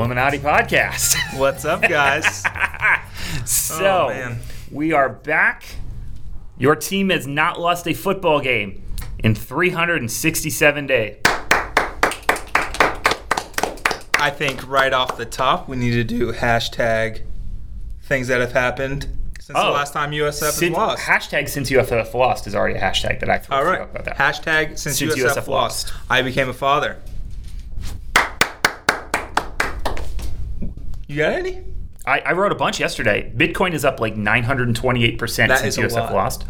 Bulluminati 0.00 0.38
podcast. 0.40 1.14
What's 1.38 1.66
up, 1.66 1.82
guys? 1.82 2.42
so, 3.44 4.08
Oh, 4.10 4.36
we 4.70 4.94
are 4.94 5.10
back. 5.10 5.62
Your 6.56 6.74
team 6.74 7.10
has 7.10 7.26
not 7.26 7.60
lost 7.60 7.86
a 7.86 7.92
football 7.92 8.40
game 8.40 8.82
in 9.18 9.34
367 9.34 10.86
days. 10.86 11.16
I 14.14 14.30
think 14.34 14.66
right 14.66 14.94
off 14.94 15.18
the 15.18 15.26
top, 15.26 15.68
we 15.68 15.76
need 15.76 15.90
to 15.92 16.04
do 16.04 16.32
hashtag 16.32 17.20
things 18.04 18.28
that 18.28 18.40
have 18.40 18.52
happened 18.52 19.02
since 19.38 19.58
Oh. 19.58 19.66
the 19.66 19.70
last 19.72 19.92
time 19.92 20.12
USF 20.12 20.58
has 20.62 20.70
lost. 20.70 21.02
Hashtag 21.02 21.46
since 21.50 21.68
USF 21.70 22.14
lost 22.14 22.46
is 22.46 22.54
already 22.54 22.76
a 22.78 22.80
hashtag 22.80 23.20
that 23.20 23.28
I 23.28 23.36
threw 23.36 23.54
All 23.54 23.64
right. 23.64 23.82
about 23.82 24.06
that. 24.06 24.16
Hashtag 24.16 24.78
since, 24.78 24.96
Since 24.98 25.14
USF, 25.14 25.26
USF 25.42 25.46
lost. 25.48 25.88
lost. 25.88 25.92
I 26.08 26.22
became 26.22 26.48
a 26.48 26.54
father. 26.54 26.96
You 31.10 31.16
got 31.16 31.32
any? 31.32 31.64
I, 32.06 32.20
I 32.20 32.32
wrote 32.34 32.52
a 32.52 32.54
bunch 32.54 32.78
yesterday. 32.78 33.32
Bitcoin 33.36 33.72
is 33.72 33.84
up 33.84 33.98
like 33.98 34.14
928% 34.14 35.48
That 35.48 35.58
since 35.58 35.76
USF 35.76 35.92
lot. 35.96 36.12
lost. 36.12 36.44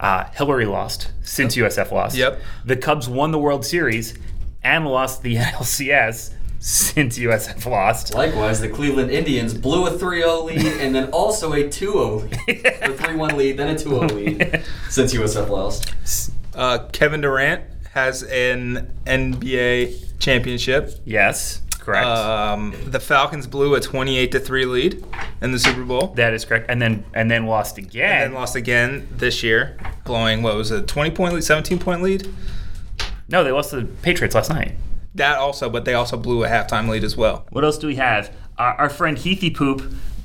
Uh, 0.00 0.24
Hillary 0.34 0.66
lost 0.66 1.12
since 1.22 1.54
USF 1.54 1.92
lost. 1.92 2.16
Yep. 2.16 2.40
The 2.64 2.74
Cubs 2.76 3.08
won 3.08 3.30
the 3.30 3.38
World 3.38 3.64
Series 3.64 4.18
and 4.64 4.84
lost 4.84 5.22
the 5.22 5.36
NLCS 5.36 6.34
since 6.58 7.20
USF 7.20 7.64
lost. 7.66 8.12
Likewise, 8.12 8.60
the 8.60 8.68
Cleveland 8.68 9.12
Indians 9.12 9.54
blew 9.54 9.86
a 9.86 9.90
3-0 9.92 10.44
lead 10.44 10.66
and 10.80 10.92
then 10.92 11.08
also 11.12 11.52
a 11.52 11.62
2-0 11.68 12.22
lead. 12.48 12.66
a 12.66 12.88
3-1 12.88 13.34
lead, 13.36 13.56
then 13.58 13.68
a 13.68 13.78
2-0 13.78 14.12
lead 14.12 14.64
since 14.90 15.14
USF 15.14 15.48
lost. 15.48 16.34
Uh, 16.52 16.78
Kevin 16.90 17.20
Durant 17.20 17.62
has 17.92 18.24
an 18.24 18.92
NBA 19.06 20.18
championship. 20.18 20.94
Yes, 21.04 21.62
correct. 21.92 22.06
Um, 22.06 22.74
the 22.86 23.00
Falcons 23.00 23.46
blew 23.46 23.74
a 23.74 23.80
28 23.80 24.32
to 24.32 24.40
3 24.40 24.64
lead 24.64 25.04
in 25.40 25.52
the 25.52 25.58
Super 25.58 25.84
Bowl. 25.84 26.08
that 26.16 26.32
is 26.34 26.44
correct. 26.44 26.66
And 26.68 26.80
then 26.80 27.04
and 27.14 27.30
then 27.30 27.46
lost 27.46 27.78
again. 27.78 28.22
and 28.22 28.32
then 28.32 28.34
lost 28.34 28.56
again 28.56 29.08
this 29.10 29.42
year, 29.42 29.76
blowing 30.04 30.42
what 30.42 30.56
was 30.56 30.70
it, 30.70 30.86
20 30.86 31.10
point 31.10 31.34
lead, 31.34 31.44
17 31.44 31.78
point 31.78 32.02
lead? 32.02 32.28
no, 33.28 33.44
they 33.44 33.52
lost 33.52 33.70
to 33.70 33.76
the 33.76 33.86
Patriots 34.02 34.34
last 34.34 34.50
night. 34.50 34.72
That 35.14 35.38
also, 35.38 35.68
but 35.68 35.84
they 35.84 35.94
also 35.94 36.16
blew 36.16 36.44
a 36.44 36.48
halftime 36.48 36.88
lead 36.88 37.04
as 37.04 37.16
well. 37.16 37.46
What 37.50 37.64
else 37.64 37.78
do 37.78 37.86
we 37.86 37.96
have? 37.96 38.34
Our, 38.58 38.74
our 38.74 38.90
friend 38.90 39.18
Heathy 39.18 39.50
Poop 39.50 39.82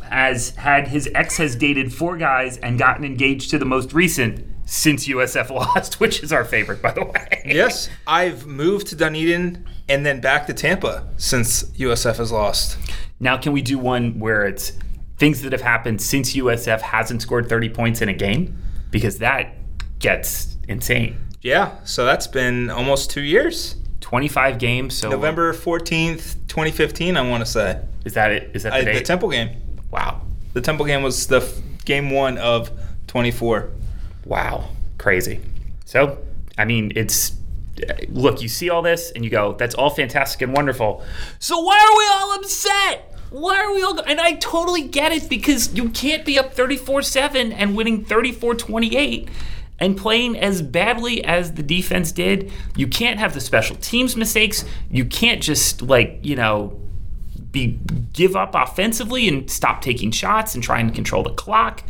has 0.09 0.51
had 0.51 0.87
his 0.89 1.09
ex 1.15 1.37
has 1.37 1.55
dated 1.55 1.93
four 1.93 2.17
guys 2.17 2.57
and 2.57 2.77
gotten 2.77 3.03
engaged 3.03 3.49
to 3.51 3.57
the 3.57 3.65
most 3.65 3.93
recent 3.93 4.45
since 4.65 5.07
USF 5.07 5.49
lost, 5.55 5.99
which 5.99 6.23
is 6.23 6.31
our 6.31 6.45
favorite, 6.45 6.81
by 6.81 6.91
the 6.91 7.05
way. 7.05 7.41
Yes, 7.45 7.89
I've 8.07 8.45
moved 8.45 8.87
to 8.87 8.95
Dunedin 8.95 9.65
and 9.89 10.05
then 10.05 10.19
back 10.21 10.47
to 10.47 10.53
Tampa 10.53 11.07
since 11.17 11.63
USF 11.71 12.17
has 12.17 12.31
lost. 12.31 12.77
Now, 13.19 13.37
can 13.37 13.53
we 13.53 13.61
do 13.61 13.77
one 13.77 14.19
where 14.19 14.45
it's 14.45 14.73
things 15.17 15.41
that 15.43 15.51
have 15.51 15.61
happened 15.61 16.01
since 16.01 16.35
USF 16.35 16.81
hasn't 16.81 17.21
scored 17.21 17.47
30 17.47 17.69
points 17.69 18.01
in 18.01 18.09
a 18.09 18.13
game? 18.13 18.57
Because 18.91 19.19
that 19.19 19.53
gets 19.99 20.57
insane. 20.67 21.17
Yeah, 21.41 21.75
so 21.83 22.05
that's 22.05 22.27
been 22.27 22.69
almost 22.69 23.09
two 23.11 23.21
years. 23.21 23.75
25 24.01 24.57
games. 24.59 24.95
So 24.95 25.09
November 25.09 25.53
14th, 25.53 26.35
2015, 26.47 27.17
I 27.17 27.27
want 27.29 27.43
to 27.45 27.49
say. 27.51 27.81
is 28.05 28.13
that 28.13 28.31
it? 28.31 28.51
Is 28.53 28.63
that 28.63 28.71
the 28.71 28.75
I, 28.77 28.83
date? 28.83 28.93
the 28.99 29.03
Temple 29.03 29.29
game. 29.29 29.49
wow, 29.91 30.21
The 30.53 30.61
Temple 30.61 30.85
game 30.85 31.01
was 31.03 31.27
the 31.27 31.37
f- 31.37 31.53
game 31.85 32.09
one 32.11 32.37
of 32.37 32.71
24. 33.07 33.69
wow, 34.25 34.69
crazy. 34.97 35.39
So, 35.85 36.17
I 36.57 36.65
mean, 36.65 36.91
it's 36.95 37.33
look. 38.09 38.41
You 38.41 38.47
see 38.47 38.69
all 38.69 38.81
this 38.81 39.11
and 39.11 39.23
you 39.23 39.29
go, 39.29 39.53
"That's 39.53 39.75
all 39.75 39.89
fantastic 39.89 40.41
and 40.41 40.53
wonderful." 40.53 41.03
So 41.39 41.59
why 41.59 41.77
are 41.77 41.97
we 41.97 42.07
all 42.07 42.39
upset? 42.39 43.11
Why 43.29 43.63
are 43.63 43.73
we 43.73 43.83
all? 43.83 43.99
And 43.99 44.19
I 44.19 44.33
totally 44.33 44.83
get 44.83 45.11
it 45.11 45.29
because 45.29 45.73
you 45.73 45.89
can't 45.89 46.25
be 46.25 46.39
up 46.39 46.55
34-7 46.55 47.51
and 47.51 47.75
winning 47.75 48.05
34-28 48.05 49.29
and 49.79 49.97
playing 49.97 50.37
as 50.39 50.61
badly 50.61 51.23
as 51.23 51.53
the 51.53 51.63
defense 51.63 52.11
did. 52.11 52.51
You 52.75 52.87
can't 52.87 53.19
have 53.19 53.33
the 53.33 53.41
special 53.41 53.75
teams 53.77 54.15
mistakes. 54.15 54.63
You 54.89 55.05
can't 55.05 55.43
just 55.43 55.81
like 55.81 56.19
you 56.23 56.35
know 56.35 56.79
be 57.51 57.79
give 58.13 58.35
up 58.35 58.53
offensively 58.53 59.27
and 59.27 59.49
stop 59.49 59.81
taking 59.81 60.11
shots 60.11 60.55
and 60.55 60.63
try 60.63 60.79
and 60.79 60.93
control 60.93 61.23
the 61.23 61.33
clock. 61.33 61.83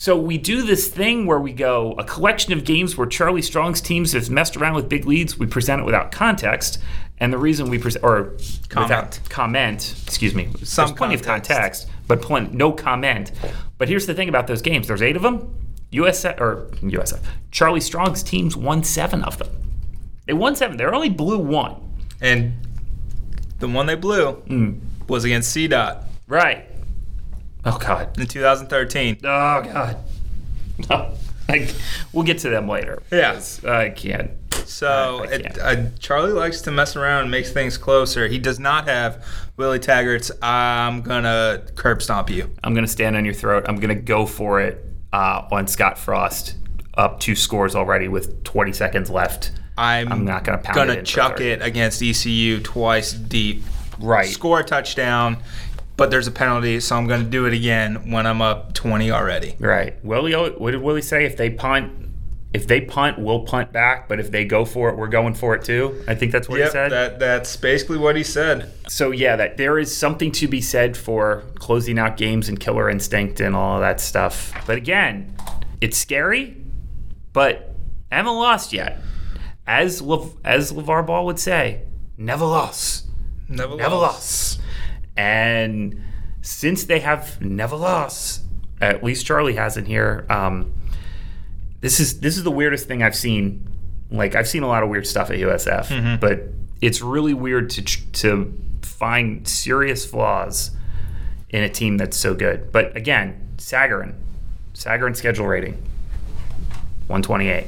So 0.00 0.16
we 0.16 0.38
do 0.38 0.62
this 0.62 0.86
thing 0.86 1.26
where 1.26 1.40
we 1.40 1.52
go 1.52 1.96
a 1.98 2.04
collection 2.04 2.52
of 2.52 2.64
games 2.64 2.96
where 2.96 3.08
Charlie 3.08 3.42
Strong's 3.42 3.80
teams 3.80 4.12
have 4.12 4.30
messed 4.30 4.56
around 4.56 4.76
with 4.76 4.88
big 4.88 5.06
leads. 5.06 5.40
We 5.40 5.46
present 5.46 5.80
it 5.82 5.84
without 5.84 6.12
context, 6.12 6.78
and 7.18 7.32
the 7.32 7.38
reason 7.38 7.68
we 7.68 7.80
present 7.80 8.04
or 8.04 8.36
Comment. 8.68 8.90
without 8.90 9.20
comment, 9.28 9.96
excuse 10.06 10.36
me, 10.36 10.50
Some 10.62 10.86
there's 10.86 10.96
plenty 10.96 11.16
context. 11.16 11.50
of 11.50 11.56
context, 11.56 11.86
but 12.06 12.22
plenty, 12.22 12.56
no 12.56 12.70
comment. 12.70 13.32
But 13.76 13.88
here's 13.88 14.06
the 14.06 14.14
thing 14.14 14.28
about 14.28 14.46
those 14.46 14.62
games: 14.62 14.86
there's 14.86 15.02
eight 15.02 15.16
of 15.16 15.22
them. 15.22 15.52
USF 15.90 16.40
or 16.40 16.68
USF, 16.80 17.18
Charlie 17.50 17.80
Strong's 17.80 18.22
teams 18.22 18.56
won 18.56 18.84
seven 18.84 19.24
of 19.24 19.38
them. 19.38 19.48
They 20.26 20.32
won 20.32 20.54
seven. 20.54 20.76
They 20.76 20.84
only 20.84 21.10
blew 21.10 21.40
one. 21.40 21.74
And 22.20 22.52
the 23.58 23.66
one 23.66 23.86
they 23.86 23.96
blew 23.96 24.30
hmm. 24.34 24.74
was 25.08 25.24
against 25.24 25.56
CDOT 25.56 26.04
Right. 26.28 26.70
Oh 27.74 27.78
God. 27.78 28.18
in 28.18 28.26
2013. 28.26 29.18
Oh 29.24 29.62
God. 29.62 29.96
No. 30.88 31.12
I, 31.48 31.68
we'll 32.12 32.22
get 32.24 32.38
to 32.40 32.50
them 32.50 32.68
later. 32.68 33.02
Yeah. 33.10 33.40
I 33.66 33.88
can't. 33.90 34.30
So 34.64 35.24
I- 35.24 35.34
I 35.34 35.38
can't. 35.38 35.58
uh, 35.58 35.76
Charlie 35.98 36.30
likes 36.30 36.60
to 36.62 36.70
mess 36.70 36.94
around 36.94 37.22
and 37.22 37.30
makes 37.32 37.50
things 37.50 37.76
closer. 37.76 38.28
He 38.28 38.38
does 38.38 38.60
not 38.60 38.86
have 38.86 39.24
Willie 39.56 39.80
Taggart's 39.80 40.30
"I'm 40.40 41.00
gonna 41.02 41.64
curb 41.74 42.00
stomp 42.02 42.30
you." 42.30 42.50
I'm 42.62 42.74
gonna 42.74 42.86
stand 42.86 43.16
on 43.16 43.24
your 43.24 43.34
throat. 43.34 43.64
I'm 43.66 43.80
gonna 43.80 43.94
go 43.96 44.24
for 44.24 44.60
it 44.60 44.84
uh, 45.12 45.48
on 45.50 45.66
Scott 45.66 45.98
Frost. 45.98 46.54
Up 46.94 47.18
two 47.18 47.34
scores 47.34 47.74
already 47.74 48.06
with 48.08 48.44
20 48.44 48.72
seconds 48.72 49.08
left. 49.10 49.50
I'm, 49.76 50.12
I'm 50.12 50.24
not 50.24 50.44
gonna 50.44 50.58
pound 50.58 50.78
I'm 50.78 50.86
gonna 50.88 51.00
it 51.00 51.06
chuck 51.06 51.38
30. 51.38 51.48
it 51.50 51.62
against 51.62 52.02
ECU 52.02 52.60
twice 52.60 53.12
deep. 53.12 53.64
Right. 54.00 54.28
Score 54.28 54.60
a 54.60 54.64
touchdown, 54.64 55.38
but 55.98 56.10
there's 56.10 56.26
a 56.26 56.32
penalty, 56.32 56.80
so 56.80 56.96
I'm 56.96 57.06
gonna 57.06 57.24
do 57.24 57.44
it 57.44 57.52
again 57.52 58.10
when 58.10 58.26
I'm 58.26 58.40
up 58.40 58.72
20 58.72 59.10
already. 59.10 59.54
Right. 59.58 60.02
Willie, 60.02 60.32
what 60.34 60.70
did 60.70 60.80
Willie 60.80 61.02
say? 61.02 61.26
If 61.26 61.36
they 61.36 61.50
punt, 61.50 61.92
if 62.54 62.66
they 62.66 62.80
punt, 62.80 63.18
we'll 63.18 63.40
punt 63.40 63.72
back. 63.72 64.08
But 64.08 64.18
if 64.20 64.30
they 64.30 64.46
go 64.46 64.64
for 64.64 64.88
it, 64.88 64.96
we're 64.96 65.08
going 65.08 65.34
for 65.34 65.54
it 65.54 65.62
too. 65.64 66.02
I 66.08 66.14
think 66.14 66.32
that's 66.32 66.48
what 66.48 66.60
he 66.60 66.66
said. 66.70 66.90
that 66.92 67.18
that's 67.18 67.54
basically 67.56 67.98
what 67.98 68.16
he 68.16 68.22
said. 68.22 68.72
so 68.88 69.10
yeah, 69.10 69.36
that 69.36 69.58
there 69.58 69.78
is 69.78 69.94
something 69.94 70.32
to 70.32 70.48
be 70.48 70.62
said 70.62 70.96
for 70.96 71.42
closing 71.56 71.98
out 71.98 72.16
games 72.16 72.48
and 72.48 72.58
killer 72.58 72.88
instinct 72.88 73.40
and 73.40 73.54
all 73.54 73.74
of 73.76 73.80
that 73.82 74.00
stuff. 74.00 74.52
But 74.66 74.78
again, 74.78 75.36
it's 75.82 75.98
scary, 75.98 76.56
but 77.34 77.74
I 78.10 78.16
haven't 78.16 78.36
lost 78.36 78.72
yet. 78.72 78.98
As 79.66 80.00
Lev- 80.00 80.34
as 80.44 80.72
LeVar 80.72 81.06
Ball 81.06 81.26
would 81.26 81.38
say, 81.38 81.82
never 82.16 82.46
lost, 82.46 83.06
Never, 83.50 83.76
never 83.76 83.96
lost. 83.96 84.58
lost. 84.58 84.60
And 85.18 86.00
since 86.42 86.84
they 86.84 87.00
have 87.00 87.40
never 87.42 87.76
lost, 87.76 88.42
at 88.80 89.02
least 89.02 89.26
Charlie 89.26 89.56
hasn't 89.56 89.88
here. 89.88 90.24
Um, 90.30 90.72
this 91.80 91.98
is 92.00 92.20
this 92.20 92.36
is 92.36 92.44
the 92.44 92.50
weirdest 92.50 92.86
thing 92.86 93.02
I've 93.02 93.16
seen. 93.16 93.68
Like 94.10 94.34
I've 94.34 94.48
seen 94.48 94.62
a 94.62 94.68
lot 94.68 94.82
of 94.82 94.88
weird 94.88 95.06
stuff 95.06 95.30
at 95.30 95.36
USF, 95.38 96.20
but 96.20 96.44
it's 96.80 97.02
really 97.02 97.34
weird 97.34 97.68
to 97.70 97.82
to 98.12 98.54
find 98.82 99.46
serious 99.46 100.06
flaws 100.06 100.70
in 101.50 101.62
a 101.64 101.68
team 101.68 101.96
that's 101.98 102.16
so 102.16 102.34
good. 102.34 102.70
But 102.72 102.96
again, 102.96 103.54
Sagarin, 103.58 104.14
Sagarin 104.74 105.16
schedule 105.16 105.46
rating, 105.46 105.74
128. 107.08 107.66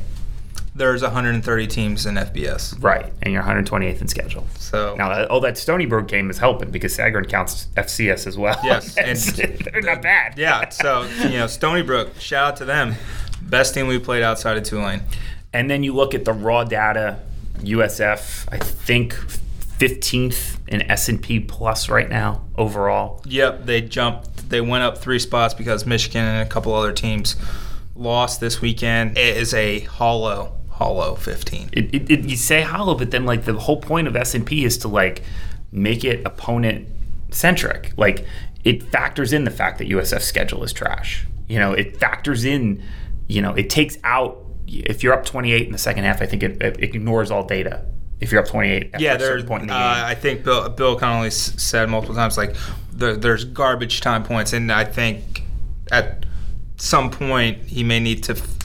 There's 0.80 1.02
130 1.02 1.66
teams 1.66 2.06
in 2.06 2.14
FBS, 2.14 2.82
Right, 2.82 3.12
and 3.20 3.34
you're 3.34 3.42
128th 3.42 4.00
in 4.00 4.08
schedule. 4.08 4.46
so 4.58 4.94
Now, 4.96 5.10
that, 5.10 5.26
oh, 5.30 5.38
that 5.40 5.58
Stony 5.58 5.84
Brook 5.84 6.08
game 6.08 6.30
is 6.30 6.38
helping 6.38 6.70
because 6.70 6.96
Sagarin 6.96 7.28
counts 7.28 7.68
FCS 7.76 8.26
as 8.26 8.38
well. 8.38 8.58
Yes, 8.64 8.96
and- 8.96 9.18
they're 9.72 9.82
not 9.82 10.00
bad. 10.00 10.38
yeah. 10.38 10.70
So 10.70 11.02
you 11.24 11.36
know, 11.38 11.46
Stony 11.48 11.82
Brook, 11.82 12.18
shout 12.18 12.52
out 12.52 12.56
to 12.56 12.64
them. 12.64 12.94
Best 13.42 13.74
team 13.74 13.88
we 13.88 13.98
played 13.98 14.22
outside 14.22 14.56
of 14.56 14.62
Tulane. 14.64 15.02
And 15.52 15.70
then 15.70 15.82
you 15.82 15.92
look 15.94 16.14
at 16.14 16.24
the 16.24 16.32
raw 16.32 16.64
data, 16.64 17.18
USF, 17.58 18.48
I 18.50 18.56
think 18.56 19.12
15th 19.78 20.56
in 20.68 20.82
S&P 20.90 21.40
plus 21.40 21.88
right 21.90 22.08
now 22.08 22.42
overall. 22.56 23.20
Yep, 23.26 23.66
they 23.66 23.82
jumped. 23.82 24.48
They 24.48 24.60
went 24.60 24.82
up 24.84 24.98
three 24.98 25.18
spots 25.18 25.52
because 25.54 25.84
Michigan 25.86 26.24
and 26.24 26.46
a 26.46 26.50
couple 26.50 26.72
other 26.74 26.92
teams 26.92 27.36
lost 27.94 28.40
this 28.40 28.60
weekend. 28.60 29.18
It 29.18 29.36
is 29.36 29.52
a 29.54 29.80
hollow, 29.80 30.54
hollow 30.80 31.14
15. 31.14 31.68
It, 31.74 31.94
it, 31.94 32.10
it, 32.10 32.20
you 32.24 32.36
say 32.38 32.62
hollow, 32.62 32.94
but 32.94 33.10
then 33.10 33.26
like 33.26 33.44
the 33.44 33.52
whole 33.52 33.76
point 33.80 34.08
of 34.08 34.16
S&P 34.16 34.64
is 34.64 34.78
to 34.78 34.88
like 34.88 35.22
make 35.70 36.04
it 36.04 36.24
opponent 36.26 36.88
centric. 37.30 37.92
Like 37.98 38.26
it 38.64 38.82
factors 38.84 39.32
in 39.34 39.44
the 39.44 39.50
fact 39.50 39.78
that 39.78 39.88
USF's 39.88 40.24
schedule 40.24 40.64
is 40.64 40.72
trash. 40.72 41.26
You 41.48 41.58
know, 41.58 41.72
it 41.72 41.98
factors 41.98 42.44
in, 42.44 42.82
you 43.28 43.42
know, 43.42 43.52
it 43.54 43.68
takes 43.68 43.98
out 44.04 44.38
if 44.66 45.02
you're 45.02 45.12
up 45.12 45.26
28 45.26 45.66
in 45.66 45.72
the 45.72 45.78
second 45.78 46.04
half, 46.04 46.22
I 46.22 46.26
think 46.26 46.42
it, 46.42 46.62
it 46.62 46.82
ignores 46.82 47.30
all 47.30 47.44
data 47.44 47.84
if 48.20 48.30
you're 48.32 48.40
up 48.40 48.48
28 48.48 48.90
after 48.94 49.04
Yeah, 49.04 49.14
a 49.14 49.18
there's. 49.18 49.28
certain 49.30 49.46
point 49.48 49.62
in 49.64 49.70
Uh, 49.70 49.74
the 49.74 49.94
game. 49.96 50.04
I 50.06 50.14
think 50.14 50.44
Bill 50.44 50.68
Bill 50.70 50.96
Connolly 50.96 51.26
s- 51.28 51.54
said 51.62 51.90
multiple 51.90 52.14
times 52.16 52.38
like 52.38 52.54
there, 52.92 53.16
there's 53.16 53.44
garbage 53.44 54.00
time 54.00 54.22
points, 54.24 54.52
and 54.54 54.70
I 54.72 54.84
think 54.84 55.42
at 55.90 56.24
some 56.76 57.10
point 57.10 57.64
he 57.64 57.82
may 57.84 57.98
need 58.00 58.22
to 58.24 58.32
f- 58.32 58.59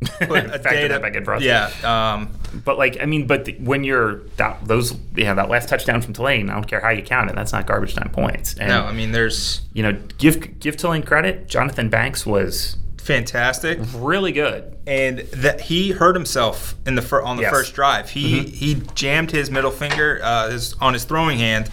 put 0.00 0.44
a 0.44 0.58
data 0.62 0.88
that 0.88 1.02
back 1.02 1.14
in 1.16 1.24
for 1.24 1.34
us. 1.34 1.42
Yeah. 1.42 1.70
Um, 1.84 2.30
But 2.64 2.78
like, 2.78 2.98
I 3.00 3.04
mean, 3.06 3.26
but 3.26 3.44
the, 3.44 3.52
when 3.60 3.84
you're 3.84 4.20
that 4.36 4.64
those, 4.64 4.94
yeah, 5.14 5.34
that 5.34 5.48
last 5.50 5.68
touchdown 5.68 6.00
from 6.02 6.14
Tulane, 6.14 6.48
I 6.50 6.54
don't 6.54 6.66
care 6.66 6.80
how 6.80 6.90
you 6.90 7.02
count 7.02 7.30
it, 7.30 7.36
that's 7.36 7.52
not 7.52 7.66
garbage 7.66 7.94
time 7.94 8.10
points. 8.10 8.54
And 8.58 8.68
no, 8.68 8.84
I 8.84 8.92
mean 8.92 9.12
there's 9.12 9.62
you 9.72 9.82
know, 9.82 9.92
give 10.18 10.58
give 10.60 10.76
Tulane 10.76 11.02
credit. 11.02 11.48
Jonathan 11.48 11.88
Banks 11.88 12.24
was 12.26 12.76
fantastic. 12.98 13.78
really 13.96 14.32
good. 14.32 14.76
and 14.86 15.18
that 15.32 15.60
he 15.62 15.90
hurt 15.92 16.14
himself 16.14 16.74
in 16.86 16.94
the 16.94 17.02
fir- 17.02 17.22
on 17.22 17.36
the 17.36 17.42
Yes. 17.42 17.50
first 17.52 17.74
drive. 17.74 18.08
He 18.10 18.44
he 18.44 18.76
jammed 18.94 19.30
his 19.30 19.50
middle 19.50 19.70
finger 19.70 20.20
uh, 20.22 20.50
his, 20.50 20.74
on 20.80 20.92
his 20.94 21.04
throwing 21.04 21.38
hand, 21.38 21.70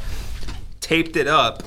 taped 0.81 1.15
it 1.15 1.27
up 1.27 1.63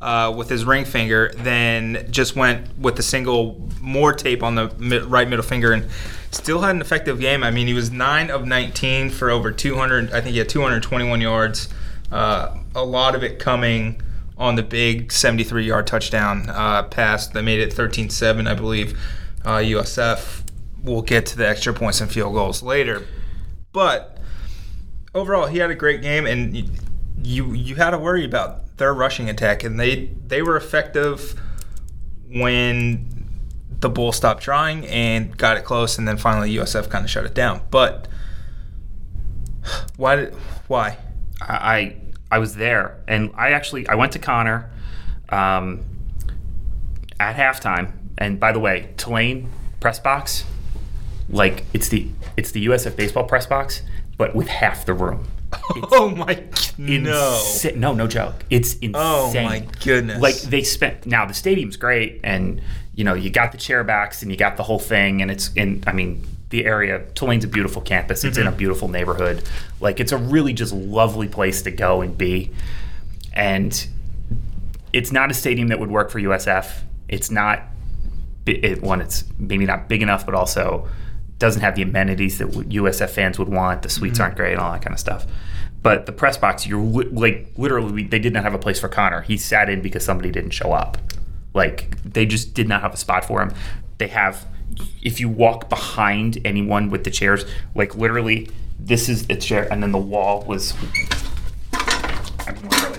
uh, 0.00 0.32
with 0.34 0.48
his 0.48 0.64
ring 0.64 0.84
finger, 0.84 1.32
then 1.36 2.06
just 2.10 2.34
went 2.34 2.78
with 2.78 2.96
the 2.96 3.02
single 3.02 3.68
more 3.80 4.12
tape 4.12 4.42
on 4.42 4.54
the 4.54 4.72
mid, 4.78 5.04
right 5.04 5.28
middle 5.28 5.44
finger 5.44 5.72
and 5.72 5.86
still 6.30 6.60
had 6.60 6.74
an 6.74 6.80
effective 6.80 7.20
game. 7.20 7.42
I 7.42 7.50
mean, 7.50 7.66
he 7.66 7.74
was 7.74 7.90
nine 7.90 8.30
of 8.30 8.46
19 8.46 9.10
for 9.10 9.30
over 9.30 9.50
200. 9.50 10.12
I 10.12 10.20
think 10.20 10.32
he 10.32 10.38
had 10.38 10.48
221 10.48 11.20
yards. 11.20 11.68
Uh, 12.10 12.56
a 12.74 12.84
lot 12.84 13.14
of 13.14 13.22
it 13.22 13.38
coming 13.38 14.00
on 14.38 14.54
the 14.54 14.62
big 14.62 15.12
73 15.12 15.66
yard 15.66 15.86
touchdown 15.86 16.48
uh, 16.48 16.84
pass 16.84 17.28
that 17.28 17.42
made 17.42 17.60
it 17.60 17.72
13 17.72 18.08
7, 18.08 18.46
I 18.46 18.54
believe. 18.54 18.98
Uh, 19.44 19.58
USF 19.58 20.42
will 20.82 21.02
get 21.02 21.26
to 21.26 21.36
the 21.36 21.46
extra 21.46 21.74
points 21.74 22.00
and 22.00 22.10
field 22.10 22.32
goals 22.32 22.62
later. 22.62 23.06
But 23.72 24.18
overall, 25.14 25.46
he 25.46 25.58
had 25.58 25.70
a 25.70 25.74
great 25.74 26.00
game, 26.00 26.26
and 26.26 26.56
you, 27.22 27.52
you 27.52 27.74
had 27.76 27.90
to 27.90 27.98
worry 27.98 28.24
about 28.24 28.69
their 28.80 28.92
rushing 28.92 29.30
attack, 29.30 29.62
and 29.62 29.78
they 29.78 30.10
they 30.26 30.42
were 30.42 30.56
effective 30.56 31.40
when 32.28 33.28
the 33.78 33.88
Bulls 33.88 34.16
stopped 34.16 34.42
trying 34.42 34.84
and 34.86 35.36
got 35.36 35.56
it 35.56 35.64
close, 35.64 35.96
and 35.98 36.08
then 36.08 36.16
finally 36.16 36.52
USF 36.56 36.90
kind 36.90 37.04
of 37.04 37.10
shut 37.10 37.24
it 37.24 37.34
down. 37.34 37.60
But 37.70 38.08
why 39.96 40.16
did 40.16 40.34
why? 40.66 40.98
I 41.40 41.54
I 41.54 41.96
I 42.32 42.38
was 42.38 42.56
there, 42.56 43.02
and 43.06 43.30
I 43.36 43.52
actually 43.52 43.86
I 43.88 43.94
went 43.94 44.12
to 44.12 44.18
Connor 44.18 44.70
um, 45.28 45.84
at 47.20 47.36
halftime. 47.36 47.92
And 48.18 48.38
by 48.38 48.52
the 48.52 48.58
way, 48.58 48.90
Tulane 48.98 49.48
press 49.78 49.98
box, 49.98 50.44
like 51.28 51.64
it's 51.72 51.88
the 51.88 52.08
it's 52.36 52.50
the 52.50 52.66
USF 52.66 52.96
baseball 52.96 53.24
press 53.24 53.46
box, 53.46 53.82
but 54.18 54.34
with 54.34 54.48
half 54.48 54.84
the 54.84 54.94
room. 54.94 55.28
Oh 55.92 56.12
my 56.16 56.42
no! 56.78 57.42
No, 57.74 57.92
no 57.94 58.06
joke. 58.06 58.34
It's 58.50 58.74
insane. 58.74 58.92
Oh 58.94 59.32
my 59.34 59.66
goodness! 59.84 60.20
Like 60.20 60.36
they 60.36 60.62
spent 60.62 61.06
now 61.06 61.26
the 61.26 61.34
stadium's 61.34 61.76
great, 61.76 62.20
and 62.24 62.60
you 62.94 63.04
know 63.04 63.14
you 63.14 63.30
got 63.30 63.52
the 63.52 63.58
chair 63.58 63.82
backs 63.84 64.22
and 64.22 64.30
you 64.30 64.36
got 64.36 64.56
the 64.56 64.62
whole 64.62 64.78
thing, 64.78 65.22
and 65.22 65.30
it's 65.30 65.52
in. 65.54 65.82
I 65.86 65.92
mean, 65.92 66.24
the 66.50 66.64
area 66.66 67.04
Tulane's 67.14 67.44
a 67.44 67.48
beautiful 67.48 67.82
campus. 67.82 68.24
It's 68.24 68.36
in 68.38 68.44
Mm-hmm. 68.44 68.54
a 68.54 68.56
beautiful 68.56 68.88
neighborhood. 68.88 69.42
Like 69.80 70.00
it's 70.00 70.12
a 70.12 70.18
really 70.18 70.52
just 70.52 70.72
lovely 70.72 71.28
place 71.28 71.62
to 71.62 71.70
go 71.70 72.00
and 72.00 72.16
be, 72.16 72.52
and 73.32 73.86
it's 74.92 75.12
not 75.12 75.30
a 75.30 75.34
stadium 75.34 75.68
that 75.68 75.78
would 75.78 75.90
work 75.90 76.10
for 76.10 76.20
USF. 76.20 76.82
It's 77.08 77.30
not 77.30 77.62
it, 78.46 78.82
one. 78.82 79.00
It's 79.00 79.24
maybe 79.38 79.66
not 79.66 79.88
big 79.88 80.02
enough, 80.02 80.26
but 80.26 80.34
also 80.34 80.88
doesn't 81.40 81.62
have 81.62 81.74
the 81.74 81.82
amenities 81.82 82.38
that 82.38 82.48
USF 82.50 83.10
fans 83.10 83.38
would 83.38 83.48
want. 83.48 83.82
The 83.82 83.88
suites 83.88 84.14
Mm-hmm. 84.18 84.22
aren't 84.22 84.36
great 84.36 84.52
and 84.52 84.60
all 84.60 84.70
that 84.72 84.82
kind 84.82 84.94
of 84.94 85.00
stuff. 85.00 85.26
But 85.82 86.06
the 86.06 86.12
press 86.12 86.36
box, 86.36 86.66
you're 86.66 86.80
li- 86.80 87.08
like 87.10 87.48
literally, 87.56 88.04
they 88.04 88.18
did 88.20 88.32
not 88.32 88.44
have 88.44 88.54
a 88.54 88.58
place 88.58 88.78
for 88.78 88.88
Connor. 88.88 89.22
He 89.22 89.36
sat 89.36 89.68
in 89.68 89.80
because 89.82 90.04
somebody 90.04 90.30
didn't 90.30 90.50
show 90.50 90.72
up. 90.72 90.98
Like 91.54 92.00
they 92.04 92.26
just 92.26 92.54
did 92.54 92.68
not 92.68 92.82
have 92.82 92.94
a 92.94 92.96
spot 92.98 93.24
for 93.24 93.42
him. 93.42 93.52
They 93.98 94.08
have, 94.08 94.46
if 95.02 95.18
you 95.20 95.28
walk 95.28 95.68
behind 95.68 96.38
anyone 96.44 96.90
with 96.90 97.04
the 97.04 97.10
chairs, 97.10 97.44
like 97.74 97.96
literally, 97.96 98.48
this 98.78 99.08
is 99.08 99.26
the 99.26 99.36
chair, 99.36 99.66
and 99.72 99.82
then 99.82 99.92
the 99.92 99.98
wall 99.98 100.42
was. 100.46 100.74
I 101.72 102.52
mean, 102.52 102.62
literally. 102.68 102.98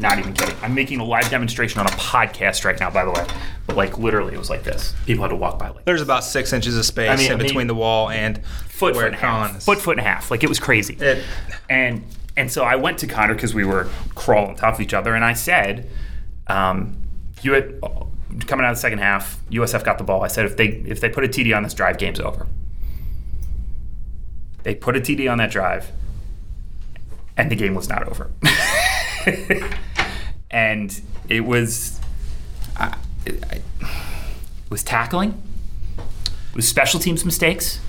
Not 0.00 0.18
even 0.18 0.32
kidding. 0.32 0.56
I'm 0.62 0.74
making 0.74 0.98
a 1.00 1.04
live 1.04 1.28
demonstration 1.30 1.78
on 1.80 1.86
a 1.86 1.90
podcast 1.90 2.64
right 2.64 2.78
now, 2.80 2.90
by 2.90 3.04
the 3.04 3.10
way. 3.10 3.26
But 3.66 3.76
like 3.76 3.98
literally, 3.98 4.34
it 4.34 4.38
was 4.38 4.48
like 4.50 4.62
this. 4.64 4.94
People 5.06 5.22
had 5.22 5.28
to 5.28 5.36
walk 5.36 5.58
by 5.58 5.68
like 5.68 5.84
There's 5.84 6.00
about 6.02 6.24
six 6.24 6.52
inches 6.54 6.76
of 6.76 6.84
space 6.86 7.10
I 7.10 7.16
mean- 7.16 7.26
in 7.26 7.32
I 7.32 7.36
mean- 7.36 7.46
between 7.46 7.66
the 7.66 7.74
wall 7.74 8.08
and 8.08 8.44
foot, 8.46 8.94
foot 8.94 9.06
and 9.06 9.14
a 9.14 9.18
half. 9.18 9.62
Foot, 9.62 9.78
foot 9.78 9.98
and 9.98 10.00
a 10.00 10.08
half. 10.08 10.30
Like 10.30 10.42
it 10.42 10.48
was 10.48 10.58
crazy. 10.58 10.94
It- 10.94 11.22
and 11.68 12.02
and 12.36 12.50
so 12.50 12.64
I 12.64 12.76
went 12.76 12.98
to 12.98 13.06
Connor 13.06 13.34
because 13.34 13.54
we 13.54 13.64
were 13.64 13.88
crawling 14.14 14.50
on 14.50 14.56
top 14.56 14.74
of 14.74 14.80
each 14.80 14.94
other, 14.94 15.14
and 15.14 15.24
I 15.24 15.34
said, 15.34 15.88
um, 16.46 16.96
"You 17.42 17.52
had 17.52 17.80
coming 18.46 18.64
out 18.64 18.70
of 18.70 18.76
the 18.76 18.80
second 18.80 18.98
half. 19.00 19.38
USF 19.50 19.84
got 19.84 19.98
the 19.98 20.04
ball. 20.04 20.22
I 20.22 20.28
said 20.28 20.46
if 20.46 20.56
they 20.56 20.68
if 20.86 21.00
they 21.00 21.10
put 21.10 21.24
a 21.24 21.28
TD 21.28 21.54
on 21.54 21.62
this 21.62 21.74
drive, 21.74 21.98
game's 21.98 22.20
over. 22.20 22.46
They 24.62 24.74
put 24.74 24.96
a 24.96 25.00
TD 25.00 25.30
on 25.30 25.38
that 25.38 25.50
drive, 25.50 25.90
and 27.36 27.50
the 27.50 27.56
game 27.56 27.74
was 27.74 27.88
not 27.88 28.06
over. 28.08 28.30
and 30.50 31.00
it 31.28 31.40
was, 31.44 32.00
I, 32.76 32.96
it 33.26 33.62
was 34.68 34.82
tackling. 34.82 35.40
It 35.98 36.56
was 36.56 36.66
special 36.68 36.98
teams 37.00 37.24
mistakes. 37.24 37.80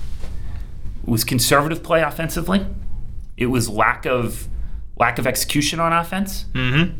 It 1.02 1.08
was 1.08 1.24
conservative 1.24 1.82
play 1.82 2.02
offensively. 2.02 2.64
It 3.36 3.46
was 3.46 3.68
lack 3.68 4.06
of 4.06 4.46
lack 4.96 5.18
of 5.18 5.26
execution 5.26 5.80
on 5.80 5.92
offense. 5.92 6.44
Mhm. 6.52 6.94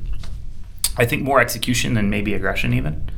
I 0.97 1.05
think 1.05 1.23
more 1.23 1.41
execution 1.41 1.95
than 1.95 2.11
maybe 2.11 2.35
aggression 2.35 2.75
even. 2.75 3.09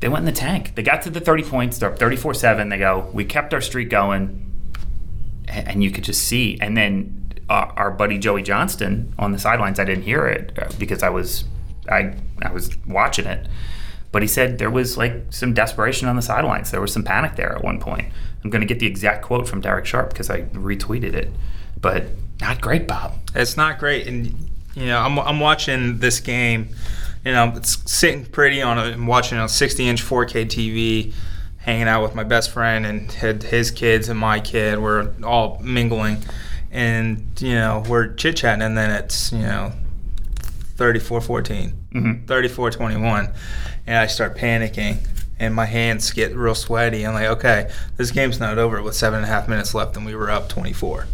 They 0.00 0.08
went 0.08 0.20
in 0.20 0.26
the 0.26 0.32
tank. 0.40 0.74
They 0.74 0.82
got 0.82 1.02
to 1.02 1.10
the 1.10 1.20
30 1.20 1.42
points. 1.44 1.78
They're 1.78 1.90
up 1.90 1.98
34-7. 1.98 2.70
They 2.70 2.78
go, 2.78 3.10
we 3.12 3.24
kept 3.24 3.52
our 3.54 3.60
streak 3.60 3.90
going. 3.90 4.40
And 5.48 5.82
you 5.84 5.90
could 5.90 6.04
just 6.04 6.22
see. 6.22 6.58
And 6.60 6.76
then 6.76 7.23
uh, 7.48 7.72
our 7.76 7.90
buddy 7.90 8.18
Joey 8.18 8.42
Johnston 8.42 9.14
on 9.18 9.32
the 9.32 9.38
sidelines, 9.38 9.78
I 9.78 9.84
didn't 9.84 10.04
hear 10.04 10.26
it 10.26 10.58
uh, 10.58 10.68
because 10.78 11.02
I 11.02 11.10
was 11.10 11.44
I 11.90 12.14
I 12.42 12.52
was 12.52 12.76
watching 12.86 13.26
it. 13.26 13.46
But 14.12 14.22
he 14.22 14.28
said 14.28 14.58
there 14.58 14.70
was 14.70 14.96
like 14.96 15.12
some 15.30 15.54
desperation 15.54 16.06
on 16.06 16.16
the 16.16 16.22
sidelines. 16.22 16.70
There 16.70 16.80
was 16.80 16.92
some 16.92 17.02
panic 17.02 17.34
there 17.34 17.52
at 17.52 17.64
one 17.64 17.80
point. 17.80 18.12
I'm 18.44 18.50
going 18.50 18.60
to 18.60 18.66
get 18.66 18.78
the 18.78 18.86
exact 18.86 19.24
quote 19.24 19.48
from 19.48 19.60
Derek 19.60 19.86
Sharp 19.86 20.10
because 20.10 20.30
I 20.30 20.42
retweeted 20.42 21.14
it. 21.14 21.30
But 21.80 22.04
not 22.40 22.60
great, 22.60 22.86
Bob. 22.86 23.18
It's 23.34 23.56
not 23.56 23.78
great, 23.78 24.06
and 24.06 24.50
you 24.74 24.86
know 24.86 24.98
I'm, 24.98 25.18
I'm 25.18 25.40
watching 25.40 25.98
this 25.98 26.20
game. 26.20 26.68
You 27.24 27.32
know, 27.32 27.54
it's 27.56 27.90
sitting 27.90 28.24
pretty 28.24 28.60
on 28.60 28.78
a, 28.78 28.92
I'm 28.92 29.06
watching 29.06 29.38
on 29.38 29.46
a 29.46 29.48
60 29.48 29.88
inch 29.88 30.04
4K 30.04 30.46
TV, 30.46 31.14
hanging 31.58 31.88
out 31.88 32.02
with 32.02 32.14
my 32.14 32.22
best 32.24 32.50
friend 32.50 32.84
and 32.84 33.10
his 33.10 33.70
kids 33.70 34.08
and 34.08 34.18
my 34.18 34.40
kid. 34.40 34.78
We're 34.78 35.10
all 35.24 35.58
mingling, 35.60 36.18
and 36.74 37.26
you 37.40 37.54
know 37.54 37.82
we're 37.88 38.12
chit 38.14 38.36
chatting, 38.36 38.60
and 38.62 38.76
then 38.76 38.90
it's 38.90 39.32
you 39.32 39.38
know 39.38 39.72
34 40.76 41.20
14, 41.20 41.72
Mhm. 41.94 42.26
34 42.26 42.70
21, 42.70 43.28
and 43.86 43.96
I 43.96 44.06
start 44.06 44.36
panicking. 44.36 44.98
And 45.36 45.52
my 45.52 45.66
hands 45.66 46.12
get 46.12 46.34
real 46.36 46.54
sweaty. 46.54 47.04
I'm 47.04 47.12
like, 47.12 47.26
okay, 47.26 47.68
this 47.96 48.12
game's 48.12 48.38
not 48.38 48.56
over 48.56 48.80
with 48.80 48.94
seven 48.94 49.16
and 49.18 49.24
a 49.24 49.28
half 49.28 49.48
minutes 49.48 49.74
left, 49.74 49.96
and 49.96 50.06
we 50.06 50.14
were 50.14 50.30
up 50.30 50.48
24. 50.48 51.06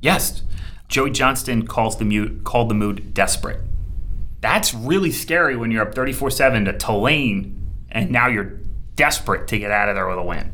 Yes. 0.00 0.42
Joey 0.88 1.10
Johnston 1.10 1.66
calls 1.66 1.98
the 1.98 2.04
mute 2.04 2.44
called 2.44 2.68
the 2.68 2.74
mood 2.74 3.12
desperate. 3.12 3.60
That's 4.40 4.72
really 4.72 5.10
scary 5.10 5.56
when 5.56 5.72
you're 5.72 5.82
up 5.82 5.94
34-7 5.96 6.64
to 6.66 6.72
Tulane 6.74 7.60
and 7.90 8.12
now 8.12 8.28
you're 8.28 8.52
desperate 8.94 9.48
to 9.48 9.58
get 9.58 9.72
out 9.72 9.88
of 9.88 9.96
there 9.96 10.06
with 10.06 10.18
a 10.18 10.22
win. 10.22 10.52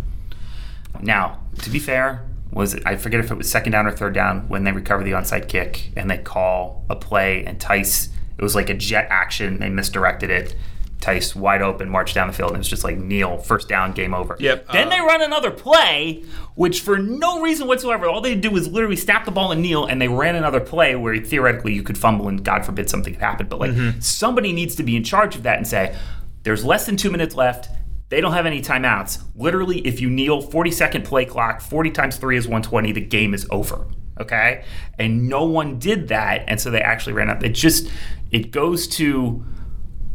Now, 1.02 1.40
to 1.58 1.68
be 1.68 1.78
fair, 1.78 2.22
was 2.52 2.74
it, 2.74 2.82
I 2.86 2.96
forget 2.96 3.20
if 3.20 3.30
it 3.30 3.34
was 3.36 3.50
second 3.50 3.72
down 3.72 3.86
or 3.86 3.92
third 3.92 4.14
down 4.14 4.48
when 4.48 4.64
they 4.64 4.72
recover 4.72 5.02
the 5.02 5.12
onside 5.12 5.48
kick 5.48 5.90
and 5.96 6.10
they 6.10 6.18
call 6.18 6.84
a 6.90 6.96
play 6.96 7.44
and 7.44 7.58
Tice 7.60 8.08
it 8.38 8.42
was 8.42 8.54
like 8.54 8.68
a 8.70 8.74
jet 8.74 9.06
action, 9.10 9.58
they 9.58 9.68
misdirected 9.68 10.30
it. 10.30 10.54
Tice 11.00 11.34
wide 11.34 11.62
open, 11.62 11.88
marched 11.88 12.14
down 12.14 12.28
the 12.28 12.32
field, 12.32 12.50
and 12.50 12.56
it 12.56 12.60
was 12.60 12.68
just 12.68 12.84
like 12.84 12.96
kneel, 12.96 13.38
first 13.38 13.68
down, 13.68 13.90
game 13.92 14.14
over. 14.14 14.36
Yep, 14.38 14.68
Then 14.70 14.86
uh, 14.86 14.90
they 14.90 15.00
run 15.00 15.20
another 15.20 15.50
play, 15.50 16.22
which 16.54 16.80
for 16.80 16.96
no 16.98 17.40
reason 17.42 17.66
whatsoever, 17.66 18.06
all 18.06 18.20
they 18.20 18.36
do 18.36 18.52
was 18.52 18.68
literally 18.68 18.94
snap 18.94 19.24
the 19.24 19.32
ball 19.32 19.50
and 19.50 19.60
kneel, 19.60 19.84
and 19.84 20.00
they 20.00 20.06
ran 20.06 20.36
another 20.36 20.60
play 20.60 20.94
where 20.94 21.16
theoretically 21.18 21.72
you 21.74 21.82
could 21.82 21.98
fumble 21.98 22.28
and 22.28 22.44
God 22.44 22.64
forbid 22.64 22.88
something 22.88 23.12
could 23.14 23.22
happen. 23.22 23.48
But 23.48 23.58
like 23.58 23.72
Mm-hmm. 23.72 23.98
somebody 23.98 24.52
needs 24.52 24.76
to 24.76 24.84
be 24.84 24.94
in 24.96 25.02
charge 25.02 25.34
of 25.34 25.42
that 25.42 25.56
and 25.58 25.66
say, 25.66 25.96
there's 26.44 26.64
less 26.64 26.86
than 26.86 26.96
two 26.96 27.10
minutes 27.10 27.34
left. 27.34 27.68
They 28.12 28.20
don't 28.20 28.34
have 28.34 28.44
any 28.44 28.60
timeouts. 28.60 29.22
Literally, 29.34 29.78
if 29.86 29.98
you 29.98 30.10
kneel, 30.10 30.42
40 30.42 30.70
second 30.70 31.06
play 31.06 31.24
clock, 31.24 31.62
40 31.62 31.90
times 31.92 32.16
three 32.18 32.36
is 32.36 32.46
120, 32.46 32.92
the 32.92 33.00
game 33.00 33.32
is 33.32 33.46
over. 33.48 33.86
Okay? 34.20 34.64
And 34.98 35.30
no 35.30 35.46
one 35.46 35.78
did 35.78 36.08
that. 36.08 36.44
And 36.46 36.60
so 36.60 36.70
they 36.70 36.82
actually 36.82 37.14
ran 37.14 37.30
up. 37.30 37.42
It 37.42 37.54
just, 37.54 37.90
it 38.30 38.50
goes 38.50 38.86
to, 38.98 39.42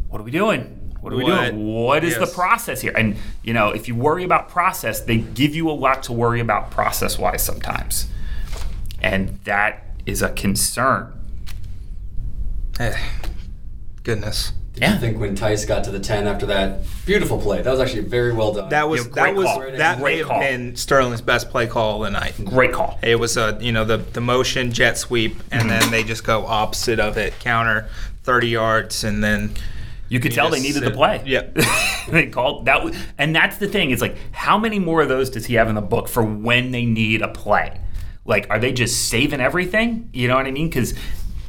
what 0.10 0.22
are 0.22 0.24
we 0.24 0.30
doing? 0.30 0.94
What 1.01 1.12
are 1.12 1.16
we 1.16 1.24
What? 1.24 1.50
doing? 1.54 1.74
What 1.74 2.04
is 2.04 2.20
the 2.20 2.27
process 2.27 2.82
here? 2.82 2.94
And 2.96 3.18
you 3.42 3.54
know, 3.54 3.70
if 3.70 3.88
you 3.88 3.96
worry 3.96 4.24
about 4.24 4.48
process, 4.48 5.00
they 5.01 5.18
give 5.18 5.56
you 5.56 5.68
a 5.68 5.74
lot 5.74 6.04
to 6.04 6.13
worry 6.13 6.39
about 6.39 6.70
process 6.70 7.18
wise 7.18 7.42
sometimes. 7.42 8.06
and 9.01 9.39
that 9.46 9.86
is 10.06 10.22
a 10.22 10.30
concern. 10.34 11.13
Hey, 12.77 12.96
goodness. 14.04 14.54
Did 14.77 14.84
Yeah. 14.84 14.93
you 14.93 15.00
think 15.00 15.19
when 15.19 15.34
Tice 15.34 15.65
got 15.65 15.84
to 15.86 15.91
the 15.91 16.00
10 16.00 16.27
after 16.27 16.46
that 16.46 16.81
beautiful 17.07 17.39
play? 17.39 17.63
That 17.63 17.72
was 17.72 17.79
actually 17.79 18.03
very 18.03 18.31
well 18.31 18.53
done. 18.53 18.69
That 18.69 18.88
was 18.88 19.05
Yeah, 19.07 19.12
that 19.15 19.34
was 19.36 19.46
call. 19.48 19.60
that 19.72 19.98
may 19.98 20.03
Great 20.03 20.27
have 20.27 20.39
been 20.39 20.75
Sterling's 20.75 21.22
best 21.22 21.50
play 21.50 21.65
call 21.65 22.03
of 22.05 22.12
the 22.13 22.19
night. 22.19 22.34
Great 22.46 22.74
call. 22.74 23.00
It 23.01 23.19
was 23.19 23.38
a 23.38 23.57
you 23.60 23.72
know 23.72 23.86
the 23.86 23.98
the 23.98 24.22
motion 24.22 24.72
jet 24.72 25.00
sweep, 25.00 25.36
and 25.51 25.67
then 25.67 25.89
they 25.89 26.03
just 26.03 26.24
go 26.24 26.46
opposite 26.46 27.00
of 27.00 27.17
it, 27.17 27.34
counter 27.39 27.88
thirty 28.24 28.50
yards, 28.50 29.03
and 29.03 29.24
then 29.24 29.51
You 30.10 30.19
could 30.22 30.31
You 30.31 30.36
tell 30.36 30.50
they 30.51 30.57
just 30.62 30.75
needed 30.75 30.84
the 30.84 30.96
play. 30.96 31.22
Yep. 31.25 31.57
they 32.12 32.27
called 32.27 32.65
that, 32.67 32.84
was, 32.84 32.96
and 33.17 33.36
that's 33.36 33.57
the 33.57 33.67
thing. 33.67 33.89
It's 33.91 34.01
like 34.01 34.15
how 34.31 34.60
many 34.60 34.77
more 34.79 35.01
of 35.01 35.10
those 35.10 35.29
does 35.31 35.48
he 35.48 35.55
have 35.55 35.67
in 35.69 35.75
the 35.75 35.81
book 35.81 36.07
for 36.07 36.22
when 36.24 36.72
they 36.72 36.86
need 36.86 37.24
a 37.24 37.27
play? 37.29 37.81
Like, 38.25 38.46
are 38.51 38.60
they 38.60 38.72
just 38.74 39.10
saving 39.10 39.39
everything? 39.41 40.10
You 40.13 40.27
know 40.27 40.36
what 40.36 40.46
I 40.46 40.51
mean? 40.51 40.67
Because 40.69 40.93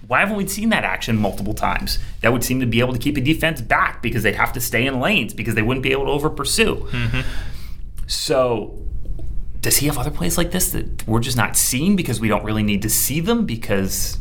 why 0.08 0.20
haven't 0.20 0.36
we 0.36 0.46
seen 0.48 0.70
that 0.70 0.84
action 0.84 1.16
multiple 1.16 1.54
times? 1.54 1.98
That 2.22 2.32
would 2.32 2.42
seem 2.42 2.60
to 2.60 2.66
be 2.66 2.80
able 2.80 2.94
to 2.94 2.98
keep 2.98 3.16
a 3.18 3.20
defense 3.20 3.60
back 3.60 4.02
because 4.02 4.22
they'd 4.22 4.34
have 4.34 4.54
to 4.54 4.60
stay 4.60 4.86
in 4.86 5.00
lanes 5.00 5.34
because 5.34 5.54
they 5.54 5.62
wouldn't 5.62 5.82
be 5.84 5.92
able 5.92 6.06
to 6.06 6.10
over 6.10 6.30
pursue. 6.30 6.76
Mm-hmm. 6.90 7.20
So. 8.06 8.82
Does 9.60 9.78
he 9.78 9.86
have 9.86 9.98
other 9.98 10.12
plays 10.12 10.38
like 10.38 10.52
this 10.52 10.70
that 10.70 11.06
we're 11.06 11.20
just 11.20 11.36
not 11.36 11.56
seeing 11.56 11.96
because 11.96 12.20
we 12.20 12.28
don't 12.28 12.44
really 12.44 12.62
need 12.62 12.80
to 12.82 12.88
see 12.88 13.18
them 13.18 13.44
because 13.44 14.18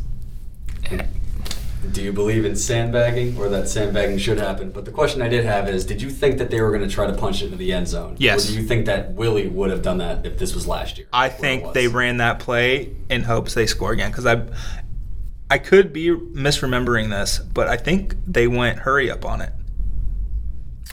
Do 1.92 2.02
you 2.02 2.12
believe 2.12 2.44
in 2.44 2.56
sandbagging 2.56 3.38
or 3.38 3.48
that 3.48 3.68
sandbagging 3.68 4.18
should 4.18 4.38
happen? 4.38 4.70
But 4.70 4.84
the 4.84 4.90
question 4.90 5.22
I 5.22 5.28
did 5.28 5.44
have 5.44 5.68
is 5.68 5.86
did 5.86 6.02
you 6.02 6.10
think 6.10 6.38
that 6.38 6.50
they 6.50 6.60
were 6.60 6.70
going 6.70 6.86
to 6.86 6.92
try 6.92 7.06
to 7.06 7.14
punch 7.14 7.40
it 7.40 7.46
into 7.46 7.56
the 7.56 7.72
end 7.72 7.86
zone? 7.86 8.16
Yes. 8.18 8.44
Or 8.44 8.52
do 8.52 8.60
you 8.60 8.66
think 8.66 8.86
that 8.86 9.12
Willie 9.12 9.46
would 9.46 9.70
have 9.70 9.82
done 9.82 9.98
that 9.98 10.26
if 10.26 10.38
this 10.38 10.54
was 10.54 10.66
last 10.66 10.98
year? 10.98 11.06
I 11.12 11.28
think 11.28 11.72
they 11.72 11.88
ran 11.88 12.18
that 12.18 12.40
play 12.40 12.96
in 13.08 13.22
hopes 13.22 13.54
they 13.54 13.66
score 13.66 13.92
again 13.92 14.10
because 14.10 14.26
I 14.26 14.44
I 15.50 15.58
could 15.58 15.92
be 15.92 16.08
misremembering 16.10 17.10
this, 17.10 17.38
but 17.38 17.68
I 17.68 17.76
think 17.76 18.14
they 18.26 18.46
went 18.46 18.80
hurry 18.80 19.10
up 19.10 19.24
on 19.24 19.40
it. 19.40 19.52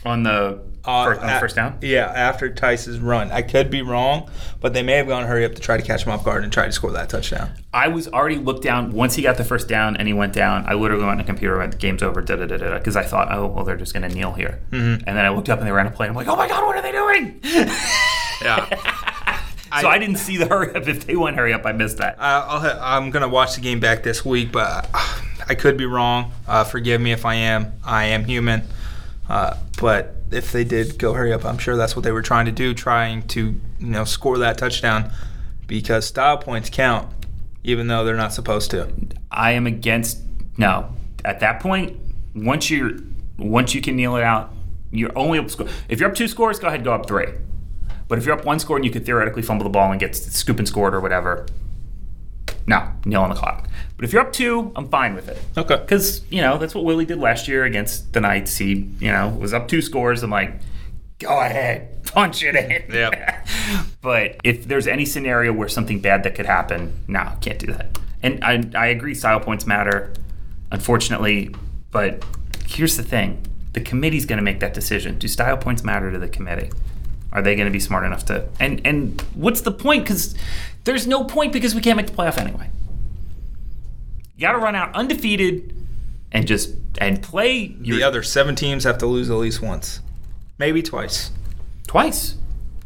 on 0.04 0.22
the 0.22 0.60
Uh, 0.84 1.04
first, 1.04 1.20
on 1.20 1.26
the 1.26 1.40
first 1.40 1.56
down. 1.56 1.78
Yeah, 1.82 2.06
after 2.14 2.48
Tice's 2.48 3.00
run. 3.00 3.32
I 3.32 3.42
could 3.42 3.70
be 3.70 3.82
wrong, 3.82 4.30
but 4.60 4.72
they 4.72 4.84
may 4.84 4.92
have 4.92 5.08
gone 5.08 5.24
hurry 5.26 5.44
up 5.44 5.54
to 5.56 5.60
try 5.60 5.76
to 5.76 5.82
catch 5.82 6.04
him 6.04 6.12
off 6.12 6.24
guard 6.24 6.44
and 6.44 6.52
try 6.52 6.64
to 6.66 6.70
score 6.72 6.92
that 6.92 7.08
touchdown. 7.08 7.50
I 7.74 7.88
was 7.88 8.06
already 8.06 8.36
looked 8.36 8.62
down 8.62 8.92
once 8.92 9.16
he 9.16 9.22
got 9.22 9.36
the 9.36 9.42
first 9.44 9.66
down 9.68 9.96
and 9.96 10.06
he 10.06 10.14
went 10.14 10.32
down. 10.32 10.64
I 10.68 10.74
literally 10.74 11.02
went 11.04 11.12
on 11.12 11.18
the 11.18 11.24
computer 11.24 11.54
and 11.54 11.60
went, 11.62 11.72
the 11.72 11.78
game's 11.78 12.04
over, 12.04 12.20
da 12.22 12.36
da 12.36 12.46
da 12.46 12.56
da, 12.56 12.78
because 12.78 12.94
I 12.94 13.02
thought, 13.02 13.32
oh 13.32 13.46
well, 13.48 13.64
they're 13.64 13.76
just 13.76 13.94
gonna 13.94 14.08
kneel 14.08 14.32
here. 14.32 14.60
Mm-hmm. 14.70 15.02
And 15.08 15.16
then 15.18 15.24
I 15.24 15.30
looked 15.30 15.48
up 15.48 15.58
and 15.58 15.66
they 15.66 15.72
ran 15.72 15.88
a 15.88 15.90
play. 15.90 16.06
And 16.06 16.16
I'm 16.16 16.24
like, 16.24 16.28
oh 16.32 16.36
my 16.36 16.46
god, 16.46 16.64
what 16.64 16.76
are 16.76 16.82
they 16.82 16.92
doing? 16.92 17.40
Yeah. 18.42 19.12
so 19.80 19.88
I, 19.88 19.98
didn't 19.98 20.16
see 20.16 20.36
the 20.36 20.46
hurry 20.46 20.74
up. 20.74 20.86
If 20.88 21.06
they 21.06 21.16
went 21.16 21.36
hurry 21.36 21.52
up, 21.52 21.64
I 21.64 21.72
missed 21.72 21.98
that. 21.98 22.18
Uh, 22.18 22.44
I'll, 22.48 22.80
I'm 22.80 23.10
gonna 23.10 23.28
watch 23.28 23.54
the 23.54 23.60
game 23.60 23.80
back 23.80 24.02
this 24.02 24.24
week, 24.24 24.52
but 24.52 24.88
uh, 24.92 25.20
I 25.48 25.54
could 25.54 25.76
be 25.76 25.86
wrong. 25.86 26.32
Uh, 26.46 26.64
forgive 26.64 27.00
me 27.00 27.12
if 27.12 27.24
I 27.24 27.34
am. 27.34 27.72
I 27.84 28.04
am 28.06 28.24
human. 28.24 28.62
Uh, 29.28 29.56
but 29.80 30.16
if 30.30 30.52
they 30.52 30.64
did 30.64 30.98
go 30.98 31.12
hurry 31.12 31.32
up, 31.32 31.44
I'm 31.44 31.58
sure 31.58 31.76
that's 31.76 31.96
what 31.96 32.04
they 32.04 32.12
were 32.12 32.22
trying 32.22 32.46
to 32.46 32.52
do, 32.52 32.74
trying 32.74 33.26
to 33.28 33.60
you 33.78 33.86
know 33.86 34.04
score 34.04 34.38
that 34.38 34.58
touchdown, 34.58 35.10
because 35.66 36.06
style 36.06 36.38
points 36.38 36.70
count, 36.70 37.12
even 37.64 37.86
though 37.88 38.04
they're 38.04 38.16
not 38.16 38.32
supposed 38.32 38.70
to. 38.72 38.88
I 39.30 39.52
am 39.52 39.66
against 39.66 40.20
no. 40.56 40.92
At 41.24 41.40
that 41.40 41.60
point, 41.60 41.98
once 42.34 42.70
you're 42.70 42.92
once 43.38 43.74
you 43.74 43.80
can 43.80 43.96
kneel 43.96 44.16
it 44.16 44.22
out, 44.22 44.52
you're 44.90 45.16
only 45.16 45.38
up 45.38 45.50
score. 45.50 45.68
If 45.88 46.00
you're 46.00 46.08
up 46.08 46.14
two 46.14 46.28
scores, 46.28 46.58
go 46.58 46.68
ahead, 46.68 46.84
go 46.84 46.92
up 46.92 47.06
three. 47.06 47.26
But 48.08 48.18
if 48.18 48.26
you're 48.26 48.38
up 48.38 48.44
one 48.44 48.58
score 48.58 48.76
and 48.76 48.84
you 48.84 48.90
could 48.90 49.04
theoretically 49.04 49.42
fumble 49.42 49.64
the 49.64 49.70
ball 49.70 49.90
and 49.90 49.98
get 49.98 50.14
scoop 50.14 50.58
and 50.58 50.68
scored 50.68 50.94
or 50.94 51.00
whatever, 51.00 51.46
no, 52.66 52.88
kneel 53.04 53.22
on 53.22 53.30
the 53.30 53.36
clock. 53.36 53.68
But 53.96 54.04
if 54.04 54.12
you're 54.12 54.22
up 54.22 54.32
two, 54.32 54.72
I'm 54.76 54.88
fine 54.88 55.14
with 55.14 55.28
it. 55.28 55.38
Okay. 55.56 55.76
Because, 55.76 56.22
you 56.30 56.42
know, 56.42 56.58
that's 56.58 56.74
what 56.74 56.84
Willie 56.84 57.04
did 57.04 57.18
last 57.18 57.48
year 57.48 57.64
against 57.64 58.12
the 58.12 58.20
Knights. 58.20 58.56
He, 58.56 58.88
you 58.98 59.10
know, 59.10 59.28
was 59.28 59.54
up 59.54 59.68
two 59.68 59.80
scores. 59.80 60.22
I'm 60.22 60.30
like, 60.30 60.60
go 61.18 61.40
ahead, 61.40 62.04
punch 62.12 62.42
it 62.42 62.56
in. 62.56 62.92
Yep. 62.92 63.46
but 64.02 64.36
if 64.44 64.66
there's 64.66 64.86
any 64.86 65.04
scenario 65.04 65.52
where 65.52 65.68
something 65.68 66.00
bad 66.00 66.22
that 66.24 66.34
could 66.34 66.46
happen, 66.46 66.92
no, 67.08 67.32
can't 67.40 67.58
do 67.58 67.66
that. 67.68 67.98
And 68.22 68.42
I, 68.44 68.62
I 68.74 68.86
agree, 68.88 69.14
style 69.14 69.40
points 69.40 69.66
matter, 69.66 70.12
unfortunately. 70.72 71.54
But 71.90 72.24
here's 72.66 72.96
the 72.96 73.02
thing 73.02 73.42
the 73.72 73.80
committee's 73.80 74.26
going 74.26 74.38
to 74.38 74.42
make 74.42 74.60
that 74.60 74.74
decision. 74.74 75.18
Do 75.18 75.28
style 75.28 75.56
points 75.56 75.84
matter 75.84 76.10
to 76.10 76.18
the 76.18 76.28
committee? 76.28 76.70
Are 77.36 77.42
they 77.42 77.54
going 77.54 77.66
to 77.66 77.72
be 77.72 77.78
smart 77.78 78.04
enough 78.04 78.24
to? 78.26 78.48
And 78.58 78.80
and 78.86 79.20
what's 79.34 79.60
the 79.60 79.70
point? 79.70 80.04
Because 80.04 80.34
there's 80.84 81.06
no 81.06 81.22
point 81.24 81.52
because 81.52 81.74
we 81.74 81.80
can't 81.82 81.96
make 81.98 82.06
the 82.06 82.12
playoff 82.12 82.38
anyway. 82.38 82.70
You 84.36 84.40
got 84.40 84.52
to 84.52 84.58
run 84.58 84.74
out 84.74 84.94
undefeated 84.94 85.74
and 86.32 86.46
just 86.46 86.74
and 86.98 87.22
play 87.22 87.76
your 87.80 87.98
The 87.98 88.02
other 88.02 88.22
seven 88.22 88.54
teams 88.54 88.84
have 88.84 88.98
to 88.98 89.06
lose 89.06 89.30
at 89.30 89.36
least 89.36 89.60
once, 89.62 90.00
maybe 90.58 90.82
twice. 90.82 91.30
twice, 91.86 92.36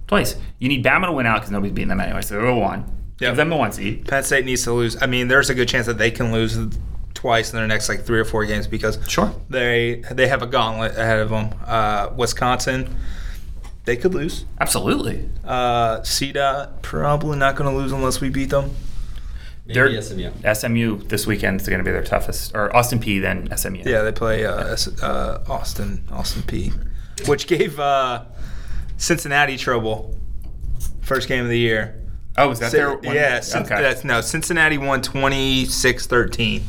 twice. 0.07 0.37
You 0.59 0.69
need 0.69 0.85
Bama 0.85 1.07
to 1.07 1.13
win 1.13 1.27
out 1.27 1.37
because 1.37 1.51
nobody's 1.51 1.73
beating 1.73 1.89
them 1.89 2.01
anyway. 2.01 2.23
So 2.23 2.35
they're 2.41 2.53
one. 2.55 2.81
Yep. 3.21 3.31
Give 3.31 3.37
them 3.37 3.51
the 3.51 3.57
one 3.57 3.71
seed. 3.73 4.07
Penn 4.09 4.25
State 4.25 4.45
needs 4.45 4.65
to 4.65 4.73
lose. 4.73 5.01
I 5.01 5.07
mean, 5.07 5.29
there's 5.29 5.49
a 5.51 5.55
good 5.55 5.69
chance 5.69 5.87
that 5.87 5.99
they 5.99 6.11
can 6.11 6.33
lose 6.33 6.59
twice 7.15 7.53
in 7.53 7.57
their 7.57 7.67
next 7.69 7.89
like 7.89 8.03
three 8.05 8.19
or 8.19 8.25
four 8.25 8.45
games 8.47 8.67
because 8.67 8.99
Sure. 9.09 9.33
they 9.49 10.03
they 10.11 10.27
have 10.27 10.43
a 10.43 10.47
gauntlet 10.47 10.97
ahead 10.97 11.19
of 11.21 11.29
them. 11.31 11.51
Uh, 11.67 12.11
Wisconsin, 12.17 12.97
they 13.85 13.97
could 13.97 14.15
lose. 14.15 14.45
Absolutely. 14.61 15.29
Uh, 15.45 16.01
CDOT 16.01 16.83
probably 16.83 17.39
not 17.39 17.57
going 17.57 17.71
to 17.71 17.77
lose 17.77 17.93
unless 17.93 18.21
we 18.21 18.29
beat 18.29 18.51
them. 18.51 18.71
Maybe 19.67 19.75
They're- 19.75 20.03
SMU. 20.03 20.31
SMU 20.55 20.97
this 21.09 21.27
weekend 21.27 21.61
is 21.61 21.69
going 21.69 21.79
to 21.79 21.85
be 21.85 21.93
their 21.93 22.03
toughest, 22.03 22.55
or 22.55 22.75
Austin 22.75 22.99
Peay 22.99 23.21
then 23.21 23.49
SMU. 23.57 23.83
Yeah, 23.85 24.03
they 24.03 24.13
play 24.13 24.45
uh, 24.45 24.73
S- 24.73 25.03
uh, 25.03 25.45
Austin 25.49 26.03
Austin 26.11 26.43
Peay, 26.43 26.73
which 27.29 27.47
gave 27.47 27.79
uh, 27.79 28.25
Cincinnati 28.97 29.57
trouble. 29.57 30.17
First 31.03 31.29
game 31.29 31.45
of 31.45 31.51
the 31.51 31.59
year. 31.59 31.97
Oh, 32.37 32.51
is 32.51 32.59
that 32.61 32.71
Ci- 32.71 32.77
their 32.77 32.95
one? 32.97 33.15
yeah, 33.15 33.41
Cin- 33.41 33.63
Okay. 33.63 33.81
that's 33.81 34.03
no. 34.05 34.21
Cincinnati 34.21 34.79
won 34.79 35.03
26-13. 35.03 36.63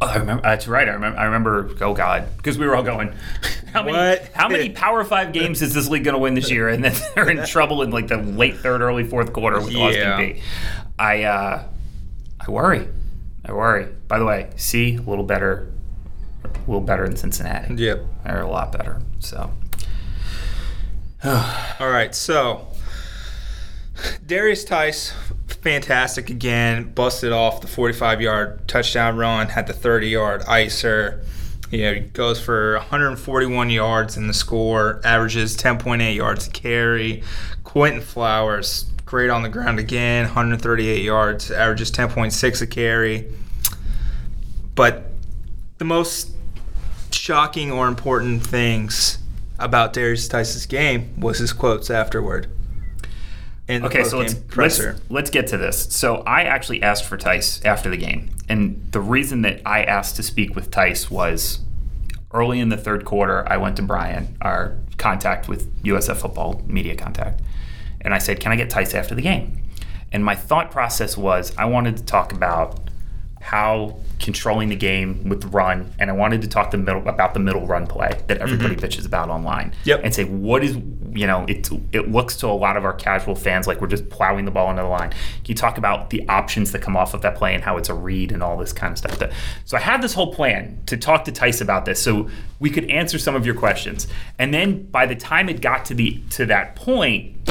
Oh, 0.00 0.06
I 0.06 0.16
remember. 0.18 0.42
That's 0.42 0.68
right. 0.68 0.88
I 0.88 0.92
remember. 0.92 1.18
I 1.18 1.24
remember. 1.24 1.70
Oh 1.80 1.94
God, 1.94 2.28
because 2.36 2.58
we 2.58 2.66
were 2.66 2.76
all 2.76 2.82
going. 2.82 3.12
How 3.76 3.82
many? 3.84 3.96
What? 3.96 4.30
How 4.34 4.48
many 4.48 4.70
Power 4.84 5.04
Five 5.04 5.32
games 5.32 5.62
is 5.62 5.74
this 5.74 5.88
league 5.88 6.04
going 6.04 6.14
to 6.14 6.18
win 6.18 6.34
this 6.34 6.50
year? 6.50 6.68
And 6.68 6.82
then 6.84 6.94
they're 7.14 7.30
in 7.30 7.46
trouble 7.46 7.82
in 7.82 7.90
like 7.90 8.08
the 8.08 8.16
late 8.16 8.56
third, 8.56 8.80
early 8.80 9.04
fourth 9.04 9.32
quarter 9.32 9.60
with 9.60 9.72
Yeah. 9.72 9.82
Austin 9.84 10.02
Peay. 10.18 10.40
I 10.98 11.22
uh, 11.24 11.64
I 12.40 12.50
worry. 12.50 12.88
I 13.44 13.52
worry. 13.52 13.88
By 14.08 14.18
the 14.18 14.24
way, 14.24 14.50
C 14.56 14.96
a 14.96 15.00
little 15.02 15.24
better, 15.24 15.70
a 16.44 16.48
little 16.66 16.80
better 16.80 17.04
in 17.04 17.16
Cincinnati. 17.16 17.74
Yep. 17.74 18.04
They're 18.24 18.42
a 18.42 18.50
lot 18.50 18.72
better. 18.72 19.00
So 19.20 19.52
All 21.24 21.90
right, 21.90 22.14
so 22.14 22.68
Darius 24.24 24.64
Tice, 24.64 25.12
fantastic 25.48 26.30
again, 26.30 26.92
busted 26.92 27.32
off 27.32 27.60
the 27.60 27.66
45 27.66 28.20
yard 28.20 28.68
touchdown 28.68 29.16
run, 29.16 29.48
had 29.48 29.66
the 29.66 29.72
30 29.72 30.08
yard 30.08 30.42
icer. 30.42 31.24
Know, 31.72 31.94
he 31.94 32.00
goes 32.00 32.40
for 32.40 32.74
141 32.76 33.70
yards 33.70 34.16
in 34.16 34.26
the 34.26 34.34
score, 34.34 35.00
averages 35.04 35.56
10.8 35.56 36.14
yards 36.14 36.46
a 36.46 36.50
carry. 36.50 37.22
Quinton 37.64 38.00
Flowers, 38.00 38.84
great 39.04 39.30
on 39.30 39.42
the 39.42 39.48
ground 39.48 39.78
again, 39.78 40.24
138 40.24 41.02
yards, 41.02 41.50
averages 41.50 41.90
10.6 41.90 42.62
a 42.62 42.66
carry. 42.66 43.30
But 44.74 45.10
the 45.78 45.84
most 45.84 46.30
shocking 47.10 47.72
or 47.72 47.88
important 47.88 48.46
things 48.46 49.18
about 49.58 49.92
Darius 49.92 50.28
Tice's 50.28 50.66
game 50.66 51.18
was 51.18 51.38
his 51.38 51.52
quotes 51.52 51.90
afterward. 51.90 52.48
Okay, 53.68 54.04
so 54.04 54.18
let's 54.18 54.36
let's, 54.56 54.80
let's 55.10 55.30
get 55.30 55.48
to 55.48 55.56
this. 55.56 55.92
So 55.92 56.18
I 56.18 56.42
actually 56.42 56.82
asked 56.82 57.04
for 57.04 57.16
Tice 57.16 57.60
after 57.64 57.90
the 57.90 57.96
game, 57.96 58.30
and 58.48 58.86
the 58.92 59.00
reason 59.00 59.42
that 59.42 59.60
I 59.66 59.82
asked 59.82 60.16
to 60.16 60.22
speak 60.22 60.54
with 60.54 60.70
Tice 60.70 61.10
was 61.10 61.60
early 62.32 62.60
in 62.60 62.68
the 62.68 62.76
third 62.76 63.04
quarter. 63.04 63.48
I 63.48 63.56
went 63.56 63.76
to 63.76 63.82
Brian, 63.82 64.36
our 64.40 64.76
contact 64.98 65.48
with 65.48 65.82
USF 65.82 66.16
football 66.16 66.62
media 66.66 66.94
contact, 66.94 67.42
and 68.00 68.14
I 68.14 68.18
said, 68.18 68.40
"Can 68.40 68.52
I 68.52 68.56
get 68.56 68.70
Tice 68.70 68.94
after 68.94 69.14
the 69.14 69.22
game?" 69.22 69.62
And 70.12 70.24
my 70.24 70.34
thought 70.34 70.70
process 70.70 71.16
was, 71.16 71.52
I 71.58 71.64
wanted 71.64 71.96
to 71.96 72.04
talk 72.04 72.32
about 72.32 72.85
how 73.46 73.96
controlling 74.18 74.70
the 74.70 74.76
game 74.76 75.28
with 75.28 75.40
the 75.40 75.46
run, 75.46 75.88
and 76.00 76.10
I 76.10 76.12
wanted 76.14 76.42
to 76.42 76.48
talk 76.48 76.72
the 76.72 76.78
middle 76.78 77.08
about 77.08 77.32
the 77.32 77.38
middle 77.38 77.64
run 77.64 77.86
play 77.86 78.08
that 78.08 78.26
mm-hmm. 78.26 78.42
everybody 78.42 78.74
bitches 78.74 79.06
about 79.06 79.30
online. 79.30 79.72
Yep. 79.84 80.00
And 80.02 80.12
say 80.12 80.24
what 80.24 80.64
is 80.64 80.74
you 81.12 81.28
know 81.28 81.44
it 81.46 81.70
it 81.92 82.10
looks 82.10 82.36
to 82.38 82.48
a 82.48 82.48
lot 82.48 82.76
of 82.76 82.84
our 82.84 82.92
casual 82.92 83.36
fans 83.36 83.68
like 83.68 83.80
we're 83.80 83.86
just 83.86 84.08
plowing 84.10 84.46
the 84.46 84.50
ball 84.50 84.68
into 84.68 84.82
the 84.82 84.88
line. 84.88 85.10
Can 85.10 85.18
you 85.44 85.54
talk 85.54 85.78
about 85.78 86.10
the 86.10 86.28
options 86.28 86.72
that 86.72 86.82
come 86.82 86.96
off 86.96 87.14
of 87.14 87.22
that 87.22 87.36
play 87.36 87.54
and 87.54 87.62
how 87.62 87.76
it's 87.76 87.88
a 87.88 87.94
read 87.94 88.32
and 88.32 88.42
all 88.42 88.56
this 88.56 88.72
kind 88.72 88.90
of 88.90 88.98
stuff? 88.98 89.32
So 89.64 89.76
I 89.76 89.80
had 89.80 90.02
this 90.02 90.14
whole 90.14 90.34
plan 90.34 90.82
to 90.86 90.96
talk 90.96 91.24
to 91.26 91.32
Tice 91.32 91.60
about 91.60 91.84
this 91.84 92.02
so 92.02 92.28
we 92.58 92.68
could 92.68 92.90
answer 92.90 93.16
some 93.16 93.36
of 93.36 93.46
your 93.46 93.54
questions. 93.54 94.08
And 94.40 94.52
then 94.52 94.86
by 94.86 95.06
the 95.06 95.14
time 95.14 95.48
it 95.48 95.60
got 95.60 95.84
to 95.84 95.94
the 95.94 96.20
to 96.30 96.46
that 96.46 96.74
point, 96.74 97.48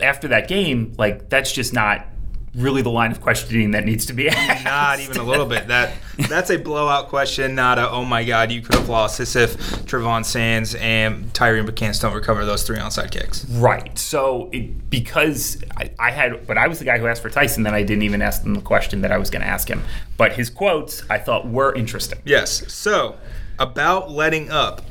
after 0.00 0.28
that 0.28 0.46
game, 0.46 0.94
like 0.96 1.28
that's 1.28 1.50
just 1.50 1.72
not 1.72 2.06
really 2.54 2.82
the 2.82 2.90
line 2.90 3.10
of 3.10 3.20
questioning 3.20 3.72
that 3.72 3.84
needs 3.84 4.06
to 4.06 4.12
be 4.12 4.28
asked. 4.28 4.64
Not 4.64 5.00
even 5.00 5.18
a 5.18 5.22
little 5.22 5.46
bit. 5.46 5.68
That 5.68 5.92
that's 6.28 6.50
a 6.50 6.56
blowout 6.56 7.08
question, 7.08 7.54
not 7.54 7.78
a 7.78 7.90
oh 7.90 8.04
my 8.04 8.24
god, 8.24 8.50
you 8.50 8.62
could 8.62 8.74
have 8.74 8.88
lost 8.88 9.18
this 9.18 9.36
if 9.36 9.56
Trevon 9.86 10.24
Sands 10.24 10.74
and 10.76 11.32
Tyree 11.34 11.62
McCants 11.62 12.00
don't 12.00 12.14
recover 12.14 12.44
those 12.44 12.62
three 12.62 12.78
onside 12.78 13.10
kicks. 13.10 13.44
Right. 13.46 13.98
So 13.98 14.48
it, 14.52 14.90
because 14.90 15.62
I, 15.76 15.90
I 15.98 16.10
had, 16.10 16.46
but 16.46 16.58
I 16.58 16.68
was 16.68 16.78
the 16.78 16.84
guy 16.84 16.98
who 16.98 17.06
asked 17.06 17.22
for 17.22 17.30
Tyson, 17.30 17.62
then 17.62 17.74
I 17.74 17.82
didn't 17.82 18.02
even 18.02 18.22
ask 18.22 18.42
him 18.42 18.54
the 18.54 18.60
question 18.60 19.02
that 19.02 19.12
I 19.12 19.18
was 19.18 19.30
going 19.30 19.42
to 19.42 19.48
ask 19.48 19.68
him. 19.68 19.82
But 20.16 20.32
his 20.32 20.50
quotes 20.50 21.08
I 21.10 21.18
thought 21.18 21.46
were 21.46 21.74
interesting. 21.74 22.18
Yes. 22.24 22.72
So 22.72 23.16
about 23.58 24.10
letting 24.10 24.50
up. 24.50 24.82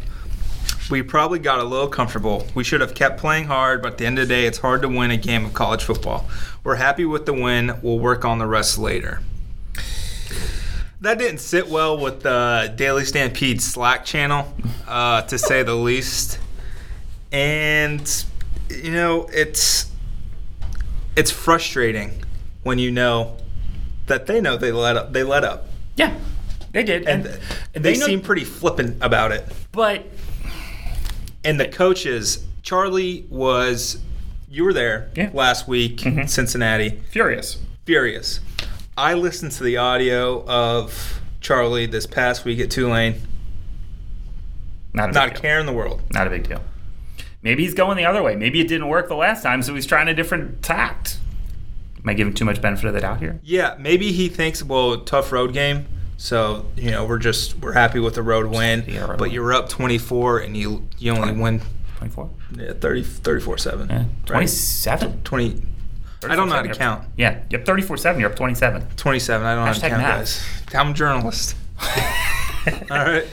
We 0.89 1.01
probably 1.01 1.39
got 1.39 1.59
a 1.59 1.65
little 1.65 1.89
comfortable. 1.89 2.47
We 2.55 2.63
should 2.63 2.79
have 2.79 2.95
kept 2.95 3.19
playing 3.19 3.45
hard, 3.45 3.81
but 3.81 3.93
at 3.93 3.97
the 3.97 4.05
end 4.05 4.19
of 4.19 4.27
the 4.27 4.33
day, 4.33 4.45
it's 4.45 4.59
hard 4.59 4.81
to 4.83 4.87
win 4.87 5.11
a 5.11 5.17
game 5.17 5.43
of 5.43 5.53
college 5.53 5.83
football. 5.83 6.29
We're 6.67 6.75
happy 6.75 7.05
with 7.05 7.25
the 7.25 7.31
win. 7.31 7.79
We'll 7.81 7.97
work 7.97 8.25
on 8.25 8.39
the 8.39 8.45
rest 8.45 8.77
later. 8.77 9.21
That 11.00 11.17
didn't 11.17 11.38
sit 11.38 11.69
well 11.69 11.97
with 11.97 12.24
the 12.24 12.74
Daily 12.75 13.05
Stampede 13.05 13.62
Slack 13.62 14.03
channel, 14.03 14.53
uh, 14.86 15.21
to 15.21 15.38
say 15.38 15.63
the 15.63 15.75
least. 15.75 16.39
And 17.31 18.25
you 18.69 18.91
know, 18.91 19.29
it's 19.31 19.89
it's 21.15 21.31
frustrating 21.31 22.25
when 22.63 22.79
you 22.79 22.91
know 22.91 23.38
that 24.07 24.25
they 24.25 24.41
know 24.41 24.57
they 24.57 24.74
let 24.74 24.97
up. 24.97 25.13
They 25.13 25.24
let 25.24 25.45
up, 25.45 25.69
Yeah, 25.95 26.17
they 26.74 26.83
did, 26.83 27.07
and, 27.07 27.39
and 27.75 27.86
they, 27.86 27.95
know- 27.97 28.07
seem 28.07 28.19
pretty 28.19 28.43
flippant 28.43 28.97
about 29.01 29.31
it. 29.31 29.45
But 29.71 30.05
And 31.45 31.62
the 31.62 31.69
coaches, 31.69 32.45
Charlie 32.62 33.25
was, 33.29 34.01
you 34.50 34.63
were 34.63 34.74
there 34.74 35.10
Yeah. 35.16 35.27
Mm-hmm. 35.27 35.38
last 35.38 35.68
week, 35.68 36.00
Cincinnati, 36.27 37.01
furious. 37.12 37.58
furious. 37.86 38.39
I 38.98 39.13
listened 39.13 39.51
to 39.54 39.63
the 39.63 39.77
audio 39.77 40.44
of 40.48 41.22
Charlie 41.42 41.86
this 41.86 42.06
past 42.08 42.46
week 42.46 42.60
at 42.60 42.72
Tulane. 42.72 43.22
Not 44.94 45.10
a 45.10 45.12
Not 45.13 45.34
deal. 45.34 45.42
care 45.42 45.60
in 45.60 45.66
the 45.66 45.74
world. 45.74 46.01
Not 46.12 46.27
a 46.27 46.30
big 46.30 46.48
deal. 46.48 46.63
Maybe 47.44 47.63
he's 47.63 47.75
going 47.75 47.98
the 47.98 48.06
other 48.06 48.24
way. 48.24 48.36
Maybe 48.36 48.60
it 48.60 48.68
didn't 48.68 48.88
work 48.88 49.08
the 49.08 49.16
last 49.16 49.44
time, 49.44 49.62
so 49.62 49.75
he's 49.75 49.86
trying 49.86 50.08
a 50.08 50.13
different 50.13 50.63
tact. 50.63 51.20
Am 52.04 52.10
I 52.10 52.13
giving 52.13 52.34
too 52.34 52.46
much 52.46 52.62
benefit 52.62 52.86
of 52.86 52.94
the 52.94 53.01
doubt 53.01 53.20
here? 53.20 53.39
Yeah, 53.44 53.75
maybe 53.80 54.12
he 54.12 54.27
thinks, 54.30 54.63
well, 54.63 55.00
tough 55.01 55.32
road 55.32 55.54
game. 55.54 55.86
So 56.18 56.66
you 56.75 56.89
know, 56.89 57.06
we're 57.06 57.20
just 57.20 57.60
we're 57.60 57.74
happy 57.74 58.00
with 58.00 58.16
the 58.16 58.24
road 58.24 58.48
win, 58.48 58.84
Yeah, 58.88 59.01
road 59.01 59.20
but 59.20 59.25
win. 59.27 59.32
you're 59.32 59.54
up 59.54 59.70
24 59.70 60.39
and 60.39 60.58
you 60.58 60.88
you 60.98 61.12
only 61.12 61.34
win 61.39 61.62
24? 61.98 62.30
yeah, 62.58 62.74
30 62.74 63.04
34 63.04 63.58
7. 63.58 63.89
Yeah. 63.89 64.06
27? 64.25 65.22
20 65.24 65.62
I 66.24 66.36
don't 66.36 66.50
know 66.50 66.56
how 66.56 66.62
to 66.62 66.70
34-7, 66.70 66.72
you're- 66.72 66.77
count. 66.77 67.04
Yeah, 67.16 67.39
yep, 67.50 67.66
34 67.66 67.98
7, 67.98 68.20
you're 68.22 68.30
up 68.30 68.36
27. 68.36 68.88
27. 68.96 69.46
I 69.46 69.56
don't 69.56 69.66
know 69.66 69.66
how 69.68 69.74
to 69.74 69.80
count, 69.82 70.01
math. 70.01 70.18
guys. 70.18 70.75
I'm 70.75 70.89
a 70.92 70.94
journalist. 70.94 71.56
All 72.89 72.98
right. 72.98 73.25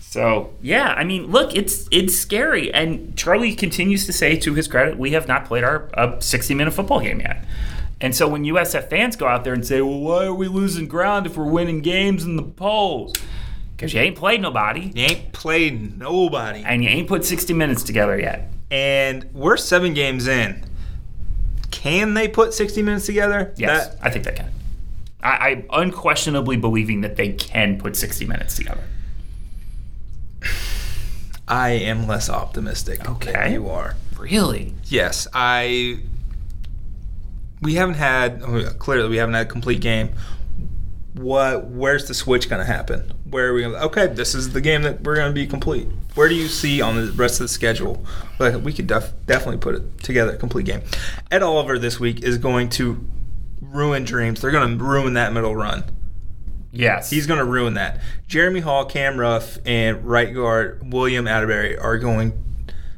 So 0.00 0.52
yeah, 0.62 0.94
I 0.96 1.02
mean, 1.04 1.26
look, 1.30 1.54
it's 1.56 1.88
it's 1.90 2.16
scary, 2.16 2.72
and 2.72 3.16
Charlie 3.16 3.54
continues 3.54 4.06
to 4.06 4.12
say, 4.12 4.36
to 4.36 4.54
his 4.54 4.68
credit, 4.68 4.96
we 4.96 5.10
have 5.12 5.26
not 5.26 5.44
played 5.44 5.64
our 5.64 5.88
uh, 5.94 6.16
a 6.18 6.22
60 6.22 6.54
minute 6.54 6.72
football 6.72 7.00
game 7.00 7.20
yet. 7.20 7.44
And 8.00 8.14
so 8.14 8.28
when 8.28 8.44
USF 8.44 8.90
fans 8.90 9.16
go 9.16 9.26
out 9.26 9.44
there 9.44 9.54
and 9.54 9.66
say, 9.66 9.80
well, 9.80 9.98
why 9.98 10.26
are 10.26 10.34
we 10.34 10.46
losing 10.46 10.86
ground 10.86 11.26
if 11.26 11.36
we're 11.36 11.46
winning 11.50 11.80
games 11.80 12.22
in 12.24 12.36
the 12.36 12.42
polls? 12.42 13.14
Because 13.76 13.92
you 13.92 14.00
ain't 14.00 14.16
played 14.16 14.40
nobody, 14.40 14.92
You 14.94 15.04
ain't 15.04 15.32
played 15.32 15.98
nobody. 15.98 16.62
and 16.64 16.82
you 16.84 16.88
ain't 16.90 17.08
put 17.08 17.24
60 17.24 17.52
minutes 17.54 17.82
together 17.82 18.18
yet. 18.18 18.50
And 18.70 19.24
we're 19.32 19.56
seven 19.56 19.94
games 19.94 20.26
in. 20.28 20.64
Can 21.70 22.14
they 22.14 22.28
put 22.28 22.54
60 22.54 22.82
minutes 22.82 23.06
together? 23.06 23.52
Yes, 23.56 23.88
That- 23.88 23.98
I 24.00 24.10
think 24.10 24.24
they 24.24 24.32
can. 24.32 24.50
I, 25.22 25.64
I 25.70 25.82
unquestionably 25.82 26.56
believing 26.56 27.00
that 27.00 27.16
they 27.16 27.32
can 27.32 27.78
put 27.78 27.96
60 27.96 28.26
minutes 28.26 28.56
together. 28.56 28.84
I 31.48 31.70
am 31.70 32.06
less 32.06 32.30
optimistic 32.30 33.08
Okay. 33.08 33.32
than 33.32 33.52
you 33.52 33.68
are. 33.68 33.96
Really? 34.18 34.74
Yes, 34.84 35.26
I. 35.34 35.98
We 37.60 37.74
haven't 37.74 37.94
had 37.96 38.42
oh, 38.42 38.70
clearly 38.78 39.08
we 39.08 39.16
haven't 39.16 39.34
had 39.34 39.46
a 39.46 39.50
complete 39.50 39.80
game. 39.80 40.10
What? 41.14 41.66
Where's 41.66 42.08
the 42.08 42.14
switch 42.14 42.48
going 42.50 42.60
to 42.60 42.66
happen? 42.66 43.12
Where 43.30 43.48
are 43.48 43.54
we 43.54 43.62
going? 43.62 43.74
to 43.74 43.84
Okay, 43.84 44.08
this 44.08 44.34
is 44.34 44.52
the 44.52 44.60
game 44.60 44.82
that 44.82 45.02
we're 45.02 45.14
going 45.14 45.30
to 45.30 45.34
be 45.34 45.46
complete. 45.46 45.86
Where 46.14 46.28
do 46.28 46.34
you 46.34 46.48
see 46.48 46.80
on 46.80 46.96
the 46.96 47.12
rest 47.12 47.40
of 47.40 47.44
the 47.44 47.48
schedule? 47.48 48.04
Like 48.38 48.62
we 48.62 48.72
could 48.72 48.86
def- 48.86 49.12
definitely 49.26 49.58
put 49.58 49.76
it 49.76 49.98
together 50.02 50.32
a 50.32 50.36
complete 50.36 50.66
game. 50.66 50.82
Ed 51.30 51.42
Oliver 51.42 51.78
this 51.78 52.00
week 52.00 52.22
is 52.22 52.38
going 52.38 52.68
to 52.70 53.04
ruin 53.60 54.04
dreams. 54.04 54.40
They're 54.40 54.50
going 54.50 54.76
to 54.76 54.84
ruin 54.84 55.14
that 55.14 55.32
middle 55.32 55.54
run. 55.54 55.84
Yes. 56.72 57.10
He's 57.10 57.26
going 57.26 57.38
to 57.38 57.44
ruin 57.44 57.74
that. 57.74 58.00
Jeremy 58.26 58.60
Hall, 58.60 58.84
Cam 58.84 59.18
Ruff, 59.18 59.58
and 59.64 60.04
right 60.04 60.34
guard 60.34 60.92
William 60.92 61.28
Atterbury 61.28 61.78
are 61.78 61.98
going 61.98 62.32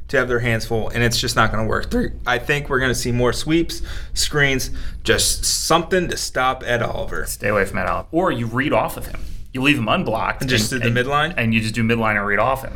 to 0.08 0.16
have 0.16 0.28
their 0.28 0.38
hands 0.38 0.66
full, 0.66 0.88
and 0.88 1.02
it's 1.02 1.18
just 1.18 1.34
not 1.34 1.50
going 1.50 1.64
to 1.64 1.68
work. 1.68 1.90
They're, 1.90 2.12
I 2.26 2.38
think 2.38 2.68
we're 2.68 2.78
going 2.78 2.92
to 2.92 2.98
see 2.98 3.12
more 3.12 3.32
sweeps, 3.32 3.82
screens, 4.14 4.70
just 5.02 5.44
something 5.44 6.08
to 6.08 6.16
stop 6.16 6.62
Ed 6.64 6.82
Oliver. 6.82 7.26
Stay 7.26 7.48
away 7.48 7.64
from 7.64 7.78
Ed 7.78 7.86
Oliver. 7.86 8.08
Or 8.12 8.30
you 8.30 8.46
read 8.46 8.72
off 8.72 8.96
of 8.96 9.06
him. 9.06 9.20
You 9.52 9.62
leave 9.62 9.78
him 9.78 9.88
unblocked. 9.88 10.42
And 10.42 10.50
just 10.50 10.70
do 10.70 10.78
the 10.78 10.90
midline? 10.90 11.34
And 11.36 11.52
you 11.52 11.60
just 11.60 11.74
do 11.74 11.82
midline 11.82 12.16
and 12.16 12.26
read 12.26 12.38
off 12.38 12.62
him. 12.62 12.74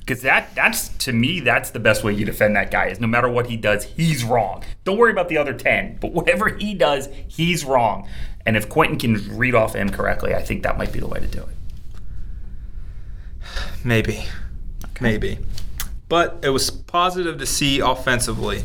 Because 0.00 0.22
that, 0.22 0.54
that's, 0.54 0.88
to 0.88 1.12
me, 1.12 1.40
that's 1.40 1.70
the 1.70 1.78
best 1.78 2.02
way 2.02 2.14
you 2.14 2.24
defend 2.24 2.56
that 2.56 2.70
guy 2.70 2.86
is 2.86 2.98
no 2.98 3.06
matter 3.06 3.28
what 3.28 3.46
he 3.46 3.56
does, 3.56 3.84
he's 3.84 4.24
wrong. 4.24 4.64
Don't 4.84 4.96
worry 4.96 5.12
about 5.12 5.28
the 5.28 5.36
other 5.36 5.52
10. 5.52 5.98
But 6.00 6.12
whatever 6.12 6.48
he 6.48 6.74
does, 6.74 7.08
he's 7.28 7.64
wrong. 7.64 8.08
And 8.44 8.56
if 8.56 8.68
Quinton 8.68 8.98
can 8.98 9.36
read 9.36 9.54
off 9.54 9.74
him 9.74 9.90
correctly, 9.90 10.34
I 10.34 10.42
think 10.42 10.62
that 10.62 10.78
might 10.78 10.92
be 10.92 11.00
the 11.00 11.06
way 11.06 11.20
to 11.20 11.26
do 11.26 11.42
it. 11.42 11.56
Maybe. 13.84 14.24
Maybe. 15.00 15.38
But 16.08 16.38
it 16.42 16.50
was 16.50 16.70
positive 16.70 17.38
to 17.38 17.46
see 17.46 17.80
offensively 17.80 18.64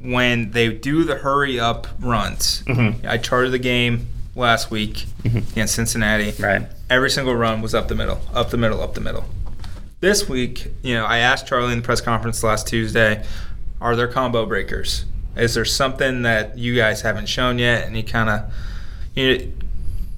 when 0.00 0.50
they 0.50 0.68
do 0.72 1.04
the 1.04 1.16
hurry 1.16 1.58
up 1.58 1.86
runs. 2.00 2.62
Mhm. 2.66 3.06
I 3.06 3.18
charted 3.18 3.52
the 3.52 3.58
game 3.58 4.08
last 4.34 4.70
week 4.70 5.06
against 5.24 5.74
Cincinnati. 5.74 6.34
Right. 6.42 6.66
Every 6.90 7.10
single 7.10 7.34
run 7.36 7.62
was 7.62 7.74
up 7.74 7.88
the 7.88 7.94
middle, 7.94 8.20
up 8.34 8.50
the 8.50 8.56
middle, 8.56 8.82
up 8.82 8.94
the 8.94 9.00
middle. 9.00 9.24
This 10.00 10.28
week, 10.28 10.72
you 10.82 10.94
know, 10.94 11.04
I 11.04 11.18
asked 11.18 11.46
Charlie 11.46 11.72
in 11.72 11.78
the 11.78 11.84
press 11.84 12.00
conference 12.00 12.42
last 12.42 12.66
Tuesday, 12.66 13.22
are 13.80 13.94
there 13.94 14.08
combo 14.08 14.44
breakers? 14.46 15.04
Is 15.36 15.54
there 15.54 15.64
something 15.64 16.22
that 16.22 16.58
you 16.58 16.74
guys 16.74 17.02
haven't 17.02 17.28
shown 17.28 17.58
yet? 17.58 17.86
And 17.86 17.94
he 17.96 18.02
kind 18.02 18.28
of 18.28 18.42
you 19.14 19.38
know, 19.38 19.44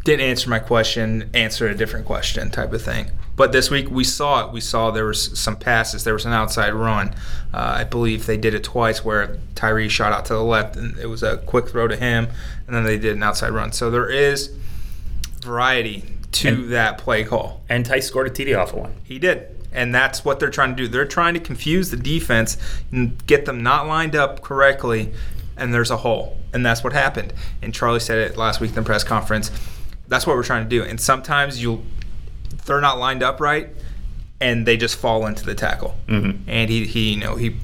didn't 0.05 0.23
answer 0.27 0.49
my 0.49 0.59
question, 0.59 1.29
answered 1.35 1.71
a 1.71 1.75
different 1.75 2.07
question 2.07 2.51
type 2.51 2.73
of 2.73 2.81
thing. 2.83 3.11
But 3.37 3.51
this 3.53 3.69
week 3.71 3.91
we 3.91 4.05
saw 4.05 4.47
it. 4.47 4.53
We 4.53 4.61
saw 4.61 4.91
there 4.93 5.07
was 5.07 5.39
some 5.39 5.57
passes. 5.57 6.05
There 6.05 6.15
was 6.15 6.25
an 6.25 6.33
outside 6.33 6.73
run. 6.73 7.09
Uh, 7.53 7.75
I 7.79 7.85
believe 7.85 8.27
they 8.27 8.37
did 8.37 8.55
it 8.55 8.63
twice 8.63 9.05
where 9.05 9.39
Tyree 9.57 9.89
shot 9.89 10.13
out 10.13 10.25
to 10.27 10.35
the 10.35 10.43
left 10.45 10.77
and 10.77 10.97
it 10.99 11.07
was 11.07 11.23
a 11.23 11.39
quick 11.39 11.69
throw 11.69 11.89
to 11.89 11.97
him, 11.97 12.29
and 12.67 12.77
then 12.77 12.85
they 12.85 12.97
did 12.99 13.17
an 13.17 13.23
outside 13.23 13.51
run. 13.51 13.73
So 13.73 13.91
there 13.91 14.09
is 14.09 14.55
variety 15.41 16.05
to 16.33 16.49
And- 16.49 16.73
that 16.73 16.99
play 16.99 17.25
call. 17.25 17.63
And 17.69 17.85
Tice 17.85 18.07
scored 18.07 18.27
a 18.27 18.31
TD 18.31 18.55
off 18.55 18.73
of 18.73 18.79
one. 18.79 18.95
He 19.05 19.19
did. 19.19 19.47
And 19.73 19.93
that's 19.93 20.25
what 20.25 20.39
they're 20.39 20.51
trying 20.51 20.71
to 20.71 20.77
do. 20.77 20.87
They're 20.89 21.05
trying 21.05 21.35
to 21.35 21.41
confuse 21.41 21.91
the 21.91 21.97
defense 21.97 22.57
and 22.93 23.25
get 23.27 23.45
them 23.45 23.63
not 23.63 23.89
lined 23.89 24.15
up 24.15 24.41
correctly, 24.41 25.13
and 25.57 25.75
there's 25.75 25.91
a 25.91 25.97
hole. 25.99 26.39
And 26.53 26.65
that's 26.65 26.85
what 26.85 26.93
happened. 26.93 27.33
And 27.61 27.75
Charlie 27.75 27.99
said 27.99 28.19
it 28.19 28.37
last 28.37 28.61
week 28.61 28.71
in 28.71 28.77
the 28.77 28.83
press 28.83 29.03
conference. 29.03 29.51
That's 30.07 30.27
what 30.29 30.37
we're 30.37 30.45
trying 30.45 30.63
to 30.63 30.69
do. 30.69 30.85
And 30.85 31.01
sometimes 31.01 31.61
you 31.61 31.83
they're 32.67 32.81
not 32.81 32.99
lined 32.99 33.23
up 33.23 33.41
right 33.41 33.69
and 34.41 34.67
they 34.67 34.77
just 34.77 34.97
fall 34.97 35.27
into 35.27 35.45
the 35.45 35.55
tackle. 35.55 35.97
Mhm. 36.09 36.41
And 36.47 36.69
he, 36.71 36.85
he 36.87 37.15
you 37.15 37.21
know, 37.21 37.37
he 37.37 37.57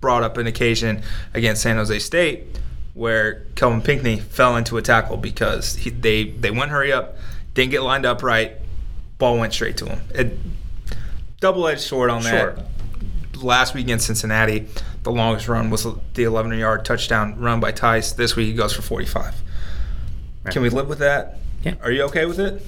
brought 0.00 0.22
up 0.22 0.36
an 0.36 0.46
occasion 0.46 1.02
against 1.34 1.62
San 1.62 1.76
Jose 1.76 1.98
State 2.00 2.58
where 2.94 3.44
Kelvin 3.54 3.80
Pinkney 3.82 4.18
fell 4.20 4.56
into 4.56 4.76
a 4.76 4.82
tackle 4.82 5.16
because 5.16 5.76
he, 5.76 5.90
they 5.90 6.24
they 6.24 6.50
went 6.50 6.70
hurry 6.70 6.92
up, 6.92 7.16
didn't 7.54 7.70
get 7.70 7.82
lined 7.82 8.04
up 8.04 8.22
right, 8.22 8.52
ball 9.18 9.38
went 9.38 9.52
straight 9.52 9.76
to 9.78 9.86
him. 9.86 10.00
It, 10.14 10.38
double-edged 11.40 11.80
sword 11.80 12.10
on 12.10 12.22
Sure. 12.22 12.52
that. 12.54 13.42
Last 13.42 13.74
week 13.74 13.84
against 13.86 14.06
Cincinnati, 14.06 14.68
the 15.02 15.10
longest 15.10 15.48
run 15.48 15.70
was 15.70 15.82
the 15.84 16.22
11-yard 16.24 16.84
touchdown 16.84 17.38
run 17.40 17.58
by 17.60 17.72
Tice. 17.72 18.12
This 18.12 18.36
week 18.36 18.46
he 18.48 18.54
goes 18.54 18.72
for 18.72 18.82
45. 18.82 19.34
Right. 20.44 20.52
Can 20.52 20.62
we 20.62 20.68
live 20.68 20.88
with 20.88 21.00
that? 21.00 21.38
Yeah. 21.64 21.74
Are 21.82 21.90
you 21.90 22.02
okay 22.04 22.26
with 22.26 22.38
it? 22.38 22.64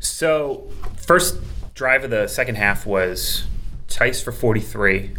So, 0.00 0.68
first 0.96 1.38
drive 1.74 2.04
of 2.04 2.10
the 2.10 2.26
second 2.26 2.56
half 2.56 2.86
was 2.86 3.44
Tice 3.88 4.22
for 4.22 4.32
43, 4.32 5.14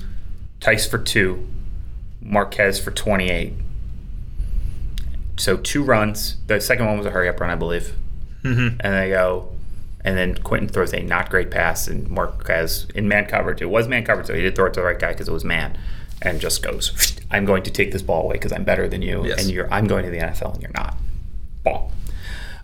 Tice 0.60 0.88
for 0.88 0.98
2, 0.98 1.48
Marquez 2.22 2.80
for 2.80 2.92
28. 2.92 3.54
So, 5.38 5.58
two 5.58 5.84
runs. 5.84 6.38
The 6.48 6.60
second 6.60 6.86
one 6.88 6.98
was 6.98 7.06
a 7.06 7.12
hurry 7.12 7.30
up 7.30 7.40
run, 7.40 7.50
I 7.50 7.56
believe. 7.56 7.94
Mm-hmm. 8.44 8.80
And 8.80 8.94
they 8.96 9.10
go, 9.10 9.52
And 10.04 10.18
then 10.18 10.36
Quinton 10.36 10.68
throws 10.68 10.94
a 10.94 11.02
not 11.02 11.30
great 11.30 11.52
pass, 11.52 11.88
and 11.88 12.10
Marquez 12.10 12.88
in 12.96 13.08
man 13.08 13.26
coverage. 13.28 13.62
It 13.62 13.70
was 13.70 13.88
man 13.88 14.04
coverage, 14.04 14.28
so 14.28 14.34
he 14.34 14.42
did 14.42 14.56
throw 14.56 14.66
it 14.66 14.74
to 14.74 14.80
the 14.80 14.86
right 14.86 14.98
guy 14.98 15.12
because 15.12 15.28
it 15.28 15.32
was 15.32 15.46
man, 15.46 15.78
and 16.24 16.40
just 16.42 16.64
goes, 16.64 17.16
"I'm 17.30 17.46
going 17.46 17.62
to 17.64 17.72
take 17.72 17.92
this 17.92 18.02
ball 18.02 18.24
away 18.24 18.34
because 18.34 18.52
I'm 18.52 18.64
better 18.64 18.88
than 18.88 19.04
you, 19.04 19.26
Yes. 19.28 19.44
and 19.44 19.52
you're 19.52 19.72
I'm 19.72 19.86
going 19.86 20.04
to 20.06 20.10
the 20.10 20.18
NFL 20.18 20.54
and 20.56 20.62
you're 20.64 20.72
not." 20.74 20.98
Ball. 21.64 21.92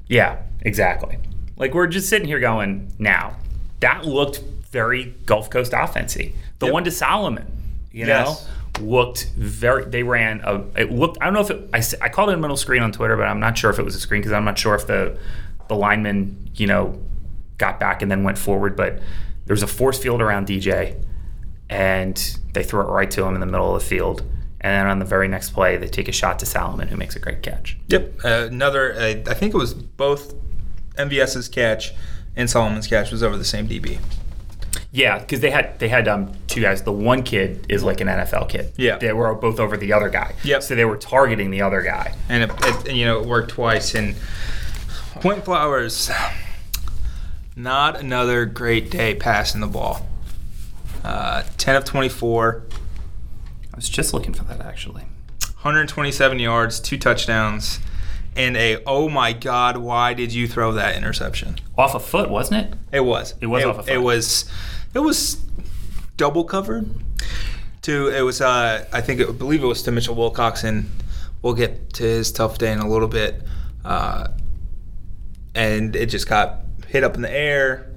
Yeah, 0.08 0.38
exactly. 0.62 1.20
Like 1.58 1.74
we're 1.74 1.88
just 1.88 2.10
sitting 2.10 2.28
here 2.28 2.40
going, 2.40 2.92
now 3.00 3.36
that 3.80 4.06
looked 4.06 4.42
very 4.72 5.16
Gulf 5.26 5.50
Coast 5.50 5.74
offensive. 5.76 6.32
The 6.60 6.66
Yep. 6.68 6.74
one 6.74 6.84
to 6.86 6.92
Salomon, 6.92 7.46
you 7.92 8.06
Yes. 8.06 8.48
know, 8.80 8.84
looked 8.86 9.32
very. 9.38 9.86
They 9.86 10.04
ran 10.04 10.42
a. 10.44 10.62
It 10.76 10.92
looked. 10.92 11.18
I 11.22 11.26
don't 11.26 11.34
know 11.34 11.42
if 11.42 11.50
it. 11.50 11.70
I, 11.74 12.06
I 12.06 12.10
called 12.10 12.30
it 12.30 12.34
a 12.34 12.38
middle 12.38 12.58
screen 12.58 12.84
on 12.84 12.92
Twitter, 12.92 13.16
but 13.18 13.28
I'm 13.28 13.40
not 13.40 13.58
sure 13.58 13.70
if 13.72 13.80
it 13.80 13.84
was 13.84 13.96
a 13.96 14.00
screen 14.00 14.22
because 14.22 14.34
I'm 14.34 14.46
not 14.46 14.58
sure 14.58 14.76
if 14.76 14.88
the 14.88 15.18
the 15.68 15.76
lineman, 15.76 16.50
you 16.56 16.68
know, 16.68 17.00
got 17.58 17.80
back 17.80 18.02
and 18.02 18.10
then 18.12 18.24
went 18.24 18.38
forward. 18.38 18.76
But 18.76 19.00
there 19.46 19.54
was 19.54 19.64
a 19.64 19.68
force 19.68 19.98
field 19.98 20.22
around 20.22 20.48
DJ, 20.48 20.96
and 21.70 22.38
they 22.54 22.64
throw 22.64 22.82
it 22.82 22.92
right 22.92 23.10
to 23.12 23.24
him 23.24 23.34
in 23.34 23.40
the 23.40 23.46
middle 23.46 23.76
of 23.76 23.82
the 23.82 23.88
field. 23.88 24.22
And 24.60 24.74
then 24.74 24.88
on 24.88 25.00
the 25.00 25.06
very 25.06 25.28
next 25.28 25.52
play, 25.52 25.78
they 25.78 25.88
take 25.88 26.08
a 26.08 26.12
shot 26.12 26.40
to 26.40 26.46
Salomon, 26.46 26.88
who 26.88 26.98
makes 26.98 27.16
a 27.16 27.20
great 27.20 27.44
catch. 27.44 27.78
Yep. 27.90 28.26
Uh, 28.26 28.48
another, 28.50 28.94
uh, 28.94 29.14
I 29.30 29.34
think 29.36 29.54
it 29.54 29.58
was 29.58 29.74
both 29.76 30.34
MVS's 30.98 31.48
catch 31.50 31.94
and 32.36 32.50
Salomon's 32.50 32.88
catch 32.88 33.12
was 33.12 33.24
over 33.24 33.38
the 33.38 33.46
same 33.46 33.68
DB. 33.68 34.00
Yeah, 34.92 35.20
because 35.20 35.42
they 35.42 35.50
had 35.52 35.78
they 35.80 35.90
had 35.90 36.08
um, 36.08 36.32
two 36.48 36.62
guys. 36.62 36.82
The 36.84 36.92
one 36.92 37.24
kid 37.24 37.66
is 37.70 37.84
like 37.84 38.00
an 38.02 38.08
NFL 38.08 38.50
kid. 38.50 38.72
Yeah. 38.78 38.98
they 38.98 39.12
were 39.12 39.34
both 39.36 39.60
over 39.60 39.76
the 39.76 39.92
other 39.94 40.10
guy. 40.10 40.34
Yep. 40.44 40.64
So 40.64 40.76
they 40.76 40.86
were 40.86 40.98
targeting 40.98 41.52
the 41.52 41.62
other 41.62 41.82
guy. 41.82 42.16
and 42.30 42.44
it, 42.44 42.52
it, 42.64 42.96
you 42.96 43.06
know 43.06 43.20
it 43.20 43.28
worked 43.28 43.50
twice. 43.52 43.96
And 43.96 44.16
Quinton 45.20 45.44
Flowers, 45.44 46.10
not 47.56 48.00
another 48.00 48.46
great 48.46 48.90
day 48.90 49.16
passing 49.16 49.62
the 49.62 49.68
ball. 49.68 50.08
Uh, 51.04 51.44
Ten 51.58 51.76
of 51.76 51.84
twenty-four, 51.86 52.64
I 53.74 53.76
was 53.76 53.90
just 53.90 54.14
looking 54.14 54.34
for 54.34 54.44
that 54.46 54.62
actually. 54.62 55.04
127 55.62 56.40
yards, 56.40 56.80
two 56.80 56.98
touchdowns, 56.98 57.80
and 58.38 58.56
a 58.56 58.82
oh 58.86 59.10
my 59.10 59.34
god, 59.34 59.78
why 59.78 60.14
did 60.14 60.34
you 60.34 60.48
throw 60.48 60.72
that 60.74 60.96
interception? 60.96 61.58
Off 61.78 61.96
a 61.96 62.00
foot, 62.00 62.30
wasn't 62.30 62.66
it? 62.68 62.74
It 62.92 63.02
was. 63.02 63.36
It 63.42 63.48
was 63.48 63.64
It, 63.64 63.68
off 63.68 63.80
a 63.80 63.84
foot. 63.84 63.94
it 63.94 63.98
was. 63.98 64.50
It 64.94 65.00
was 65.00 65.36
double 66.16 66.44
covered. 66.44 66.90
To 67.84 68.08
it 68.10 68.22
was. 68.22 68.42
Uh, 68.42 68.86
I 68.94 69.02
think 69.02 69.20
it, 69.20 69.30
I 69.30 69.32
believe 69.32 69.64
it 69.64 69.68
was 69.68 69.84
to 69.84 69.92
Mitchell 69.92 70.16
Wilcox, 70.16 70.64
and 70.64 70.90
We'll 71.42 71.54
get 71.54 71.94
to 71.94 72.04
his 72.04 72.32
tough 72.32 72.58
day 72.58 72.72
in 72.72 72.80
a 72.80 72.90
little 72.90 73.08
bit. 73.08 73.42
Uh, 73.86 74.30
and 75.56 75.96
it 75.96 76.08
just 76.08 76.28
got 76.28 76.62
hit 76.88 77.04
up 77.04 77.16
in 77.16 77.22
the 77.22 77.32
air 77.32 77.92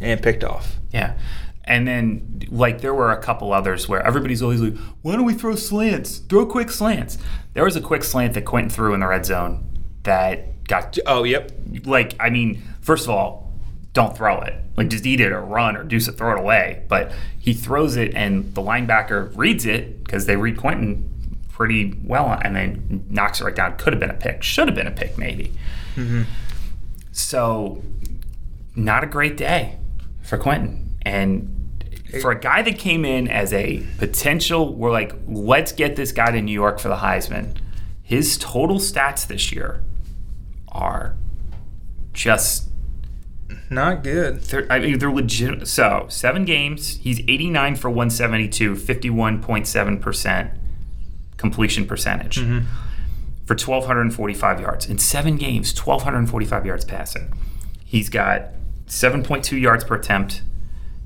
and 0.00 0.22
picked 0.22 0.44
off. 0.44 0.76
Yeah. 0.92 1.18
And 1.64 1.88
then, 1.88 2.42
like, 2.50 2.80
there 2.82 2.94
were 2.94 3.10
a 3.10 3.20
couple 3.20 3.52
others 3.52 3.88
where 3.88 4.00
everybody's 4.06 4.42
always 4.42 4.60
like, 4.60 4.76
why 5.02 5.16
don't 5.16 5.24
we 5.24 5.34
throw 5.34 5.54
slants? 5.54 6.18
Throw 6.18 6.46
quick 6.46 6.70
slants. 6.70 7.18
There 7.54 7.64
was 7.64 7.74
a 7.76 7.80
quick 7.80 8.04
slant 8.04 8.34
that 8.34 8.44
Quinton 8.44 8.70
threw 8.70 8.94
in 8.94 9.00
the 9.00 9.06
red 9.06 9.26
zone 9.26 9.66
that 10.04 10.64
got, 10.64 10.96
Oh, 11.06 11.24
yep. 11.24 11.52
like, 11.84 12.14
I 12.20 12.30
mean, 12.30 12.62
first 12.80 13.04
of 13.04 13.10
all, 13.10 13.52
don't 13.92 14.16
throw 14.16 14.40
it. 14.40 14.54
Like, 14.76 14.88
just 14.88 15.06
eat 15.06 15.20
it 15.20 15.30
or 15.32 15.40
run 15.40 15.76
or 15.76 15.84
do 15.84 16.00
so, 16.00 16.12
throw 16.12 16.32
it 16.36 16.40
away. 16.40 16.84
But 16.88 17.12
he 17.38 17.52
throws 17.52 17.96
it, 17.96 18.14
and 18.14 18.54
the 18.54 18.62
linebacker 18.62 19.36
reads 19.36 19.66
it 19.66 20.02
because 20.02 20.26
they 20.26 20.36
read 20.36 20.56
Quinton 20.56 21.10
pretty 21.52 21.94
well, 22.04 22.38
and 22.42 22.56
then 22.56 23.06
knocks 23.08 23.40
it 23.40 23.44
right 23.44 23.54
down. 23.54 23.76
Could 23.76 23.92
have 23.92 24.00
been 24.00 24.10
a 24.10 24.14
pick. 24.14 24.42
Should 24.42 24.66
have 24.66 24.74
been 24.74 24.88
a 24.88 24.92
pick, 24.92 25.16
maybe. 25.16 25.52
Mm-hmm. 25.94 26.22
So, 27.12 27.82
not 28.74 29.04
a 29.04 29.06
great 29.06 29.36
day 29.36 29.78
for 30.22 30.36
Quinton. 30.38 30.98
And 31.02 31.50
for 32.20 32.32
a 32.32 32.38
guy 32.38 32.62
that 32.62 32.78
came 32.78 33.04
in 33.04 33.28
as 33.28 33.52
a 33.52 33.84
potential, 33.98 34.74
we're 34.74 34.90
like, 34.90 35.14
let's 35.28 35.70
get 35.70 35.94
this 35.94 36.10
guy 36.10 36.32
to 36.32 36.40
New 36.42 36.52
York 36.52 36.80
for 36.80 36.88
the 36.88 36.96
Heisman. 36.96 37.56
His 38.02 38.36
total 38.38 38.78
stats 38.78 39.26
this 39.26 39.52
year 39.52 39.80
are 40.74 41.16
just, 42.12 42.68
Not 43.70 44.02
good. 44.02 44.40
they're, 44.42 44.70
I 44.70 44.78
mean, 44.78 44.98
they're 44.98 45.12
legit. 45.12 45.66
So, 45.68 46.06
seven 46.08 46.44
games, 46.44 46.98
he's 46.98 47.20
89 47.20 47.76
for 47.76 47.90
172, 47.90 48.74
51.7% 48.74 50.58
completion 51.36 51.86
percentage 51.86 52.38
mm-hmm. 52.38 52.66
for 53.44 53.54
1,245 53.54 54.60
yards. 54.60 54.86
In 54.86 54.98
seven 54.98 55.36
games, 55.36 55.76
1,245 55.76 56.66
yards 56.66 56.84
passing. 56.84 57.32
He's 57.84 58.08
got 58.08 58.48
7.2 58.86 59.60
yards 59.60 59.84
per 59.84 59.96
attempt, 59.96 60.42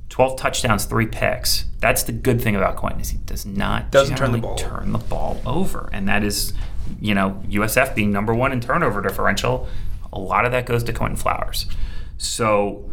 12 0.09 0.38
touchdowns, 0.38 0.85
three 0.85 1.07
picks. 1.07 1.66
That's 1.81 2.02
the 2.02 2.12
good 2.12 2.40
thing 2.40 2.57
about 2.57 2.76
Quinton 2.76 3.00
is 3.00 3.11
he 3.11 3.18
does 3.18 3.44
not 3.44 3.90
Doesn't 3.90 4.16
turn 4.16 4.33
the 4.33 4.38
ball 4.38 4.57
turn 4.57 4.92
the 4.92 4.98
ball 4.98 5.40
over, 5.46 5.90
and 5.92 6.09
that 6.09 6.24
is, 6.24 6.52
you 7.01 7.14
know, 7.14 7.42
USF 7.48 7.94
being 7.94 8.11
number 8.11 8.35
one 8.35 8.53
in 8.53 8.61
turnover 8.61 9.01
differential. 9.03 9.68
A 10.12 10.18
lot 10.18 10.44
of 10.44 10.53
that 10.53 10.66
goes 10.66 10.83
to 10.85 10.92
Quinton 10.92 11.16
Flowers. 11.16 11.66
So, 12.16 12.90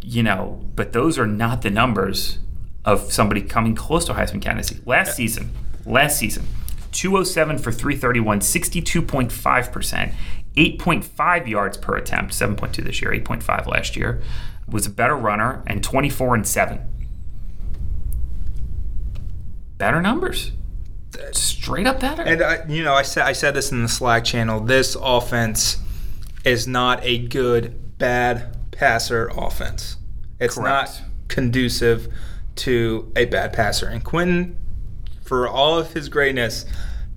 you 0.00 0.22
know, 0.22 0.64
but 0.74 0.92
those 0.92 1.18
are 1.18 1.26
not 1.26 1.62
the 1.62 1.70
numbers 1.70 2.38
of 2.84 3.12
somebody 3.12 3.42
coming 3.42 3.74
close 3.74 4.04
to 4.06 4.14
Heisman 4.14 4.40
candidacy. 4.40 4.80
Last 4.86 5.14
season, 5.16 5.52
last 5.84 6.18
season, 6.18 6.46
207 6.92 7.58
for 7.58 7.70
331, 7.70 8.40
62.5%, 8.40 10.14
8.5 10.56 11.46
yards 11.46 11.76
per 11.76 11.96
attempt, 11.96 12.32
7.2 12.32 12.84
this 12.84 13.02
year, 13.02 13.10
8.5 13.10 13.66
last 13.66 13.96
year. 13.96 14.22
Was 14.68 14.86
a 14.86 14.90
better 14.90 15.16
runner 15.16 15.62
and 15.66 15.82
24 15.82 16.34
and 16.34 16.46
7. 16.46 16.80
Better 19.78 20.02
numbers. 20.02 20.52
Straight 21.32 21.86
up 21.86 22.00
better. 22.00 22.22
And 22.22 22.42
I, 22.42 22.64
you 22.68 22.82
know, 22.82 22.94
I 22.94 23.02
said 23.02 23.24
I 23.24 23.32
said 23.32 23.54
this 23.54 23.72
in 23.72 23.82
the 23.82 23.88
Slack 23.88 24.24
channel. 24.24 24.60
This 24.60 24.96
offense 25.00 25.78
is 26.44 26.66
not 26.66 27.04
a 27.04 27.18
good 27.18 27.98
bad 27.98 28.56
passer 28.70 29.28
offense. 29.36 29.96
It's 30.38 30.54
Correct. 30.54 31.00
not 31.00 31.02
conducive 31.28 32.12
to 32.56 33.12
a 33.16 33.24
bad 33.26 33.52
passer. 33.52 33.86
And 33.86 34.02
Quinton, 34.02 34.56
for 35.22 35.48
all 35.48 35.78
of 35.78 35.92
his 35.92 36.08
greatness, 36.08 36.64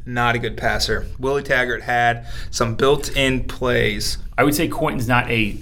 not 0.06 0.36
a 0.36 0.40
good 0.40 0.58
passer. 0.58 1.06
Willie 1.20 1.44
Taggart 1.44 1.84
had 1.84 2.28
some 2.50 2.76
built-in 2.76 3.44
plays. 3.46 4.18
I 4.38 4.44
would 4.44 4.56
say 4.56 4.68
Quinton's 4.68 5.08
not 5.08 5.30
a 5.30 5.58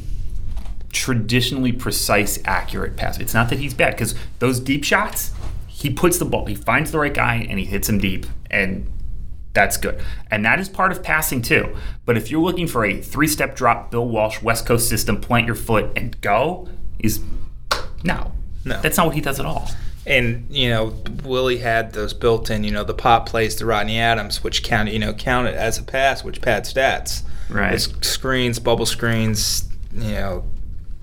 traditionally 0.92 1.72
precise, 1.72 2.40
accurate 2.46 2.96
passer. 2.96 3.22
It's 3.22 3.34
not 3.34 3.50
that 3.50 3.60
he's 3.60 3.74
bad 3.74 3.92
because 3.92 4.16
those 4.40 4.60
deep 4.60 4.84
shots, 4.84 5.34
he 5.80 5.90
puts 5.90 6.18
the 6.18 6.26
ball, 6.26 6.46
he 6.46 6.56
finds 6.56 6.92
the 6.92 7.00
right 7.00 7.14
guy, 7.14 7.46
and 7.50 7.58
he 7.58 7.64
hits 7.66 7.88
him 7.88 8.00
deep, 8.00 8.26
and 8.52 8.86
that's 9.54 9.78
good. 9.78 10.00
And 10.30 10.44
that 10.46 10.60
is 10.60 10.68
part 10.68 10.92
of 10.92 11.02
passing 11.02 11.42
too. 11.42 11.76
But 12.06 12.18
if 12.18 12.30
you're 12.30 12.42
looking 12.42 12.68
for 12.68 12.84
a 12.86 13.02
three-step 13.02 13.56
drop, 13.56 13.90
Bill 13.92 14.08
Walsh 14.08 14.42
West 14.42 14.66
Coast 14.66 14.90
system, 14.90 15.22
plant 15.22 15.46
your 15.48 15.56
foot 15.56 15.92
and 15.96 16.20
go, 16.22 16.68
is 17.00 17.22
no, 18.04 18.34
No. 18.66 18.80
that's 18.82 18.98
not 18.98 19.06
what 19.08 19.16
he 19.16 19.22
does 19.22 19.40
at 19.40 19.46
all. 19.46 19.70
And 20.06 20.48
you 20.50 20.70
know, 20.70 20.94
Willie 21.24 21.60
had 21.60 21.94
those 21.94 22.14
built-in, 22.14 22.64
you 22.64 22.72
know, 22.72 22.84
the 22.84 22.94
pop 22.94 23.28
plays 23.30 23.56
to 23.56 23.66
Rodney 23.66 24.00
Adams, 24.00 24.44
which 24.44 24.64
counted, 24.64 24.92
you 24.94 25.00
know, 25.00 25.14
counted 25.14 25.56
as 25.56 25.78
a 25.78 25.84
pass, 25.84 26.24
which 26.24 26.42
pad 26.42 26.64
stats. 26.66 27.24
Right. 27.50 27.74
It's 27.74 27.90
screens, 28.08 28.60
bubble 28.60 28.86
screens, 28.86 29.68
you 29.94 30.12
know, 30.12 30.44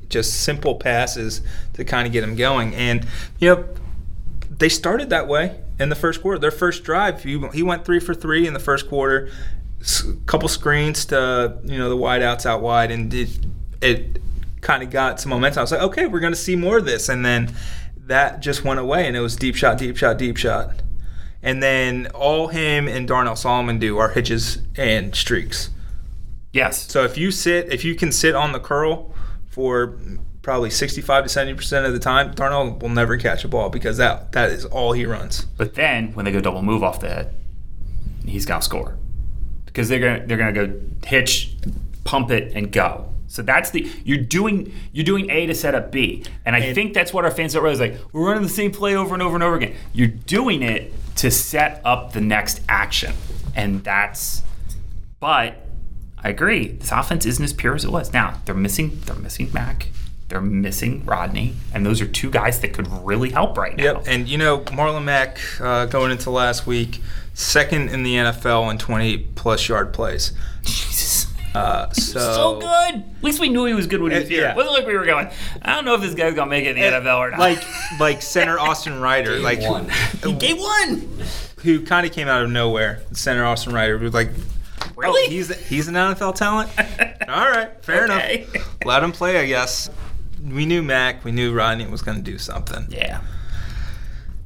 just 0.09 0.43
simple 0.43 0.77
passes 0.77 1.41
to 1.75 1.85
kind 1.85 2.07
of 2.07 2.13
get 2.13 2.23
him 2.25 2.37
going. 2.37 2.75
And 2.75 3.07
you 3.39 3.55
know, 3.55 3.65
they 4.59 4.69
started 4.69 5.11
that 5.11 5.29
way 5.29 5.61
in 5.79 5.89
the 5.89 5.95
first 5.95 6.23
quarter. 6.23 6.39
Their 6.39 6.51
first 6.51 6.85
drive, 6.85 7.23
he, 7.23 7.39
he 7.53 7.63
went 7.63 7.85
three 7.85 8.01
for 8.01 8.15
three 8.15 8.47
in 8.47 8.55
the 8.55 8.61
first 8.61 8.89
quarter. 8.89 9.31
S- 9.81 10.05
couple 10.25 10.49
screens 10.49 11.05
to 11.07 11.59
you 11.65 11.79
know 11.79 11.89
the 11.89 11.97
wideouts 11.97 12.47
out 12.47 12.63
wide, 12.63 12.91
and 12.91 13.13
it, 13.13 13.31
it 13.81 14.21
kind 14.61 14.83
of 14.83 14.91
got 14.91 15.21
some 15.21 15.31
momentum. 15.31 15.61
I 15.61 15.63
was 15.63 15.73
like, 15.73 15.83
okay, 15.83 16.07
we're 16.07 16.21
going 16.21 16.33
to 16.33 16.39
see 16.39 16.57
more 16.57 16.79
of 16.79 16.87
this, 16.87 17.09
and 17.09 17.25
then 17.25 17.55
that 18.07 18.41
just 18.41 18.65
went 18.65 18.81
away, 18.81 19.07
and 19.07 19.17
it 19.17 19.21
was 19.21 19.37
deep 19.37 19.57
shot, 19.57 19.79
deep 19.79 19.97
shot, 19.97 20.19
deep 20.19 20.37
shot. 20.37 20.83
And 21.43 21.63
then 21.63 22.09
all 22.15 22.49
him 22.49 22.89
and 22.89 23.07
Darnell 23.07 23.37
Salomon 23.37 23.79
do 23.79 23.99
are 23.99 24.09
hitches 24.09 24.59
and 24.77 25.15
streaks. 25.15 25.71
Yes. 26.53 26.91
So 26.91 27.05
if 27.05 27.19
you 27.19 27.31
sit, 27.31 27.73
if 27.73 27.85
you 27.85 27.95
can 27.95 28.11
sit 28.11 28.35
on 28.35 28.53
the 28.53 28.59
curl 28.59 29.15
for 29.47 29.99
probably 30.47 30.71
65 30.71 31.25
to 31.25 31.29
70 31.29 31.55
percent 31.57 31.87
of 31.87 31.93
the 31.93 31.99
time, 31.99 32.33
Darnell 32.33 32.79
will 32.79 32.89
never 32.89 33.17
catch 33.17 33.45
a 33.45 33.49
ball 33.49 33.69
because 33.69 33.97
that 33.97 34.31
that 34.31 34.51
is 34.51 34.65
all 34.65 34.93
he 34.93 35.05
runs. 35.05 35.45
But 35.45 35.75
then 35.75 36.13
when 36.15 36.25
they 36.25 36.31
go 36.31 36.41
double 36.41 36.63
move 36.63 36.85
off 36.85 37.01
the 37.01 37.09
head, 37.09 37.35
he's 38.25 38.47
gonna 38.47 38.63
score 38.63 38.97
because 39.65 39.89
they're 39.89 39.99
gonna 39.99 40.25
they're 40.25 40.39
gonna 40.39 40.53
go 40.53 40.73
hitch, 41.05 41.57
pump 42.05 42.31
it, 42.31 42.53
and 42.55 42.71
go. 42.71 43.13
So 43.27 43.43
that's 43.43 43.71
the 43.71 43.91
you're 44.05 44.19
doing 44.19 44.73
you're 44.93 45.05
doing 45.05 45.29
A 45.31 45.47
to 45.47 45.55
set 45.55 45.75
up 45.75 45.91
B, 45.91 46.23
and 46.45 46.55
I 46.55 46.61
And- 46.61 46.75
think 46.77 46.95
that's 46.95 47.13
what 47.13 47.25
our 47.25 47.33
fans 47.33 47.55
don't 47.55 47.65
realize. 47.65 47.81
Like 47.81 47.99
we're 48.13 48.29
running 48.29 48.45
the 48.45 48.49
same 48.49 48.71
play 48.71 48.95
over 48.95 49.15
and 49.15 49.23
over 49.25 49.35
and 49.35 49.43
over 49.43 49.57
again. 49.57 49.75
You're 49.93 50.07
doing 50.07 50.63
it 50.63 50.93
to 51.17 51.31
set 51.33 51.81
up 51.85 52.13
the 52.13 52.21
next 52.21 52.61
action, 52.69 53.15
and 53.57 53.83
that's. 53.83 54.43
But 55.19 55.57
I 56.23 56.29
agree. 56.29 56.69
This 56.69 56.93
offense 56.93 57.27
isn't 57.27 57.45
as 57.45 57.53
pure 57.53 57.75
as 57.75 57.85
it 57.85 57.91
was. 57.91 58.13
Now 58.13 58.41
they're 58.45 58.55
missing. 58.55 59.01
They're 59.07 59.17
missing 59.17 59.51
Mac. 59.53 59.89
They're 60.29 60.41
missing 60.41 61.05
Rodney, 61.05 61.55
and 61.73 61.87
those 61.87 62.01
are 62.01 62.07
two 62.07 62.31
guys 62.31 62.61
that 62.61 62.73
could 62.73 62.89
really 63.05 63.31
help 63.31 63.57
right 63.57 63.77
now. 63.77 63.85
Yep. 63.85 64.05
And 64.09 64.29
you 64.29 64.39
know, 64.39 64.59
Marlon 64.59 65.05
Mack 65.05 65.39
uh, 65.61 65.87
going 65.87 66.11
into 66.11 66.31
last 66.31 66.67
week, 66.67 67.01
second 67.35 67.91
in 67.91 68.03
the 68.03 68.15
NFL 68.17 68.69
in 68.71 68.79
20 68.79 69.19
plus 69.19 69.69
yard 69.69 69.93
plays. 69.93 70.33
Jesus. 70.65 71.33
Uh, 71.55 71.91
so, 71.93 72.19
So 72.19 72.61
good. 72.61 72.95
At 72.97 73.23
least 73.25 73.41
we 73.41 73.49
knew 73.49 73.65
he 73.67 73.73
was 73.73 73.87
good 73.87 74.03
when 74.03 74.11
he 74.13 74.19
was 74.19 74.29
here. 74.29 74.43
yeah. 74.43 74.55
Wasn't 74.57 74.75
like 74.75 74.85
we 74.87 74.95
were 74.95 75.07
going. 75.07 75.31
I 75.63 75.75
don't 75.75 75.85
know 75.85 75.95
if 75.95 76.01
this 76.03 76.15
guy's 76.15 76.35
gonna 76.35 76.51
make 76.51 76.65
it 76.67 76.77
in 76.77 76.93
the 76.93 76.99
NFL 76.99 77.19
or 77.19 77.31
not. 77.31 77.39
Like 77.41 77.65
like 78.01 78.21
center 78.21 78.59
Austin 78.59 79.01
Reiter, 79.01 79.39
like 79.39 79.63
one. 79.63 79.89
game 80.39 80.59
one. 80.59 81.09
who 81.63 81.83
kind 81.87 82.05
of 82.05 82.13
came 82.13 82.27
out 82.29 82.43
of 82.43 82.51
nowhere. 82.51 83.03
Center 83.13 83.45
Austin 83.47 83.73
Reiter 83.73 83.97
was 83.97 84.13
like, 84.13 84.31
Really? 84.97 85.27
oh, 85.27 85.31
he's 85.31 85.55
he's 85.69 85.89
an 85.89 85.95
NFL 85.95 86.35
talent. 86.35 86.69
All 87.29 87.49
right, 87.49 87.71
fair 87.85 88.05
Okay. 88.05 88.47
enough. 88.53 88.85
Let 88.85 89.03
him 89.03 89.13
play, 89.13 89.39
I 89.39 89.47
guess. 89.47 89.89
We 90.49 90.67
knew 90.67 90.83
Mac. 90.83 91.25
We 91.25 91.33
knew 91.33 91.53
Rodney 91.55 91.87
was 91.87 92.03
going 92.03 92.17
to 92.19 92.23
do 92.23 92.39
something. 92.39 92.87
yeah. 92.91 93.21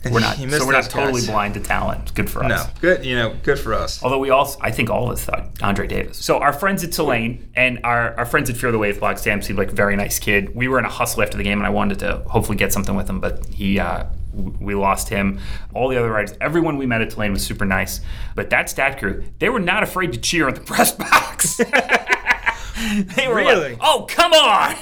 And 0.02 0.14
We're 0.14 0.20
not. 0.20 0.36
he 0.38 0.48
So 0.48 0.64
we're 0.66 0.72
not 0.72 0.84
totally 0.88 1.20
guys. 1.20 1.28
blind 1.28 1.52
to 1.54 1.60
talent. 1.60 2.02
It's 2.04 2.10
good 2.12 2.30
for 2.30 2.42
us. 2.42 2.48
No, 2.48 2.64
good. 2.80 3.04
You 3.04 3.16
know, 3.16 3.36
good 3.42 3.58
for 3.58 3.74
us. 3.74 4.02
Although 4.02 4.18
we 4.18 4.30
all, 4.30 4.50
I 4.62 4.70
think 4.70 4.88
all 4.88 5.04
of 5.04 5.10
us 5.10 5.22
thought 5.26 5.48
Andre 5.62 5.86
Davis. 5.86 6.16
So 6.24 6.38
our 6.38 6.54
friends 6.54 6.82
at 6.82 6.92
Tulane 6.92 7.50
and 7.54 7.80
our, 7.84 8.16
our 8.16 8.24
friends 8.24 8.48
at 8.48 8.56
Fear 8.56 8.72
the 8.72 8.78
Wave 8.78 8.98
blog, 8.98 9.18
Sam 9.18 9.42
seemed 9.42 9.58
like 9.58 9.72
a 9.72 9.74
very 9.74 9.96
nice 9.96 10.18
kid. 10.18 10.54
We 10.54 10.68
were 10.68 10.78
in 10.78 10.86
a 10.86 10.90
hustle 10.90 11.22
after 11.22 11.36
the 11.36 11.44
game, 11.44 11.58
and 11.58 11.66
I 11.66 11.70
wanted 11.70 11.98
to 11.98 12.22
hopefully 12.28 12.56
get 12.56 12.72
something 12.72 12.94
with 12.96 13.10
him, 13.10 13.20
but 13.20 13.44
he, 13.48 13.78
uh, 13.78 14.04
we 14.32 14.74
lost 14.74 15.10
him. 15.10 15.38
All 15.74 15.88
the 15.88 15.98
other 15.98 16.10
writers, 16.10 16.34
everyone 16.40 16.78
we 16.78 16.86
met 16.86 17.02
at 17.02 17.10
Tulane 17.10 17.32
was 17.32 17.44
super 17.44 17.66
nice. 17.66 18.00
But 18.34 18.48
that 18.48 18.70
stat 18.70 18.98
crew, 18.98 19.22
they 19.38 19.50
were 19.50 19.60
not 19.60 19.82
afraid 19.82 20.14
to 20.14 20.18
cheer 20.18 20.48
in 20.48 20.54
the 20.54 20.62
press 20.62 20.92
box. 20.92 21.56
they 21.58 23.28
were 23.28 23.34
Really? 23.34 23.72
like, 23.72 23.78
"Oh, 23.82 24.06
come 24.08 24.32
on." 24.32 24.76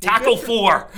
Tackle 0.00 0.36
four. 0.38 0.88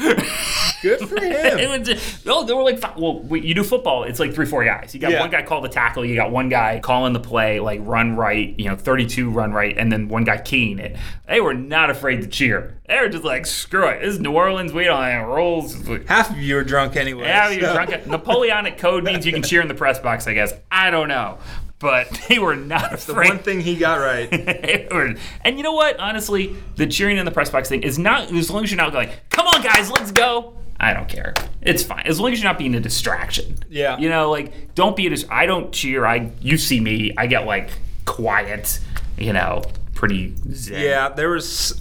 Good 0.80 1.00
for 1.08 1.20
him. 1.20 1.84
just, 1.84 2.24
no, 2.24 2.44
they 2.44 2.54
were 2.54 2.62
like, 2.62 2.80
well, 2.96 3.18
we- 3.20 3.40
you 3.42 3.52
do 3.54 3.64
football, 3.64 4.04
it's 4.04 4.20
like 4.20 4.32
three, 4.34 4.46
four 4.46 4.64
guys. 4.64 4.94
You 4.94 5.00
got 5.00 5.10
Yeah. 5.12 5.20
one 5.20 5.30
guy 5.30 5.42
call 5.42 5.60
the 5.60 5.68
tackle, 5.68 6.04
you 6.04 6.14
got 6.14 6.30
one 6.30 6.48
guy 6.48 6.78
calling 6.80 7.12
the 7.12 7.20
play, 7.20 7.58
like 7.60 7.80
run 7.82 8.16
right, 8.16 8.54
you 8.58 8.66
know, 8.68 8.76
32 8.76 9.30
run 9.30 9.52
right, 9.52 9.76
and 9.76 9.90
then 9.90 10.08
one 10.08 10.22
guy 10.24 10.38
keying 10.38 10.78
it. 10.78 10.96
They 11.28 11.40
were 11.40 11.54
not 11.54 11.90
afraid 11.90 12.22
to 12.22 12.28
cheer. 12.28 12.78
They 12.88 12.98
were 13.00 13.08
just 13.08 13.24
like, 13.24 13.46
screw 13.46 13.88
it. 13.88 14.00
This 14.02 14.14
is 14.14 14.20
New 14.20 14.32
Orleans. 14.32 14.72
We 14.72 14.84
don't 14.84 15.02
have 15.02 15.26
rules. 15.26 15.74
Half 16.06 16.30
of 16.30 16.38
you 16.38 16.58
are 16.58 16.64
drunk 16.64 16.94
anyway. 16.96 17.24
Yeah, 17.24 17.48
you're 17.50 17.72
drunk. 17.72 18.06
Napoleonic 18.06 18.78
code 18.78 19.02
means 19.02 19.24
you 19.26 19.32
can 19.32 19.42
cheer 19.42 19.62
in 19.62 19.68
the 19.68 19.74
press 19.74 19.98
box, 19.98 20.26
I 20.26 20.34
guess. 20.34 20.52
I 20.70 20.90
don't 20.90 21.08
know. 21.08 21.38
But 21.82 22.08
they 22.28 22.38
were 22.38 22.56
not 22.56 22.90
The 22.92 23.12
afraid. 23.12 23.28
one 23.28 23.38
thing 23.40 23.60
he 23.60 23.76
got 23.76 23.96
right. 23.96 24.32
And 25.44 25.56
you 25.58 25.62
know 25.62 25.72
what? 25.72 25.98
Honestly, 25.98 26.56
the 26.76 26.86
cheering 26.86 27.18
in 27.18 27.24
the 27.26 27.30
press 27.32 27.50
box 27.50 27.68
thing 27.68 27.82
is 27.82 27.98
not 27.98 28.32
as 28.32 28.50
long 28.50 28.64
as 28.64 28.70
you're 28.70 28.78
not 28.78 28.92
going, 28.92 29.10
"Come 29.28 29.46
on, 29.48 29.62
guys, 29.62 29.90
let's 29.90 30.12
go." 30.12 30.54
I 30.80 30.94
don't 30.94 31.08
care. 31.08 31.34
It's 31.60 31.82
fine 31.84 32.04
as 32.06 32.18
long 32.18 32.32
as 32.32 32.40
you're 32.42 32.50
not 32.50 32.58
being 32.58 32.74
a 32.74 32.80
distraction. 32.80 33.56
Yeah. 33.68 33.98
You 33.98 34.08
know, 34.08 34.30
like 34.30 34.74
don't 34.74 34.96
be 34.96 35.06
a. 35.06 35.10
Dis- 35.10 35.26
I 35.30 35.46
don't 35.46 35.72
cheer. 35.72 36.06
I 36.06 36.30
you 36.40 36.56
see 36.56 36.80
me. 36.80 37.12
I 37.18 37.26
get 37.26 37.46
like 37.46 37.70
quiet. 38.04 38.80
You 39.18 39.32
know, 39.32 39.62
pretty 39.94 40.34
zen. 40.52 40.80
Yeah, 40.80 41.08
there 41.10 41.30
was. 41.30 41.80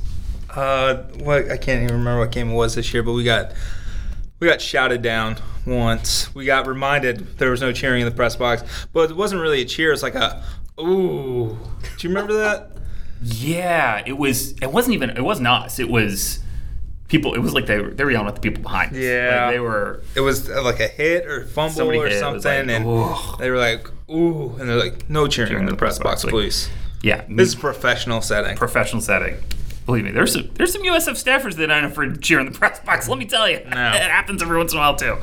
Uh, 0.54 0.96
what 1.20 1.50
I 1.50 1.56
can't 1.58 1.84
even 1.84 1.96
remember 1.98 2.20
what 2.20 2.32
game 2.32 2.50
it 2.52 2.54
was 2.54 2.76
this 2.76 2.94
year, 2.94 3.04
but 3.04 3.14
we 3.14 3.24
got 3.24 3.54
we 4.42 4.48
got 4.48 4.60
shouted 4.60 5.02
down 5.04 5.38
once. 5.66 6.34
We 6.34 6.46
got 6.46 6.68
reminded 6.68 7.38
there 7.38 7.52
was 7.52 7.62
no 7.62 7.72
cheering 7.72 8.02
in 8.02 8.10
the 8.10 8.14
press 8.14 8.36
box, 8.36 8.64
but 8.92 9.12
it 9.12 9.16
wasn't 9.16 9.42
really 9.42 9.62
a 9.62 9.66
cheer. 9.66 9.94
It's 9.94 10.04
like 10.04 10.16
a 10.16 10.44
ooh. 10.80 11.58
Do 11.98 12.08
you 12.08 12.10
remember 12.10 12.34
that? 12.34 12.72
Yeah. 13.22 14.02
It 14.06 14.18
was. 14.18 14.54
It 14.54 14.72
wasn't 14.72 14.96
even. 14.96 15.12
It 15.12 15.24
wasn't 15.24 15.48
us. 15.48 15.78
It 15.78 15.90
was 15.90 16.40
people. 17.08 17.36
It 17.36 17.40
was 17.40 17.54
like 17.54 17.68
they 17.68 17.80
were. 17.80 17.92
They 17.92 18.04
were 18.04 18.10
yelling 18.10 18.28
at 18.30 18.36
the 18.36 18.42
people 18.42 18.64
behind 18.64 18.94
us. 18.94 18.98
Yeah. 18.98 19.46
Like 19.46 19.54
they 19.54 19.60
were. 19.60 20.02
It 20.16 20.22
was 20.22 20.50
uh, 20.50 20.64
like 20.64 20.80
a 20.80 20.88
hit 20.88 21.28
or 21.28 21.46
fumble 21.46 21.92
or 21.92 22.08
hit, 22.08 22.20
something, 22.20 22.68
like, 22.68 22.70
and 22.70 22.86
"Ooh." 22.88 23.16
they 23.38 23.52
were 23.52 23.60
like 23.60 23.88
ooh, 24.10 24.56
and 24.60 24.68
they're 24.68 24.76
like 24.76 25.08
no 25.08 25.28
cheering 25.28 25.58
in 25.58 25.66
the 25.68 25.76
press 25.76 26.00
box, 26.00 26.24
like- 26.24 26.32
please. 26.32 26.68
Yeah. 27.04 27.26
This 27.30 27.50
is 27.50 27.54
a 27.56 27.58
professional 27.58 28.22
setting. 28.22 28.58
professional 28.58 29.02
setting. 29.02 29.38
Believe 29.86 30.04
me, 30.04 30.12
there's 30.12 30.34
some 30.34 30.50
there's 30.54 30.74
some 30.74 30.84
USF 30.84 31.22
staffers 31.22 31.56
that 31.56 31.72
aren't 31.72 31.86
afraid 31.86 32.14
to 32.14 32.20
cheer 32.20 32.40
in 32.40 32.46
the 32.46 32.58
press 32.58 32.80
box. 32.82 33.08
Let 33.08 33.18
me 33.18 33.26
tell 33.26 33.50
you, 33.50 33.58
No. 33.58 33.62
it 33.70 34.02
happens 34.02 34.42
every 34.42 34.58
once 34.58 34.74
in 34.74 34.78
a 34.78 34.82
while 34.82 34.96
too. 34.96 35.18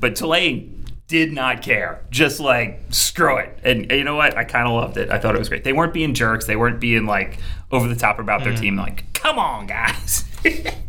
But 0.00 0.16
Tulane 0.16 0.84
did 1.12 1.32
not 1.32 1.62
care. 1.62 2.02
Just 2.10 2.40
like 2.40 2.80
screw 2.90 3.38
it. 3.38 3.58
And 3.62 3.90
you 3.90 4.04
know 4.04 4.16
what? 4.16 4.36
I 4.36 4.44
kind 4.44 4.66
of 4.66 4.74
loved 4.74 4.96
it. 4.96 5.10
I 5.10 5.18
thought 5.18 5.34
it 5.34 5.38
was 5.38 5.48
great. 5.48 5.64
They 5.64 5.72
weren't 5.72 5.92
being 5.92 6.14
jerks. 6.14 6.46
They 6.46 6.56
weren't 6.56 6.80
being 6.80 7.06
like 7.06 7.38
over 7.70 7.88
the 7.88 7.96
top 7.96 8.18
about 8.18 8.44
their 8.44 8.52
mm. 8.52 8.60
team. 8.60 8.76
Like, 8.76 9.12
come 9.12 9.38
on, 9.38 9.66
guys. 9.66 10.24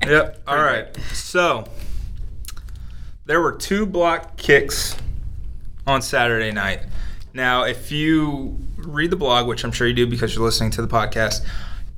Yep. 0.04 0.42
All 0.48 0.58
right. 0.58 0.94
So 1.14 1.64
there 3.26 3.40
were 3.40 3.54
two 3.54 3.86
block 3.86 4.36
kicks 4.36 4.98
on 5.88 6.02
Saturday 6.02 6.52
night. 6.52 6.82
Now, 7.34 7.64
if 7.64 7.92
you 7.92 8.58
read 8.78 9.12
the 9.12 9.16
blog, 9.16 9.48
which 9.48 9.64
I'm 9.64 9.72
sure 9.72 9.88
you 9.88 9.94
do 9.94 10.06
because 10.06 10.36
you're 10.36 10.44
listening 10.44 10.72
to 10.72 10.82
the 10.82 10.88
podcast, 10.88 11.46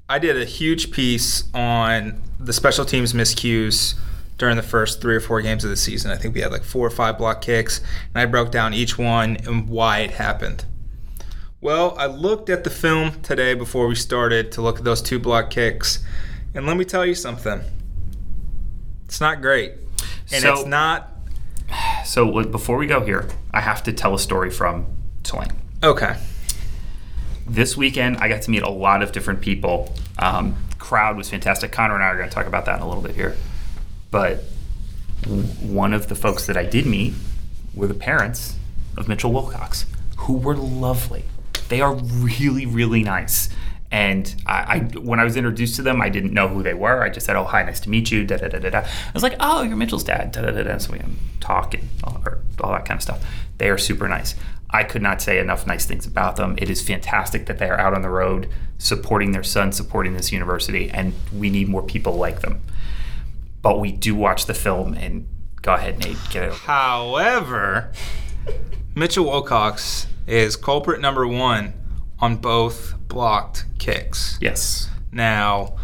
I 0.08 0.20
did 0.20 0.39
a 0.39 0.46
huge 0.46 0.91
piece 0.91 1.44
on 1.54 2.22
the 2.39 2.54
special 2.54 2.86
teams 2.86 3.13
miscues 3.13 3.96
during 4.38 4.56
the 4.56 4.63
first 4.63 5.02
three 5.02 5.15
or 5.15 5.20
four 5.20 5.41
games 5.41 5.63
of 5.63 5.70
the 5.70 5.76
season. 5.78 6.12
I 6.12 6.15
think 6.18 6.36
we 6.36 6.41
had 6.41 6.52
like 6.52 6.63
four 6.63 6.86
or 6.86 6.91
five 6.91 7.18
block 7.18 7.41
kicks, 7.41 7.80
and 7.80 8.22
I 8.22 8.26
broke 8.26 8.52
down 8.52 8.74
each 8.74 8.98
one 8.98 9.38
and 9.38 9.68
why 9.68 10.00
it 10.00 10.12
happened. 10.12 10.65
Well, 11.62 11.96
I 11.98 12.06
looked 12.06 12.50
at 12.50 12.63
the 12.63 12.70
film 12.70 13.20
today 13.22 13.56
before 13.56 13.88
we 13.88 13.96
started 13.96 14.52
to 14.54 14.62
look 14.62 14.78
at 14.78 14.84
those 14.84 15.02
two 15.02 15.18
block 15.20 15.50
kicks, 15.50 16.00
and 16.54 16.68
let 16.68 16.78
me 16.78 16.86
tell 16.86 17.06
you 17.06 17.15
something. 17.15 17.62
It's 19.06 19.20
not 19.20 19.41
great. 19.41 19.74
And 20.32 20.41
So- 20.44 20.54
it's 20.54 20.65
not 20.65 21.12
so 22.06 22.44
before 22.44 22.78
we 22.78 22.86
go 22.86 23.04
here, 23.04 23.28
I 23.52 23.62
have 23.62 23.82
to 23.84 23.94
tell 23.94 24.13
a 24.13 24.20
story 24.20 24.52
from 24.52 24.86
Tulane. 25.24 25.52
okay. 25.82 26.18
This 27.45 27.77
weekend 27.77 28.17
I 28.17 28.27
got 28.27 28.41
to 28.43 28.51
meet 28.51 28.63
a 28.63 28.69
lot 28.69 29.03
of 29.03 29.12
different 29.12 29.41
people. 29.41 29.93
Um, 30.19 30.55
crowd 30.79 31.17
was 31.17 31.29
fantastic. 31.29 31.71
Connor 31.71 31.95
and 31.95 32.03
I 32.03 32.08
are 32.08 32.17
going 32.17 32.29
to 32.29 32.34
talk 32.34 32.47
about 32.47 32.65
that 32.65 32.77
in 32.77 32.81
a 32.81 32.88
little 32.88 33.03
bit 33.03 33.15
here. 33.15 33.36
But 34.12 34.43
one 35.62 35.93
of 35.93 36.08
the 36.08 36.15
folks 36.15 36.45
that 36.47 36.58
I 36.58 36.63
did 36.63 36.86
meet 36.86 37.13
were 37.73 37.88
the 37.88 37.93
parents 37.93 38.58
of 38.97 39.08
Mitchell 39.08 39.31
Wilcox, 39.31 39.86
who 40.17 40.38
were 40.38 40.55
lovely. 40.55 41.25
They 41.69 41.81
are 41.81 41.95
really, 41.95 42.65
really 42.65 43.03
nice. 43.03 43.49
And 43.91 44.34
I, 44.45 44.53
I, 44.53 44.79
when 44.99 45.19
I 45.19 45.23
was 45.23 45.36
introduced 45.36 45.75
to 45.77 45.81
them, 45.81 46.01
I 46.01 46.10
didn't 46.10 46.34
know 46.34 46.47
who 46.47 46.63
they 46.63 46.73
were. 46.73 47.03
I 47.03 47.10
just 47.10 47.25
said, 47.25 47.36
"Oh, 47.36 47.45
hi, 47.45 47.63
nice 47.63 47.79
to 47.81 47.89
meet 47.89 48.12
you." 48.12 48.25
Da 48.25 48.38
da 48.38 48.47
da 48.47 48.60
da 48.60 48.69
da. 48.69 48.79
I 48.79 49.12
was 49.13 49.23
like, 49.23 49.36
"Oh, 49.39 49.62
you're 49.62 49.77
Mitchell's 49.77 50.03
dad." 50.03 50.31
Da 50.31 50.41
da 50.41 50.51
da 50.51 50.63
da. 50.63 50.77
So 50.77 50.93
we 50.93 50.99
talk 51.39 51.73
and 51.73 51.88
all, 52.03 52.21
all 52.62 52.71
that 52.71 52.86
kind 52.86 52.97
of 52.97 53.03
stuff. 53.03 53.25
They 53.58 53.69
are 53.69 53.77
super 53.77 54.08
nice. 54.08 54.36
I 54.76 54.84
could 54.84 55.02
not 55.02 55.22
say 55.22 55.40
enough 55.40 55.66
nice 55.66 55.86
things 55.86 56.06
about 56.06 56.36
them. 56.36 56.56
It 56.58 56.70
is 56.70 56.82
fantastic 56.82 57.46
that 57.46 57.60
they 57.60 57.70
are 57.70 57.80
out 57.80 57.94
on 57.94 58.02
the 58.02 58.10
road 58.10 58.50
supporting 58.78 59.32
their 59.32 59.42
son, 59.42 59.72
supporting 59.72 60.16
this 60.16 60.34
university, 60.34 60.90
and 60.90 61.14
we 61.34 61.50
need 61.50 61.70
more 61.70 61.82
people 61.82 62.16
like 62.18 62.42
them. 62.42 62.62
But 63.62 63.80
we 63.80 63.94
do 63.94 64.16
watch 64.16 64.48
the 64.48 64.54
film, 64.54 64.94
and 64.94 65.28
go 65.62 65.74
ahead, 65.76 66.00
Nate, 66.00 66.18
get 66.30 66.44
it. 66.44 66.48
over. 66.48 66.56
However, 66.58 67.94
Mitchell 68.96 69.24
Wilcox 69.24 70.08
is 70.28 70.58
culprit 70.58 71.00
number 71.00 71.26
one 71.26 71.74
on 72.20 72.36
both 72.36 72.96
blocked 73.08 73.64
kicks. 73.80 74.38
Yes. 74.42 74.90
Now, 75.10 75.78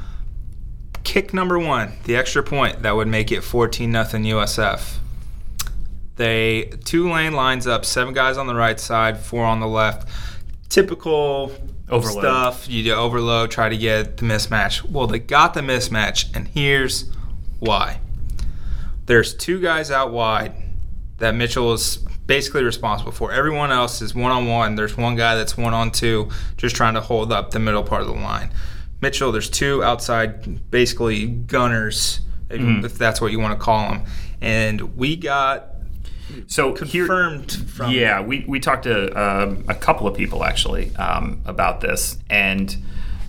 kick 1.06 1.34
number 1.34 1.58
one, 1.58 1.94
the 2.04 2.18
extra 2.18 2.44
point 2.44 2.82
that 2.82 2.96
would 2.96 3.08
make 3.08 3.32
it 3.32 3.42
14 3.42 3.90
nothing 3.90 4.24
USF. 4.24 4.98
They 6.22 6.70
Tulane 6.86 7.34
lines 7.34 7.66
up, 7.66 7.84
seven 7.84 8.14
guys 8.14 8.38
on 8.38 8.46
the 8.46 8.54
right 8.54 8.80
side, 8.80 9.18
four 9.18 9.44
on 9.44 9.60
the 9.60 9.66
left. 9.68 10.08
Typical 10.70 11.52
Overload. 11.90 12.24
stuff. 12.24 12.70
You 12.70 12.84
do 12.84 12.94
overload, 12.94 13.50
try 13.50 13.70
to 13.70 13.76
get 13.78 14.18
the 14.18 14.26
mismatch. 14.26 14.88
Well, 14.88 15.08
they 15.08 15.18
got 15.18 15.56
the 15.56 15.62
mismatch, 15.62 16.28
and 16.36 16.48
here's 16.48 17.10
why. 17.58 18.02
There's 19.08 19.34
two 19.34 19.60
guys 19.60 19.90
out 19.90 20.12
wide 20.12 20.54
that 21.18 21.34
Mitchell 21.34 21.74
is 21.74 21.98
basically 22.28 22.64
responsible 22.64 23.12
for. 23.12 23.32
Everyone 23.32 23.72
else 23.72 24.00
is 24.04 24.14
one 24.14 24.32
on 24.32 24.46
one. 24.46 24.76
There's 24.76 24.96
one 24.96 25.16
guy 25.16 25.34
that's 25.36 25.58
one 25.58 25.74
on 25.74 25.90
two, 25.90 26.30
just 26.56 26.76
trying 26.76 26.94
to 26.94 27.02
hold 27.02 27.32
up 27.34 27.50
the 27.50 27.58
middle 27.60 27.82
part 27.82 28.02
of 28.04 28.08
the 28.08 28.14
line. 28.14 28.52
Mitchell, 29.02 29.32
there's 29.32 29.50
two 29.50 29.84
outside, 29.84 30.70
basically 30.70 31.26
gunners, 31.26 32.22
Mhm. 32.52 32.86
if 32.86 32.96
that's 33.00 33.20
what 33.20 33.32
you 33.32 33.40
want 33.40 33.58
to 33.60 33.66
call 33.66 33.90
them. 33.90 34.04
And 34.40 34.96
we 34.96 35.16
got 35.16 35.71
So 36.48 36.76
here, 36.76 37.06
confirmed 37.06 37.52
from 37.70 37.92
yeah, 37.92 38.22
we, 38.22 38.46
we 38.48 38.60
talked 38.60 38.84
to 38.84 39.10
um, 39.20 39.64
a 39.68 39.76
couple 39.76 40.08
of 40.08 40.16
people 40.16 40.44
actually 40.44 40.96
um, 40.96 41.42
about 41.46 41.82
this, 41.82 42.18
and 42.30 42.76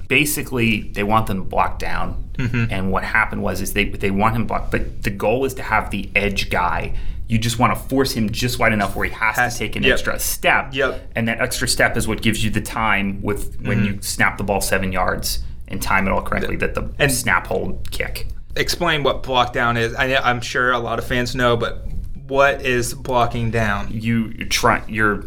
basically 0.08 0.82
they 0.92 1.02
want 1.02 1.26
them 1.26 1.44
blocked 1.44 1.78
down. 1.78 2.18
Mm-hmm. 2.34 2.72
And 2.72 2.90
what 2.90 3.04
happened 3.04 3.42
was 3.42 3.60
is 3.60 3.74
they 3.74 3.84
they 3.84 4.10
want 4.10 4.36
him 4.36 4.46
blocked, 4.46 4.70
but 4.70 5.02
the 5.02 5.10
goal 5.10 5.44
is 5.44 5.54
to 5.54 5.62
have 5.62 5.90
the 5.90 6.10
edge 6.14 6.50
guy. 6.50 6.94
You 7.28 7.38
just 7.38 7.58
want 7.58 7.74
to 7.74 7.88
force 7.88 8.12
him 8.12 8.30
just 8.30 8.58
wide 8.58 8.72
enough 8.72 8.94
where 8.96 9.06
he 9.08 9.14
has, 9.14 9.36
Has- 9.36 9.52
to 9.54 9.58
take 9.60 9.76
an 9.76 9.84
yep. 9.84 9.92
extra 9.94 10.18
step. 10.18 10.74
Yep. 10.74 11.12
And 11.14 11.28
that 11.28 11.40
extra 11.40 11.66
step 11.66 11.96
is 11.96 12.06
what 12.06 12.20
gives 12.20 12.44
you 12.44 12.50
the 12.50 12.60
time 12.60 13.22
with 13.22 13.58
when 13.62 13.78
Mm-hmm. 13.78 13.94
you 13.96 14.02
snap 14.02 14.36
the 14.38 14.44
ball 14.44 14.60
seven 14.60 14.92
yards 14.92 15.42
and 15.68 15.80
time 15.80 16.06
it 16.06 16.10
all 16.10 16.20
correctly 16.20 16.56
that 16.56 16.74
the 16.74 16.90
And- 16.98 17.10
snap 17.12 17.46
hold 17.46 17.90
kick. 17.90 18.26
Explain 18.56 19.02
what 19.02 19.22
block 19.22 19.54
down 19.54 19.78
is. 19.78 19.94
I, 19.94 20.14
I'm 20.16 20.42
sure 20.42 20.72
a 20.72 20.78
lot 20.78 20.98
of 20.98 21.06
fans 21.06 21.34
know, 21.34 21.56
but 21.56 21.86
what 22.26 22.62
is 22.64 22.94
blocking 22.94 23.50
down? 23.50 23.88
You 23.90 24.32
you're 24.37 24.48
try 24.48 24.82
you're 24.88 25.24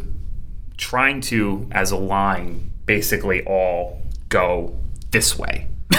trying 0.78 1.22
to 1.22 1.68
as 1.72 1.92
a 1.92 1.98
line 1.98 2.72
basically 2.86 3.44
all 3.46 4.02
go 4.30 4.76
this 5.12 5.38
way. 5.38 5.68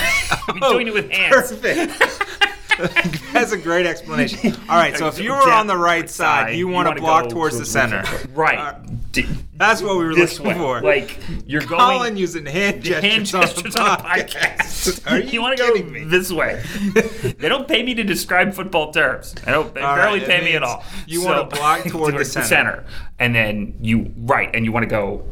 I'm 0.49 0.59
doing 0.61 0.89
it 0.89 0.95
with 0.95 1.07
oh, 1.07 1.15
hands. 1.15 1.35
Perfect. 1.35 2.33
That's 3.33 3.53
a 3.53 3.59
great 3.59 3.87
explanation. 3.87 4.55
All 4.69 4.77
right, 4.77 4.97
so 4.97 5.09
if 5.09 5.19
you 5.21 5.31
were 5.31 5.51
on 5.51 5.67
the 5.67 5.77
right 5.77 6.09
side, 6.11 6.57
you 6.57 6.69
want 6.69 6.87
to 6.87 6.91
wanna 6.91 7.01
block 7.01 7.25
go 7.25 7.31
towards 7.31 7.59
the 7.59 7.65
center. 7.65 8.05
Right. 8.35 8.77
That's 9.57 9.83
what 9.83 9.97
we 9.97 10.05
were 10.05 10.15
this 10.15 10.39
looking 10.39 10.61
way. 10.61 10.67
for. 10.67 10.81
Like 10.83 11.19
you're 11.47 11.63
going 11.63 11.81
Collin 11.81 12.17
using 12.17 12.45
hand 12.47 12.83
gestures, 12.83 13.05
hand 13.05 13.27
gestures 13.27 13.77
on 13.77 13.87
a 13.87 13.97
podcast. 14.03 15.11
Are 15.11 15.19
you, 15.21 15.41
want 15.41 15.57
to 15.57 15.63
go 15.63 15.73
me? 15.91 16.05
this 16.05 16.31
way? 16.31 16.63
they 17.39 17.49
don't 17.49 17.67
pay 17.67 17.83
me 17.83 17.95
to 17.95 18.05
describe 18.05 18.53
football 18.55 18.93
terms. 18.93 19.35
They 19.35 19.53
don't. 19.53 19.73
They 19.75 19.81
All 19.81 19.97
barely 19.97 20.21
right, 20.21 20.29
pay 20.29 20.45
me 20.45 20.55
at 20.55 20.63
all. 20.63 20.85
you 21.07 21.25
wanna 21.25 21.45
block 21.45 21.85
toward 21.85 22.15
the 22.15 22.19
towards 22.19 22.33
center. 22.33 22.85
and 23.19 23.35
then 23.35 23.77
you 23.81 24.13
right, 24.19 24.55
and 24.55 24.65
you 24.65 24.73
want 24.73 24.85
to 24.85 24.91
go. 24.91 25.25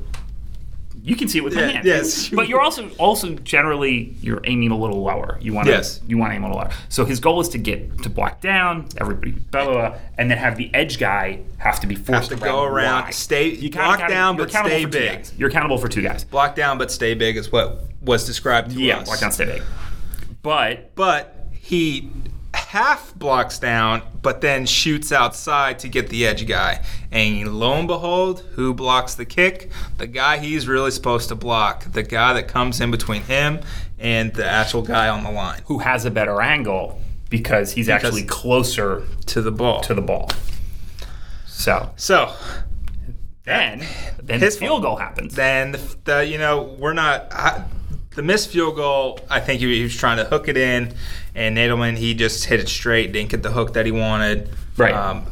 You 1.07 1.17
can 1.17 1.29
see 1.29 1.37
it 1.37 1.45
with 1.45 1.55
my 1.55 1.61
Yeah, 1.61 1.69
hand. 1.69 1.85
yes. 1.85 2.31
but 2.31 2.49
you're 2.49 2.62
also 2.62 2.88
also 2.99 3.35
generally 3.35 4.17
you're 4.23 4.40
aiming 4.45 4.71
a 4.71 4.79
little 4.79 5.03
lower. 5.03 5.38
You 5.43 5.53
want 5.53 5.67
to 5.67 5.73
Yes. 5.75 6.01
you 6.09 6.17
want 6.17 6.31
to 6.33 6.37
aim 6.37 6.45
a 6.45 6.47
little 6.47 6.62
lower. 6.62 6.71
So 6.88 7.05
his 7.05 7.21
goal 7.21 7.40
is 7.43 7.51
to 7.51 7.59
get 7.59 8.03
to 8.05 8.09
block 8.09 8.40
down 8.40 8.87
everybody, 8.97 9.33
blah 9.33 9.64
blah, 9.64 9.73
blah 9.90 9.99
and 10.17 10.31
then 10.31 10.38
have 10.38 10.57
the 10.57 10.71
edge 10.75 10.99
guy 10.99 11.40
have 11.59 11.79
to 11.81 11.87
be 11.87 11.95
forced 11.95 12.31
to 12.31 12.37
go 12.37 12.62
around, 12.64 13.03
wide. 13.05 13.14
stay- 13.14 13.51
You 13.51 13.71
block 13.71 13.99
gotta- 13.99 14.14
down, 14.14 14.37
but 14.38 14.51
stay 14.51 14.87
big. 14.87 15.27
You're 15.37 15.51
accountable 15.51 15.77
for 15.77 15.88
two 15.88 16.01
guys. 16.01 16.25
Block 16.25 16.57
down 16.57 16.79
but 16.79 16.90
stay 16.90 17.12
big 17.12 17.37
is 17.37 17.53
what 17.53 17.85
was 18.01 18.25
described 18.25 18.71
to 18.71 18.81
Yeah, 18.81 19.01
us. 19.01 19.05
block 19.07 19.21
down, 19.21 19.31
stay 19.33 19.45
big. 19.45 19.62
But 20.43 20.95
But 20.95 21.49
he 21.53 22.11
half 22.74 23.14
blocks 23.14 23.60
down, 23.60 24.02
but 24.20 24.40
then 24.40 24.66
shoots 24.66 25.12
outside 25.12 25.78
to 25.78 25.88
get 25.88 26.08
the 26.08 26.26
edge 26.26 26.44
guy. 26.48 26.84
And 27.12 27.56
lo 27.56 27.74
and 27.74 27.87
behold, 27.87 28.40
who 28.54 28.74
blocks 28.74 29.14
the 29.14 29.24
kick? 29.24 29.70
The 29.98 30.08
guy 30.08 30.38
he's 30.38 30.66
really 30.66 30.90
supposed 30.90 31.28
to 31.28 31.37
block. 31.37 31.84
The 31.92 32.02
guy 32.02 32.32
that 32.32 32.48
comes 32.48 32.80
in 32.80 32.90
between 32.90 33.22
him 33.22 33.60
and 33.96 34.34
the 34.34 34.44
actual 34.44 34.82
guy 34.82 35.08
on 35.08 35.22
the 35.22 35.30
line 35.30 35.62
who 35.66 35.78
has 35.78 36.04
a 36.04 36.10
better 36.10 36.42
angle 36.42 37.00
because 37.30 37.70
he's 37.72 37.88
actually 37.88 38.24
closer 38.24 39.04
to 39.26 39.40
the 39.40 39.52
ball. 39.52 39.80
to 39.82 39.94
the 39.94 40.02
ball. 40.02 40.32
So 41.46 41.90
so 41.94 42.34
then, 43.44 43.87
then 44.20 44.40
His 44.40 44.58
field 44.58 44.82
goal 44.82 44.96
happens. 44.96 45.37
then 45.37 45.72
the, 45.72 45.96
the 46.04 46.26
you 46.26 46.38
know 46.38 46.74
we're 46.78 46.92
not 46.92 47.32
I, 47.32 47.64
the 48.16 48.22
missed 48.22 48.50
field 48.50 48.76
goal. 48.76 49.20
I 49.30 49.38
think 49.38 49.60
he 49.60 49.82
was 49.82 49.96
trying 49.96 50.16
to 50.18 50.24
hook 50.24 50.48
it 50.48 50.56
in, 50.56 50.94
and 51.35 51.57
Nadelman 51.57 51.97
he 51.97 52.14
just 52.14 52.44
hit 52.44 52.61
it 52.61 52.68
straight, 52.68 53.12
didn't 53.12 53.31
get 53.31 53.42
the 53.42 53.51
hook 53.51 53.75
that 53.75 53.87
he 53.87 53.92
wanted. 53.92 54.51
Right. 54.77 54.94
Um, 54.94 55.27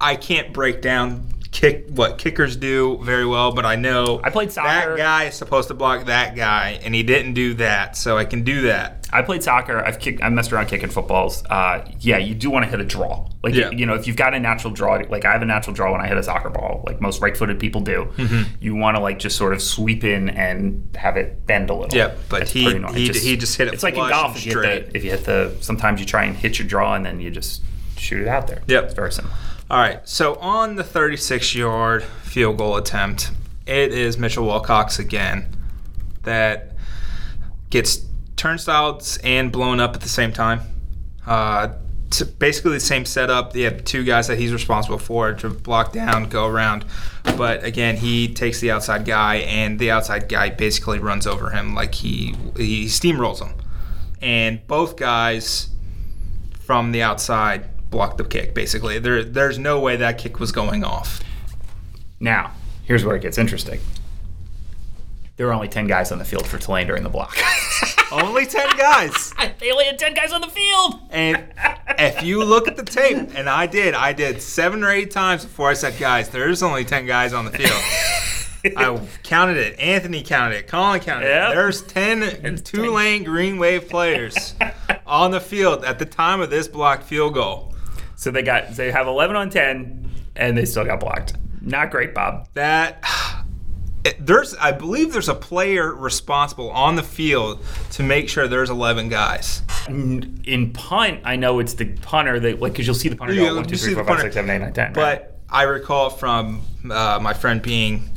I 0.00 0.16
can't 0.16 0.52
break 0.52 0.82
down 0.82 1.28
kick 1.54 1.86
what 1.90 2.18
kickers 2.18 2.56
do 2.56 2.98
very 3.02 3.24
well, 3.24 3.52
but 3.52 3.64
I 3.64 3.76
know 3.76 4.20
I 4.24 4.30
played 4.30 4.50
soccer. 4.52 4.90
That 4.90 4.98
guy 4.98 5.24
is 5.26 5.34
supposed 5.36 5.68
to 5.68 5.74
block 5.74 6.06
that 6.06 6.34
guy, 6.34 6.80
and 6.82 6.94
he 6.94 7.02
didn't 7.04 7.34
do 7.34 7.54
that, 7.54 7.96
so 7.96 8.18
I 8.18 8.24
can 8.24 8.42
do 8.42 8.62
that. 8.62 9.08
I 9.12 9.22
played 9.22 9.44
soccer. 9.44 9.78
I've 9.78 10.00
kicked. 10.00 10.22
I 10.24 10.28
messed 10.28 10.52
around 10.52 10.66
kicking 10.66 10.90
footballs. 10.90 11.44
Uh, 11.48 11.88
yeah, 12.00 12.18
you 12.18 12.34
do 12.34 12.50
want 12.50 12.64
to 12.64 12.70
hit 12.70 12.80
a 12.80 12.84
draw. 12.84 13.28
Like 13.44 13.54
Yeah. 13.54 13.70
you 13.70 13.86
know, 13.86 13.94
if 13.94 14.08
you've 14.08 14.16
got 14.16 14.34
a 14.34 14.40
natural 14.40 14.72
draw, 14.74 15.00
like 15.08 15.24
I 15.24 15.30
have 15.32 15.42
a 15.42 15.46
natural 15.46 15.72
draw 15.74 15.92
when 15.92 16.00
I 16.00 16.08
hit 16.08 16.16
a 16.18 16.22
soccer 16.24 16.50
ball, 16.50 16.82
like 16.86 17.00
most 17.00 17.22
right-footed 17.22 17.60
people 17.60 17.80
do. 17.80 18.08
Mm-hmm. 18.16 18.42
You 18.60 18.74
want 18.74 18.96
to 18.96 19.00
like 19.02 19.20
just 19.20 19.36
sort 19.36 19.52
of 19.52 19.62
sweep 19.62 20.02
in 20.02 20.30
and 20.30 20.88
have 20.96 21.16
it 21.16 21.46
bend 21.46 21.70
a 21.70 21.74
little. 21.74 21.96
Yeah, 21.96 22.14
but 22.28 22.40
That's 22.40 22.50
he- 22.50 22.64
he- 22.64 23.06
It 23.08 23.16
he 23.16 23.36
just 23.36 23.56
hit 23.56 23.68
it 23.68 23.74
It's 23.74 23.84
like 23.84 23.94
in 23.94 24.08
golf. 24.08 24.36
If 24.36 24.46
you, 24.46 24.60
hit 24.60 24.90
the, 24.90 24.96
if 24.96 25.04
you 25.04 25.10
hit 25.10 25.24
the, 25.24 25.54
sometimes 25.60 26.00
you 26.00 26.06
try 26.06 26.24
and 26.24 26.34
hit 26.36 26.58
your 26.58 26.66
draw 26.66 26.94
and 26.94 27.06
then 27.06 27.20
you 27.20 27.30
just 27.30 27.62
shoot 27.96 28.20
it 28.22 28.28
out 28.28 28.48
there. 28.48 28.62
Yep. 28.66 28.84
it's 28.84 28.94
very 28.94 29.12
simple. 29.12 29.32
All 29.70 29.78
right, 29.78 30.06
so 30.06 30.34
on 30.36 30.76
the 30.76 30.84
36 30.84 31.54
yard 31.54 32.04
field 32.04 32.58
goal 32.58 32.76
attempt, 32.76 33.30
it 33.66 33.92
is 33.92 34.18
Mitchell 34.18 34.44
Wilcox 34.44 34.98
again 34.98 35.46
that 36.24 36.72
gets 37.70 38.04
turnstiles 38.36 39.18
and 39.24 39.50
blown 39.50 39.80
up 39.80 39.94
at 39.94 40.02
the 40.02 40.08
same 40.08 40.32
time. 40.32 40.60
Uh, 41.26 41.68
basically 42.38 42.72
the 42.72 42.80
same 42.80 43.06
setup. 43.06 43.56
You 43.56 43.64
have 43.64 43.84
two 43.84 44.04
guys 44.04 44.28
that 44.28 44.38
he's 44.38 44.52
responsible 44.52 44.98
for 44.98 45.32
to 45.32 45.48
block 45.48 45.92
down, 45.92 46.28
go 46.28 46.46
around. 46.46 46.84
But 47.36 47.64
again, 47.64 47.96
he 47.96 48.32
takes 48.32 48.60
the 48.60 48.70
outside 48.70 49.06
guy, 49.06 49.36
and 49.36 49.78
the 49.78 49.90
outside 49.90 50.28
guy 50.28 50.50
basically 50.50 50.98
runs 50.98 51.26
over 51.26 51.50
him 51.50 51.74
like 51.74 51.94
he 51.94 52.36
he 52.56 52.84
steamrolls 52.84 53.40
him. 53.40 53.56
And 54.20 54.64
both 54.66 54.96
guys 54.96 55.70
from 56.60 56.92
the 56.92 57.02
outside 57.02 57.68
block 57.94 58.16
the 58.18 58.24
kick. 58.24 58.52
Basically, 58.54 58.98
there 58.98 59.24
there's 59.24 59.58
no 59.58 59.80
way 59.80 59.96
that 59.96 60.18
kick 60.18 60.38
was 60.38 60.52
going 60.52 60.84
off. 60.84 61.20
Now, 62.20 62.52
here's 62.84 63.04
where 63.04 63.16
it 63.16 63.22
gets 63.22 63.38
interesting. 63.38 63.80
There 65.36 65.46
were 65.48 65.52
only 65.52 65.68
10 65.68 65.86
guys 65.88 66.12
on 66.12 66.18
the 66.18 66.24
field 66.24 66.46
for 66.46 66.58
Tulane 66.58 66.86
during 66.86 67.02
the 67.02 67.08
block. 67.08 67.36
Only 68.12 68.46
ten 68.46 68.68
guys. 68.76 69.32
they 69.58 69.72
only 69.72 69.86
had 69.86 69.98
10 69.98 70.14
guys 70.14 70.30
on 70.30 70.40
the 70.40 70.46
field. 70.46 71.00
And 71.10 71.42
if 71.98 72.22
you 72.22 72.44
look 72.44 72.68
at 72.68 72.76
the 72.76 72.84
tape, 72.84 73.30
and 73.34 73.48
I 73.48 73.66
did, 73.66 73.94
I 73.94 74.12
did 74.12 74.40
seven 74.40 74.84
or 74.84 74.90
eight 74.90 75.10
times 75.10 75.44
before 75.44 75.68
I 75.70 75.74
said, 75.74 75.98
guys, 75.98 76.28
there's 76.28 76.62
only 76.62 76.84
10 76.84 77.06
guys 77.06 77.32
on 77.32 77.44
the 77.46 77.50
field. 77.50 78.76
I 78.76 79.00
counted 79.24 79.56
it. 79.56 79.80
Anthony 79.80 80.22
counted 80.22 80.56
it. 80.58 80.68
Collin 80.68 81.00
counted 81.00 81.26
Yep. 81.26 81.50
it. 81.50 81.54
There's 81.56 81.82
10 81.82 82.56
Tulane 82.58 83.24
Green 83.24 83.58
Wave 83.58 83.88
players 83.88 84.54
on 85.06 85.32
the 85.32 85.40
field 85.40 85.84
at 85.84 85.98
the 85.98 86.06
time 86.06 86.40
of 86.40 86.50
this 86.50 86.68
blocked 86.68 87.02
field 87.02 87.34
goal. 87.34 87.73
So 88.16 88.30
they 88.30 88.42
got 88.42 88.74
they 88.76 88.90
have 88.90 89.06
11 89.06 89.36
on 89.36 89.50
10 89.50 90.10
and 90.36 90.56
they 90.56 90.64
still 90.64 90.84
got 90.84 91.00
blocked. 91.00 91.34
Not 91.60 91.90
great, 91.90 92.14
Bob. 92.14 92.48
That 92.54 93.02
there's, 94.18 94.54
I 94.56 94.72
believe, 94.72 95.12
there's 95.12 95.28
a 95.28 95.34
player 95.34 95.92
responsible 95.94 96.70
on 96.70 96.96
the 96.96 97.02
field 97.02 97.64
to 97.92 98.02
make 98.02 98.28
sure 98.28 98.46
there's 98.48 98.70
11 98.70 99.08
guys. 99.08 99.62
In 99.88 100.72
punt, 100.72 101.20
I 101.24 101.36
know 101.36 101.58
it's 101.58 101.74
the 101.74 101.86
punter 101.86 102.38
that 102.40 102.60
like 102.60 102.72
because 102.72 102.86
you'll 102.86 102.94
see 102.94 103.08
the 103.08 103.16
punter 103.16 103.34
Yeah, 103.34 103.48
go 103.50 103.56
one, 103.56 103.64
two, 103.64 103.70
you 103.70 103.76
see 103.76 103.84
three, 103.86 103.94
the 103.94 103.96
four, 103.96 104.04
five, 104.04 104.16
punter. 104.16 104.22
six, 104.24 104.34
seven, 104.34 104.50
eight, 104.50 104.58
nine, 104.58 104.72
ten. 104.72 104.86
right? 104.92 104.94
But 104.94 105.38
I 105.50 105.62
recall 105.64 106.10
from 106.10 106.62
uh, 106.90 107.18
my 107.20 107.32
friend 107.34 107.60
being 107.62 108.08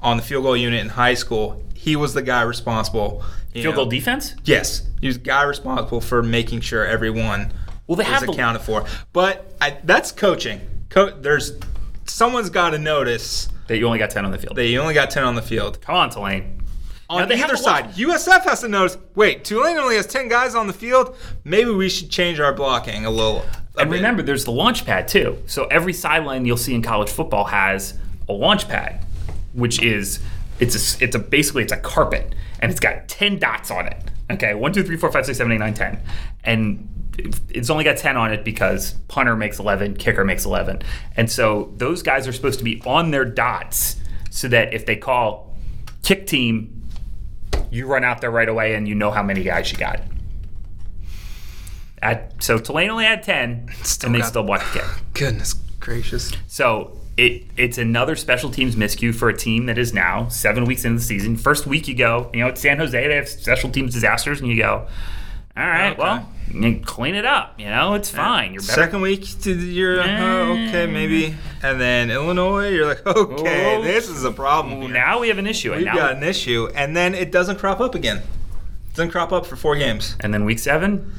on 0.00 0.16
the 0.16 0.22
field 0.22 0.44
goal 0.44 0.56
unit 0.56 0.80
in 0.80 0.88
high 0.88 1.14
school, 1.14 1.62
he 1.74 1.96
was 1.96 2.14
the 2.14 2.22
guy 2.22 2.42
responsible. 2.42 3.22
field 3.52 3.74
know- 3.74 3.82
goal 3.82 3.86
defense. 3.86 4.34
Yes, 4.44 4.86
he 5.00 5.06
was 5.06 5.18
the 5.18 5.24
guy 5.24 5.42
responsible 5.44 6.00
for 6.00 6.22
making 6.22 6.60
sure 6.60 6.84
everyone 6.86 7.52
Well, 7.92 8.04
they 8.04 8.10
was 8.10 8.20
have 8.20 8.26
the- 8.26 8.32
accounted 8.32 8.62
for. 8.62 8.84
But 9.12 9.54
I, 9.60 9.78
that's 9.84 10.12
coaching. 10.12 10.60
Co- 10.88 11.10
there's 11.10 11.52
someone's 12.06 12.50
got 12.50 12.70
to 12.70 12.78
notice 12.78 13.48
That 13.68 13.78
you 13.78 13.86
only 13.86 13.98
got 13.98 14.10
10 14.10 14.24
on 14.24 14.30
the 14.32 14.38
field. 14.38 14.56
that 14.56 14.66
you 14.66 14.80
only 14.80 14.94
got 14.94 15.10
ten 15.10 15.24
on 15.24 15.34
the 15.34 15.42
field. 15.42 15.80
Come 15.80 15.94
on, 15.94 16.10
Tulane. 16.10 16.58
Now, 17.10 17.18
On 17.18 17.28
they 17.28 17.36
have 17.36 17.50
either 17.50 17.54
a 17.54 17.62
lot- 17.64 17.94
side, 17.94 17.94
USF 17.94 18.44
has 18.44 18.60
to 18.62 18.68
notice. 18.68 18.96
Wait, 19.14 19.44
Tulane 19.44 19.76
only 19.76 19.96
has 19.96 20.06
ten 20.06 20.28
guys 20.28 20.54
on 20.54 20.66
the 20.66 20.72
field. 20.72 21.14
Maybe 21.44 21.70
we 21.70 21.88
should 21.90 22.10
change 22.10 22.40
our 22.40 22.52
blocking 22.54 23.04
a 23.04 23.10
little. 23.10 23.44
a 23.76 23.80
And 23.82 23.90
bit. 23.90 23.96
remember, 23.96 24.22
there's 24.22 24.44
the 24.46 24.50
launch 24.52 24.84
pad 24.86 25.08
too. 25.08 25.42
So 25.46 25.66
every 25.66 25.92
sideline 25.92 26.44
you'll 26.46 26.56
see 26.56 26.74
in 26.74 26.80
college 26.82 27.10
football 27.10 27.44
has 27.44 27.94
a 28.28 28.32
launch 28.32 28.66
pad, 28.68 29.04
which 29.52 29.82
is 29.82 30.20
it's 30.58 30.74
a, 31.00 31.04
it's 31.04 31.14
a 31.14 31.18
basically 31.18 31.62
it's 31.64 31.72
a 31.72 31.76
carpet 31.76 32.34
and 32.60 32.70
it's 32.70 32.80
got 32.80 33.08
ten 33.08 33.38
dots 33.38 33.70
on 33.70 33.86
it. 33.86 33.96
Okay, 34.30 34.54
one, 34.54 34.72
two, 34.72 34.82
three, 34.82 34.96
four, 34.96 35.12
five, 35.12 35.26
six, 35.26 35.36
seven, 35.36 35.52
eight, 35.52 35.58
nine, 35.58 35.74
ten, 35.74 35.98
and 36.44 36.88
it's 37.50 37.70
only 37.70 37.84
got 37.84 37.96
ten 37.96 38.16
on 38.16 38.32
it 38.32 38.44
because 38.44 38.92
punter 39.08 39.36
makes 39.36 39.58
eleven, 39.58 39.94
kicker 39.96 40.24
makes 40.24 40.44
eleven, 40.44 40.82
and 41.16 41.30
so 41.30 41.72
those 41.76 42.02
guys 42.02 42.26
are 42.28 42.32
supposed 42.32 42.58
to 42.58 42.64
be 42.64 42.80
on 42.86 43.10
their 43.10 43.24
dots 43.24 43.96
so 44.30 44.48
that 44.48 44.72
if 44.72 44.86
they 44.86 44.96
call 44.96 45.54
kick 46.02 46.26
team, 46.26 46.82
you 47.70 47.86
run 47.86 48.02
out 48.04 48.20
there 48.20 48.30
right 48.30 48.48
away 48.48 48.74
and 48.74 48.88
you 48.88 48.94
know 48.94 49.10
how 49.10 49.22
many 49.22 49.42
guys 49.42 49.70
you 49.70 49.78
got. 49.78 50.00
At, 52.00 52.42
so 52.42 52.58
Tulane 52.58 52.90
only 52.90 53.04
had 53.04 53.22
ten, 53.22 53.68
Still 53.84 54.08
and 54.08 54.14
they 54.16 54.20
got- 54.20 54.28
still 54.28 54.42
blocked 54.42 54.72
the 54.72 54.80
kick. 54.80 54.88
Goodness 55.14 55.54
gracious. 55.78 56.32
So 56.48 56.98
it 57.16 57.44
it's 57.56 57.78
another 57.78 58.16
special 58.16 58.50
teams 58.50 58.74
miscue 58.74 59.14
for 59.14 59.28
a 59.28 59.36
team 59.36 59.66
that 59.66 59.78
is 59.78 59.92
now 59.92 60.28
seven 60.28 60.64
weeks 60.64 60.84
into 60.84 60.98
the 60.98 61.04
season. 61.04 61.36
First 61.36 61.66
week 61.66 61.86
you 61.86 61.94
go, 61.94 62.30
you 62.34 62.40
know, 62.40 62.48
it's 62.48 62.60
San 62.60 62.78
Jose, 62.78 63.06
they 63.06 63.14
have 63.14 63.28
special 63.28 63.70
teams 63.70 63.92
disasters, 63.94 64.40
and 64.40 64.48
you 64.48 64.56
go, 64.56 64.88
all 65.56 65.66
right, 65.66 65.92
Okay. 65.98 66.00
well, 66.02 66.28
clean 66.84 67.14
it 67.14 67.24
up. 67.24 67.58
You 67.58 67.66
know, 67.70 67.94
it's 67.94 68.10
fine. 68.10 68.52
You're 68.54 68.62
better. 68.62 68.72
Second 68.72 69.00
week, 69.00 69.24
to 69.42 69.54
you're 69.54 70.00
uh, 70.00 70.50
okay, 70.68 70.86
maybe, 70.86 71.34
and 71.62 71.80
then 71.80 72.10
Illinois, 72.10 72.68
you're 72.68 72.86
like, 72.86 73.06
okay, 73.06 73.76
Oh. 73.76 73.82
this 73.82 74.08
is 74.08 74.24
a 74.24 74.32
problem. 74.32 74.80
Here. 74.82 74.90
now 74.90 75.20
we 75.20 75.28
have 75.28 75.38
an 75.38 75.46
issue, 75.46 75.70
and 75.72 75.78
We've 75.78 75.86
now 75.86 75.96
got 75.96 76.16
an 76.16 76.22
issue, 76.22 76.68
and 76.74 76.96
then 76.96 77.14
it 77.14 77.30
doesn't 77.32 77.58
crop 77.58 77.80
up 77.80 77.94
again. 77.94 78.18
It 78.18 78.96
doesn't 78.96 79.10
crop 79.10 79.32
up 79.32 79.46
for 79.46 79.56
four 79.56 79.76
games. 79.76 80.16
and 80.20 80.32
then 80.34 80.44
week 80.44 80.58
seven. 80.58 81.12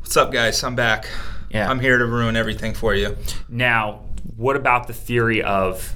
What's 0.00 0.16
up, 0.16 0.32
guys? 0.32 0.62
I'm 0.64 0.74
back. 0.74 1.06
Yeah. 1.50 1.68
I'm 1.70 1.80
here 1.80 1.98
to 1.98 2.06
ruin 2.06 2.36
everything 2.36 2.74
for 2.74 2.94
you. 2.94 3.16
Now, 3.48 4.00
what 4.36 4.56
about 4.56 4.86
the 4.86 4.92
theory 4.92 5.42
of 5.42 5.92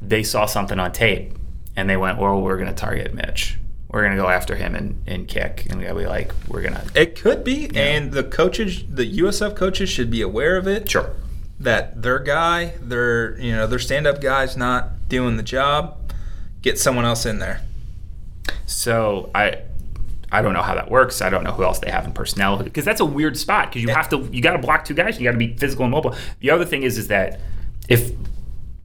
they 0.00 0.22
saw 0.22 0.46
something 0.46 0.78
on 0.78 0.92
tape 0.92 1.32
and 1.76 1.88
they 1.88 1.96
went, 1.96 2.18
well, 2.18 2.40
we're 2.40 2.56
going 2.56 2.68
to 2.68 2.74
target 2.74 3.14
Mitch. 3.14 3.56
We're 3.92 4.02
gonna 4.02 4.16
go 4.16 4.28
after 4.28 4.56
him 4.56 4.74
and, 4.74 5.02
and 5.06 5.28
kick, 5.28 5.66
and 5.68 5.80
we'll 5.80 5.94
be 5.94 6.06
like, 6.06 6.32
we're 6.48 6.62
gonna 6.62 6.84
It 6.94 7.14
could 7.20 7.44
be, 7.44 7.70
and 7.76 8.12
the 8.12 8.24
coaches, 8.24 8.84
the 8.88 9.18
USF 9.18 9.54
coaches, 9.54 9.88
should 9.88 10.10
be 10.10 10.22
aware 10.22 10.56
of 10.56 10.66
it. 10.66 10.90
sure. 10.90 11.14
That 11.60 12.02
their 12.02 12.18
guy, 12.18 12.74
their 12.80 13.38
you 13.38 13.52
know 13.52 13.66
their 13.66 13.78
stand-up 13.78 14.20
guy's 14.20 14.56
not 14.56 15.08
doing 15.08 15.36
the 15.36 15.42
job. 15.42 15.98
Get 16.60 16.78
someone 16.78 17.04
else 17.04 17.24
in 17.24 17.38
there. 17.38 17.60
So 18.66 19.30
I 19.34 19.58
I 20.32 20.40
don't 20.40 20.54
know 20.54 20.62
how 20.62 20.74
that 20.74 20.90
works. 20.90 21.20
I 21.20 21.28
don't 21.28 21.44
know 21.44 21.52
who 21.52 21.62
else 21.62 21.78
they 21.78 21.90
have 21.90 22.06
in 22.06 22.12
personnel 22.12 22.60
because 22.62 22.86
that's 22.86 23.00
a 23.00 23.04
weird 23.04 23.36
spot 23.36 23.68
because 23.68 23.82
you 23.82 23.90
have 23.90 24.08
to 24.08 24.28
you 24.32 24.40
got 24.40 24.52
to 24.52 24.58
block 24.58 24.84
two 24.86 24.94
guys. 24.94 25.18
You 25.18 25.24
got 25.24 25.32
to 25.32 25.38
be 25.38 25.54
physical 25.56 25.84
and 25.84 25.92
mobile. 25.92 26.16
The 26.40 26.50
other 26.50 26.64
thing 26.64 26.82
is 26.82 26.96
is 26.96 27.08
that 27.08 27.40
if 27.88 28.12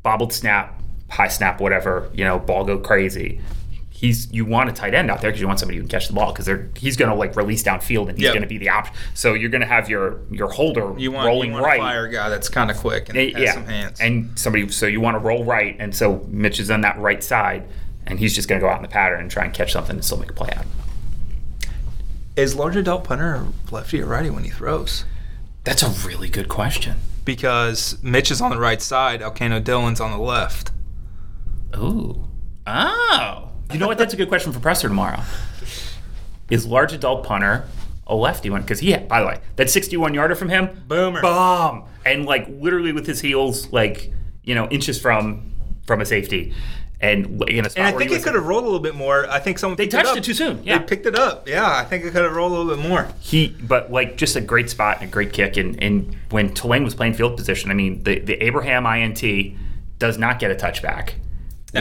bobbled 0.03 0.33
snap, 0.33 0.79
high 1.09 1.29
snap, 1.29 1.61
whatever, 1.61 2.11
you 2.13 2.25
know, 2.25 2.37
ball 2.37 2.65
go 2.65 2.77
crazy. 2.77 3.39
He's 3.99 4.31
you 4.31 4.45
want 4.45 4.69
a 4.69 4.73
tight 4.73 4.93
end 4.93 5.09
out 5.09 5.21
there 5.21 5.31
because 5.31 5.41
you 5.41 5.47
want 5.47 5.59
somebody 5.59 5.77
who 5.77 5.81
can 5.81 5.89
catch 5.89 6.07
the 6.07 6.13
ball 6.13 6.31
because 6.31 6.45
they're 6.45 6.69
he's 6.77 6.95
going 6.97 7.09
to 7.09 7.15
like 7.15 7.35
release 7.35 7.63
downfield 7.63 8.09
and 8.09 8.17
he's 8.17 8.25
Yep. 8.25 8.33
going 8.33 8.43
to 8.43 8.47
be 8.47 8.59
the 8.59 8.69
option. 8.69 8.95
So 9.15 9.33
you're 9.33 9.49
going 9.49 9.61
to 9.61 9.67
have 9.67 9.89
your 9.89 10.19
your 10.29 10.49
holder 10.51 10.93
You 10.99 11.09
want 11.11 11.25
rolling 11.25 11.49
you 11.49 11.53
want 11.55 11.65
right. 11.65 11.79
a 11.79 11.83
fire 11.83 12.07
guy 12.07 12.29
that's 12.29 12.47
kind 12.47 12.69
of 12.69 12.77
quick 12.77 13.09
and 13.09 13.17
has 13.17 13.33
yeah, 13.33 13.53
some 13.53 13.65
hands. 13.65 13.99
and 13.99 14.37
somebody. 14.37 14.69
So 14.69 14.85
you 14.85 15.01
want 15.01 15.15
to 15.15 15.19
roll 15.19 15.43
right, 15.43 15.75
and 15.79 15.95
so 15.95 16.23
Mitch 16.29 16.59
is 16.59 16.69
on 16.69 16.81
that 16.81 16.99
right 16.99 17.23
side, 17.23 17.63
and 18.05 18.19
he's 18.19 18.35
just 18.35 18.47
going 18.47 18.61
to 18.61 18.67
go 18.67 18.69
out 18.71 18.75
in 18.77 18.83
the 18.83 18.87
pattern 18.87 19.19
and 19.19 19.31
try 19.31 19.45
and 19.45 19.51
catch 19.53 19.71
something 19.71 19.95
and 19.95 20.05
still 20.05 20.19
make 20.19 20.29
a 20.29 20.33
play 20.33 20.51
out. 20.55 20.65
is 22.35 22.53
large 22.55 22.75
adult 22.75 23.03
punter 23.03 23.47
lefty 23.71 23.99
or 24.01 24.05
righty 24.05 24.29
when 24.29 24.43
he 24.43 24.51
throws? 24.51 25.05
That's 25.63 25.81
a 25.81 25.89
really 26.07 26.29
good 26.29 26.49
question. 26.49 26.97
Because 27.25 27.97
Mitch 28.03 28.29
is 28.29 28.41
on 28.41 28.51
the 28.51 28.59
right 28.59 28.81
side, 28.81 29.23
Elkanah 29.23 29.59
Dillon's 29.59 29.99
on 29.99 30.11
the 30.11 30.17
left. 30.23 30.71
Ooh. 31.75 32.27
Oh. 32.67 33.46
You 33.71 33.79
know 33.79 33.87
what? 33.87 33.97
That's 33.97 34.13
a 34.13 34.17
good 34.17 34.29
question 34.29 34.51
for 34.53 34.59
Presser 34.59 34.87
tomorrow. 34.87 35.21
Is 36.49 36.65
large 36.65 36.93
adult 36.93 37.25
punter 37.25 37.65
a 38.05 38.15
lefty 38.15 38.49
one? 38.49 38.61
Because 38.61 38.79
he, 38.79 38.91
had, 38.91 39.07
by 39.09 39.19
the 39.19 39.27
way, 39.27 39.39
that 39.57 39.69
61 39.69 40.13
yarder 40.13 40.35
from 40.35 40.47
him, 40.49 40.83
Boomer. 40.87 41.21
bomb, 41.21 41.83
and 42.05 42.25
like 42.25 42.47
literally 42.47 42.93
with 42.93 43.05
his 43.05 43.19
heels, 43.19 43.71
like 43.73 44.11
you 44.43 44.55
know, 44.55 44.67
inches 44.69 44.99
from 44.99 45.51
from 45.85 45.99
a 45.99 46.05
safety, 46.05 46.53
and 47.01 47.43
in 47.49 47.65
a 47.65 47.69
spot 47.69 47.85
And 47.85 47.95
I 47.95 47.97
think 47.97 48.11
it 48.11 48.23
could 48.23 48.35
have 48.35 48.45
rolled 48.45 48.63
a 48.63 48.65
little 48.65 48.79
bit 48.79 48.95
more. 48.95 49.29
I 49.29 49.39
think 49.39 49.59
someone 49.59 49.75
They 49.75 49.87
touched 49.87 50.07
up. 50.09 50.17
it 50.17 50.23
too 50.23 50.33
soon, 50.33 50.63
yeah. 50.63 50.77
they 50.77 50.85
picked 50.85 51.05
it 51.05 51.15
up. 51.19 51.47
Yeah, 51.49 51.69
I 51.69 51.83
think 51.83 52.05
it 52.05 52.13
could 52.13 52.23
have 52.23 52.33
rolled 52.33 52.53
a 52.53 52.55
little 52.55 52.75
bit 52.81 52.87
more. 52.89 53.09
he 53.19 53.49
but 53.61 53.91
like 53.91 54.15
just 54.15 54.37
a 54.37 54.41
great 54.41 54.69
spot 54.69 55.01
and 55.01 55.09
a 55.09 55.11
great 55.11 55.33
kick 55.33 55.57
and, 55.57 55.81
and 55.83 56.15
when 56.29 56.53
Tulane 56.53 56.83
was 56.85 56.95
playing 56.95 57.13
field 57.13 57.35
position 57.37 57.71
I 57.71 57.73
mean 57.73 58.03
the, 58.03 58.19
the 58.19 58.41
Abraham 58.43 58.85
INT 58.85 59.21
does 59.99 60.17
not 60.17 60.39
get 60.39 60.49
a 60.51 60.55
touchback 60.55 61.13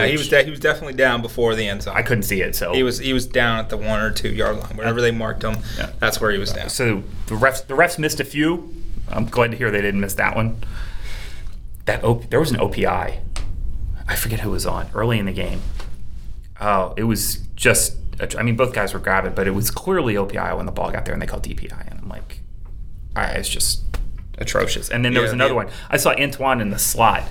No, 0.01 0.07
he 0.07 0.17
was 0.17 0.29
de- 0.29 0.43
he 0.43 0.49
was 0.51 0.59
definitely 0.59 0.93
down 0.95 1.21
before 1.21 1.55
the 1.55 1.67
end 1.67 1.83
zone. 1.83 1.95
I 1.95 2.01
couldn't 2.01 2.23
see 2.23 2.41
it 2.41 2.55
so 2.55 2.73
He 2.73 2.83
was 2.83 2.99
he 2.99 3.13
was 3.13 3.25
down 3.25 3.59
at 3.59 3.69
the 3.69 3.77
one 3.77 3.99
or 4.01 4.11
two 4.11 4.29
yard 4.29 4.57
line, 4.57 4.77
wherever 4.77 5.01
they 5.01 5.11
marked 5.11 5.43
him. 5.43 5.57
Yeah. 5.77 5.91
That's 5.99 6.19
where 6.21 6.31
he 6.31 6.37
was 6.37 6.51
down. 6.53 6.69
so 6.69 7.03
the 7.27 7.35
refs 7.35 7.65
the 7.65 7.73
refs 7.75 7.97
missed 7.99 8.19
a 8.19 8.25
few 8.25 8.73
I'm 9.09 9.25
glad 9.25 9.51
to 9.51 9.57
hear 9.57 9.71
they 9.71 9.81
didn't 9.81 10.01
miss 10.01 10.13
that 10.15 10.35
one 10.35 10.57
that 11.85 12.03
op- 12.03 12.29
there 12.29 12.39
was 12.39 12.51
an 12.51 12.57
OPI 12.59 13.19
I 14.07 14.15
forget 14.15 14.41
who 14.41 14.51
was 14.51 14.65
on 14.65 14.89
early 14.93 15.19
in 15.19 15.25
the 15.25 15.31
game 15.33 15.61
oh 16.59 16.93
it 16.97 17.03
was 17.03 17.37
just 17.55 17.95
I 18.37 18.43
mean 18.43 18.55
both 18.55 18.73
guys 18.73 18.93
were 18.93 18.99
grabbing 18.99 19.33
but 19.33 19.47
it 19.47 19.51
was 19.51 19.69
clearly 19.71 20.15
OPI 20.15 20.55
when 20.57 20.65
the 20.65 20.71
ball 20.71 20.91
got 20.91 21.05
there 21.05 21.13
and 21.13 21.21
they 21.21 21.27
called 21.27 21.43
DPI 21.43 21.89
and 21.91 21.99
I'm 22.01 22.09
like 22.09 22.41
I, 23.15 23.31
it's 23.31 23.49
just 23.49 23.81
atrocious. 24.37 24.89
And 24.89 25.03
then 25.03 25.13
there 25.13 25.21
Yeah, 25.23 25.25
was 25.25 25.33
another 25.33 25.49
the- 25.49 25.55
one. 25.55 25.69
I 25.89 25.97
saw 25.97 26.11
Antoine 26.11 26.61
in 26.61 26.69
the 26.69 26.77
slot 26.77 27.23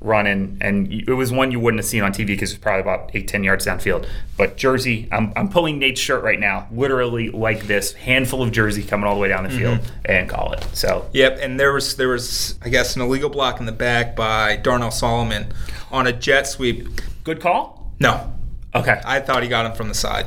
running, 0.00 0.58
and 0.60 0.92
it 0.92 1.12
was 1.12 1.30
one 1.32 1.50
you 1.50 1.60
wouldn't 1.60 1.78
have 1.78 1.86
seen 1.86 2.02
on 2.02 2.12
TV 2.12 2.28
because 2.28 2.50
it 2.50 2.54
was 2.54 2.62
probably 2.62 2.80
about 2.80 3.10
eight, 3.14 3.28
ten 3.28 3.44
yards 3.44 3.66
downfield. 3.66 4.08
But 4.36 4.56
Jersey, 4.56 5.08
I'm, 5.12 5.32
I'm 5.36 5.48
pulling 5.48 5.78
Nate's 5.78 6.00
shirt 6.00 6.24
right 6.24 6.40
now, 6.40 6.66
literally 6.72 7.30
like 7.30 7.66
this 7.66 7.92
handful 7.92 8.42
of 8.42 8.52
Jersey 8.52 8.82
coming 8.82 9.06
all 9.06 9.14
the 9.14 9.20
way 9.20 9.28
down 9.28 9.44
the 9.44 9.50
field 9.50 9.80
mm-hmm. 9.80 9.96
and 10.06 10.28
call 10.28 10.52
it. 10.52 10.66
So 10.72 11.08
Yep, 11.12 11.38
and 11.40 11.60
there 11.60 11.72
was 11.72 11.96
there 11.96 12.08
was 12.08 12.58
I 12.62 12.68
guess 12.68 12.96
an 12.96 13.02
illegal 13.02 13.30
block 13.30 13.60
in 13.60 13.66
the 13.66 13.72
back 13.72 14.16
by 14.16 14.56
Darnell 14.56 14.90
Salomon 14.90 15.52
on 15.90 16.06
a 16.06 16.12
jet 16.12 16.46
sweep. 16.46 16.88
good 17.24 17.40
call. 17.40 17.92
No, 18.00 18.32
Okay. 18.74 19.00
I 19.04 19.20
thought 19.20 19.42
he 19.42 19.48
got 19.48 19.66
him 19.66 19.72
from 19.72 19.88
the 19.88 19.94
side. 19.94 20.26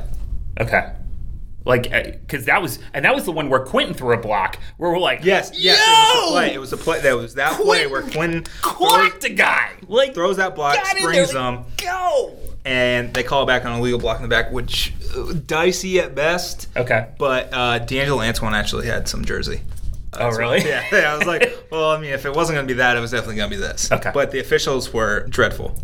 Okay. 0.60 0.92
Like, 1.66 1.84
because 2.22 2.46
that 2.46 2.62
was, 2.62 2.80
and 2.94 3.06
that 3.06 3.16
was 3.16 3.24
the 3.26 3.32
one 3.32 3.50
where 3.50 3.62
Quinton 3.62 3.94
threw 3.94 4.14
a 4.14 4.18
block, 4.18 4.60
where 4.78 4.92
we're 4.92 5.00
like, 5.00 5.24
Yes, 5.24 5.52
yes, 5.54 5.80
Yo! 5.80 5.94
it 5.94 6.20
was 6.20 6.28
a 6.28 6.32
play. 6.32 6.54
It 6.54 6.60
was 6.60 6.74
a 6.74 6.78
play. 6.78 7.00
That 7.02 7.16
was 7.16 7.34
that 7.36 7.60
play 7.62 7.88
where 7.88 8.02
Quinton 8.02 8.44
clocked 8.62 9.24
a 9.24 9.30
guy. 9.30 9.72
Like, 9.88 10.14
throws 10.14 10.38
that 10.38 10.56
block, 10.56 10.76
springs 10.86 11.32
there, 11.32 11.42
like, 11.42 11.64
them, 11.66 11.66
Go. 11.78 12.36
and 12.66 13.14
they 13.14 13.24
call 13.24 13.44
it 13.44 13.48
back 13.48 13.66
on 13.66 13.72
a 13.80 13.82
legal 13.82 14.00
block 14.00 14.18
in 14.18 14.24
the 14.24 14.30
back, 14.30 14.52
which 14.52 14.94
uh, 15.16 15.34
dicey 15.46 16.00
at 16.00 16.16
best. 16.16 16.68
Okay. 16.76 17.08
But 17.18 17.54
uh, 17.54 17.80
D'Angelo 17.80 18.22
Antoine 18.22 18.54
actually 18.54 18.88
had 18.88 19.08
some 19.08 19.24
jersey. 19.24 19.62
Oh, 20.20 20.30
really? 20.32 20.60
Yeah, 20.60 20.86
yeah, 20.92 20.98
I 21.14 21.18
was 21.18 21.26
like, 21.26 21.66
well, 21.72 21.92
I 21.92 22.00
mean, 22.00 22.12
if 22.12 22.26
it 22.26 22.34
wasn't 22.36 22.56
going 22.58 22.68
to 22.68 22.74
be 22.74 22.78
that, 22.78 22.96
it 22.98 23.00
was 23.00 23.12
definitely 23.12 23.38
going 23.38 23.50
to 23.50 23.56
be 23.56 23.62
this. 23.62 23.92
Okay. 23.92 24.12
But 24.14 24.32
the 24.32 24.40
officials 24.40 24.94
were 24.94 25.26
dreadful. 25.28 25.76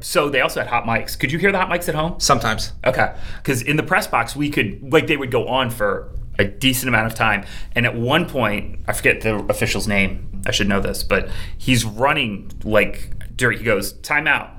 So 0.00 0.28
they 0.28 0.40
also 0.40 0.60
had 0.60 0.68
hot 0.68 0.84
mics. 0.84 1.18
Could 1.18 1.32
you 1.32 1.38
hear 1.38 1.50
the 1.50 1.58
hot 1.58 1.68
mics 1.68 1.88
at 1.88 1.94
home? 1.94 2.20
Sometimes. 2.20 2.72
Okay, 2.84 3.14
because 3.38 3.62
in 3.62 3.76
the 3.76 3.82
press 3.82 4.06
box 4.06 4.36
we 4.36 4.50
could 4.50 4.92
like 4.92 5.06
they 5.06 5.16
would 5.16 5.30
go 5.30 5.48
on 5.48 5.70
for 5.70 6.10
a 6.38 6.44
decent 6.44 6.88
amount 6.88 7.06
of 7.06 7.14
time, 7.14 7.44
and 7.74 7.86
at 7.86 7.96
one 7.96 8.28
point 8.28 8.80
I 8.86 8.92
forget 8.92 9.20
the 9.22 9.36
official's 9.48 9.88
name. 9.88 10.42
I 10.46 10.50
should 10.50 10.68
know 10.68 10.80
this, 10.80 11.02
but 11.02 11.30
he's 11.56 11.84
running 11.84 12.50
like 12.64 13.36
during 13.36 13.58
he 13.58 13.64
goes 13.64 13.94
timeout, 13.94 14.50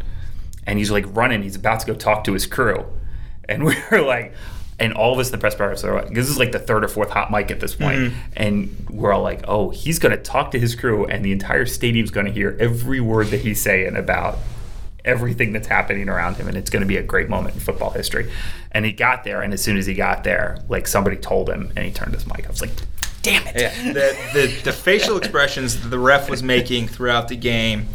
and 0.66 0.80
he's 0.80 0.90
like 0.92 1.06
running. 1.16 1.44
He's 1.44 1.56
about 1.56 1.82
to 1.82 1.86
go 1.86 1.94
talk 1.94 2.24
to 2.24 2.34
his 2.34 2.46
crew, 2.48 2.86
and 3.48 3.64
we 3.66 3.76
were 3.92 4.02
like. 4.02 4.34
And 4.80 4.92
all 4.96 5.14
of 5.14 5.20
us 5.20 5.28
in 5.28 5.34
the 5.34 5.38
press 5.38 5.54
box 5.54 5.84
are 5.84 5.94
like, 5.94 6.14
this 6.16 6.28
is 6.28 6.40
like 6.40 6.52
the 6.52 6.60
third 6.60 6.84
or 6.84 6.88
fourth 6.88 7.12
hot 7.12 7.32
mic 7.32 7.52
at 7.52 7.60
this 7.60 7.76
point. 7.76 8.00
Mm-hmm. 8.00 8.20
And 8.36 8.90
we're 8.90 9.14
all 9.14 9.22
like, 9.22 9.44
oh, 9.48 9.70
he's 9.70 10.00
going 10.00 10.18
to 10.18 10.22
talk 10.22 10.50
to 10.52 10.60
his 10.60 10.74
crew, 10.74 11.06
and 11.06 11.24
the 11.24 11.32
entire 11.32 11.68
stadium's 11.68 12.10
going 12.10 12.26
to 12.26 12.32
hear 12.32 12.58
every 12.60 13.00
word 13.00 13.28
that 13.28 13.42
he's 13.42 13.62
saying 13.62 13.96
about 13.96 14.40
everything 15.06 15.52
that's 15.52 15.68
happening 15.68 16.08
around 16.10 16.36
him 16.36 16.48
and 16.48 16.58
it's 16.58 16.70
going 16.70 16.82
to 16.82 16.88
be 16.88 16.98
a 16.98 17.04
great 17.04 17.30
moment 17.30 17.56
in 17.56 17.62
football 17.62 17.90
history 17.90 18.32
and 18.72 18.86
he 18.86 18.92
got 18.92 19.24
there 19.24 19.42
and 19.42 19.54
as 19.54 19.62
soon 19.62 19.78
as 19.78 19.86
he 19.86 19.94
got 19.94 20.24
there 20.24 20.60
like 20.70 20.88
somebody 20.88 21.18
told 21.18 21.50
him 21.50 21.72
and 21.76 21.86
he 21.86 21.92
turned 21.92 22.14
his 22.14 22.26
mic 22.26 22.46
i 22.46 22.50
was 22.50 22.62
like 22.62 22.72
damn 23.24 23.46
it 23.48 23.56
Yeah, 23.56 23.94
the, 23.94 24.18
the, 24.34 24.62
the 24.66 24.72
facial 24.72 25.18
expressions 25.18 25.90
the 25.90 25.98
ref 25.98 26.30
was 26.30 26.44
making 26.44 26.88
throughout 26.88 27.30
the 27.30 27.36
game, 27.36 27.88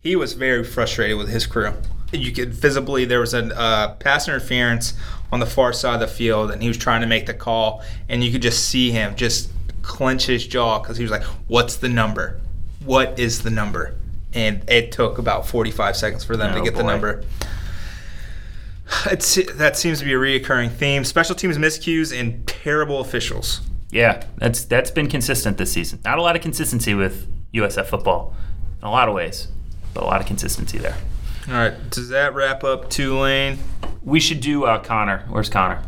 he 0.00 0.16
was 0.16 0.34
very 0.34 0.64
frustrated 0.64 1.16
with 1.16 1.28
his 1.28 1.46
crew. 1.46 1.72
You 2.12 2.32
could 2.32 2.52
visibly, 2.52 3.06
there 3.06 3.20
was 3.20 3.32
a 3.32 3.58
uh, 3.58 3.94
pass 3.94 4.28
interference 4.28 4.92
on 5.30 5.40
the 5.40 5.46
far 5.46 5.72
side 5.72 5.94
of 5.94 6.00
the 6.00 6.06
field, 6.08 6.50
and 6.50 6.60
he 6.60 6.68
was 6.68 6.76
trying 6.76 7.00
to 7.00 7.06
make 7.06 7.24
the 7.24 7.32
call, 7.32 7.82
and 8.08 8.22
you 8.22 8.30
could 8.30 8.42
just 8.42 8.68
see 8.68 8.90
him 8.90 9.14
just 9.16 9.50
clench 9.80 10.26
his 10.26 10.46
jaw 10.46 10.78
because 10.80 10.98
he 10.98 11.04
was 11.04 11.10
like, 11.10 11.22
What's 11.46 11.76
the 11.76 11.88
number? 11.88 12.38
What 12.84 13.18
is 13.18 13.42
the 13.42 13.50
number? 13.50 13.94
And 14.34 14.68
it 14.68 14.92
took 14.92 15.18
about 15.18 15.46
45 15.46 15.96
seconds 15.96 16.24
for 16.24 16.36
them 16.36 16.54
to 16.54 16.60
Oh, 16.60 16.64
get 16.64 16.74
the 16.74 16.82
number. 16.82 17.22
It's, 19.06 19.38
that 19.54 19.76
seems 19.76 20.00
to 20.00 20.04
be 20.04 20.12
a 20.12 20.16
reoccurring 20.18 20.70
theme. 20.72 21.04
Special 21.04 21.34
teams 21.34 21.56
miscues 21.58 22.18
and 22.18 22.46
terrible 22.46 23.00
officials. 23.00 23.60
yeah 23.90 24.22
that's 24.38 24.64
that's 24.64 24.90
been 24.90 25.08
consistent 25.08 25.58
this 25.58 25.72
season 25.72 25.98
not 26.04 26.18
a 26.18 26.22
lot 26.22 26.34
of 26.36 26.40
consistency 26.42 26.94
with 26.94 27.26
usf 27.52 27.86
football 27.86 28.34
in 28.80 28.86
a 28.88 28.90
lot 28.90 29.06
of 29.08 29.14
ways 29.14 29.48
but 29.92 30.02
a 30.02 30.06
lot 30.06 30.20
of 30.20 30.26
consistency 30.26 30.78
there 30.78 30.96
All 31.48 31.54
right, 31.54 31.90
does 31.90 32.08
that 32.08 32.34
wrap 32.34 32.64
up 32.64 32.88
Tulane? 32.88 33.58
we 34.02 34.18
should 34.20 34.40
do 34.40 34.64
uh, 34.64 34.78
connor 34.78 35.26
where's 35.28 35.48
connor 35.50 35.82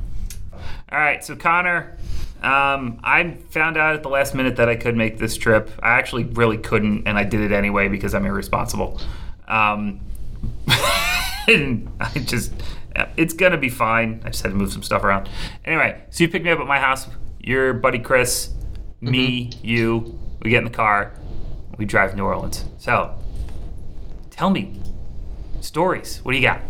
all 0.93 0.99
right 0.99 1.25
so 1.25 1.35
connor 1.37 1.97
um, 2.45 3.01
I 3.03 3.39
found 3.49 3.79
out 3.79 3.95
at 3.95 4.03
the 4.03 4.11
last 4.11 4.35
minute 4.35 4.57
that 4.57 4.69
I 4.69 4.77
could 4.77 4.97
make 4.97 5.19
this 5.19 5.37
trip. 5.37 5.71
I 5.83 5.93
actually 5.93 6.25
really 6.25 6.59
couldn't, 6.59 7.07
and 7.07 7.19
I 7.19 7.25
did 7.25 7.41
it 7.41 7.53
anyway 7.53 7.89
because 7.89 8.15
I'm 8.15 8.27
irresponsible. 8.27 9.01
Um, 9.49 10.01
I 10.69 11.89
just, 12.17 12.53
it's 13.17 13.33
gonna 13.33 13.57
be 13.57 13.71
fine. 13.71 14.21
I 14.25 14.29
just 14.29 14.43
had 14.43 14.51
to 14.51 14.55
move 14.55 14.73
some 14.73 14.83
stuff 14.83 15.05
around. 15.05 15.31
Anyway, 15.65 16.03
so 16.11 16.23
you 16.23 16.29
picked 16.29 16.45
me 16.45 16.51
up 16.51 16.61
at 16.61 16.67
my 16.67 16.79
house. 16.79 17.09
Your 17.41 17.73
buddy 17.73 17.99
Chris, 17.99 18.51
me, 19.01 19.51
you. 19.63 20.19
We 20.43 20.51
get 20.51 20.59
in 20.59 20.65
the 20.65 20.71
car. 20.71 21.15
We 21.79 21.87
drive 21.87 22.11
to 22.11 22.17
New 22.17 22.25
Orleans. 22.25 22.67
So, 22.77 23.19
tell 24.31 24.51
me 24.51 24.81
stories. 25.61 26.21
What 26.23 26.33
do 26.33 26.39
you 26.39 26.47
got? 26.47 26.61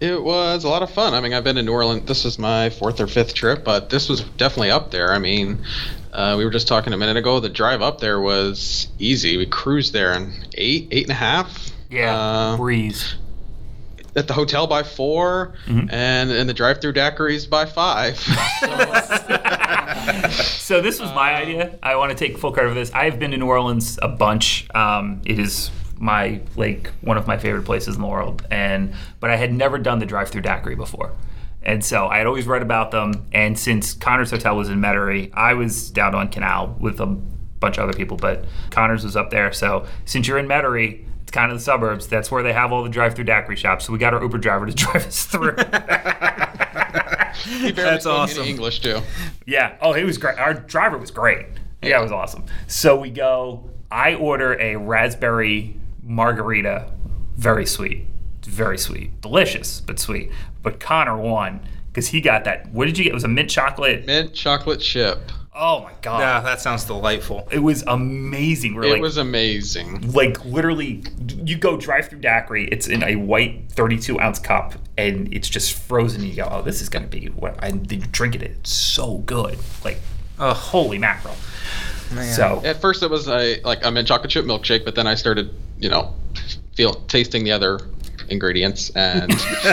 It 0.00 0.22
was 0.22 0.62
a 0.64 0.68
lot 0.68 0.82
of 0.82 0.90
fun. 0.90 1.14
I 1.14 1.20
mean, 1.20 1.32
I've 1.32 1.42
been 1.44 1.56
to 1.56 1.62
New 1.62 1.72
Orleans. 1.72 2.06
This 2.06 2.24
is 2.24 2.38
my 2.38 2.70
fourth 2.70 3.00
or 3.00 3.06
fifth 3.08 3.34
trip, 3.34 3.64
but 3.64 3.90
this 3.90 4.08
was 4.08 4.20
definitely 4.36 4.70
up 4.70 4.90
there. 4.92 5.12
I 5.12 5.18
mean, 5.18 5.58
uh, 6.12 6.36
we 6.38 6.44
were 6.44 6.50
just 6.52 6.68
talking 6.68 6.92
a 6.92 6.96
minute 6.96 7.16
ago. 7.16 7.40
The 7.40 7.48
drive 7.48 7.82
up 7.82 8.00
there 8.00 8.20
was 8.20 8.88
easy. 9.00 9.36
We 9.36 9.46
cruised 9.46 9.92
there 9.92 10.12
in 10.14 10.32
eight, 10.54 10.86
eight 10.92 11.02
and 11.04 11.10
a 11.10 11.14
half. 11.14 11.70
Uh, 11.90 12.56
breeze. 12.56 13.16
at 14.14 14.28
the 14.28 14.34
hotel 14.34 14.66
by 14.66 14.82
4 14.82 15.54
Mm-hmm. 15.66 15.90
and 15.90 16.30
and 16.30 16.48
the 16.48 16.54
drive-through 16.54 16.92
daiquiris 16.92 17.48
by 17.48 17.64
five. 17.66 18.18
So 20.68 20.82
this 20.82 21.00
was 21.00 21.10
my 21.14 21.34
idea. 21.34 21.78
I 21.82 21.96
want 21.96 22.10
to 22.12 22.14
take 22.16 22.36
full 22.36 22.52
credit 22.52 22.68
for 22.68 22.74
this. 22.74 22.92
I 22.92 23.04
have 23.06 23.18
been 23.18 23.30
to 23.30 23.36
New 23.38 23.46
Orleans 23.46 23.98
a 24.02 24.08
bunch. 24.08 24.68
Um, 24.74 25.22
it 25.24 25.38
is 25.38 25.70
my 25.98 26.40
like 26.56 26.90
one 27.00 27.16
of 27.16 27.26
my 27.26 27.36
favorite 27.38 27.64
places 27.64 27.96
in 27.96 28.02
the 28.02 28.08
world, 28.08 28.46
and 28.50 28.94
but 29.20 29.30
I 29.30 29.36
had 29.36 29.52
never 29.52 29.78
done 29.78 29.98
the 29.98 30.06
drive-through 30.06 30.42
daiquiri 30.42 30.74
before. 30.76 31.12
And 31.62 31.84
so 31.84 32.06
I 32.06 32.18
had 32.18 32.26
always 32.26 32.46
read 32.46 32.62
about 32.62 32.92
them. 32.92 33.26
And 33.32 33.58
since 33.58 33.92
Connor's 33.92 34.30
Hotel 34.30 34.56
was 34.56 34.68
in 34.70 34.78
Metairie, 34.80 35.30
I 35.34 35.54
was 35.54 35.90
down 35.90 36.14
on 36.14 36.28
Canal 36.28 36.76
with 36.80 37.00
a 37.00 37.06
bunch 37.06 37.76
of 37.78 37.84
other 37.88 37.92
people, 37.92 38.16
but 38.16 38.44
Connor's 38.70 39.04
was 39.04 39.16
up 39.16 39.30
there. 39.30 39.52
So 39.52 39.84
since 40.04 40.26
you're 40.28 40.38
in 40.38 40.46
Metairie, 40.46 41.04
it's 41.22 41.32
kind 41.32 41.50
of 41.50 41.58
the 41.58 41.62
suburbs. 41.64 42.06
That's 42.06 42.30
where 42.30 42.42
they 42.42 42.52
have 42.52 42.72
all 42.72 42.82
the 42.84 42.88
drive-through 42.88 43.24
daiquiri 43.24 43.56
shops. 43.56 43.84
So 43.86 43.92
we 43.92 43.98
got 43.98 44.14
our 44.14 44.22
Uber 44.22 44.38
driver 44.38 44.66
to 44.66 44.72
drive 44.74 45.06
us 45.06 45.26
through. 45.26 45.56
He 47.44 47.72
barely 47.72 47.72
That's 47.72 48.04
spoke 48.04 48.14
any 48.14 48.32
awesome. 48.32 48.44
English 48.44 48.80
too. 48.80 49.00
Yeah. 49.46 49.76
Oh, 49.80 49.92
he 49.92 50.04
was 50.04 50.16
great. 50.18 50.38
Our 50.38 50.54
driver 50.54 50.96
was 50.98 51.10
great. 51.10 51.46
Yeah, 51.82 51.98
it 52.00 52.02
was 52.02 52.12
awesome. 52.12 52.44
So 52.66 52.98
we 52.98 53.10
go. 53.10 53.68
I 53.90 54.14
order 54.14 54.58
a 54.60 54.76
raspberry 54.76 55.77
margarita, 56.08 56.90
very 57.36 57.66
sweet, 57.66 58.06
very 58.44 58.78
sweet, 58.78 59.20
delicious, 59.20 59.80
but 59.80 59.98
sweet. 59.98 60.30
But 60.62 60.80
Connor 60.80 61.16
won 61.16 61.60
because 61.88 62.08
he 62.08 62.20
got 62.20 62.44
that. 62.44 62.68
What 62.72 62.86
did 62.86 62.98
you 62.98 63.04
get? 63.04 63.10
It 63.10 63.14
was 63.14 63.24
a 63.24 63.28
mint 63.28 63.50
chocolate. 63.50 64.06
Mint 64.06 64.34
chocolate 64.34 64.80
chip. 64.80 65.30
Oh 65.60 65.80
my 65.82 65.92
god. 66.02 66.20
Yeah, 66.20 66.40
that 66.40 66.60
sounds 66.60 66.84
delightful. 66.84 67.48
It 67.50 67.58
was 67.58 67.82
amazing. 67.88 68.74
We're 68.76 68.84
It 68.84 68.92
like, 68.92 69.02
was 69.02 69.16
amazing. 69.16 70.12
like 70.12 70.44
literally, 70.44 71.02
you 71.44 71.56
go 71.58 71.76
drive 71.76 72.08
through 72.08 72.20
daiquiri. 72.20 72.68
It's 72.68 72.86
in 72.86 73.02
a 73.02 73.16
white 73.16 73.64
32 73.72 74.20
ounce 74.20 74.38
cup, 74.38 74.74
and 74.96 75.32
it's 75.34 75.48
just 75.48 75.74
frozen. 75.74 76.20
And 76.20 76.30
you 76.30 76.36
go, 76.36 76.48
oh, 76.50 76.62
this 76.62 76.80
is 76.80 76.88
gonna 76.88 77.08
be 77.08 77.26
what? 77.26 77.58
And 77.62 77.90
you 77.90 77.98
drink 77.98 78.34
it. 78.36 78.42
It's 78.42 78.72
so 78.72 79.18
good. 79.18 79.58
Like, 79.84 79.98
Ugh. 80.38 80.54
holy 80.56 80.98
mackerel. 80.98 81.34
Man. 82.12 82.32
So 82.34 82.62
At 82.64 82.80
first, 82.80 83.02
it 83.02 83.10
was 83.10 83.28
a 83.28 83.60
like 83.62 83.84
a 83.84 83.90
mint 83.90 84.08
chocolate 84.08 84.30
chip 84.30 84.44
milkshake, 84.44 84.84
but 84.84 84.94
then 84.94 85.06
I 85.06 85.14
started, 85.14 85.54
you 85.78 85.88
know, 85.88 86.14
feel 86.74 86.94
tasting 87.08 87.44
the 87.44 87.52
other 87.52 87.80
ingredients 88.28 88.90
and 88.90 89.32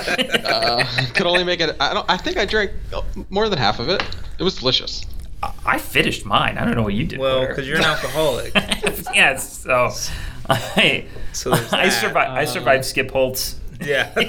uh, 0.46 0.84
could 1.14 1.26
only 1.26 1.44
make 1.44 1.60
it. 1.60 1.76
I 1.80 1.94
don't. 1.94 2.10
I 2.10 2.18
think 2.18 2.38
I 2.38 2.46
drank 2.46 2.72
more 3.30 3.48
than 3.50 3.58
half 3.60 3.80
of 3.80 3.90
it. 3.90 4.02
It 4.40 4.44
was 4.44 4.56
delicious. 4.56 5.06
I 5.66 5.78
finished 5.78 6.26
mine. 6.26 6.58
I 6.58 6.66
don't 6.66 6.76
know 6.76 6.82
what 6.82 6.94
you 6.96 7.06
did. 7.06 7.20
well, 7.20 7.46
because 7.48 7.68
you're 7.68 7.78
an 7.78 7.84
alcoholic. 7.84 8.54
yes. 9.14 9.60
So 9.60 9.92
I, 10.50 11.06
So 11.34 11.52
I 11.54 11.60
that. 11.60 11.90
survived. 12.02 12.32
I 12.32 12.46
survived 12.46 12.86
Skip 12.86 13.12
Holtz. 13.12 13.60
yeah. 13.82 14.12
I 14.16 14.24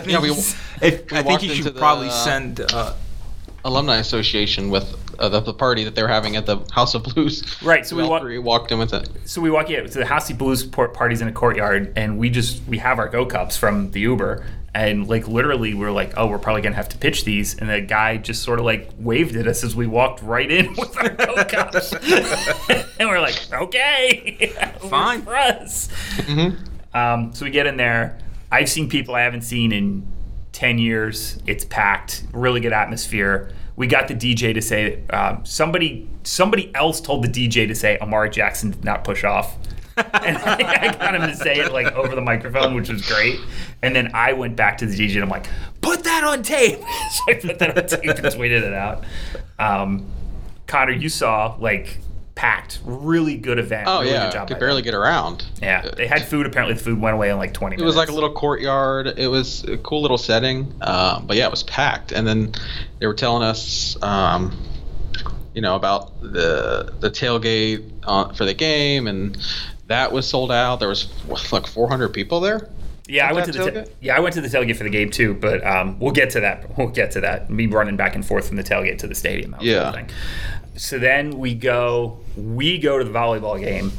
think, 0.00 0.06
Yeah, 0.12 0.20
we- 0.20 0.30
if, 0.30 1.10
we 1.10 1.18
I 1.18 1.22
think 1.22 1.42
you 1.42 1.50
into 1.50 1.62
should 1.62 1.74
the- 1.74 1.78
probably 1.78 2.10
send. 2.10 2.60
Uh, 2.60 2.94
Alumni 3.64 3.96
association 3.96 4.70
with 4.70 4.94
uh, 5.18 5.28
the, 5.28 5.40
the 5.40 5.54
party 5.54 5.84
that 5.84 5.94
they 5.94 6.02
were 6.02 6.08
having 6.08 6.36
at 6.36 6.46
the 6.46 6.58
House 6.72 6.94
of 6.94 7.02
Blues. 7.04 7.42
Right, 7.62 7.86
so 7.86 7.96
we 7.96 8.02
walk- 8.02 8.22
walked 8.44 8.72
in 8.72 8.78
with 8.78 8.92
it. 8.94 9.08
So 9.24 9.40
we 9.40 9.50
walk 9.50 9.70
in 9.70 9.84
to 9.88 9.98
the 9.98 10.06
House 10.06 10.30
of 10.30 10.38
Blues 10.38 10.64
port 10.64 10.94
parties 10.94 11.20
in 11.20 11.28
a 11.28 11.32
courtyard, 11.32 11.92
and 11.96 12.18
we 12.18 12.30
just 12.30 12.62
we 12.68 12.78
have 12.78 12.98
our 12.98 13.08
go 13.08 13.24
cups 13.26 13.56
from 13.56 13.90
the 13.92 14.00
Uber, 14.00 14.46
and 14.74 15.08
like 15.08 15.26
literally 15.28 15.74
we're 15.74 15.90
like, 15.90 16.12
oh, 16.16 16.26
we're 16.26 16.38
probably 16.38 16.62
gonna 16.62 16.76
have 16.76 16.88
to 16.90 16.98
pitch 16.98 17.24
these, 17.24 17.56
and 17.58 17.68
the 17.70 17.80
guy 17.80 18.16
just 18.18 18.42
sort 18.42 18.58
of 18.58 18.64
like 18.64 18.90
waved 18.98 19.36
at 19.36 19.46
us 19.46 19.64
as 19.64 19.74
we 19.74 19.86
walked 19.86 20.22
right 20.22 20.50
in 20.50 20.70
with 20.76 20.96
our 20.98 21.08
go 21.10 21.44
cups, 21.44 21.92
and 22.98 23.08
we're 23.08 23.20
like, 23.20 23.36
okay, 23.52 24.52
Fine. 24.88 25.22
for 25.22 25.36
us. 25.36 25.88
Um, 26.94 27.34
so 27.34 27.44
we 27.44 27.50
get 27.50 27.66
in 27.66 27.76
there. 27.76 28.18
I've 28.50 28.68
seen 28.68 28.88
people 28.88 29.14
I 29.14 29.20
haven't 29.22 29.42
seen 29.42 29.72
in 29.72 30.06
10 30.52 30.78
years. 30.78 31.38
It's 31.46 31.64
packed, 31.64 32.24
really 32.32 32.60
good 32.60 32.72
atmosphere. 32.72 33.50
We 33.76 33.86
got 33.86 34.08
the 34.08 34.14
DJ 34.14 34.54
to 34.54 34.62
say 34.62 35.06
um, 35.10 35.44
somebody 35.44 36.08
somebody 36.22 36.74
else 36.74 37.00
told 37.00 37.24
the 37.24 37.28
DJ 37.28 37.68
to 37.68 37.74
say 37.74 37.98
Amari 37.98 38.30
Jackson 38.30 38.70
did 38.70 38.84
not 38.84 39.04
push 39.04 39.22
off. 39.22 39.56
and 39.96 40.36
I 40.36 40.92
got 40.92 41.14
him 41.14 41.22
to 41.22 41.34
say 41.34 41.54
it 41.54 41.72
like 41.72 41.92
over 41.94 42.14
the 42.14 42.20
microphone, 42.20 42.74
which 42.74 42.90
was 42.90 43.00
great. 43.06 43.38
And 43.82 43.96
then 43.96 44.10
I 44.12 44.34
went 44.34 44.54
back 44.54 44.76
to 44.78 44.86
the 44.86 44.94
DJ 44.94 45.14
and 45.14 45.22
I'm 45.22 45.30
like, 45.30 45.46
put 45.80 46.04
that 46.04 46.22
on 46.22 46.42
tape. 46.42 46.78
so 47.10 47.22
I 47.28 47.34
put 47.34 47.58
that 47.60 47.78
on 47.78 47.86
tape 47.86 48.04
and 48.04 48.18
tweeted 48.18 48.62
it 48.62 48.74
out. 48.74 49.04
Um, 49.58 50.06
Connor, 50.66 50.92
you 50.92 51.08
saw 51.08 51.56
like 51.58 51.98
packed, 52.36 52.78
really 52.84 53.36
good 53.36 53.58
event. 53.58 53.88
Oh 53.88 54.00
really 54.00 54.12
yeah, 54.12 54.26
good 54.26 54.32
job 54.34 54.46
could 54.48 54.60
barely 54.60 54.82
them. 54.82 54.92
get 54.92 54.94
around. 54.94 55.44
Yeah, 55.60 55.88
they 55.96 56.06
had 56.06 56.22
food. 56.24 56.46
Apparently, 56.46 56.74
the 56.74 56.80
food 56.84 57.00
went 57.00 57.14
away 57.14 57.30
in 57.30 57.38
like 57.38 57.52
20 57.52 57.76
minutes. 57.76 57.80
It 57.80 57.84
minutes. 57.84 57.96
was 57.96 57.96
like 57.96 58.08
a 58.10 58.12
little 58.12 58.32
courtyard. 58.32 59.08
It 59.18 59.26
was 59.28 59.64
a 59.64 59.76
cool 59.78 60.02
little 60.02 60.18
setting, 60.18 60.72
uh, 60.80 61.18
but 61.20 61.36
yeah, 61.36 61.46
it 61.46 61.50
was 61.50 61.64
packed. 61.64 62.12
And 62.12 62.24
then 62.26 62.52
they 63.00 63.06
were 63.08 63.14
telling 63.14 63.42
us, 63.42 64.00
um, 64.02 64.56
you 65.54 65.62
know, 65.62 65.74
about 65.74 66.20
the 66.20 66.92
the 67.00 67.10
tailgate 67.10 67.90
uh, 68.04 68.32
for 68.34 68.44
the 68.44 68.54
game, 68.54 69.06
and 69.08 69.36
that 69.88 70.12
was 70.12 70.28
sold 70.28 70.52
out. 70.52 70.78
There 70.78 70.88
was 70.88 71.08
like 71.52 71.66
400 71.66 72.10
people 72.10 72.40
there. 72.40 72.68
Yeah, 73.08 73.28
I 73.28 73.32
went 73.32 73.46
to 73.46 73.52
the 73.52 73.58
ta- 73.58 73.64
tailgate? 73.70 73.90
yeah 74.00 74.16
I 74.16 74.20
went 74.20 74.34
to 74.34 74.40
the 74.40 74.48
tailgate 74.48 74.76
for 74.76 74.82
the 74.84 74.90
game 74.90 75.10
too, 75.10 75.32
but 75.34 75.64
um, 75.64 75.98
we'll 76.00 76.12
get 76.12 76.30
to 76.30 76.40
that. 76.40 76.76
We'll 76.76 76.88
get 76.88 77.12
to 77.12 77.20
that. 77.20 77.48
Me 77.48 77.66
running 77.66 77.96
back 77.96 78.14
and 78.16 78.26
forth 78.26 78.48
from 78.48 78.56
the 78.56 78.64
tailgate 78.64 78.98
to 78.98 79.06
the 79.06 79.14
stadium. 79.14 79.52
That 79.52 79.60
was 79.60 79.66
the 79.68 79.72
Yeah. 79.72 80.06
So 80.76 80.98
then 80.98 81.38
we 81.38 81.54
go 81.54 82.18
we 82.36 82.78
go 82.78 82.98
to 82.98 83.04
the 83.04 83.10
volleyball 83.10 83.58
game, 83.58 83.92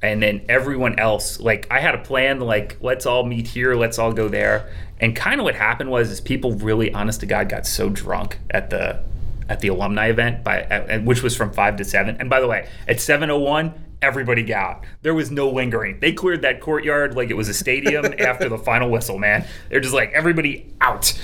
and 0.00 0.22
then 0.22 0.44
everyone 0.48 0.98
else 0.98 1.40
like 1.40 1.66
I 1.70 1.80
had 1.80 1.94
a 1.94 1.98
plan 1.98 2.40
like 2.40 2.78
let's 2.80 3.06
all 3.06 3.24
meet 3.24 3.48
here, 3.48 3.74
let's 3.74 3.98
all 3.98 4.12
go 4.12 4.28
there, 4.28 4.72
and 5.00 5.16
kind 5.16 5.40
of 5.40 5.44
what 5.44 5.54
happened 5.54 5.90
was 5.90 6.10
is 6.10 6.20
people 6.20 6.52
really 6.54 6.92
honest 6.92 7.20
to 7.20 7.26
God 7.26 7.48
got 7.48 7.66
so 7.66 7.88
drunk 7.88 8.38
at 8.50 8.70
the 8.70 9.02
at 9.48 9.60
the 9.60 9.68
alumni 9.68 10.08
event 10.08 10.44
by 10.44 10.62
at, 10.62 11.04
which 11.04 11.22
was 11.22 11.36
from 11.36 11.52
five 11.52 11.76
to 11.76 11.84
seven. 11.84 12.16
And 12.18 12.30
by 12.30 12.40
the 12.40 12.46
way, 12.46 12.68
at 12.88 13.00
seven 13.00 13.30
oh 13.30 13.38
one. 13.38 13.74
Everybody 14.00 14.42
got. 14.42 14.78
out. 14.78 14.84
There 15.02 15.14
was 15.14 15.30
no 15.30 15.48
lingering. 15.48 16.00
They 16.00 16.10
cleared 16.10 16.42
that 16.42 16.60
courtyard 16.60 17.14
like 17.14 17.30
it 17.30 17.36
was 17.36 17.48
a 17.48 17.54
stadium 17.54 18.04
after 18.18 18.48
the 18.48 18.58
final 18.58 18.90
whistle, 18.90 19.16
man. 19.16 19.46
They're 19.70 19.78
just 19.78 19.94
like, 19.94 20.10
everybody 20.10 20.74
out. 20.80 21.16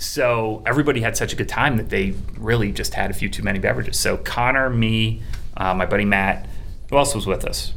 So 0.00 0.62
everybody 0.64 1.02
had 1.02 1.14
such 1.14 1.34
a 1.34 1.36
good 1.36 1.48
time 1.48 1.76
that 1.76 1.90
they 1.90 2.14
really 2.38 2.72
just 2.72 2.94
had 2.94 3.10
a 3.10 3.14
few 3.14 3.28
too 3.28 3.42
many 3.42 3.58
beverages. 3.58 3.98
So 3.98 4.16
Connor, 4.16 4.70
me, 4.70 5.22
uh, 5.58 5.74
my 5.74 5.84
buddy 5.84 6.06
Matt, 6.06 6.48
who 6.88 6.96
else 6.96 7.14
was 7.14 7.26
with 7.26 7.44
us? 7.44 7.74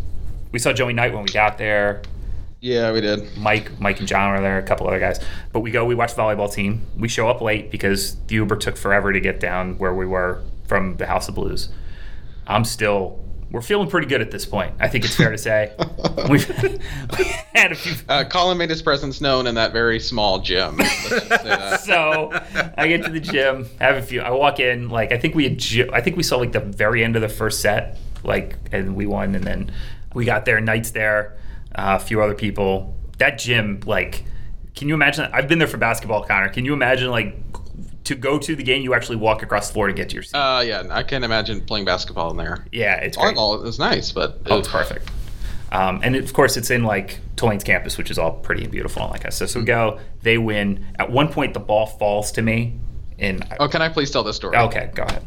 We 0.53 0.59
saw 0.59 0.71
Joey 0.71 0.93
Knight 0.93 1.13
when 1.13 1.23
we 1.23 1.29
got 1.33 1.57
there. 1.57 2.01
Yeah, 2.61 2.93
we 2.93 3.01
did. 3.01 3.37
Mike, 3.37 3.77
Mike 3.77 3.99
and 3.99 4.07
John 4.07 4.31
were 4.31 4.39
there, 4.39 4.57
a 4.57 4.63
couple 4.63 4.87
other 4.87 5.01
guys. 5.01 5.19
But 5.51 5.59
we 5.59 5.71
go, 5.71 5.83
we 5.83 5.95
watch 5.95 6.15
the 6.15 6.21
volleyball 6.21 6.51
team. 6.51 6.87
We 6.97 7.09
show 7.09 7.27
up 7.27 7.41
late 7.41 7.69
because 7.69 8.15
the 8.27 8.35
Uber 8.35 8.55
took 8.55 8.77
forever 8.77 9.11
to 9.11 9.19
get 9.19 9.41
down 9.41 9.77
where 9.77 9.93
we 9.93 10.05
were 10.05 10.41
from 10.65 10.95
the 10.95 11.07
House 11.07 11.27
of 11.27 11.35
Blues. 11.35 11.67
I'm 12.47 12.63
still, 12.63 13.21
we're 13.53 13.61
feeling 13.61 13.87
pretty 13.87 14.07
good 14.07 14.19
at 14.19 14.31
this 14.31 14.47
point. 14.47 14.73
I 14.79 14.87
think 14.89 15.05
it's 15.05 15.15
fair 15.15 15.29
to 15.29 15.37
say. 15.37 15.71
We've 16.29 16.49
we 17.17 17.23
had 17.53 17.71
a 17.71 17.75
few. 17.75 17.93
Uh, 18.09 18.23
Collin 18.23 18.57
made 18.57 18.71
his 18.71 18.81
presence 18.81 19.21
known 19.21 19.45
in 19.45 19.53
that 19.55 19.71
very 19.71 19.99
small 19.99 20.39
gym. 20.39 20.77
Let's 20.77 21.09
just 21.09 21.27
say 21.27 21.37
that. 21.43 21.79
so 21.85 22.31
I 22.75 22.87
get 22.87 23.03
to 23.05 23.11
the 23.11 23.19
gym, 23.19 23.67
I 23.79 23.83
have 23.83 23.97
a 23.97 24.01
few. 24.01 24.21
I 24.21 24.31
walk 24.31 24.59
in, 24.59 24.89
like 24.89 25.11
I 25.11 25.19
think 25.19 25.35
we 25.35 25.43
had, 25.43 25.59
ju- 25.59 25.89
I 25.93 26.01
think 26.01 26.17
we 26.17 26.23
saw 26.23 26.37
like 26.37 26.51
the 26.51 26.61
very 26.61 27.03
end 27.03 27.15
of 27.15 27.21
the 27.21 27.29
first 27.29 27.61
set, 27.61 27.99
like, 28.23 28.57
and 28.71 28.95
we 28.95 29.05
won, 29.05 29.35
and 29.35 29.43
then 29.43 29.71
we 30.15 30.25
got 30.25 30.45
there. 30.45 30.59
Knights 30.59 30.89
there, 30.89 31.37
uh, 31.75 31.99
a 32.01 32.03
few 32.03 32.23
other 32.23 32.33
people. 32.33 32.97
That 33.19 33.37
gym, 33.37 33.81
like, 33.85 34.23
can 34.73 34.87
you 34.87 34.95
imagine? 34.95 35.29
I've 35.31 35.47
been 35.47 35.59
there 35.59 35.67
for 35.67 35.77
basketball, 35.77 36.23
Connor. 36.23 36.49
Can 36.49 36.65
you 36.65 36.73
imagine 36.73 37.11
like 37.11 37.35
to 38.05 38.15
go 38.15 38.37
to 38.37 38.55
the 38.55 38.63
game? 38.63 38.81
You 38.81 38.93
actually 38.93 39.15
walk 39.17 39.43
across 39.43 39.67
the 39.67 39.73
floor 39.73 39.87
to 39.87 39.93
get 39.93 40.09
to 40.09 40.13
your 40.15 40.23
seat. 40.23 40.35
Uh, 40.35 40.61
yeah, 40.65 40.83
I 40.89 41.03
can't 41.03 41.23
imagine 41.23 41.61
playing 41.61 41.85
basketball 41.85 42.31
in 42.31 42.37
there. 42.37 42.65
yeah, 42.71 42.95
it's 42.95 43.17
great. 43.17 43.35
Volleyball 43.35 43.65
is 43.65 43.79
nice, 43.79 44.11
but 44.11 44.39
Oh, 44.47 44.59
it's 44.59 44.67
perfect. 44.67 45.09
Um, 45.71 46.01
and 46.03 46.15
of 46.15 46.31
course, 46.33 46.55
it's 46.55 46.69
in 46.69 46.83
like 46.83 47.19
Tulane's 47.35 47.63
campus, 47.63 47.97
which 47.97 48.11
is 48.11 48.19
all 48.19 48.31
pretty 48.31 48.61
and 48.63 48.71
beautiful 48.71 49.01
and 49.03 49.11
like 49.11 49.23
that. 49.23 49.33
So, 49.33 49.47
so 49.47 49.59
we 49.59 49.65
go, 49.65 49.99
they 50.21 50.37
win. 50.37 50.85
At 50.99 51.11
one 51.11 51.29
point, 51.29 51.53
the 51.55 51.59
ball 51.59 51.87
falls 51.87 52.31
to 52.33 52.41
me. 52.43 52.79
And 53.23 53.45
Oh, 53.59 53.67
can 53.69 53.81
I 53.81 53.87
please 53.89 54.11
tell 54.11 54.23
this 54.23 54.35
story? 54.35 54.57
okay, 54.57 54.91
go 54.93 55.03
ahead. 55.03 55.23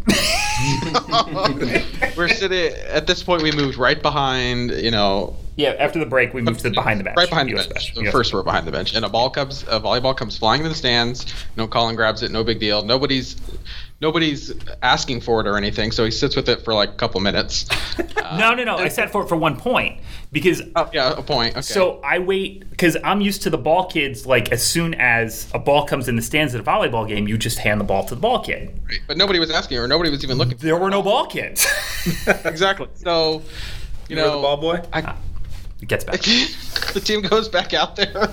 We're 2.16 2.28
sitting 2.28 2.74
at 2.88 3.06
this 3.06 3.22
point. 3.22 3.42
We 3.42 3.52
moved 3.52 3.78
right 3.78 4.00
behind, 4.00 4.70
you 4.70 4.90
know, 4.90 5.34
Yeah, 5.56 5.70
after 5.78 5.98
the 5.98 6.04
break, 6.06 6.34
we 6.34 6.42
moved 6.42 6.60
to 6.60 6.70
behind 6.70 7.00
the 7.00 7.04
bench. 7.04 7.16
right 7.16 7.28
behind 7.28 7.48
the 7.48 7.56
US 7.58 7.66
bench. 7.66 7.96
US 7.96 8.12
First 8.12 8.32
row 8.34 8.42
behind 8.42 8.66
the 8.66 8.72
bench, 8.72 8.94
and 8.94 9.04
a 9.04 9.08
ball 9.08 9.30
comes, 9.30 9.62
a 9.64 9.80
volleyball 9.80 10.14
comes 10.14 10.36
flying 10.36 10.62
to 10.62 10.68
the 10.68 10.74
stands. 10.74 11.24
No, 11.56 11.64
know, 11.64 11.68
Collin 11.68 11.96
grabs 11.96 12.22
it, 12.22 12.30
no 12.30 12.44
big 12.44 12.60
deal. 12.60 12.82
Nobody's, 12.82 13.36
nobody's 14.00 14.52
asking 14.82 15.20
for 15.22 15.40
it 15.40 15.46
or 15.46 15.56
anything. 15.56 15.90
So 15.92 16.04
he 16.04 16.10
sits 16.10 16.36
with 16.36 16.48
it 16.48 16.62
for 16.64 16.74
like 16.74 16.90
a 16.90 16.94
couple 16.94 17.20
minutes. 17.20 17.66
Uh, 17.98 18.02
No, 18.38 18.54
no, 18.54 18.64
no. 18.64 18.76
I 18.76 18.88
sat 18.88 19.12
for 19.12 19.22
it 19.22 19.28
for 19.28 19.36
one 19.36 19.56
point 19.56 20.00
because. 20.32 20.60
oh, 20.74 20.90
yeah, 20.92 21.14
a 21.16 21.22
point. 21.22 21.52
Okay. 21.52 21.60
So 21.62 22.00
I 22.02 22.18
wait 22.18 22.68
because 22.68 22.96
I'm 23.04 23.20
used 23.20 23.42
to 23.42 23.50
the 23.50 23.56
ball 23.58 23.86
kids. 23.86 24.26
Like 24.26 24.50
as 24.50 24.66
soon 24.66 24.94
as 24.94 25.48
a 25.54 25.60
ball 25.60 25.86
comes 25.86 26.08
in 26.08 26.16
the 26.16 26.22
stands 26.22 26.52
at 26.52 26.60
a 26.60 26.64
volleyball 26.64 27.06
game, 27.06 27.28
you 27.28 27.38
just 27.38 27.58
hand 27.58 27.80
the 27.80 27.84
ball 27.84 28.04
to 28.06 28.16
the 28.16 28.20
ball 28.20 28.42
kid. 28.42 28.78
Right. 28.88 28.98
but 29.06 29.16
nobody 29.16 29.38
was 29.38 29.50
asking, 29.52 29.78
or 29.78 29.86
nobody 29.86 30.10
was 30.10 30.24
even 30.24 30.38
looking. 30.38 30.58
There 30.58 30.76
were 30.76 30.90
no 30.90 31.02
ball 31.02 31.26
kids. 31.26 31.64
exactly. 32.44 32.88
So, 32.94 33.42
you 34.08 34.16
You 34.16 34.22
were 34.22 34.22
know, 34.28 34.36
the 34.36 34.42
ball 34.42 34.56
boy? 34.56 34.80
I, 34.92 35.14
it 35.80 35.88
gets 35.88 36.04
back. 36.04 36.20
the 36.94 37.00
team 37.02 37.22
goes 37.22 37.48
back 37.48 37.72
out 37.72 37.94
there, 37.94 38.28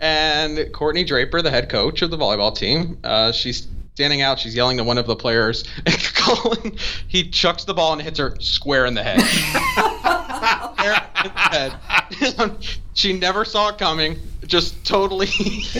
and 0.00 0.72
Courtney 0.72 1.04
Draper, 1.04 1.40
the 1.40 1.50
head 1.50 1.68
coach 1.68 2.02
of 2.02 2.10
the 2.10 2.16
volleyball 2.18 2.54
team, 2.54 2.98
uh, 3.04 3.30
she's 3.32 3.68
standing 4.00 4.22
out. 4.22 4.38
She's 4.38 4.54
yelling 4.56 4.78
to 4.78 4.84
one 4.84 4.96
of 4.96 5.06
the 5.06 5.14
players. 5.14 5.62
And 5.86 6.12
Collin, 6.14 6.76
he 7.08 7.28
chucks 7.28 7.64
the 7.64 7.74
ball 7.74 7.92
and 7.92 8.00
hits 8.00 8.18
her 8.18 8.34
square 8.40 8.86
in 8.86 8.94
the 8.94 9.02
head. 9.02 9.20
Square 9.20 11.06
in 11.24 11.32
the 11.34 12.40
head. 12.40 12.56
she 12.94 13.12
never 13.12 13.44
saw 13.44 13.68
it 13.68 13.78
coming. 13.78 14.18
Just 14.46 14.86
totally. 14.86 15.28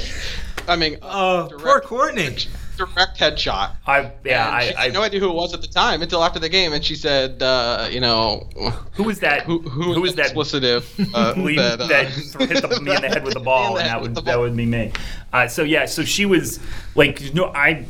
I 0.68 0.76
mean, 0.76 0.98
Oh, 1.02 1.48
poor 1.58 1.80
Courtney. 1.80 2.36
Direct 2.86 3.18
headshot. 3.18 3.76
I 3.86 4.12
yeah, 4.24 4.46
And 4.46 4.56
I, 4.56 4.60
she 4.60 4.74
I 4.74 4.82
had 4.84 4.92
no 4.94 5.02
idea 5.02 5.20
who 5.20 5.28
it 5.28 5.34
was 5.34 5.52
at 5.54 5.60
the 5.60 5.68
time 5.68 6.02
until 6.02 6.24
after 6.24 6.38
the 6.38 6.48
game, 6.48 6.72
and 6.72 6.84
she 6.84 6.94
said, 6.94 7.42
uh, 7.42 7.88
you 7.90 8.00
know, 8.00 8.48
who 8.92 9.04
was 9.04 9.20
that? 9.20 9.42
who 9.42 9.60
who, 9.60 9.94
who 9.94 10.00
was 10.00 10.14
that? 10.14 10.30
explicitive 10.30 10.84
uh, 11.14 11.34
that, 11.34 11.78
that, 11.88 12.06
uh, 12.40 12.46
hit 12.46 12.62
the, 12.62 12.80
me 12.80 12.94
in 12.94 13.02
the 13.02 13.08
head 13.08 13.24
with 13.24 13.34
the 13.34 13.40
ball, 13.40 13.74
Me 13.74 13.80
in 13.80 13.86
the 13.86 13.90
and 13.90 13.90
that 13.90 14.00
would 14.02 14.24
that 14.24 14.38
would 14.38 14.56
be 14.56 14.66
me. 14.66 14.92
Uh, 15.32 15.46
so 15.46 15.62
yeah, 15.62 15.84
so 15.84 16.04
she 16.04 16.26
was 16.26 16.58
like, 16.94 17.34
no, 17.34 17.46
I 17.54 17.84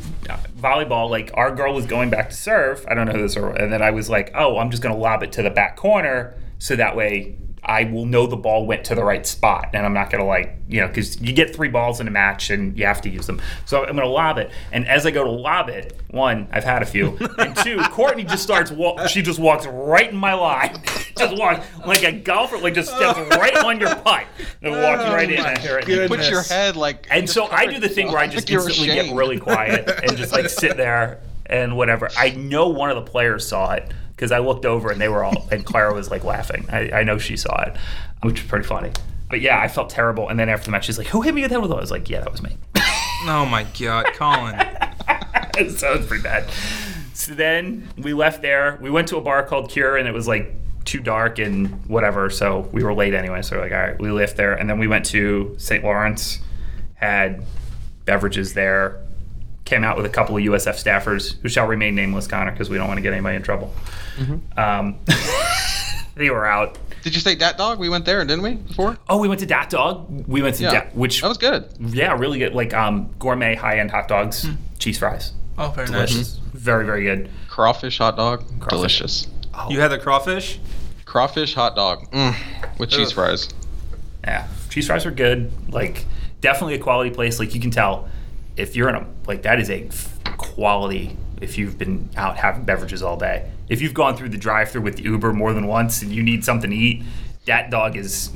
volleyball. 0.59 1.09
Like 1.09 1.31
our 1.35 1.55
girl 1.55 1.75
was 1.75 1.87
going 1.87 2.11
back 2.11 2.31
to 2.31 2.37
serve. 2.37 2.85
I 2.89 2.95
don't 2.95 3.07
know 3.07 3.13
who 3.13 3.23
this, 3.23 3.37
or, 3.37 3.51
and 3.51 3.73
then 3.73 3.83
I 3.83 3.91
was 3.91 4.11
like, 4.11 4.31
oh, 4.35 4.59
I'm 4.59 4.71
just 4.71 4.83
gonna 4.83 4.97
lob 4.97 5.23
it 5.23 5.33
to 5.33 5.43
the 5.43 5.51
back 5.51 5.77
corner, 5.77 6.35
so 6.59 6.77
that 6.77 6.97
way 6.97 7.37
I 7.63 7.85
will 7.85 8.07
know 8.07 8.27
the 8.27 8.37
ball 8.37 8.67
went 8.67 8.85
to 8.87 8.95
the 8.95 9.05
right 9.05 9.27
spot, 9.27 9.71
and 9.75 9.85
I'm 9.85 9.93
not 9.93 10.11
gonna 10.11 10.25
like, 10.25 10.57
you 10.69 10.81
know, 10.81 10.89
because 10.89 11.21
you 11.21 11.33
get 11.33 11.55
three 11.55 11.69
balls 11.69 12.01
in 12.01 12.09
a 12.09 12.11
match 12.11 12.51
and 12.51 12.77
you 12.79 12.87
have 12.87 13.03
to 13.03 13.11
use 13.11 13.27
them. 13.27 13.41
So 13.67 13.85
I'm 13.85 13.97
gonna 13.97 14.07
lob 14.09 14.39
it, 14.39 14.51
and 14.73 14.87
as 14.89 15.05
I 15.05 15.11
go 15.11 15.25
to 15.25 15.31
lob 15.31 15.69
it, 15.69 15.99
one, 16.09 16.49
I've 16.53 16.65
had 16.65 16.83
a 16.83 16.87
few, 16.87 17.19
and 17.39 17.55
two, 17.57 17.79
Courtney 17.91 18.25
just 18.25 18.43
starts. 18.43 18.71
Wa- 18.71 19.07
she 19.07 19.23
just 19.23 19.39
walks 19.39 19.67
right 19.67 20.09
in 20.11 20.17
my 20.17 20.35
line, 20.35 20.81
just 21.17 21.37
walks 21.39 21.67
like 21.87 22.03
a 22.03 22.13
golfer, 22.13 22.59
like 22.59 22.75
just 22.75 22.89
steps 22.95 23.19
oh. 23.19 23.29
right 23.39 23.57
on 23.57 23.79
your 23.79 23.95
putt 23.97 24.27
and 24.63 24.73
walks 24.73 25.03
Oh 25.05 25.15
right 25.15 25.31
in. 25.31 25.41
Oh 25.41 25.43
my 25.43 25.51
and 25.51 25.59
here 25.59 25.79
it- 25.79 26.09
put 26.09 26.29
your 26.31 26.43
head 26.43 26.77
like. 26.77 27.07
and 27.11 27.29
so 27.29 27.47
I 27.47 27.67
do 27.67 27.79
the 27.79 27.89
thing 27.89 28.09
where 28.09 28.19
I 28.19 28.27
just 28.27 28.47
like 28.49 28.53
you're 28.53 28.67
instantly 28.69 28.95
get 28.95 29.15
really 29.15 29.39
quiet 29.39 29.89
and 30.03 30.17
just 30.17 30.33
like 30.33 30.49
sit 30.49 30.77
there 30.77 31.21
and 31.47 31.77
whatever. 31.77 32.09
I 32.17 32.31
know 32.31 32.69
one 32.69 32.91
of 32.91 32.97
the 32.97 33.11
players 33.11 33.47
saw 33.47 33.73
it 33.73 33.93
because 34.21 34.33
I 34.33 34.39
looked 34.39 34.67
over 34.67 34.91
and 34.91 35.01
they 35.01 35.09
were 35.09 35.25
all, 35.25 35.49
and 35.51 35.65
Clara 35.65 35.95
was 35.95 36.11
like 36.11 36.25
laughing. 36.25 36.67
I, 36.71 36.91
I 36.91 37.03
know 37.05 37.17
she 37.17 37.39
saw 37.39 37.59
it, 37.63 37.75
which 38.23 38.43
was 38.43 38.51
pretty 38.51 38.67
funny. 38.67 38.93
But 39.31 39.41
yeah, 39.41 39.59
I 39.59 39.67
felt 39.67 39.89
terrible. 39.89 40.29
And 40.29 40.39
then 40.39 40.51
after 40.51 40.67
the 40.67 40.73
match, 40.73 40.85
she's 40.85 40.99
like, 40.99 41.07
"Who 41.07 41.23
hit 41.23 41.35
me 41.35 41.41
with 41.41 41.51
that?" 41.51 41.63
with?" 41.63 41.73
I 41.73 41.77
was 41.77 41.91
like, 41.91 42.11
"Yeah, 42.11 42.21
that 42.21 42.31
was 42.31 42.43
me." 42.43 42.57
Oh 43.25 43.45
my 43.45 43.67
God, 43.79 44.07
Collin. 44.15 44.59
so 45.77 45.93
it 45.93 45.99
was 45.99 46.07
pretty 46.07 46.23
bad. 46.23 46.51
So 47.13 47.35
then 47.35 47.87
we 47.99 48.15
left 48.15 48.41
there. 48.41 48.79
We 48.81 48.91
went 48.91 49.09
to 49.09 49.19
a 49.19 49.21
bar 49.21 49.43
called 49.43 49.71
Cure, 49.71 49.99
and 49.99 50.09
it 50.09 50.15
was 50.15 50.27
like 50.27 50.55
too 50.87 51.01
dark 51.01 51.39
and 51.39 51.85
whatever. 51.87 52.31
So 52.31 52.69
we 52.73 52.83
were 52.83 52.95
late 52.95 53.13
anyway. 53.13 53.43
So 53.43 53.57
we're 53.57 53.63
like, 53.63 53.73
all 53.73 53.79
right, 53.79 53.99
we 54.01 54.11
left 54.11 54.39
there, 54.39 54.55
and 54.55 54.71
then 54.71 54.79
we 54.79 54.87
went 54.87 55.05
to 55.07 55.55
St. 55.59 55.85
Lawrence, 55.85 56.39
had 56.95 57.45
beverages 58.07 58.55
there, 58.55 59.03
came 59.71 59.85
out 59.85 59.97
with 59.97 60.05
a 60.05 60.11
couple 60.11 60.37
of 60.37 60.43
USF 60.43 60.75
staffers 60.83 61.41
who 61.41 61.49
shall 61.49 61.67
remain 61.67 61.95
nameless, 61.95 62.27
Connor, 62.27 62.51
because 62.51 62.69
we 62.69 62.77
don't 62.77 62.89
want 62.89 62.99
to 62.99 63.03
get 63.03 63.13
anybody 63.13 63.37
in 63.37 63.43
trouble. 63.43 63.73
Um, 64.57 64.99
they 66.17 66.29
were 66.29 66.45
out. 66.45 66.77
Did 67.03 67.15
you 67.15 67.21
say 67.21 67.35
Dat 67.37 67.57
Dog? 67.57 67.79
We 67.79 67.89
went 67.89 68.05
there, 68.05 68.23
didn't 68.25 68.43
we? 68.43 68.55
Before? 68.57 68.99
Oh, 69.09 69.19
we 69.19 69.29
went 69.29 69.41
to 69.41 69.47
Dat 69.47 69.71
Dog. 69.71 70.27
We 70.29 70.43
went 70.43 70.57
to 70.57 70.65
Yeah. 70.65 70.73
Dat, 70.73 70.95
which 70.95 71.23
That 71.23 71.29
was 71.29 71.39
good. 71.39 71.69
yeah, 71.81 72.13
really 72.19 72.39
good. 72.39 72.53
Like 72.55 72.75
um, 72.75 73.09
gourmet 73.19 73.55
high 73.55 73.79
end 73.79 73.91
hot 73.91 74.09
dogs, 74.09 74.47
cheese 74.79 74.99
fries, 74.99 75.33
Oh, 75.57 75.71
very 75.71 75.89
nice. 75.89 76.11
delicious, 76.11 76.37
very 76.53 76.85
very 76.85 77.05
good. 77.05 77.31
Crawfish 77.49 77.97
hot 77.99 78.17
dog, 78.17 78.45
delicious. 78.69 79.29
Oh. 79.55 79.71
You 79.71 79.81
had 79.81 79.89
the 79.89 79.99
crawfish? 79.99 80.59
Crawfish 81.07 81.55
hot 81.55 81.75
dog 81.75 82.11
mm, 82.11 82.35
with 82.79 82.91
cheese 82.91 83.09
Ugh. 83.09 83.15
fries. 83.15 83.49
Yeah, 84.25 84.47
cheese 84.69 84.87
fries 84.89 85.07
are 85.07 85.11
good. 85.11 85.51
Like, 85.73 86.05
definitely 86.41 86.75
a 86.75 86.79
quality 86.79 87.11
place. 87.11 87.39
Like, 87.39 87.55
you 87.55 87.61
can 87.61 87.71
tell 87.71 88.09
if 88.61 88.77
you're 88.77 88.89
in 88.89 88.95
a 88.95 89.07
like 89.27 89.43
that 89.43 89.59
is 89.61 89.71
a 89.71 89.89
quality. 90.37 91.17
If 91.41 91.57
you've 91.57 91.79
been 91.79 92.11
out 92.17 92.37
having 92.37 92.65
beverages 92.65 93.03
all 93.03 93.17
day, 93.17 93.51
if 93.71 93.81
you've 93.81 93.95
gone 93.95 94.15
through 94.15 94.29
the 94.29 94.37
drive-through 94.37 94.83
with 94.83 94.97
the 94.97 95.05
Uber 95.05 95.33
more 95.33 95.55
than 95.55 95.67
once 95.67 96.03
and 96.03 96.13
you 96.13 96.23
need 96.23 96.45
something 96.45 96.69
to 96.71 96.77
eat, 96.77 97.03
that 97.47 97.71
dog 97.71 97.97
is 97.97 98.31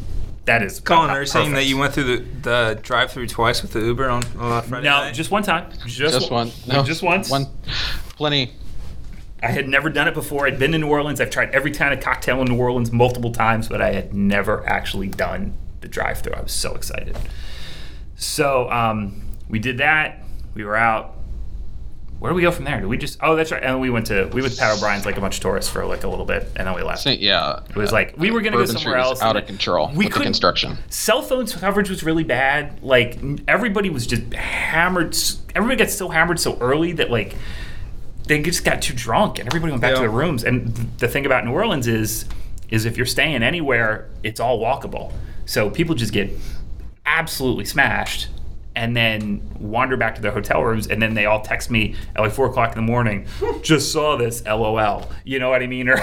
that 0.47 0.62
is. 0.62 0.81
Collin, 0.81 1.11
are 1.11 1.20
you 1.20 1.27
saying 1.27 1.53
that 1.53 1.64
you 1.66 1.77
went 1.77 1.93
through 1.93 2.05
the, 2.16 2.25
the 2.43 2.81
drive 2.83 3.12
through 3.12 3.27
twice 3.27 3.61
with 3.62 3.72
the 3.72 3.81
Uber 3.81 4.09
on 4.09 4.22
uh, 4.39 4.62
Friday 4.62 4.85
No, 4.85 5.01
night? 5.01 5.14
just 5.14 5.31
one 5.31 5.43
time. 5.43 5.70
Just, 5.87 5.97
Just 6.14 6.31
one. 6.31 6.51
just 6.85 7.03
once. 7.03 7.31
One. 7.31 7.47
Plenty. 8.16 8.53
I 9.43 9.49
had 9.49 9.68
never 9.68 9.91
done 9.91 10.09
it 10.09 10.14
before. 10.14 10.47
I'd 10.47 10.59
been 10.59 10.72
to 10.72 10.79
New 10.79 10.89
Orleans. 10.89 11.20
I've 11.20 11.29
tried 11.31 11.51
every 11.51 11.72
kind 11.72 11.93
of 11.93 12.01
cocktail 12.01 12.41
in 12.41 12.47
New 12.49 12.57
Orleans 12.59 12.91
multiple 12.91 13.33
times, 13.33 13.68
but 13.68 13.83
I 13.83 13.93
had 13.93 14.14
never 14.14 14.66
actually 14.66 15.09
done 15.09 15.53
the 15.83 15.89
drive-through. 15.89 16.33
I 16.33 16.41
was 16.41 16.53
so 16.53 16.75
excited. 16.75 17.18
So 18.16 18.70
um, 18.70 19.20
we 19.49 19.59
did 19.59 19.78
that. 19.78 20.22
We 20.55 20.64
were 20.64 20.76
out. 20.76 21.12
Where 22.20 22.30
do 22.30 22.36
we 22.36 22.42
go 22.42 22.51
from 22.53 22.64
there? 22.64 22.80
Did 22.80 22.86
we 22.86 22.97
just? 22.97 23.18
Oh, 23.20 23.36
that's 23.36 23.53
right. 23.53 23.62
And 23.62 23.80
we 23.80 23.90
went 23.90 24.07
to 24.07 24.30
we 24.32 24.40
went 24.40 24.55
to 24.55 24.61
Pat 24.61 24.76
O'Brien's 24.78 25.05
like 25.05 25.18
a 25.18 25.20
bunch 25.20 25.36
of 25.36 25.42
tourists 25.42 25.70
for 25.70 25.84
like 25.84 26.05
a 26.05 26.09
little 26.09 26.24
bit, 26.24 26.49
and 26.57 26.66
then 26.66 26.74
we 26.74 26.82
left. 26.82 27.03
Saint, 27.03 27.20
yeah. 27.20 27.61
It 27.68 27.76
was 27.76 27.92
like 27.92 28.14
we 28.16 28.30
were 28.30 28.40
gonna 28.40 28.53
go 28.57 28.62
Bourbon 28.62 28.78
somewhere 28.78 29.01
Street 29.03 29.11
else. 29.11 29.20
out 29.22 29.36
of 29.36 29.47
control 29.47 29.90
We 29.95 30.07
couldn't- 30.07 30.22
construction. 30.24 30.78
Cell 30.88 31.20
phone 31.22 31.47
coverage 31.47 31.90
was 31.90 32.03
really 32.03 32.24
bad. 32.24 32.82
Like 32.82 33.18
everybody 33.47 33.90
was 33.90 34.07
just 34.07 34.32
hammered. 34.32 35.14
Everybody 35.55 35.76
got 35.84 35.90
so 35.90 36.09
hammered 36.09 36.40
so 36.40 36.57
early 36.61 36.92
that 36.92 37.11
like 37.11 37.34
they 38.26 38.40
just 38.40 38.64
got 38.64 38.80
too 38.80 38.95
drunk 38.95 39.38
and 39.38 39.47
everybody 39.49 39.72
went 39.72 39.82
back 39.82 39.92
to 39.95 40.01
their 40.01 40.09
rooms. 40.09 40.45
And 40.45 40.74
th- 40.74 40.88
the 40.99 41.09
thing 41.09 41.26
about 41.26 41.45
New 41.45 41.53
Orleans 41.53 41.86
is, 41.86 42.24
is 42.70 42.86
if 42.86 42.97
you're 42.97 43.05
staying 43.05 43.42
anywhere, 43.42 44.09
it's 44.22 44.40
all 44.40 44.59
walkable. 44.61 45.12
So 45.45 45.68
people 45.68 45.95
just 45.95 46.12
get 46.14 46.30
absolutely 47.05 47.66
smashed 47.66 48.28
and 48.77 48.97
then 48.97 49.41
wander 49.59 49.97
back 49.97 50.14
to 50.16 50.20
their 50.20 50.33
hotel 50.33 50.62
rooms 50.62 50.87
and 50.89 51.01
then 51.01 51.14
they 51.14 51.27
all 51.27 51.41
text 51.41 51.70
me 51.70 51.95
at 52.16 52.22
like 52.22 52.33
four 52.33 52.47
o'clock 52.47 52.70
in 52.70 52.77
the 52.77 52.83
morning 52.83 53.27
just 53.62 53.93
saw 53.93 54.16
this 54.16 54.45
lol. 54.45 55.11
You 55.25 55.39
know 55.39 55.51
what 55.51 55.62
i 55.62 55.66
mean? 55.66 55.89
Or 55.95 55.97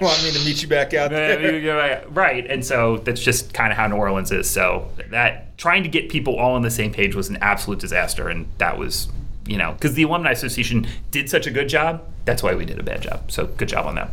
want 0.00 0.22
me 0.22 0.30
to 0.32 0.44
meet 0.44 0.62
you 0.62 0.68
back 0.68 0.94
out 0.94 1.10
there? 1.10 2.04
right 2.10 2.46
and 2.46 2.64
so 2.64 2.98
that's 2.98 3.22
just 3.22 3.52
kind 3.54 3.72
of 3.72 3.78
how 3.78 3.86
new 3.86 3.96
orleans 3.96 4.32
is. 4.32 4.48
So 4.48 4.90
that 5.10 5.56
trying 5.58 5.82
to 5.82 5.88
get 5.88 6.08
people 6.08 6.36
all 6.36 6.54
on 6.54 6.62
the 6.62 6.70
same 6.70 6.92
page 6.92 7.14
was 7.14 7.28
an 7.28 7.36
absolute 7.40 7.78
disaster 7.78 8.28
and 8.28 8.46
that 8.58 8.78
was 8.78 9.08
you 9.46 9.56
know 9.56 9.72
because 9.72 9.94
the 9.94 10.02
alumni 10.02 10.30
association 10.32 10.86
did 11.10 11.30
such 11.30 11.46
a 11.46 11.50
good 11.50 11.68
job 11.68 12.02
that's 12.24 12.42
why 12.42 12.54
we 12.54 12.64
did 12.64 12.78
a 12.78 12.82
bad 12.82 13.02
job. 13.02 13.30
So 13.30 13.46
good 13.46 13.68
job 13.68 13.86
on 13.86 13.94
them. 13.96 14.10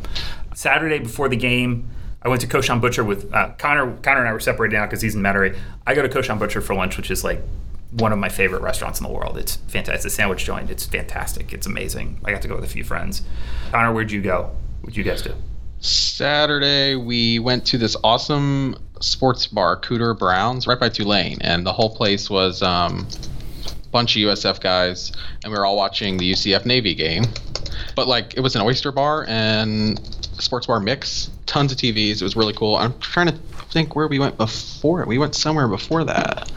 Saturday 0.56 1.00
before 1.00 1.30
the 1.30 1.36
game 1.36 1.88
I 2.22 2.30
went 2.30 2.41
to 2.41 2.47
Cochon 2.47 2.80
Butcher 2.80 3.03
with 3.03 3.32
uh, 3.34 3.51
Connor. 3.57 3.95
Connor 3.97 4.22
and 4.22 4.30
I 4.30 4.34
were 4.34 4.39
separated 4.39 4.76
now 4.76 4.86
because 4.86 5.01
he's 5.01 5.15
in 5.15 5.22
Metairie. 5.22 5.57
I 5.86 5.93
go 5.93 6.01
to 6.01 6.09
Cochon 6.09 6.39
Butcher 6.39 6.61
for 6.61 6.74
lunch, 6.74 6.97
which 6.97 7.11
is 7.11 7.24
like 7.24 7.41
one 7.91 8.11
of 8.11 8.20
my 8.20 8.30
favorite 8.30 8.61
restaurants 8.61 8.99
in 8.99 9.07
the 9.07 9.13
world. 9.13 9.38
It's 9.38 9.57
fantastic. 9.68 9.95
It's 9.95 10.05
a 10.05 10.09
sandwich 10.09 10.43
joint. 10.43 10.70
It's 10.70 10.86
fantastic. 10.86 11.53
It's 11.53 11.68
amazing. 11.68 12.20
I 12.26 12.32
got 12.32 12.41
to 12.41 12.47
go 12.47 12.55
with 12.55 12.63
a 12.63 12.70
few 12.70 12.84
friends. 12.84 13.22
Connor, 13.72 13.93
where'd 13.93 14.11
you 14.11 14.22
go? 14.22 14.51
What'd 14.82 14.97
you 14.97 15.03
guys 15.03 15.22
do? 15.22 15.34
Saturday, 15.80 16.95
we 16.95 17.39
went 17.39 17.65
to 17.68 17.78
this 17.78 17.95
awesome 18.03 18.76
sports 18.99 19.45
bar, 19.47 19.80
Cooter 19.80 20.18
Browns, 20.18 20.65
right 20.65 20.80
by 20.80 20.89
Tulane, 20.89 21.38
and 21.41 21.65
the 21.65 21.72
whole 21.72 21.95
place 21.95 22.30
was 22.30 22.63
um, 22.63 23.07
a 23.68 23.89
bunch 23.89 24.15
of 24.15 24.22
USF 24.22 24.59
guys, 24.59 25.11
and 25.43 25.53
we 25.53 25.59
were 25.59 25.65
all 25.65 25.78
watching 25.78 26.18
the 26.18 26.32
UCF 26.32 26.65
Navy 26.65 26.95
game. 26.95 27.26
But 27.95 28.07
like, 28.07 28.34
it 28.36 28.39
was 28.39 28.55
an 28.55 28.63
oyster 28.63 28.91
bar 28.91 29.26
and 29.28 29.99
sports 30.40 30.68
bar 30.68 30.80
mix, 30.80 31.30
tons 31.46 31.72
of 31.72 31.78
TVs. 31.78 32.22
It 32.22 32.24
was 32.24 32.36
really 32.36 32.54
cool. 32.54 32.76
I'm 32.76 32.98
trying 33.00 33.28
to 33.28 33.38
think 33.72 33.96
where 33.96 34.08
we 34.08 34.20
went 34.20 34.38
before 34.38 35.02
it. 35.02 35.08
We 35.08 35.18
went 35.18 35.36
somewhere 35.36 35.68
before 35.68 36.04
that. 36.06 36.52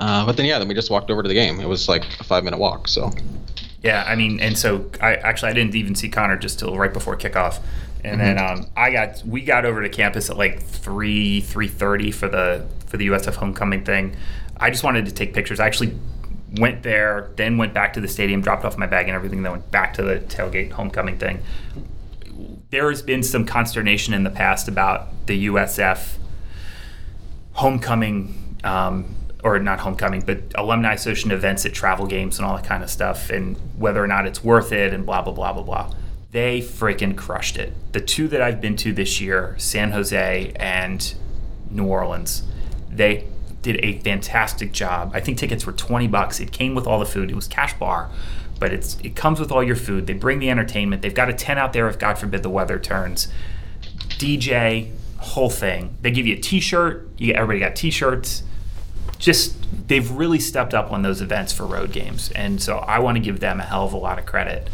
Uh, 0.00 0.24
but 0.24 0.36
then 0.36 0.46
yeah, 0.46 0.58
then 0.58 0.68
we 0.68 0.74
just 0.74 0.90
walked 0.90 1.10
over 1.10 1.22
to 1.22 1.28
the 1.28 1.34
game. 1.34 1.60
It 1.60 1.68
was 1.68 1.88
like 1.88 2.04
a 2.20 2.24
five 2.24 2.44
minute 2.44 2.58
walk. 2.58 2.88
So 2.88 3.10
Yeah, 3.82 4.04
I 4.06 4.14
mean, 4.14 4.40
and 4.40 4.56
so 4.56 4.90
I 5.00 5.16
actually 5.16 5.50
I 5.50 5.54
didn't 5.54 5.74
even 5.74 5.94
see 5.94 6.08
Connor 6.08 6.36
just 6.36 6.58
till 6.58 6.76
right 6.76 6.92
before 6.92 7.16
kickoff, 7.16 7.60
and 8.02 8.20
then 8.20 8.38
um, 8.38 8.66
I 8.76 8.90
got 8.90 9.22
we 9.26 9.42
got 9.42 9.64
over 9.64 9.82
to 9.82 9.88
campus 9.88 10.30
at 10.30 10.38
like 10.38 10.62
three 10.62 11.40
three 11.40 11.68
thirty 11.68 12.10
for 12.10 12.28
the 12.28 12.66
for 12.86 12.96
the 12.96 13.08
USF 13.08 13.34
homecoming 13.34 13.84
thing. 13.84 14.16
I 14.56 14.70
just 14.70 14.84
wanted 14.84 15.06
to 15.06 15.12
take 15.12 15.34
pictures. 15.34 15.60
I 15.60 15.66
actually 15.66 15.94
went 16.58 16.82
there, 16.82 17.30
then 17.36 17.56
went 17.56 17.72
back 17.72 17.92
to 17.94 18.00
the 18.00 18.08
stadium, 18.08 18.40
dropped 18.40 18.64
off 18.64 18.76
my 18.76 18.86
bag 18.86 19.06
and 19.06 19.14
everything, 19.14 19.42
then 19.42 19.52
went 19.52 19.70
back 19.70 19.94
to 19.94 20.02
the 20.02 20.16
tailgate 20.16 20.72
homecoming 20.72 21.16
thing. 21.18 21.42
There 22.70 22.88
has 22.88 23.02
been 23.02 23.22
some 23.22 23.44
consternation 23.44 24.14
in 24.14 24.22
the 24.22 24.30
past 24.30 24.68
about 24.68 25.26
the 25.26 25.46
USF 25.46 26.16
homecoming 27.52 28.56
um, 28.62 29.14
or 29.42 29.58
not 29.58 29.80
homecoming 29.80 30.20
but 30.20 30.38
alumni 30.54 30.94
association 30.94 31.32
events 31.32 31.66
at 31.66 31.74
travel 31.74 32.06
games 32.06 32.38
and 32.38 32.46
all 32.46 32.56
that 32.56 32.64
kind 32.64 32.84
of 32.84 32.90
stuff 32.90 33.28
and 33.30 33.56
whether 33.76 34.02
or 34.02 34.06
not 34.06 34.26
it's 34.26 34.44
worth 34.44 34.70
it 34.72 34.94
and 34.94 35.04
blah 35.04 35.20
blah 35.20 35.32
blah 35.32 35.52
blah 35.52 35.62
blah. 35.62 35.94
They 36.30 36.60
freaking 36.60 37.16
crushed 37.16 37.56
it. 37.56 37.72
The 37.92 38.00
two 38.00 38.28
that 38.28 38.40
i've 38.40 38.60
been 38.60 38.76
to 38.76 38.92
this 38.92 39.20
year 39.20 39.56
san 39.58 39.90
jose 39.90 40.52
and 40.56 41.14
new 41.70 41.86
orleans 41.86 42.44
they 42.88 43.26
did 43.62 43.84
a 43.84 43.98
fantastic 43.98 44.72
job. 44.72 45.12
I 45.14 45.20
think 45.20 45.38
tickets 45.38 45.66
were 45.66 45.72
20 45.72 46.08
bucks. 46.08 46.40
It 46.40 46.50
came 46.50 46.74
with 46.74 46.86
all 46.86 46.98
the 46.98 47.06
food. 47.06 47.30
It 47.30 47.34
was 47.34 47.46
cash 47.46 47.78
bar 47.78 48.10
but 48.60 48.72
it's 48.72 48.96
it 49.00 49.16
comes 49.16 49.40
with 49.40 49.50
all 49.50 49.64
your 49.64 49.74
food 49.74 50.06
they 50.06 50.12
bring 50.12 50.38
the 50.38 50.48
entertainment 50.50 51.02
they've 51.02 51.14
got 51.14 51.28
a 51.28 51.32
tent 51.32 51.58
out 51.58 51.72
there 51.72 51.88
if 51.88 51.98
god 51.98 52.16
forbid 52.16 52.42
the 52.42 52.50
weather 52.50 52.78
turns 52.78 53.26
DJ, 54.20 54.90
whole 55.16 55.48
thing. 55.48 55.96
They 56.02 56.10
give 56.10 56.26
you 56.26 56.36
a 56.36 56.40
T-shirt. 56.40 57.08
You 57.16 57.32
everybody 57.32 57.60
got 57.60 57.74
T-shirts. 57.74 58.42
Just 59.18 59.56
they've 59.88 60.10
really 60.10 60.38
stepped 60.38 60.74
up 60.74 60.92
on 60.92 61.02
those 61.02 61.22
events 61.22 61.52
for 61.52 61.66
road 61.66 61.90
games, 61.90 62.30
and 62.32 62.62
so 62.62 62.78
I 62.78 62.98
want 62.98 63.16
to 63.16 63.20
give 63.20 63.40
them 63.40 63.60
a 63.60 63.64
hell 63.64 63.86
of 63.86 63.92
a 63.94 63.96
lot 63.96 64.18
of 64.18 64.26
credit 64.26 64.68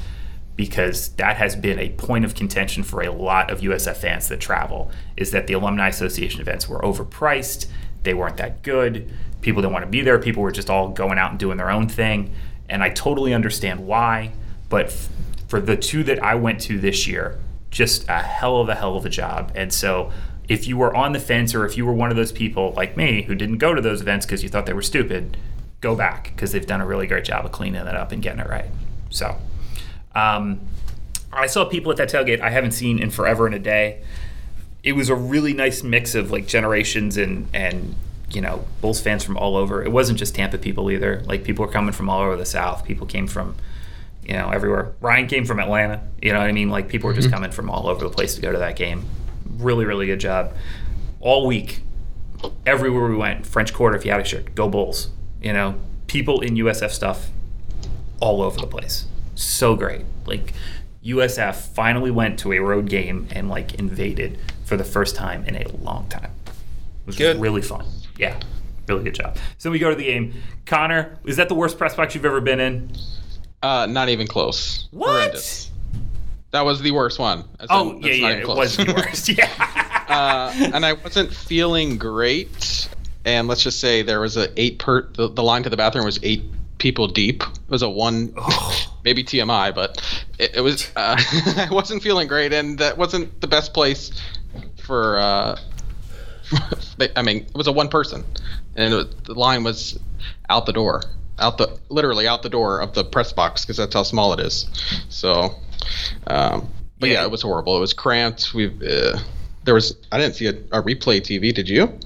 because 0.56 1.10
that 1.10 1.36
has 1.36 1.54
been 1.54 1.78
a 1.78 1.90
point 1.90 2.24
of 2.24 2.34
contention 2.34 2.82
for 2.82 3.02
a 3.02 3.12
lot 3.12 3.50
of 3.50 3.60
USF 3.60 3.96
fans 3.96 4.28
that 4.28 4.40
travel. 4.40 4.90
Is 5.16 5.30
that 5.30 5.46
the 5.46 5.52
alumni 5.52 5.88
association 5.88 6.40
events 6.40 6.68
were 6.68 6.80
overpriced? 6.80 7.66
They 8.02 8.14
weren't 8.14 8.38
that 8.38 8.62
good. 8.62 9.12
people 9.42 9.62
didn't 9.62 9.74
want 9.74 9.84
to 9.84 9.90
be 9.90 10.00
there. 10.00 10.18
People 10.18 10.42
were 10.42 10.52
just 10.52 10.70
all 10.70 10.88
going 10.88 11.18
out 11.18 11.30
and 11.30 11.38
doing 11.38 11.58
their 11.58 11.70
own 11.70 11.88
thing, 11.88 12.32
and 12.68 12.82
I 12.82 12.90
totally 12.90 13.32
understand 13.34 13.86
why. 13.86 14.32
But 14.68 14.86
f- 14.86 15.08
for 15.48 15.60
the 15.60 15.76
two 15.76 16.02
that 16.04 16.22
I 16.22 16.34
went 16.34 16.60
to 16.62 16.78
this 16.78 17.06
year, 17.06 17.38
just 17.70 18.08
a 18.08 18.18
hell 18.18 18.58
of 18.58 18.68
a 18.68 18.74
hell 18.74 18.96
of 18.96 19.04
a 19.04 19.08
job. 19.08 19.52
And 19.54 19.72
so, 19.72 20.10
if 20.48 20.68
you 20.68 20.76
were 20.76 20.94
on 20.94 21.12
the 21.12 21.20
fence, 21.20 21.54
or 21.54 21.66
if 21.66 21.76
you 21.76 21.84
were 21.84 21.92
one 21.92 22.10
of 22.10 22.16
those 22.16 22.32
people 22.32 22.72
like 22.76 22.96
me 22.96 23.22
who 23.22 23.34
didn't 23.34 23.58
go 23.58 23.74
to 23.74 23.80
those 23.80 24.00
events 24.00 24.24
because 24.26 24.42
you 24.42 24.48
thought 24.48 24.66
they 24.66 24.72
were 24.72 24.82
stupid, 24.82 25.36
go 25.80 25.96
back 25.96 26.32
because 26.34 26.52
they've 26.52 26.66
done 26.66 26.80
a 26.80 26.86
really 26.86 27.06
great 27.06 27.24
job 27.24 27.44
of 27.44 27.52
cleaning 27.52 27.84
that 27.84 27.96
up 27.96 28.12
and 28.12 28.22
getting 28.22 28.40
it 28.40 28.48
right. 28.48 28.70
So. 29.10 29.36
Um, 30.14 30.60
I 31.32 31.46
saw 31.46 31.66
people 31.66 31.92
at 31.92 31.98
that 31.98 32.08
tailgate 32.10 32.40
I 32.40 32.50
haven't 32.50 32.72
seen 32.72 32.98
in 32.98 33.10
forever 33.10 33.46
and 33.46 33.54
a 33.54 33.58
day. 33.58 34.02
It 34.82 34.92
was 34.92 35.10
a 35.10 35.14
really 35.14 35.52
nice 35.52 35.82
mix 35.82 36.14
of 36.14 36.30
like 36.30 36.46
generations 36.46 37.16
and 37.16 37.48
and 37.52 37.94
you 38.36 38.42
know 38.42 38.62
Bulls 38.82 39.00
fans 39.00 39.24
from 39.24 39.38
all 39.38 39.56
over. 39.56 39.82
It 39.82 39.90
wasn't 39.90 40.18
just 40.18 40.34
Tampa 40.34 40.58
people 40.58 40.90
either. 40.90 41.22
Like 41.24 41.42
people 41.42 41.64
were 41.64 41.72
coming 41.72 41.92
from 41.92 42.10
all 42.10 42.20
over 42.20 42.36
the 42.36 42.44
South. 42.44 42.84
People 42.84 43.06
came 43.06 43.26
from 43.26 43.56
you 44.22 44.34
know 44.34 44.50
everywhere. 44.50 44.92
Ryan 45.00 45.26
came 45.26 45.46
from 45.46 45.58
Atlanta. 45.58 46.06
You 46.20 46.34
know 46.34 46.40
what 46.40 46.48
I 46.48 46.52
mean? 46.52 46.68
Like 46.68 46.88
people 46.88 47.08
were 47.08 47.14
just 47.14 47.28
mm-hmm. 47.28 47.36
coming 47.36 47.50
from 47.50 47.70
all 47.70 47.88
over 47.88 48.04
the 48.04 48.10
place 48.10 48.34
to 48.34 48.42
go 48.42 48.52
to 48.52 48.58
that 48.58 48.76
game. 48.76 49.06
Really, 49.56 49.86
really 49.86 50.04
good 50.04 50.20
job. 50.20 50.52
All 51.20 51.46
week, 51.46 51.80
everywhere 52.66 53.08
we 53.08 53.16
went, 53.16 53.46
French 53.46 53.72
Quarter, 53.72 53.96
if 53.96 54.04
you 54.04 54.10
had 54.10 54.20
a 54.20 54.24
shirt, 54.24 54.54
go 54.54 54.68
Bulls. 54.68 55.08
You 55.40 55.54
know, 55.54 55.76
people 56.06 56.42
in 56.42 56.56
USF 56.56 56.90
stuff 56.90 57.30
all 58.20 58.42
over 58.42 58.60
the 58.60 58.66
place. 58.66 59.06
So 59.34 59.76
great. 59.76 60.04
Like 60.26 60.52
USF 61.02 61.54
finally 61.54 62.10
went 62.10 62.38
to 62.40 62.52
a 62.52 62.58
road 62.58 62.90
game 62.90 63.28
and 63.30 63.48
like 63.48 63.76
invaded 63.76 64.38
for 64.66 64.76
the 64.76 64.84
first 64.84 65.16
time 65.16 65.46
in 65.46 65.56
a 65.56 65.66
long 65.78 66.06
time. 66.10 66.32
It 66.46 67.06
was 67.06 67.16
Good. 67.16 67.40
really 67.40 67.62
fun. 67.62 67.86
Yeah. 68.18 68.38
Really 68.88 69.04
good 69.04 69.14
job. 69.14 69.36
So 69.58 69.70
we 69.70 69.78
go 69.78 69.90
to 69.90 69.96
the 69.96 70.04
game. 70.04 70.34
Connor, 70.64 71.18
is 71.24 71.36
that 71.36 71.48
the 71.48 71.54
worst 71.54 71.76
press 71.76 71.94
box 71.96 72.14
you've 72.14 72.24
ever 72.24 72.40
been 72.40 72.60
in? 72.60 72.90
Uh, 73.62 73.86
not 73.86 74.08
even 74.08 74.26
close. 74.26 74.86
What? 74.92 75.10
Horrendous. 75.10 75.70
That 76.52 76.64
was 76.64 76.80
the 76.80 76.92
worst 76.92 77.18
one. 77.18 77.44
That's 77.58 77.70
Oh, 77.70 77.92
not- 77.92 78.02
yeah, 78.02 78.12
yeah. 78.12 78.28
It 78.36 78.46
was 78.48 78.76
the 78.76 78.92
worst. 78.94 79.28
yeah. 79.36 79.50
uh, 80.08 80.52
and 80.72 80.86
I 80.86 80.92
wasn't 80.92 81.32
feeling 81.34 81.98
great. 81.98 82.88
And 83.24 83.48
let's 83.48 83.62
just 83.64 83.80
say 83.80 84.02
there 84.02 84.20
was 84.20 84.36
a 84.36 84.48
eight 84.60 84.78
per 84.78 85.08
the, 85.14 85.28
the 85.28 85.42
line 85.42 85.64
to 85.64 85.70
the 85.70 85.76
bathroom 85.76 86.04
was 86.04 86.20
eight 86.22 86.44
people 86.78 87.08
deep. 87.08 87.42
It 87.42 87.70
was 87.70 87.82
a 87.82 87.88
one, 87.90 88.32
maybe 89.04 89.24
TMI, 89.24 89.74
but 89.74 90.00
it, 90.38 90.56
it 90.56 90.60
was. 90.60 90.88
Uh, 90.94 91.16
I 91.20 91.68
wasn't 91.72 92.04
feeling 92.04 92.28
great, 92.28 92.52
and 92.52 92.78
that 92.78 92.96
wasn't 92.96 93.40
the 93.40 93.48
best 93.48 93.74
place 93.74 94.12
for. 94.84 95.18
Uh, 95.18 95.58
I 97.16 97.22
mean, 97.22 97.38
it 97.38 97.54
was 97.54 97.66
a 97.66 97.72
one 97.72 97.88
person, 97.88 98.24
and 98.76 98.94
was, 98.94 99.06
the 99.24 99.34
line 99.34 99.64
was 99.64 99.98
out 100.48 100.66
the 100.66 100.72
door, 100.72 101.02
out 101.38 101.58
the 101.58 101.78
literally 101.88 102.26
out 102.26 102.42
the 102.42 102.48
door 102.48 102.80
of 102.80 102.94
the 102.94 103.04
press 103.04 103.32
box 103.32 103.64
because 103.64 103.76
that's 103.76 103.94
how 103.94 104.02
small 104.02 104.32
it 104.32 104.40
is. 104.40 104.66
So, 105.08 105.54
um, 106.26 106.68
but 106.98 107.08
yeah. 107.08 107.20
Yeah. 107.20 107.24
it 107.24 107.30
was 107.30 107.42
horrible. 107.42 107.76
It 107.76 107.80
was 107.80 107.92
cramped. 107.92 108.54
We 108.54 108.66
uh, 108.66 109.18
there 109.64 109.74
was 109.74 109.96
I 110.12 110.18
didn't 110.18 110.34
see 110.36 110.46
a, 110.46 110.52
a 110.72 110.82
replay 110.82 111.20
TV. 111.20 111.54
Did 111.54 111.68
you? 111.68 111.98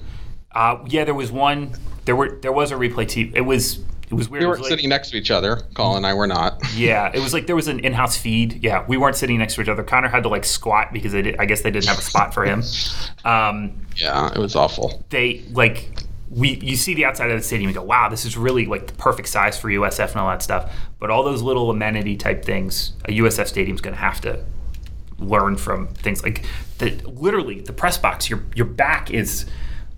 Uh, 0.51 0.83
yeah, 0.87 1.05
there 1.05 1.13
was 1.13 1.31
one. 1.31 1.73
There 2.05 2.15
were 2.15 2.37
there 2.41 2.51
was 2.51 2.71
a 2.71 2.75
replay 2.75 3.05
TV. 3.05 3.31
It 3.35 3.41
was 3.41 3.79
it 4.11 4.15
was 4.15 4.29
weird. 4.29 4.41
We 4.41 4.47
weren't 4.47 4.61
like- 4.61 4.69
sitting 4.69 4.89
next 4.89 5.09
to 5.11 5.17
each 5.17 5.31
other. 5.31 5.61
Collin 5.73 5.97
and 5.97 6.05
I 6.05 6.13
were 6.13 6.27
not. 6.27 6.61
Yeah, 6.75 7.09
it 7.13 7.19
was 7.19 7.33
like 7.33 7.47
there 7.47 7.55
was 7.55 7.67
an 7.67 7.79
in-house 7.79 8.17
feed. 8.17 8.61
Yeah, 8.63 8.85
we 8.87 8.97
weren't 8.97 9.15
sitting 9.15 9.37
next 9.39 9.55
to 9.55 9.61
each 9.61 9.67
other. 9.69 9.83
Connor 9.83 10.09
had 10.09 10.23
to 10.23 10.29
like 10.29 10.45
squat 10.45 10.91
because 10.93 11.11
they 11.13 11.21
did, 11.21 11.37
I 11.37 11.45
guess 11.45 11.61
they 11.61 11.71
didn't 11.71 11.87
have 11.87 11.97
a 11.99 12.01
spot 12.01 12.33
for 12.33 12.43
him. 12.45 12.61
Um, 13.25 13.85
Yeah, 13.95 14.31
it 14.35 14.37
was 14.39 14.55
awful. 14.55 15.03
they 15.09 15.43
like 15.51 15.89
we 16.29 16.57
you 16.61 16.75
see 16.77 16.93
the 16.93 17.05
outside 17.05 17.29
of 17.29 17.37
the 17.37 17.43
stadium 17.43 17.67
and 17.69 17.75
go, 17.75 17.83
wow, 17.83 18.09
this 18.09 18.23
is 18.25 18.37
really 18.37 18.65
like 18.65 18.87
the 18.87 18.93
perfect 18.93 19.27
size 19.27 19.57
for 19.59 19.69
USF 19.69 20.11
and 20.11 20.17
all 20.17 20.29
that 20.29 20.41
stuff. 20.41 20.73
But 20.99 21.09
all 21.11 21.23
those 21.23 21.41
little 21.41 21.69
amenity 21.69 22.15
type 22.15 22.43
things, 22.45 22.93
a 23.05 23.11
USF 23.11 23.47
stadium's 23.47 23.81
going 23.81 23.95
to 23.95 24.01
have 24.01 24.21
to 24.21 24.43
learn 25.19 25.55
from 25.57 25.87
things 25.89 26.23
like 26.23 26.45
the 26.79 26.89
literally 27.05 27.59
the 27.61 27.73
press 27.73 27.97
box. 27.97 28.29
Your 28.29 28.43
your 28.55 28.65
back 28.65 29.11
is. 29.11 29.45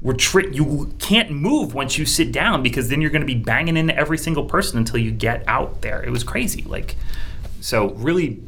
We're 0.03 0.13
tri- 0.13 0.49
you 0.51 0.93
can't 0.99 1.31
move 1.31 1.73
once 1.73 1.97
you 1.97 2.05
sit 2.05 2.31
down 2.31 2.61
because 2.61 2.89
then 2.89 2.99
you're 3.01 3.09
going 3.09 3.21
to 3.21 3.25
be 3.25 3.35
banging 3.35 3.77
into 3.77 3.95
every 3.97 4.17
single 4.17 4.43
person 4.45 4.77
until 4.77 4.99
you 4.99 5.11
get 5.11 5.43
out 5.47 5.81
there. 5.81 6.03
It 6.03 6.09
was 6.11 6.23
crazy. 6.25 6.61
Like, 6.63 6.97
so 7.61 7.91
really, 7.91 8.41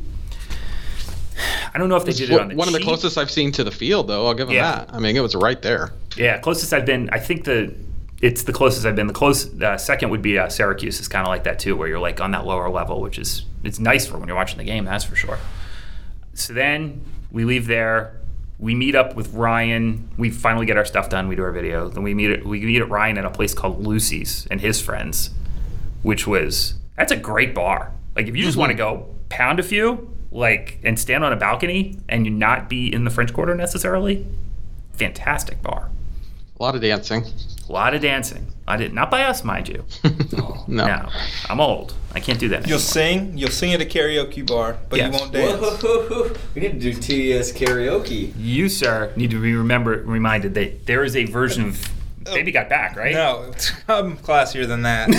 I 1.73 1.77
don't 1.77 1.89
know 1.89 1.95
if 1.95 2.05
they 2.05 2.11
did 2.11 2.29
it 2.29 2.39
on 2.39 2.49
the 2.49 2.55
One 2.55 2.67
of 2.67 2.73
the 2.73 2.81
closest 2.81 3.17
I've 3.17 3.31
seen 3.31 3.51
to 3.53 3.63
the 3.63 3.71
field, 3.71 4.07
though. 4.07 4.27
I'll 4.27 4.33
give 4.33 4.47
them 4.47 4.55
Yeah. 4.57 4.79
that. 4.85 4.93
I 4.93 4.99
mean, 4.99 5.15
it 5.15 5.21
was 5.21 5.33
right 5.33 5.61
there. 5.61 5.91
Yeah, 6.17 6.37
closest 6.39 6.73
I've 6.73 6.85
been. 6.85 7.09
I 7.11 7.19
think 7.19 7.45
the 7.45 7.73
it's 8.21 8.43
the 8.43 8.53
closest 8.53 8.85
I've 8.85 8.95
been. 8.95 9.07
The 9.07 9.13
close 9.13 9.45
uh, 9.61 9.77
second 9.77 10.09
would 10.09 10.21
be 10.21 10.37
uh, 10.39 10.47
Syracuse. 10.49 10.99
Is 10.99 11.07
kind 11.07 11.25
of 11.25 11.29
like 11.29 11.43
that 11.45 11.59
too, 11.59 11.75
where 11.75 11.87
you're 11.87 11.99
like 11.99 12.21
on 12.21 12.31
that 12.31 12.45
lower 12.45 12.69
level, 12.69 13.01
which 13.01 13.17
is 13.19 13.43
it's 13.63 13.79
nice 13.79 14.07
for 14.07 14.17
when 14.17 14.27
you're 14.27 14.37
watching 14.37 14.57
the 14.57 14.63
game. 14.63 14.85
That's 14.85 15.03
for 15.03 15.15
sure. 15.15 15.37
So 16.33 16.53
then 16.53 17.01
we 17.31 17.43
leave 17.45 17.67
there. 17.67 18.17
We 18.57 18.73
meet 18.73 18.95
up 18.95 19.15
with 19.15 19.33
Ryan. 19.33 20.09
We 20.17 20.29
finally 20.29 20.65
get 20.65 20.77
our 20.77 20.85
stuff 20.85 21.09
done. 21.09 21.27
We 21.27 21.35
do 21.35 21.43
our 21.43 21.51
video. 21.51 21.89
Then 21.89 22.03
we 22.03 22.13
meet 22.13 22.31
at, 22.31 22.45
we 22.45 22.61
meet 22.61 22.81
at 22.81 22.89
Ryan 22.89 23.17
at 23.17 23.25
a 23.25 23.29
place 23.29 23.53
called 23.53 23.85
Lucy's 23.85 24.47
and 24.49 24.61
his 24.61 24.81
friends, 24.81 25.31
which 26.03 26.25
was 26.25 26.75
that's 26.97 27.11
a 27.11 27.17
great 27.17 27.53
bar. 27.53 27.91
Like 28.15 28.27
if 28.27 28.35
you 28.35 28.43
just 28.43 28.53
mm-hmm. 28.53 28.61
want 28.61 28.71
to 28.71 28.77
go 28.77 29.13
pound 29.29 29.59
a 29.59 29.63
few, 29.63 30.13
like 30.31 30.79
and 30.83 30.97
stand 30.99 31.23
on 31.23 31.33
a 31.33 31.35
balcony 31.35 31.99
and 32.07 32.25
you 32.25 32.31
not 32.31 32.69
be 32.69 32.93
in 32.93 33.03
the 33.03 33.11
French 33.11 33.33
Quarter 33.33 33.55
necessarily, 33.55 34.25
fantastic 34.93 35.61
bar. 35.61 35.89
A 36.57 36.63
lot 36.63 36.75
of 36.75 36.81
dancing. 36.81 37.25
A 37.67 37.71
lot 37.71 37.93
of 37.95 38.01
dancing. 38.01 38.47
I 38.67 38.77
did 38.77 38.93
not 38.93 39.09
by 39.11 39.23
us, 39.23 39.43
mind 39.43 39.67
you. 39.69 39.85
No. 40.67 40.87
No, 40.87 41.09
I'm 41.47 41.59
old. 41.61 41.93
I 42.15 42.19
can't 42.19 42.39
do 42.39 42.49
that. 42.49 42.61
You'll 42.67 42.77
anymore. 42.79 42.79
sing. 42.79 43.37
You'll 43.37 43.51
sing 43.51 43.73
at 43.75 43.81
a 43.81 43.85
karaoke 43.85 44.45
bar, 44.45 44.77
but 44.89 44.97
Yes. 44.97 45.13
you 45.13 45.19
won't 45.19 45.31
dance. 45.31 45.83
Whoa, 45.83 46.31
we 46.55 46.61
need 46.61 46.81
to 46.81 46.91
do 46.91 46.93
TDS 46.93 47.53
karaoke. 47.55 48.33
You, 48.35 48.67
sir, 48.67 49.13
need 49.15 49.29
to 49.29 49.39
be 49.39 49.53
remember 49.53 49.91
reminded 50.03 50.55
that 50.55 50.87
there 50.87 51.03
is 51.03 51.15
a 51.15 51.25
version 51.25 51.65
of 51.67 51.87
Baby 52.23 52.51
Got 52.51 52.67
Back, 52.69 52.95
right? 52.97 53.13
No, 53.13 53.51
I'm 53.87 54.17
classier 54.17 54.67
than 54.67 54.81
that. 54.81 55.09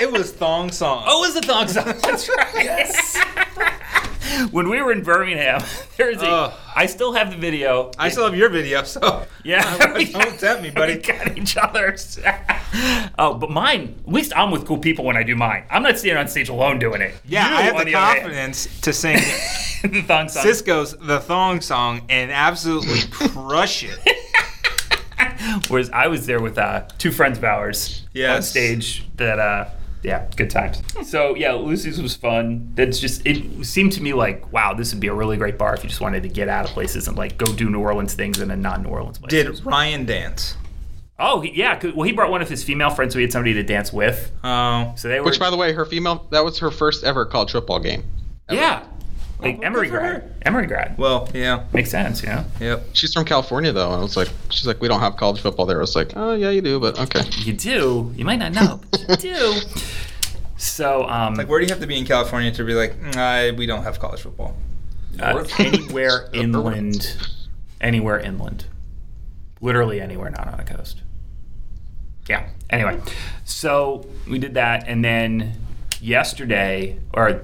it 0.00 0.10
was 0.10 0.32
thong 0.32 0.72
song. 0.72 1.04
Oh, 1.06 1.22
it 1.22 1.28
was 1.28 1.34
the 1.40 1.46
thong 1.46 1.68
song. 1.68 1.84
That's 2.02 2.28
right. 2.28 2.54
yes. 2.56 3.16
When 4.50 4.68
we 4.68 4.80
were 4.82 4.92
in 4.92 5.02
Birmingham, 5.02 5.62
there's 5.96 6.22
a. 6.22 6.28
Ugh. 6.28 6.52
I 6.76 6.86
still 6.86 7.12
have 7.12 7.30
the 7.30 7.36
video. 7.36 7.90
I 7.98 8.08
still 8.08 8.24
have 8.24 8.36
your 8.36 8.48
video, 8.48 8.82
so 8.82 9.26
Yeah. 9.44 9.76
don't 10.12 10.38
tempt 10.38 10.62
me, 10.62 10.70
buddy. 10.70 10.96
We 10.96 11.00
got 11.02 11.36
each 11.38 11.56
other's. 11.56 12.18
oh, 13.18 13.34
but 13.34 13.50
mine. 13.50 13.94
At 14.06 14.12
least 14.12 14.32
I'm 14.34 14.50
with 14.50 14.66
cool 14.66 14.78
people 14.78 15.04
when 15.04 15.16
I 15.16 15.22
do 15.22 15.36
mine. 15.36 15.64
I'm 15.70 15.82
not 15.82 15.98
standing 15.98 16.18
on 16.18 16.28
stage 16.28 16.48
alone 16.48 16.78
doing 16.78 17.00
it. 17.00 17.14
Yeah, 17.26 17.48
You, 17.48 17.56
I 17.56 17.60
have 17.62 17.84
the 17.84 17.92
confidence 17.92 18.80
to 18.80 18.92
sing 18.92 19.16
the 19.82 20.02
thong 20.06 20.28
song. 20.28 20.44
Sisqo's 20.44 20.96
"The 20.98 21.20
Thong 21.20 21.60
Song" 21.60 22.02
and 22.08 22.30
absolutely 22.32 23.00
crush 23.10 23.84
it. 23.84 23.98
Whereas 25.68 25.90
I 25.90 26.06
was 26.08 26.26
there 26.26 26.40
with 26.40 26.58
uh, 26.58 26.86
two 26.98 27.12
friends 27.12 27.38
of 27.38 27.44
ours 27.44 28.02
on 28.16 28.42
stage. 28.42 29.06
That 29.16 29.38
uh, 29.38 29.66
yeah, 30.04 30.26
good 30.36 30.50
times. 30.50 30.82
So 31.02 31.34
yeah, 31.34 31.52
Lucy's 31.52 32.00
was 32.00 32.14
fun. 32.14 32.72
That's 32.74 32.98
just 33.00 33.26
it 33.26 33.64
seemed 33.64 33.92
to 33.92 34.02
me 34.02 34.12
like 34.12 34.52
wow, 34.52 34.74
this 34.74 34.92
would 34.92 35.00
be 35.00 35.08
a 35.08 35.14
really 35.14 35.36
great 35.36 35.58
bar 35.58 35.74
if 35.74 35.82
you 35.82 35.88
just 35.88 36.00
wanted 36.00 36.22
to 36.24 36.28
get 36.28 36.48
out 36.48 36.66
of 36.66 36.70
places 36.72 37.08
and 37.08 37.16
like 37.16 37.38
go 37.38 37.46
do 37.46 37.70
New 37.70 37.80
Orleans 37.80 38.14
things 38.14 38.38
in 38.40 38.50
a 38.50 38.56
non-New 38.56 38.88
Orleans 38.88 39.18
place. 39.18 39.30
Did 39.30 39.64
Ryan 39.64 40.04
dance? 40.04 40.56
oh 41.18 41.42
yeah, 41.42 41.78
well 41.94 42.02
he 42.02 42.12
brought 42.12 42.30
one 42.30 42.42
of 42.42 42.48
his 42.48 42.64
female 42.64 42.90
friends, 42.90 43.12
so 43.14 43.18
he 43.18 43.22
had 43.22 43.32
somebody 43.32 43.54
to 43.54 43.62
dance 43.62 43.92
with. 43.92 44.32
Oh, 44.42 44.92
So 44.96 45.08
they 45.08 45.20
were 45.20 45.26
Which, 45.26 45.38
by 45.38 45.48
the 45.50 45.56
way, 45.56 45.72
her 45.72 45.84
female, 45.84 46.26
that 46.30 46.44
was 46.44 46.58
her 46.58 46.70
first 46.72 47.04
ever 47.04 47.24
college 47.24 47.52
football 47.52 47.78
game. 47.78 48.02
yeah, 48.50 48.82
like 49.38 49.54
oh, 49.56 49.58
well, 49.58 49.66
Emory 49.66 49.88
grad. 49.88 50.02
her. 50.22 50.30
Emory 50.42 50.66
grad 50.66 50.98
well, 50.98 51.28
yeah, 51.32 51.64
makes 51.72 51.90
sense, 51.90 52.22
Yeah. 52.22 52.44
yep. 52.60 52.84
She's 52.94 53.12
from 53.14 53.24
California, 53.24 53.72
though. 53.72 53.92
And 53.92 54.00
I 54.00 54.02
was 54.02 54.16
like, 54.16 54.28
she's 54.50 54.66
like, 54.66 54.80
we 54.80 54.88
don't 54.88 55.00
have 55.00 55.16
college 55.16 55.40
football 55.40 55.66
there. 55.66 55.78
I 55.78 55.80
was 55.80 55.94
like, 55.96 56.12
oh, 56.16 56.34
yeah, 56.34 56.50
you 56.50 56.60
do, 56.60 56.78
but 56.80 56.98
okay. 56.98 57.22
You 57.42 57.52
do. 57.52 58.12
You 58.16 58.24
might 58.24 58.38
not 58.40 58.52
know, 58.52 58.80
but 58.90 59.22
you 59.24 59.34
do. 59.34 59.54
So 60.56 61.08
um, 61.08 61.34
Like, 61.34 61.48
where 61.48 61.58
do 61.58 61.66
you 61.66 61.70
have 61.70 61.80
to 61.80 61.86
be 61.86 61.98
in 61.98 62.06
California 62.06 62.50
to 62.52 62.64
be 62.64 62.74
like, 62.74 63.00
"Mm, 63.00 63.56
we 63.56 63.66
don't 63.66 63.82
have 63.82 63.98
college 63.98 64.20
football? 64.20 64.56
Uh, 65.18 65.44
anywhere 65.58 66.28
inland, 66.32 67.16
anywhere 67.80 68.18
inland, 68.18 68.66
literally 69.60 70.00
anywhere 70.00 70.30
not 70.30 70.48
on 70.48 70.60
a 70.60 70.64
coast. 70.64 71.02
Yeah. 72.28 72.48
Anyway, 72.70 73.00
so 73.44 74.06
we 74.28 74.38
did 74.38 74.54
that, 74.54 74.84
and 74.86 75.04
then 75.04 75.58
yesterday, 76.00 76.98
or 77.12 77.42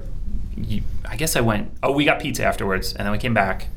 you, 0.55 0.81
I 1.05 1.15
guess 1.17 1.35
I 1.35 1.41
went. 1.41 1.71
Oh, 1.83 1.91
we 1.91 2.05
got 2.05 2.19
pizza 2.19 2.43
afterwards, 2.43 2.93
and 2.93 3.05
then 3.05 3.11
we 3.11 3.17
came 3.17 3.33
back. 3.33 3.67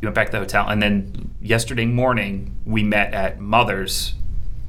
We 0.00 0.06
went 0.06 0.14
back 0.14 0.26
to 0.26 0.32
the 0.32 0.38
hotel, 0.38 0.68
and 0.68 0.82
then 0.82 1.34
yesterday 1.40 1.86
morning 1.86 2.54
we 2.64 2.82
met 2.82 3.14
at 3.14 3.40
Mother's, 3.40 4.14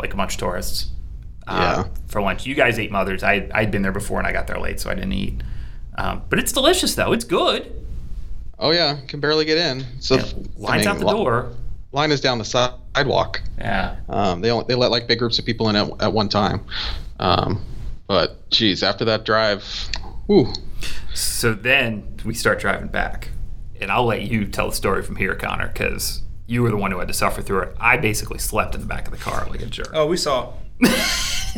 like 0.02 0.14
a 0.14 0.18
bunch 0.18 0.34
of 0.34 0.40
tourists, 0.40 0.92
uh, 1.48 1.84
Yeah. 1.86 1.92
for 2.08 2.22
lunch. 2.22 2.46
You 2.46 2.56
guys 2.56 2.78
ate 2.80 2.92
Mother's. 2.92 3.24
I 3.24 3.50
I'd 3.54 3.72
been 3.72 3.82
there 3.82 3.92
before, 3.92 4.20
and 4.20 4.28
I 4.28 4.32
got 4.32 4.48
there 4.48 4.60
late, 4.60 4.80
so 4.80 4.90
I 4.90 4.94
didn't 4.96 5.14
eat. 5.14 5.42
Um, 5.98 6.22
but 6.30 6.38
it's 6.40 6.52
delicious, 6.52 6.94
though. 6.96 7.12
It's 7.14 7.26
good. 7.26 7.74
Oh, 8.60 8.72
yeah, 8.72 8.98
can 9.08 9.20
barely 9.20 9.46
get 9.46 9.58
in. 9.58 9.86
So, 10.00 10.16
Yeah, 10.16 10.24
I 10.68 10.78
mean, 10.78 10.88
out 10.88 11.00
the 11.00 11.06
door. 11.06 11.52
Line 11.92 12.12
is 12.12 12.22
down 12.22 12.38
the 12.38 12.46
sidewalk. 12.46 13.42
Yeah. 13.58 13.96
Um, 14.10 14.42
they 14.42 14.52
only, 14.52 14.66
they 14.68 14.76
let 14.76 14.92
like 14.92 15.08
big 15.08 15.20
groups 15.20 15.40
of 15.40 15.46
people 15.46 15.70
in 15.70 15.76
at, 15.76 15.90
at 16.02 16.14
one 16.14 16.28
time. 16.30 16.62
Um, 17.20 17.64
but 18.08 18.50
geez, 18.50 18.84
after 18.84 19.06
that 19.06 19.26
drive, 19.26 19.64
whew, 20.28 20.54
So 21.14 21.54
then 21.54 22.18
we 22.26 22.34
start 22.34 22.60
driving 22.60 22.88
back, 22.90 23.30
and 23.80 23.92
I'll 23.92 24.06
let 24.06 24.22
you 24.24 24.46
tell 24.46 24.70
the 24.70 24.76
story 24.76 25.02
from 25.04 25.16
here, 25.18 25.34
Connor, 25.36 25.68
because 25.68 26.22
you 26.46 26.62
were 26.64 26.70
the 26.70 26.78
one 26.78 26.92
who 26.92 27.00
had 27.00 27.08
to 27.08 27.14
suffer 27.14 27.42
through 27.42 27.62
it. 27.62 27.76
I 27.80 27.98
basically 27.98 28.38
slept 28.40 28.76
in 28.76 28.82
the 28.82 28.88
back 28.88 29.06
of 29.08 29.12
the 29.12 29.20
car 29.20 29.48
like 29.50 29.62
a 29.62 29.66
jerk. 29.68 29.90
Oh, 29.94 30.06
we 30.08 30.18
saw. 30.18 30.54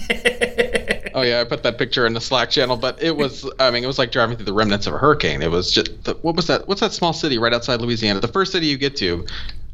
Oh 1.20 1.22
yeah, 1.24 1.42
I 1.42 1.44
put 1.44 1.64
that 1.64 1.78
picture 1.78 2.06
in 2.06 2.14
the 2.14 2.22
Slack 2.22 2.50
channel, 2.50 2.78
but 2.78 3.02
it 3.02 3.18
was 3.18 3.50
I 3.60 3.72
mean 3.72 3.84
it 3.84 3.88
was 3.88 4.00
like 4.00 4.12
driving 4.12 4.38
through 4.38 4.46
the 4.46 4.54
remnants 4.54 4.88
of 4.88 4.94
a 4.94 4.98
hurricane. 4.98 5.42
It 5.42 5.52
was 5.52 5.72
just 5.72 6.04
the, 6.06 6.14
what 6.22 6.36
was 6.36 6.48
that? 6.48 6.68
What's 6.68 6.82
that 6.82 6.94
small 6.94 7.12
city 7.12 7.38
right 7.38 7.54
outside 7.54 7.82
Louisiana? 7.82 8.22
The 8.22 8.30
first 8.30 8.52
city 8.52 8.68
you 8.68 8.78
get 8.78 8.96
to. 8.98 9.26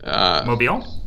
Uh, 0.04 0.44
Mobile? 0.46 1.04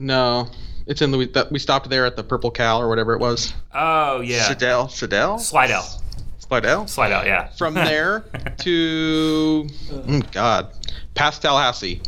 no, 0.00 0.48
it's 0.86 1.02
in 1.02 1.12
Louis. 1.12 1.26
That 1.26 1.52
we 1.52 1.58
stopped 1.58 1.88
there 1.88 2.04
at 2.06 2.16
the 2.16 2.24
Purple 2.24 2.50
Cow 2.50 2.80
or 2.80 2.88
whatever 2.88 3.14
it 3.14 3.20
was. 3.20 3.52
Oh 3.72 4.22
yeah. 4.22 4.44
Slidell, 4.44 4.88
Slidell, 4.88 5.38
Slidell. 5.38 6.02
Slidell. 6.38 6.86
Slide 6.88 7.26
yeah. 7.26 7.48
From 7.50 7.74
there 7.74 8.20
to 8.58 9.66
mm, 9.68 10.32
God, 10.32 10.72
past 11.14 11.42
Tallahassee, 11.42 12.00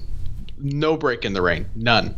no 0.58 0.96
break 0.96 1.24
in 1.24 1.34
the 1.34 1.42
rain, 1.42 1.66
none. 1.76 2.14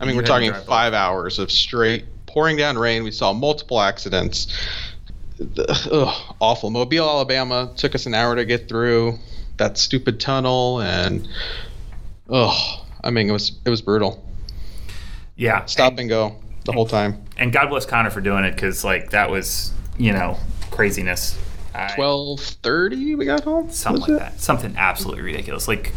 I 0.00 0.04
mean, 0.04 0.14
You 0.14 0.20
we're 0.20 0.26
talking 0.26 0.50
drive 0.50 0.64
five 0.64 0.94
hours 0.94 1.38
of 1.38 1.50
straight 1.50 2.04
pouring 2.28 2.56
down 2.56 2.78
rain. 2.78 3.02
We 3.02 3.10
saw 3.10 3.32
multiple 3.32 3.80
accidents. 3.80 4.46
Ugh, 5.40 6.34
awful. 6.40 6.70
Mobile, 6.70 7.08
Alabama 7.08 7.72
took 7.76 7.94
us 7.94 8.06
an 8.06 8.14
hour 8.14 8.36
to 8.36 8.44
get 8.44 8.68
through 8.68 9.18
that 9.56 9.78
stupid 9.78 10.20
tunnel, 10.20 10.80
and 10.80 11.28
oh, 12.28 12.84
I 13.02 13.10
mean, 13.10 13.28
it 13.28 13.32
was 13.32 13.52
it 13.64 13.70
was 13.70 13.82
brutal. 13.82 14.24
yeah. 15.36 15.64
Stop 15.66 15.92
and, 15.92 16.00
and 16.00 16.08
go 16.08 16.36
the 16.64 16.72
whole 16.72 16.86
time. 16.86 17.24
and 17.36 17.52
God 17.52 17.68
bless 17.68 17.86
Connor 17.86 18.10
for 18.10 18.20
doing 18.20 18.44
it 18.44 18.52
because 18.52 18.84
like 18.84 19.10
that 19.10 19.30
was 19.30 19.72
you 19.96 20.12
know 20.12 20.38
craziness. 20.70 21.38
Twelve 21.94 22.40
thirty, 22.40 23.14
we 23.14 23.24
got 23.24 23.44
home. 23.44 23.70
something 23.70 24.00
like 24.00 24.10
it? 24.10 24.18
that. 24.18 24.40
Something 24.40 24.74
absolutely 24.76 25.22
ridiculous. 25.22 25.68
Like 25.68 25.92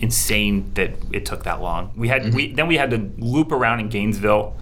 insane 0.00 0.70
that 0.74 0.92
it 1.12 1.26
took 1.26 1.44
that 1.44 1.60
long. 1.60 1.90
We 1.96 2.08
had 2.08 2.22
mm-hmm. 2.22 2.36
we 2.36 2.52
then 2.52 2.68
we 2.68 2.76
had 2.76 2.90
to 2.90 3.10
loop 3.18 3.50
around 3.50 3.80
in 3.80 3.88
Gainesville 3.88 4.54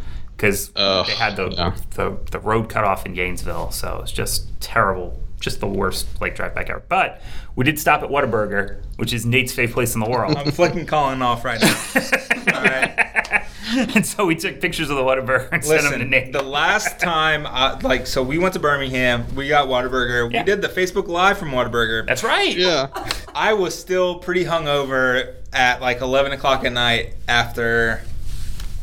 because 0.45 0.69
they 1.07 1.15
had 1.15 1.37
the, 1.37 1.49
yeah. 1.51 1.75
the 1.95 2.19
the 2.31 2.39
road 2.39 2.69
cut 2.69 2.85
off 2.85 3.07
in 3.07 3.15
Gainesville. 3.15 3.71
So 3.71 4.01
it's 4.03 4.13
just 4.13 4.49
terrible. 4.61 5.21
Just 5.41 5.61
the 5.61 5.67
worst 5.67 6.21
like 6.21 6.37
drive 6.37 6.55
back 6.55 6.71
ever. 6.71 6.83
But 6.89 7.21
we 7.57 7.65
did 7.65 7.79
stop 7.79 8.03
at 8.03 8.09
Whataburger, 8.09 8.83
which 8.97 9.13
is 9.13 9.27
Nate's 9.27 9.53
favorite 9.53 9.75
place 9.75 9.95
in 9.95 10.01
the 10.01 10.09
world. 10.09 10.37
I'm 10.37 10.51
flicking 10.53 10.87
calling 10.87 11.23
off 11.23 11.45
right 11.45 11.61
now. 11.61 11.77
All 12.55 12.63
right. 12.63 13.45
and 13.95 14.07
so 14.07 14.25
we 14.25 14.37
took 14.37 14.61
pictures 14.61 14.89
of 14.91 14.97
the 14.97 15.03
Whataburger 15.03 15.49
and 15.53 15.65
sent 15.65 15.83
them 15.83 15.99
to 15.99 16.05
Nate. 16.05 16.33
the 16.33 16.43
last 16.43 16.99
time, 17.01 17.47
I, 17.47 17.79
like, 17.81 18.07
so 18.07 18.23
we 18.23 18.39
went 18.39 18.55
to 18.55 18.61
Birmingham. 18.61 19.35
We 19.35 19.49
got 19.49 19.69
Whataburger. 19.69 20.33
Yeah. 20.33 20.41
We 20.41 20.45
did 20.45 20.63
the 20.63 20.69
Facebook 20.69 21.09
Live 21.09 21.39
from 21.39 21.51
Whataburger. 21.51 22.07
That's 22.07 22.23
right. 22.23 22.57
Yeah. 22.57 22.89
I 23.35 23.53
was 23.55 23.79
still 23.79 24.19
pretty 24.21 24.45
hungover 24.45 25.35
at 25.53 25.81
like 25.81 26.01
11 26.01 26.33
o'clock 26.33 26.65
at 26.65 26.73
night 26.73 27.15
after 27.29 28.03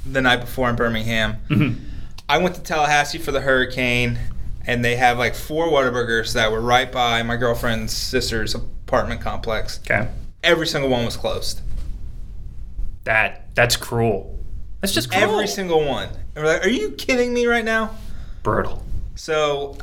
the 0.06 0.22
night 0.22 0.38
before 0.38 0.70
in 0.70 0.76
Birmingham. 0.76 1.38
Mm-hmm. 1.50 1.84
I 2.30 2.38
went 2.38 2.56
to 2.56 2.62
Tallahassee 2.62 3.18
for 3.18 3.32
the 3.32 3.42
hurricane, 3.42 4.18
and 4.66 4.84
they 4.84 4.96
have 4.96 5.18
like 5.18 5.36
four 5.36 5.68
Whataburgers 5.68 6.34
that 6.34 6.52
were 6.52 6.62
right 6.62 6.92
by 6.92 7.24
my 7.24 7.36
girlfriend's 7.36 7.94
sister's 7.96 8.56
apartment 8.56 9.22
complex. 9.22 9.80
Okay. 9.80 10.10
Every 10.44 10.68
single 10.68 10.90
one 10.90 11.06
was 11.06 11.18
closed. 11.18 11.62
That 13.04 13.54
that's 13.56 13.76
cruel. 13.76 14.40
That's 14.80 14.94
just 14.94 15.12
cruel. 15.12 15.24
Every 15.24 15.48
single 15.48 15.86
one. 15.86 16.10
And 16.36 16.44
we're 16.44 16.54
like, 16.54 16.66
are 16.66 16.70
you 16.70 16.92
kidding 16.92 17.34
me 17.34 17.46
right 17.46 17.66
now? 17.66 17.96
brutal. 18.44 18.84
So, 19.16 19.78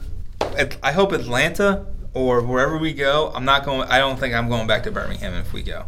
I 0.83 0.93
hope 0.93 1.13
Atlanta 1.13 1.87
or 2.15 2.43
wherever 2.43 2.79
we 2.79 2.93
go. 2.93 3.31
I'm 3.35 3.45
not 3.45 3.65
going. 3.65 3.89
I 3.89 3.99
don't 3.99 4.19
think 4.19 4.35
I'm 4.35 4.49
going 4.49 4.67
back 4.67 4.83
to 4.85 4.91
Birmingham 4.91 5.35
if 5.35 5.53
we 5.53 5.63
go. 5.63 5.85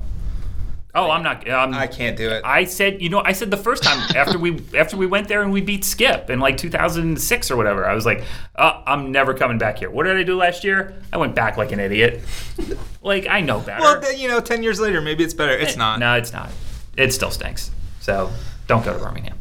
Oh, 0.95 1.11
I'm 1.11 1.23
not. 1.23 1.49
Um, 1.49 1.73
I 1.73 1.87
can't 1.87 2.17
do 2.17 2.29
it. 2.31 2.43
I 2.45 2.65
said, 2.65 3.01
you 3.01 3.09
know, 3.09 3.21
I 3.25 3.33
said 3.33 3.51
the 3.51 3.57
first 3.57 3.83
time 3.83 3.99
after 4.17 4.39
we 4.39 4.61
after 4.77 4.97
we 4.97 5.07
went 5.07 5.29
there 5.29 5.43
and 5.43 5.53
we 5.53 5.61
beat 5.61 5.85
Skip 5.85 6.31
in 6.31 6.41
like 6.41 6.57
2006 6.57 7.51
or 7.51 7.57
whatever. 7.57 7.87
I 7.87 7.95
was 7.95 8.05
like, 8.05 8.25
uh, 8.57 8.83
I'm 8.87 9.13
never 9.13 9.35
coming 9.35 9.59
back 9.59 9.79
here. 9.79 9.91
What 9.91 10.05
did 10.05 10.17
I 10.17 10.25
do 10.25 10.37
last 10.37 10.65
year? 10.65 11.01
I 11.13 11.19
went 11.19 11.35
back 11.35 11.57
like 11.57 11.71
an 11.73 11.79
idiot. 11.79 12.23
like 13.03 13.27
I 13.29 13.41
know 13.41 13.61
better. 13.61 13.83
well, 13.83 14.01
then, 14.01 14.19
you 14.19 14.29
know, 14.29 14.41
ten 14.41 14.63
years 14.63 14.81
later, 14.81 15.01
maybe 15.01 15.23
it's 15.23 15.35
better. 15.35 15.53
It's 15.53 15.77
not. 15.77 16.01
No, 16.01 16.15
it's 16.15 16.33
not. 16.33 16.51
It 16.97 17.13
still 17.13 17.31
stinks. 17.31 17.71
So 18.01 18.31
don't 18.67 18.85
go 18.85 18.93
to 18.93 18.99
Birmingham. 18.99 19.39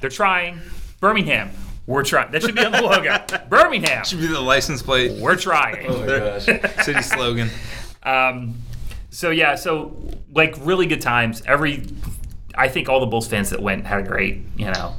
They're 0.00 0.10
trying. 0.10 0.60
Birmingham. 1.00 1.50
We're 1.86 2.04
trying. 2.04 2.30
That 2.30 2.42
should 2.42 2.54
be 2.54 2.64
on 2.64 2.70
the 2.70 2.80
logo. 2.82 3.18
Birmingham. 3.48 4.04
Should 4.04 4.20
be 4.20 4.28
the 4.28 4.40
license 4.40 4.82
plate. 4.82 5.20
We're 5.20 5.36
trying. 5.36 5.86
Oh 5.88 5.98
my 5.98 6.06
gosh. 6.06 6.84
City 6.84 7.02
slogan. 7.02 7.50
Um, 8.04 8.54
so 9.10 9.30
yeah, 9.30 9.56
so 9.56 9.94
like 10.34 10.54
really 10.60 10.86
good 10.86 11.00
times. 11.00 11.42
Every, 11.46 11.86
I 12.54 12.68
think 12.68 12.88
all 12.88 13.00
the 13.00 13.06
Bulls 13.06 13.26
fans 13.28 13.50
that 13.50 13.60
went 13.60 13.86
had 13.86 14.00
a 14.00 14.08
great, 14.08 14.42
you 14.56 14.66
know, 14.66 14.94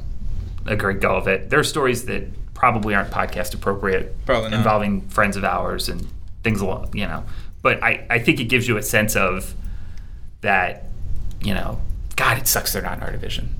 a 0.66 0.76
great 0.76 1.00
go 1.00 1.16
of 1.16 1.28
it. 1.28 1.50
There 1.50 1.58
are 1.58 1.64
stories 1.64 2.06
that 2.06 2.24
probably 2.54 2.94
aren't 2.94 3.10
podcast 3.10 3.54
appropriate, 3.54 4.14
Probably 4.26 4.50
not. 4.50 4.56
involving 4.58 5.02
friends 5.08 5.36
of 5.36 5.44
ours 5.44 5.88
and 5.88 6.06
things 6.42 6.60
along, 6.60 6.90
you 6.94 7.06
know. 7.06 7.24
But 7.62 7.82
I, 7.82 8.06
I 8.10 8.18
think 8.18 8.40
it 8.40 8.44
gives 8.44 8.68
you 8.68 8.76
a 8.76 8.82
sense 8.82 9.16
of 9.16 9.54
that, 10.42 10.84
you 11.42 11.54
know, 11.54 11.80
God, 12.16 12.38
it 12.38 12.46
sucks 12.46 12.72
they're 12.72 12.82
not 12.82 12.98
in 12.98 13.02
our 13.02 13.10
division. 13.10 13.54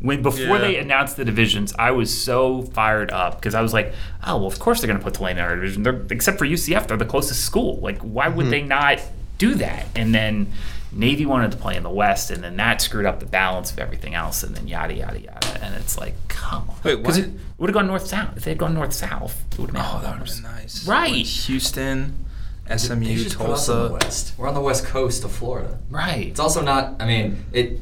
When 0.00 0.22
before 0.22 0.56
Yeah. 0.56 0.58
they 0.58 0.76
announced 0.78 1.16
the 1.16 1.24
divisions, 1.24 1.72
I 1.78 1.90
was 1.92 2.16
so 2.16 2.62
fired 2.62 3.10
up 3.10 3.36
because 3.36 3.54
I 3.54 3.62
was 3.62 3.72
like, 3.72 3.92
"Oh 4.24 4.36
well, 4.36 4.46
of 4.46 4.58
course 4.58 4.80
they're 4.80 4.88
going 4.88 4.98
to 4.98 5.04
put 5.04 5.14
Tulane 5.14 5.38
in 5.38 5.42
our 5.42 5.54
division. 5.54 5.82
They're, 5.84 6.02
except 6.10 6.38
for 6.38 6.44
UCF, 6.44 6.86
they're 6.86 6.96
the 6.98 7.06
closest 7.06 7.44
school. 7.44 7.78
Like, 7.80 7.98
why 8.00 8.28
would 8.28 8.44
mm-hmm. 8.44 8.50
they 8.50 8.62
not 8.62 9.00
do 9.38 9.54
that?" 9.54 9.86
And 9.94 10.14
then 10.14 10.52
Navy 10.96 11.26
wanted 11.26 11.52
to 11.52 11.56
play 11.58 11.76
in 11.76 11.82
the 11.82 11.90
West, 11.90 12.30
and 12.30 12.42
then 12.42 12.56
that 12.56 12.80
screwed 12.82 13.06
up 13.06 13.20
the 13.20 13.26
balance 13.26 13.70
of 13.70 13.78
everything 13.78 14.14
else, 14.14 14.42
and 14.42 14.56
then 14.56 14.66
yada 14.66 14.94
yada 14.94 15.20
yada. 15.20 15.62
And 15.64 15.74
it's 15.76 15.98
like, 15.98 16.14
come 16.28 16.68
on, 16.70 16.76
Wait, 16.82 17.02
'Cause 17.04 17.18
what? 17.18 17.28
it 17.28 17.32
would 17.58 17.70
have 17.70 17.74
gone 17.74 17.86
north 17.86 18.06
south. 18.06 18.36
If 18.36 18.44
they 18.44 18.50
had 18.52 18.58
gone 18.58 18.74
north 18.74 18.92
south, 18.92 19.44
it 19.52 19.58
would 19.58 19.70
have 19.70 19.74
been 19.74 19.82
Oh, 19.84 20.00
that 20.02 20.18
would 20.18 20.26
have 20.28 20.34
been 20.36 20.42
nice. 20.50 20.86
Right. 20.86 21.12
Like 21.12 21.26
Houston, 21.26 22.24
They 22.66 22.76
SMU, 22.78 23.24
put 23.30 23.50
us 23.50 23.66
the 23.66 23.78
Tulsa. 23.88 23.88
west. 23.92 24.32
We're 24.38 24.48
on 24.48 24.54
the 24.54 24.60
west 24.60 24.84
coast 24.86 25.22
of 25.24 25.32
Florida. 25.32 25.78
right. 25.90 26.26
It's 26.26 26.40
also 26.40 26.62
not. 26.62 26.94
I 27.00 27.06
mean, 27.06 27.44
it. 27.52 27.80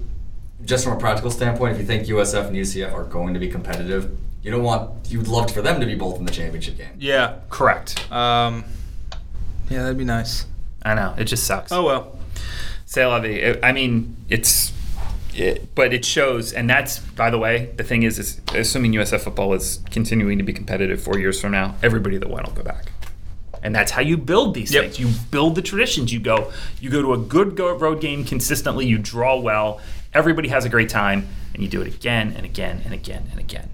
Just 0.65 0.85
from 0.85 0.95
a 0.95 1.01
practical 1.01 1.31
standpoint, 1.31 1.75
if 1.75 1.79
you 1.81 1.85
think 1.87 2.09
USF 2.09 2.47
and 2.49 2.57
UCF 2.57 2.93
are 2.95 3.05
going 3.05 3.35
to 3.35 3.41
be 3.41 3.49
competitive, 3.49 4.11
you 4.43 4.51
don't 4.51 4.63
want. 4.63 4.91
You'd 5.11 5.29
love 5.29 5.51
for 5.51 5.61
them 5.61 5.79
to 5.81 5.85
be 5.87 5.95
both 5.95 6.19
in 6.19 6.25
the 6.25 6.33
championship 6.33 6.79
game. 6.79 6.89
Yeah. 6.99 7.35
Correct. 7.51 8.11
Um. 8.11 8.65
Yeah, 9.71 9.83
that'd 9.83 9.99
be 9.99 10.05
nice. 10.05 10.47
I 10.83 10.95
know 10.95 11.15
it 11.19 11.25
just 11.25 11.45
sucks. 11.45 11.71
Oh 11.73 11.85
well. 11.85 12.19
C'est 12.95 13.05
la 13.07 13.19
vie. 13.19 13.57
I 13.61 13.73
mean, 13.73 14.17
it's, 14.29 14.73
it, 15.35 15.75
but 15.75 15.93
it 15.93 16.05
shows, 16.05 16.53
and 16.53 16.71
that's 16.71 17.01
by 17.01 17.29
the 17.29 17.39
way, 17.39 17.71
the 17.77 17.83
thing 17.83 18.05
is, 18.05 18.21
is 18.21 18.41
assuming 18.55 18.93
USF 18.93 19.21
football 19.23 19.53
is 19.53 19.81
continuing 19.91 20.39
to 20.39 20.45
be 20.45 20.53
competitive 20.53 21.03
four 21.03 21.19
years 21.19 21.41
from 21.41 21.51
now, 21.51 21.75
everybody 21.83 22.19
that 22.19 22.31
went 22.31 22.47
will 22.47 22.55
go 22.55 22.63
back, 22.63 22.93
and 23.65 23.75
that's 23.75 23.91
how 23.91 24.01
you 24.01 24.17
build 24.17 24.55
these 24.55 24.73
Yep. 24.73 24.83
things. 24.85 25.01
You 25.01 25.09
build 25.33 25.57
the 25.57 25.63
traditions. 25.63 26.13
You 26.13 26.21
go, 26.21 26.53
you 26.81 26.89
go 26.89 27.03
to 27.03 27.15
a 27.15 27.19
good 27.19 27.57
go 27.57 27.75
road 27.77 28.01
game 28.01 28.25
consistently. 28.25 28.87
You 28.87 28.99
draw 28.99 29.41
well. 29.41 29.81
Everybody 30.13 30.47
has 30.51 30.65
a 30.65 30.69
great 30.69 30.89
time, 30.89 31.27
and 31.53 31.65
you 31.65 31.69
do 31.69 31.81
it 31.83 31.89
again 31.89 32.33
and 32.37 32.47
again 32.47 32.81
and 32.85 32.95
again 32.95 33.25
and 33.33 33.41
again. 33.41 33.71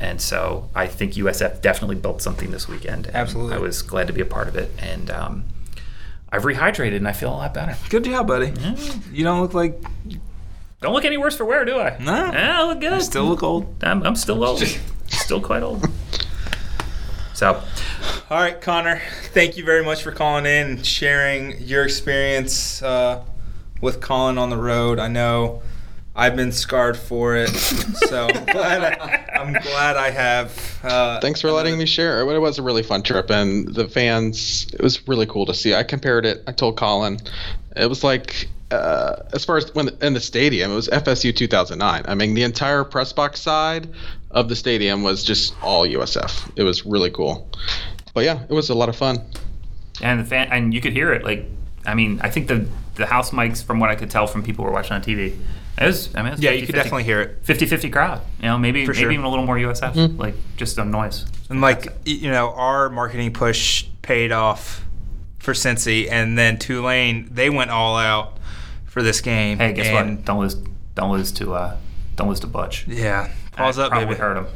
And 0.00 0.20
so 0.20 0.68
I 0.74 0.88
think 0.88 1.12
USF 1.14 1.62
definitely 1.62 1.96
built 1.96 2.20
something 2.20 2.50
this 2.50 2.66
weekend. 2.66 3.10
Absolutely. 3.14 3.54
I 3.54 3.58
was 3.58 3.80
glad 3.82 4.08
to 4.08 4.12
be 4.12 4.22
a 4.22 4.26
part 4.26 4.48
of 4.48 4.56
it, 4.56 4.72
and 4.80 5.08
um, 5.08 5.44
I've 6.30 6.42
rehydrated 6.42 6.96
and 6.96 7.08
I 7.08 7.12
feel 7.12 7.30
a 7.30 7.36
lot 7.36 7.54
better. 7.54 7.76
Good 7.88 8.04
job, 8.04 8.26
buddy. 8.26 8.52
You 9.12 9.24
don't 9.24 9.40
look 9.40 9.54
like. 9.54 9.80
Don't 10.80 10.92
look 10.92 11.04
any 11.04 11.16
worse 11.16 11.36
for 11.36 11.44
wear, 11.44 11.64
do 11.64 11.78
I? 11.78 11.96
No. 11.98 12.12
I 12.12 12.62
look 12.64 12.80
good. 12.80 12.92
I 12.92 12.98
Still 12.98 13.24
look 13.24 13.42
old. 13.42 13.82
I'm, 13.82 14.02
I'm 14.02 14.16
still 14.16 14.44
old. 14.44 14.62
still 15.06 15.40
quite 15.40 15.62
old. 15.62 15.88
So, 17.32 17.62
All 18.30 18.38
right, 18.38 18.60
Connor. 18.60 19.00
Thank 19.32 19.56
you 19.56 19.64
very 19.64 19.84
much 19.84 20.02
for 20.02 20.10
calling 20.10 20.46
in 20.46 20.70
and 20.70 20.86
sharing 20.86 21.60
your 21.60 21.84
experience 21.84 22.82
uh, 22.82 23.22
with 23.80 24.00
Collin 24.00 24.38
on 24.38 24.50
the 24.50 24.56
road. 24.56 24.98
I 24.98 25.08
know 25.08 25.62
I've 26.16 26.34
been 26.34 26.50
scarred 26.50 26.96
for 26.96 27.36
it, 27.36 27.50
so 27.50 28.26
I'm 28.34 28.44
glad 28.46 28.82
I, 28.82 29.38
I'm 29.38 29.52
glad 29.52 29.96
I 29.96 30.10
have. 30.10 30.78
Uh, 30.82 31.20
Thanks 31.20 31.40
for 31.42 31.50
letting 31.52 31.76
me 31.76 31.84
share. 31.84 32.20
It 32.20 32.40
was 32.40 32.58
a 32.58 32.62
really 32.62 32.82
fun 32.82 33.02
trip, 33.02 33.30
and 33.30 33.68
the 33.74 33.86
fans. 33.86 34.66
It 34.72 34.80
was 34.80 35.06
really 35.06 35.26
cool 35.26 35.44
to 35.46 35.54
see. 35.54 35.74
I 35.74 35.82
compared 35.82 36.24
it. 36.24 36.42
I 36.46 36.52
told 36.52 36.76
Collin, 36.78 37.18
it 37.76 37.88
was 37.88 38.02
like 38.02 38.48
uh, 38.70 39.16
as 39.32 39.44
far 39.44 39.56
as 39.56 39.72
when 39.74 39.90
in 40.00 40.14
the 40.14 40.20
stadium, 40.20 40.72
it 40.72 40.74
was 40.74 40.88
FSU 40.88 41.34
2009. 41.34 42.04
I 42.06 42.14
mean, 42.14 42.34
the 42.34 42.42
entire 42.42 42.82
press 42.84 43.12
box 43.12 43.40
side 43.40 43.88
of 44.30 44.48
the 44.48 44.56
stadium 44.56 45.02
was 45.02 45.22
just 45.22 45.54
all 45.62 45.86
USF. 45.86 46.50
It 46.56 46.62
was 46.62 46.84
really 46.84 47.10
cool. 47.10 47.48
But 48.14 48.24
yeah, 48.24 48.42
it 48.48 48.52
was 48.52 48.70
a 48.70 48.74
lot 48.74 48.88
of 48.88 48.96
fun. 48.96 49.18
and 50.02 50.20
the 50.20 50.24
fan, 50.24 50.48
and 50.50 50.72
you 50.74 50.80
could 50.80 50.92
hear 50.92 51.12
it. 51.12 51.24
Like, 51.24 51.44
I 51.84 51.94
mean, 51.94 52.20
I 52.22 52.30
think 52.30 52.48
the 52.48 52.66
the 52.96 53.06
house 53.06 53.30
mics, 53.30 53.62
from 53.62 53.78
what 53.78 53.90
I 53.90 53.94
could 53.94 54.10
tell 54.10 54.26
from 54.26 54.42
people 54.42 54.64
who 54.64 54.70
were 54.70 54.74
watching 54.74 54.94
on 54.94 55.02
TV, 55.02 55.36
It 55.78 55.84
was, 55.86 56.14
I 56.14 56.18
mean, 56.22 56.28
it 56.28 56.30
was 56.36 56.42
Yeah, 56.42 56.50
50, 56.50 56.60
you 56.60 56.66
could 56.66 56.74
50 56.74 56.82
definitely 56.84 57.04
hear 57.04 57.20
it. 57.20 57.44
50-50 57.44 57.92
crowd. 57.92 58.22
You 58.40 58.46
know, 58.46 58.58
maybe 58.58 58.86
For 58.86 58.92
maybe 58.92 59.02
sure. 59.02 59.12
even 59.12 59.24
a 59.24 59.28
little 59.28 59.44
more 59.44 59.56
USF, 59.56 60.18
like 60.18 60.34
just 60.56 60.78
a 60.78 60.84
noise. 60.84 61.26
And 61.50 61.60
like 61.60 61.86
y- 61.86 61.92
you 62.04 62.30
know, 62.30 62.50
our 62.54 62.88
marketing 62.88 63.32
push 63.32 63.86
paid 64.02 64.32
off 64.32 64.84
for 65.38 65.52
Cincy, 65.52 66.10
and 66.10 66.36
then 66.38 66.58
Tulane 66.58 67.28
they 67.30 67.50
went 67.50 67.70
all 67.70 67.96
out 67.96 68.38
for 68.86 69.02
this 69.02 69.20
game. 69.20 69.58
Hey, 69.58 69.72
guess 69.74 69.86
and 69.88 70.16
what? 70.16 70.24
Don't 70.24 70.40
lose, 70.40 70.54
don't 70.94 71.12
lose 71.12 71.30
to, 71.32 71.54
uh, 71.54 71.76
don't 72.16 72.28
lose 72.28 72.40
to 72.40 72.46
Butch. 72.46 72.86
Yeah, 72.88 73.30
pause 73.52 73.76
That 73.76 73.84
up, 73.84 73.90
probably 73.90 74.06
baby. 74.06 74.18
hurt 74.18 74.34
them. 74.34 74.46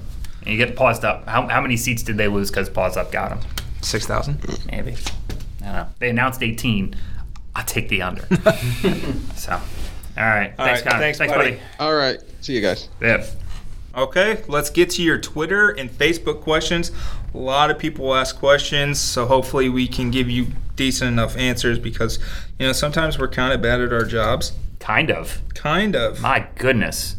And 0.43 0.49
you 0.55 0.57
get 0.57 0.75
paused 0.75 1.05
up. 1.05 1.29
How, 1.29 1.47
how 1.49 1.61
many 1.61 1.77
seats 1.77 2.03
did 2.03 2.16
they 2.16 2.27
lose 2.29 2.51
because 2.51 2.71
pause 2.71 2.97
up 2.97 3.12
got 3.12 3.29
them? 3.29 3.41
Six 3.83 4.07
thousand. 4.07 4.43
Maybe. 4.73 4.97
I 5.61 5.64
don't 5.64 5.73
know. 5.75 5.87
They 5.99 6.09
announced 6.09 6.43
18. 6.43 6.97
I'll 7.55 7.64
take 7.64 7.89
the 7.91 8.01
under. 8.01 8.23
so, 9.37 9.61
all 10.17 10.25
right. 10.25 10.53
All 10.59 10.67
thanks, 10.67 10.83
right, 10.83 10.91
Connor. 10.91 11.03
thanks, 11.03 11.19
thanks 11.19 11.35
buddy. 11.35 11.51
buddy. 11.53 11.63
All 11.79 11.95
right. 11.95 12.19
See 12.41 12.55
you 12.55 12.61
guys. 12.61 12.89
Yeah. 13.01 13.27
Okay, 13.95 14.43
let's 14.47 14.71
get 14.71 14.91
to 14.91 15.03
your 15.03 15.19
Twitter 15.19 15.71
and 15.71 15.91
Facebook 15.91 16.43
questions. 16.43 16.93
A 17.35 17.39
lot 17.39 17.71
of 17.71 17.79
people 17.79 18.15
ask 18.15 18.39
questions, 18.39 19.01
so 19.01 19.27
hopefully 19.27 19.69
we 19.69 19.89
can 19.89 20.11
give 20.13 20.31
you 20.31 20.49
decent 20.77 21.09
enough 21.13 21.37
answers 21.37 21.79
because 21.79 22.19
you 22.59 22.67
know 22.67 22.73
sometimes 22.73 23.19
we're 23.19 23.29
kind 23.29 23.53
of 23.53 23.61
bad 23.61 23.81
at 23.81 23.93
our 23.93 24.05
jobs. 24.05 24.53
Kind 24.79 25.11
of. 25.11 25.41
Kind 25.55 25.97
of. 25.97 26.21
My 26.21 26.47
goodness. 26.57 27.17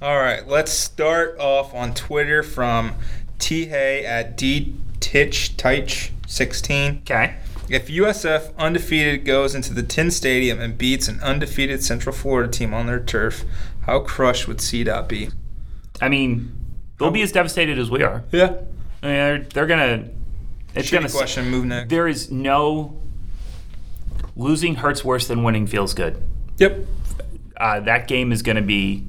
All 0.00 0.16
right, 0.18 0.46
let's 0.48 0.72
start 0.72 1.38
off 1.38 1.74
on 1.74 1.94
Twitter 1.94 2.42
from 2.42 2.94
T 3.38 3.66
Hay 3.66 4.04
at 4.04 4.36
D 4.36 4.74
Titch 5.00 5.56
Teich 5.56 6.10
16. 6.26 7.02
Okay. 7.02 7.36
If 7.68 7.88
USF 7.88 8.54
undefeated 8.56 9.24
goes 9.24 9.54
into 9.54 9.72
the 9.72 9.82
Tin 9.82 10.10
Stadium 10.10 10.60
and 10.60 10.76
beats 10.76 11.08
an 11.08 11.20
undefeated 11.20 11.82
Central 11.82 12.14
Florida 12.14 12.50
team 12.50 12.74
on 12.74 12.86
their 12.86 13.00
turf, 13.00 13.44
how 13.86 14.00
crushed 14.00 14.46
would 14.46 14.58
CDOT 14.58 15.08
be? 15.08 15.30
I 16.00 16.08
mean, 16.08 16.52
they'll 16.98 17.10
be 17.10 17.22
as 17.22 17.32
devastated 17.32 17.78
as 17.78 17.90
we 17.90 18.02
are. 18.02 18.22
Yeah. 18.32 18.46
I 19.02 19.06
mean, 19.06 19.14
they're, 19.16 19.38
they're 19.38 19.66
gonna. 19.66 20.08
It's 20.74 20.88
Shitty 20.88 20.92
gonna. 20.92 21.08
question. 21.08 21.50
Move 21.50 21.64
next. 21.64 21.88
There 21.88 22.06
is 22.08 22.30
no. 22.30 23.00
Losing 24.36 24.76
hurts 24.76 25.04
worse 25.04 25.26
than 25.28 25.42
winning 25.44 25.66
feels 25.66 25.94
good. 25.94 26.20
Yep. 26.58 26.86
Uh, 27.56 27.80
that 27.80 28.08
game 28.08 28.32
is 28.32 28.42
going 28.42 28.56
to 28.56 28.62
be 28.62 29.04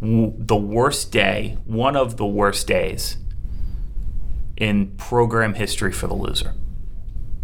w- 0.00 0.32
the 0.36 0.56
worst 0.56 1.12
day, 1.12 1.56
one 1.64 1.94
of 1.96 2.16
the 2.16 2.26
worst 2.26 2.66
days 2.66 3.16
in 4.56 4.88
program 4.96 5.54
history 5.54 5.92
for 5.92 6.08
the 6.08 6.14
loser. 6.14 6.54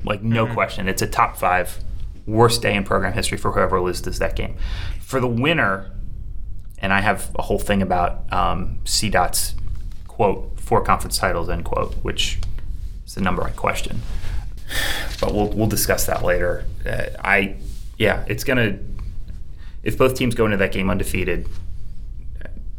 Like, 0.05 0.23
no 0.23 0.47
question. 0.47 0.89
It's 0.89 1.03
a 1.03 1.07
top 1.07 1.37
five 1.37 1.79
worst 2.27 2.63
day 2.63 2.75
in 2.75 2.85
program 2.85 3.13
history 3.13 3.39
for 3.39 3.53
whoever 3.53 3.81
loses 3.81 4.19
that 4.19 4.37
game. 4.37 4.57
For 5.01 5.21
the 5.21 5.29
winner, 5.29 5.93
and 6.79 6.93
I 6.93 7.01
have 7.01 7.31
a 7.37 7.43
whole 7.43 7.59
thing 7.59 7.83
about 7.83 8.33
um, 8.33 8.81
CDOT's 8.85 9.55
quote, 10.07 10.59
four 10.59 10.83
conference 10.83 11.19
titles, 11.19 11.49
end 11.49 11.65
quote, 11.65 11.95
which 12.03 12.39
is 13.07 13.15
the 13.15 13.21
number 13.21 13.45
I 13.45 13.51
question. 13.51 14.01
But 15.21 15.35
we'll, 15.35 15.49
we'll 15.49 15.69
discuss 15.69 16.07
that 16.07 16.25
later. 16.25 16.65
Uh, 16.85 17.07
I, 17.23 17.57
yeah, 17.99 18.25
it's 18.29 18.45
going 18.45 18.57
to, 18.57 18.79
if 19.83 19.97
both 19.97 20.15
teams 20.15 20.35
go 20.35 20.45
into 20.45 20.57
that 20.57 20.73
game 20.73 20.91
undefeated, 20.91 21.49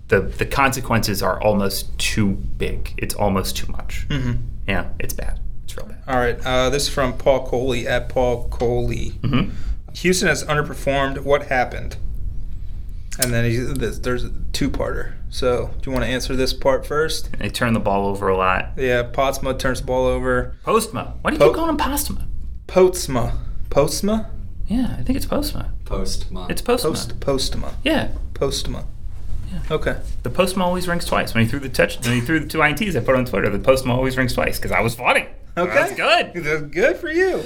the 0.08 0.22
the 0.22 0.46
consequences 0.46 1.22
are 1.22 1.42
almost 1.42 1.98
too 1.98 2.32
big. 2.32 2.94
It's 2.98 3.14
almost 3.14 3.58
too 3.58 3.72
much. 3.72 4.08
Mm-hmm. 4.10 4.42
Yeah, 4.68 4.90
it's 5.00 5.14
bad. 5.14 5.40
It's 5.78 5.88
real 5.88 5.96
bad. 5.96 6.14
All 6.14 6.20
right. 6.20 6.46
Uh, 6.46 6.70
this 6.70 6.84
is 6.84 6.90
from 6.90 7.14
Paul 7.18 7.48
Coley 7.48 7.88
at 7.88 8.10
Paul 8.10 8.48
Coley. 8.50 9.10
hmm 9.24 9.50
Houston 9.94 10.28
has 10.28 10.44
underperformed. 10.44 11.20
What 11.24 11.48
happened? 11.48 11.98
And 13.20 13.34
then 13.34 13.46
he, 13.50 13.58
there's 13.58 14.00
there's 14.02 14.24
a 14.26 14.32
two-parter. 14.54 15.14
So, 15.30 15.72
do 15.82 15.90
you 15.90 15.92
want 15.92 16.06
to 16.06 16.10
answer 16.12 16.36
this 16.36 16.54
part 16.54 16.86
first? 16.86 17.32
They 17.40 17.50
turn 17.50 17.74
the 17.74 17.80
ball 17.80 18.06
over 18.06 18.28
a 18.30 18.38
lot. 18.38 18.74
Yeah, 18.78 19.04
Potsma 19.12 19.58
turns 19.58 19.82
the 19.82 19.88
ball 19.88 20.06
over. 20.06 20.56
Postma. 20.64 21.14
Why 21.22 21.32
do 21.32 21.36
you 21.36 21.40
Po- 21.40 21.48
keep 21.48 21.56
calling 21.56 21.72
him 21.72 21.78
Postma? 21.78 22.24
Potsma. 22.68 23.38
Postma? 23.70 24.30
Yeah, 24.68 24.96
I 25.00 25.04
think 25.04 25.18
it's 25.18 25.26
Postma. 25.26 25.72
Post 25.86 26.32
mom. 26.32 26.50
It's 26.52 26.62
Postma. 26.62 26.84
Post 26.84 27.20
Postma. 27.20 27.74
Yeah. 27.84 28.10
Postma. 28.34 28.86
Yeah. 29.52 29.60
Okay. 29.72 30.00
The 30.24 30.30
Postma 30.30 30.60
always 30.62 30.88
rings 30.88 31.06
twice. 31.06 31.34
When 31.34 31.44
he 31.44 31.50
threw 31.50 31.60
the 31.60 31.70
touch, 31.70 32.00
when 32.06 32.14
he 32.14 32.22
threw 32.22 32.40
the 32.40 32.48
two 32.48 32.60
INTs, 32.60 32.96
I 32.96 33.00
put 33.00 33.16
on 33.16 33.26
Twitter. 33.26 33.50
The 33.50 33.60
Postma 33.60 33.90
always 33.96 34.16
rings 34.16 34.34
twice 34.34 34.58
because 34.60 34.72
I 34.72 34.82
was 34.82 34.94
funny. 34.96 35.26
Okay. 35.58 35.74
That's 35.74 35.96
good. 35.96 36.44
That's 36.44 36.62
good 36.64 36.98
for 36.98 37.10
you. 37.12 37.38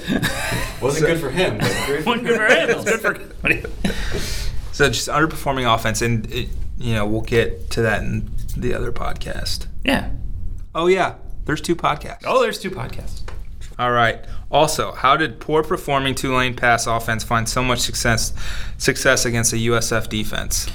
Wasn't 0.82 1.06
good 1.06 1.18
for 1.20 1.30
him. 1.30 1.58
But 1.58 1.72
great 1.86 2.04
Wasn't 2.06 2.26
good 2.26 3.00
for 3.00 3.14
him. 3.14 3.30
It's 3.44 3.62
good 3.82 3.94
for. 3.94 4.74
so 4.74 4.88
just 4.88 5.08
underperforming 5.08 5.72
offense, 5.72 6.02
and 6.02 6.30
it, 6.32 6.48
you 6.78 6.94
know 6.94 7.06
we'll 7.06 7.20
get 7.22 7.70
to 7.70 7.82
that 7.82 8.02
in 8.02 8.30
the 8.56 8.74
other 8.74 8.92
podcast. 8.92 9.66
yeah. 9.84 10.10
Oh 10.74 10.86
yeah, 10.86 11.14
there's 11.44 11.60
two 11.60 11.76
podcasts. 11.76 12.22
Oh, 12.26 12.40
there's 12.42 12.58
two 12.58 12.70
podcasts. 12.70 13.22
All 13.78 13.92
right. 13.92 14.24
Also, 14.50 14.92
how 14.92 15.16
did 15.16 15.40
poor 15.40 15.62
performing 15.62 16.14
Tulane 16.14 16.54
pass 16.54 16.86
offense 16.86 17.24
find 17.24 17.48
so 17.48 17.62
much 17.62 17.80
success 17.80 18.32
success 18.76 19.24
against 19.24 19.52
a 19.52 19.56
USF 19.56 20.08
defense? 20.08 20.68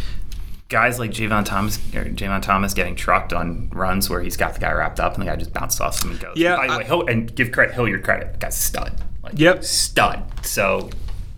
Guys 0.70 1.00
like 1.00 1.12
Javon 1.12 1.46
Thomas, 1.46 1.78
or 1.96 2.04
Javon 2.06 2.42
Thomas 2.42 2.74
getting 2.74 2.96
trucked 2.96 3.32
on 3.32 3.70
runs 3.70 4.10
where 4.10 4.22
he's 4.22 4.36
got 4.36 4.54
the 4.54 4.60
guy 4.60 4.72
wrapped 4.74 5.00
up 5.00 5.14
and 5.14 5.22
the 5.22 5.26
guy 5.26 5.38
just 5.38 5.54
bounced 5.54 5.80
off 5.80 6.04
him 6.04 6.12
and 6.12 6.20
goes. 6.20 6.36
Yeah, 6.36 6.58
By 6.58 6.68
the 6.68 6.74
I- 6.74 6.78
way, 6.80 6.84
Hill, 6.84 7.08
and 7.08 7.34
give 7.34 7.52
credit 7.54 7.74
Hilliard 7.74 8.04
credit. 8.04 8.34
The 8.34 8.40
guy's 8.40 8.56
a 8.56 8.62
stud. 8.62 8.92
Like, 9.24 9.40
Yep. 9.40 9.64
Stud. 9.64 10.24
So 10.46 10.90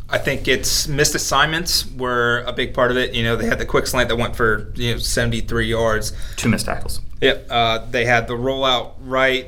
I 0.09 0.17
think 0.17 0.47
it's 0.47 0.88
missed 0.88 1.13
assignments 1.13 1.86
were 1.91 2.43
a 2.47 2.53
big 2.53 2.73
part 2.73 2.89
of 2.89 2.97
it. 2.97 3.13
You 3.13 3.23
know, 3.23 3.36
they 3.36 3.45
had 3.45 3.59
the 3.59 3.65
quick 3.67 3.86
slant 3.86 4.09
that 4.09 4.15
went 4.15 4.36
for 4.36 4.71
you 4.75 4.93
know 4.93 4.97
73 4.97 5.67
yards. 5.67 6.11
two 6.36 6.49
missed 6.49 6.65
tackles. 6.65 6.99
Yep. 7.21 7.47
Uh, 7.51 7.86
they 7.91 8.05
had 8.05 8.27
the 8.27 8.34
rollout 8.34 8.93
right. 9.01 9.47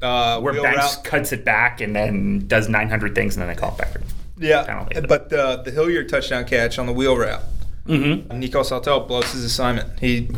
Uh, 0.00 0.40
Where 0.40 0.54
wheel 0.54 0.62
Banks 0.62 0.96
route. 0.96 1.04
cuts 1.04 1.32
it 1.32 1.44
back 1.44 1.80
and 1.82 1.94
then 1.94 2.46
does 2.48 2.68
900 2.68 3.14
things 3.14 3.36
and 3.36 3.42
then 3.42 3.48
they 3.54 3.60
call 3.60 3.72
it 3.72 3.78
back. 3.78 3.94
Yeah, 4.38 4.64
penalty. 4.64 5.00
but 5.06 5.28
the 5.28 5.56
the 5.64 5.70
Hilliard 5.70 6.08
touchdown 6.08 6.44
catch 6.46 6.78
on 6.78 6.86
the 6.86 6.92
wheel 6.92 7.16
route. 7.16 7.42
Mm-hmm. 7.86 8.38
Nico 8.38 8.62
Sawtelle 8.62 9.06
blows 9.06 9.32
his 9.32 9.44
assignment. 9.44 9.98
He 9.98 10.28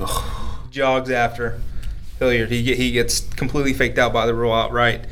jogs 0.70 1.10
after 1.10 1.60
Hilliard. 2.18 2.50
He 2.50 2.62
get, 2.62 2.78
he 2.78 2.90
gets 2.92 3.20
completely 3.20 3.72
faked 3.74 3.98
out 3.98 4.12
by 4.12 4.26
the 4.26 4.32
rollout 4.32 4.70
right, 4.70 5.04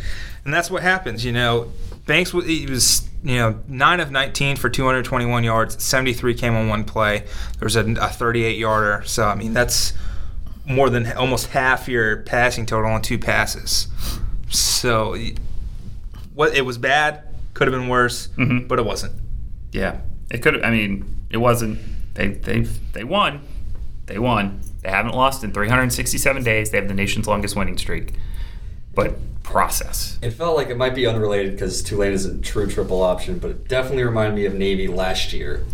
and 0.44 0.52
that's 0.54 0.70
what 0.70 0.82
happens. 0.82 1.24
You 1.24 1.32
know, 1.32 1.72
Banks 2.06 2.32
was 2.32 2.46
he 2.46 2.66
was 2.66 3.08
you 3.22 3.36
know 3.36 3.60
nine 3.68 4.00
of 4.00 4.10
19 4.10 4.56
for 4.56 4.68
221 4.70 5.44
yards. 5.44 5.82
73 5.84 6.34
came 6.34 6.54
on 6.56 6.68
one 6.68 6.84
play. 6.84 7.18
There 7.58 7.66
was 7.66 7.76
a, 7.76 7.84
a 8.00 8.08
38 8.08 8.56
yarder. 8.58 9.02
So 9.06 9.24
I 9.26 9.34
mean 9.34 9.52
that's 9.52 9.92
more 10.66 10.88
than 10.90 11.10
almost 11.12 11.48
half 11.48 11.86
your 11.88 12.18
passing 12.22 12.64
total 12.66 12.90
on 12.90 13.02
two 13.02 13.18
passes. 13.18 13.88
So 14.48 15.16
what 16.34 16.56
it 16.56 16.62
was 16.62 16.78
bad. 16.78 17.24
Could 17.54 17.68
have 17.68 17.78
been 17.78 17.88
worse, 17.88 18.28
Mhm. 18.38 18.66
but 18.66 18.78
it 18.78 18.84
wasn't. 18.86 19.12
Yeah, 19.72 19.98
it 20.30 20.38
could. 20.42 20.54
have 20.54 20.64
I 20.64 20.70
mean, 20.70 21.04
it 21.28 21.36
wasn't. 21.36 21.78
They 22.14 22.28
they 22.28 22.60
they 22.92 23.04
won. 23.04 23.40
They 24.06 24.18
won. 24.18 24.60
They 24.82 24.90
haven't 24.90 25.14
lost 25.14 25.44
in 25.44 25.52
367 25.52 26.42
days. 26.42 26.70
They 26.70 26.78
have 26.78 26.88
the 26.88 26.94
nation's 26.94 27.26
longest 27.28 27.54
winning 27.56 27.78
streak. 27.78 28.14
But 28.94 29.16
process. 29.42 30.18
It 30.22 30.30
felt 30.32 30.56
like 30.56 30.68
it 30.68 30.76
might 30.76 30.94
be 30.94 31.06
unrelated 31.06 31.52
because 31.52 31.82
Tulane 31.82 32.12
is 32.12 32.26
a 32.26 32.38
true 32.38 32.66
triple 32.68 33.02
option, 33.02 33.38
but 33.38 33.50
it 33.50 33.68
definitely 33.68 34.04
reminded 34.04 34.34
me 34.34 34.44
of 34.46 34.54
Navy 34.54 34.86
last 34.88 35.32
year, 35.32 35.64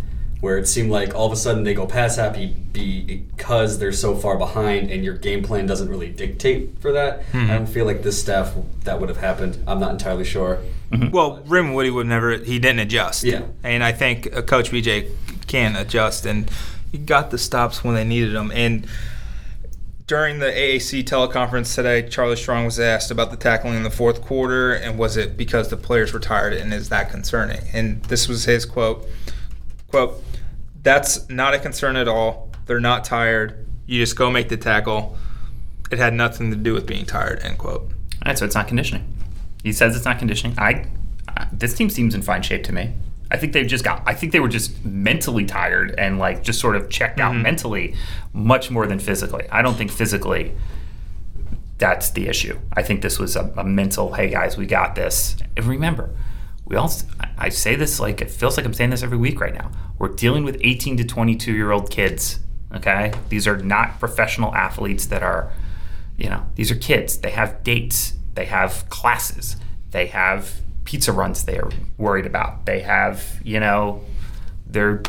where 0.40 0.56
it 0.58 0.66
seemed 0.66 0.90
like 0.90 1.14
all 1.14 1.26
of 1.26 1.32
a 1.32 1.36
sudden 1.36 1.64
they 1.64 1.74
go 1.74 1.86
pass 1.86 2.16
happy 2.16 2.54
because 2.72 3.78
they're 3.78 3.92
so 3.92 4.14
far 4.16 4.36
behind 4.36 4.90
and 4.90 5.04
your 5.04 5.16
game 5.16 5.42
plan 5.42 5.66
doesn't 5.66 5.88
really 5.88 6.08
dictate 6.08 6.78
for 6.80 6.92
that. 6.92 7.22
I 7.34 7.46
don't 7.48 7.66
feel 7.66 7.84
like 7.86 8.02
this 8.02 8.20
staff 8.20 8.54
that 8.84 9.00
would 9.00 9.08
have 9.08 9.18
happened. 9.18 9.58
I'm 9.66 9.80
not 9.80 9.90
entirely 9.92 10.24
sure. 10.24 10.60
Well, 11.10 11.42
Raymond 11.46 11.74
Woodie 11.74 11.90
would 11.90 12.06
never. 12.06 12.36
He 12.38 12.58
didn't 12.58 12.80
adjust. 12.80 13.22
Yeah. 13.24 13.42
and 13.62 13.84
I 13.84 13.92
think 13.92 14.34
uh, 14.34 14.42
Coach 14.42 14.70
BJ 14.70 15.10
can 15.48 15.74
adjust, 15.74 16.24
and 16.26 16.50
he 16.92 16.98
got 16.98 17.30
the 17.30 17.38
stops 17.38 17.82
when 17.82 17.94
they 17.94 18.04
needed 18.04 18.34
them. 18.34 18.52
And 18.54 18.86
during 20.08 20.38
the 20.38 20.46
AAC 20.46 21.04
teleconference 21.04 21.74
today, 21.74 22.08
Charlie 22.08 22.36
Strong 22.36 22.64
was 22.64 22.80
asked 22.80 23.10
about 23.10 23.30
the 23.30 23.36
tackling 23.36 23.74
in 23.74 23.82
the 23.82 23.90
fourth 23.90 24.22
quarter, 24.22 24.72
and 24.72 24.98
was 24.98 25.16
it 25.16 25.36
because 25.36 25.68
the 25.68 25.76
players 25.76 26.12
were 26.12 26.18
tired, 26.18 26.54
and 26.54 26.72
is 26.72 26.88
that 26.88 27.10
concerning? 27.10 27.60
And 27.72 28.02
this 28.04 28.26
was 28.26 28.44
his 28.44 28.64
quote: 28.64 29.06
"Quote, 29.88 30.22
that's 30.82 31.28
not 31.28 31.52
a 31.52 31.58
concern 31.58 31.96
at 31.96 32.08
all. 32.08 32.50
They're 32.66 32.80
not 32.80 33.04
tired. 33.04 33.66
You 33.86 34.00
just 34.00 34.16
go 34.16 34.30
make 34.30 34.48
the 34.48 34.56
tackle. 34.56 35.18
It 35.90 35.98
had 35.98 36.14
nothing 36.14 36.50
to 36.50 36.56
do 36.56 36.72
with 36.72 36.86
being 36.86 37.04
tired." 37.04 37.40
End 37.42 37.58
quote. 37.58 37.82
All 37.82 37.90
right, 38.26 38.38
so 38.38 38.46
it's 38.46 38.54
not 38.54 38.66
conditioning. 38.66 39.04
He 39.62 39.72
says 39.74 39.94
it's 39.94 40.06
not 40.06 40.18
conditioning. 40.18 40.58
I, 40.58 40.86
I 41.28 41.48
this 41.52 41.74
team 41.74 41.90
seems 41.90 42.14
in 42.14 42.22
fine 42.22 42.42
shape 42.42 42.64
to 42.64 42.72
me. 42.72 42.94
I 43.30 43.36
think 43.36 43.52
they've 43.52 43.66
just 43.66 43.84
got. 43.84 44.02
I 44.06 44.14
think 44.14 44.32
they 44.32 44.40
were 44.40 44.48
just 44.48 44.84
mentally 44.84 45.44
tired 45.44 45.94
and 45.98 46.18
like 46.18 46.42
just 46.42 46.60
sort 46.60 46.76
of 46.76 46.88
checked 46.88 47.20
out 47.20 47.34
mm-hmm. 47.34 47.42
mentally, 47.42 47.94
much 48.32 48.70
more 48.70 48.86
than 48.86 48.98
physically. 48.98 49.46
I 49.50 49.62
don't 49.62 49.76
think 49.76 49.90
physically. 49.90 50.54
That's 51.76 52.10
the 52.10 52.26
issue. 52.26 52.58
I 52.72 52.82
think 52.82 53.02
this 53.02 53.18
was 53.18 53.36
a, 53.36 53.52
a 53.56 53.64
mental. 53.64 54.14
Hey 54.14 54.30
guys, 54.30 54.56
we 54.56 54.66
got 54.66 54.94
this. 54.94 55.36
And 55.56 55.66
remember, 55.66 56.10
we 56.64 56.76
I- 56.76 56.92
I 57.36 57.48
say 57.50 57.76
this 57.76 58.00
like 58.00 58.20
it 58.20 58.30
feels 58.30 58.56
like 58.56 58.66
I'm 58.66 58.74
saying 58.74 58.90
this 58.90 59.02
every 59.02 59.18
week 59.18 59.40
right 59.40 59.54
now. 59.54 59.70
We're 59.98 60.08
dealing 60.08 60.44
with 60.44 60.56
18 60.60 60.96
to 60.96 61.04
22 61.04 61.52
year 61.52 61.70
old 61.70 61.90
kids. 61.90 62.40
Okay, 62.74 63.12
these 63.28 63.46
are 63.46 63.56
not 63.56 63.98
professional 63.98 64.54
athletes 64.54 65.06
that 65.06 65.22
are, 65.22 65.50
you 66.18 66.28
know, 66.28 66.44
these 66.54 66.70
are 66.70 66.74
kids. 66.74 67.18
They 67.18 67.30
have 67.30 67.62
dates. 67.62 68.14
They 68.34 68.44
have 68.46 68.88
classes. 68.88 69.56
They 69.90 70.06
have 70.06 70.60
pizza 70.88 71.12
runs 71.12 71.44
they 71.44 71.58
are 71.58 71.70
worried 71.98 72.24
about. 72.24 72.64
They 72.64 72.80
have, 72.80 73.22
you 73.44 73.60
know, 73.60 74.02
they're 74.66 75.02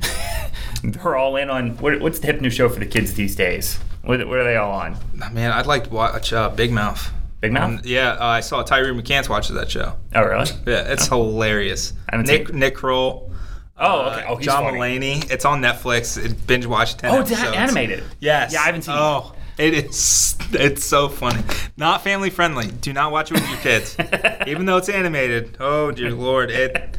they're 0.82 1.16
all 1.16 1.36
in 1.36 1.50
on 1.50 1.76
what, 1.76 2.00
what's 2.00 2.18
the 2.20 2.28
hip 2.28 2.40
new 2.40 2.48
show 2.48 2.70
for 2.70 2.80
the 2.80 2.86
kids 2.86 3.12
these 3.12 3.36
days? 3.36 3.78
What, 4.04 4.26
what 4.26 4.38
are 4.38 4.44
they 4.44 4.56
all 4.56 4.72
on? 4.72 4.96
Man, 5.32 5.52
I'd 5.52 5.66
like 5.66 5.84
to 5.84 5.90
watch 5.90 6.32
uh, 6.32 6.48
Big 6.48 6.72
Mouth. 6.72 7.12
Big 7.42 7.52
Mouth? 7.52 7.72
Um, 7.72 7.80
yeah, 7.84 8.12
uh, 8.12 8.24
I 8.24 8.40
saw 8.40 8.62
Tyree 8.62 8.90
McCants 8.92 9.28
watches 9.28 9.54
that 9.54 9.70
show. 9.70 9.96
Oh, 10.14 10.22
really? 10.24 10.50
Yeah, 10.66 10.90
it's 10.90 11.08
hilarious. 11.08 11.92
Nick 12.10 12.48
seen- 12.48 12.58
Nick 12.58 12.74
Kroll. 12.74 13.30
Oh, 13.76 14.06
okay. 14.12 14.24
Oh, 14.26 14.36
he's 14.36 14.46
John 14.46 14.64
funny. 14.64 14.78
Mulaney. 14.78 15.30
It's 15.30 15.44
on 15.44 15.60
Netflix. 15.60 16.22
It, 16.24 16.46
binge 16.46 16.64
watched 16.64 17.00
ten. 17.00 17.10
Oh, 17.10 17.20
it's 17.20 17.32
episodes. 17.32 17.56
animated. 17.56 18.02
Yes. 18.18 18.52
Yeah, 18.54 18.60
I 18.60 18.64
haven't 18.64 18.82
seen 18.82 18.94
it. 18.94 18.98
Oh, 18.98 19.34
it 19.34 19.38
is. 19.58 20.36
It's 20.54 20.84
so 20.84 21.08
funny. 21.08 21.42
Not 21.76 22.02
family 22.04 22.30
friendly. 22.30 22.68
Do 22.68 22.92
not 22.92 23.12
watch 23.12 23.30
it 23.30 23.34
with 23.34 23.48
your 23.48 23.58
kids. 23.58 23.96
Even 24.46 24.66
though 24.66 24.76
it's 24.76 24.88
animated. 24.88 25.56
Oh 25.60 25.90
dear 25.90 26.10
lord, 26.14 26.50
it. 26.50 26.96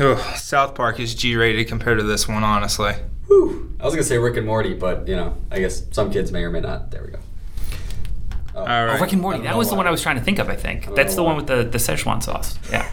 Oh, 0.00 0.16
South 0.36 0.74
Park 0.74 0.98
is 1.00 1.14
G-rated 1.14 1.68
compared 1.68 1.98
to 1.98 2.04
this 2.04 2.26
one, 2.26 2.42
honestly. 2.42 2.94
Whew. 3.26 3.74
I 3.80 3.84
was 3.84 3.94
gonna 3.94 4.04
say 4.04 4.18
Rick 4.18 4.36
and 4.36 4.46
Morty, 4.46 4.74
but 4.74 5.06
you 5.08 5.16
know, 5.16 5.36
I 5.50 5.58
guess 5.60 5.82
some 5.90 6.10
kids 6.10 6.32
may 6.32 6.42
or 6.44 6.50
may 6.50 6.60
not. 6.60 6.90
There 6.90 7.02
we 7.04 7.10
go. 7.12 7.18
Oh. 8.54 8.60
All 8.60 8.66
right. 8.66 8.96
Oh, 8.98 9.02
Rick 9.02 9.12
and 9.12 9.22
Morty. 9.22 9.40
That 9.40 9.50
know 9.52 9.58
was 9.58 9.68
the 9.70 9.74
one 9.74 9.86
I 9.86 9.90
was 9.90 10.02
trying 10.02 10.16
to 10.16 10.22
think 10.22 10.38
of. 10.38 10.48
I 10.48 10.56
think 10.56 10.86
don't 10.86 10.94
that's 10.94 11.14
the 11.14 11.22
why. 11.22 11.34
one 11.34 11.36
with 11.36 11.46
the 11.46 11.64
the 11.64 11.78
Szechuan 11.78 12.22
sauce. 12.22 12.58
Yeah. 12.70 12.88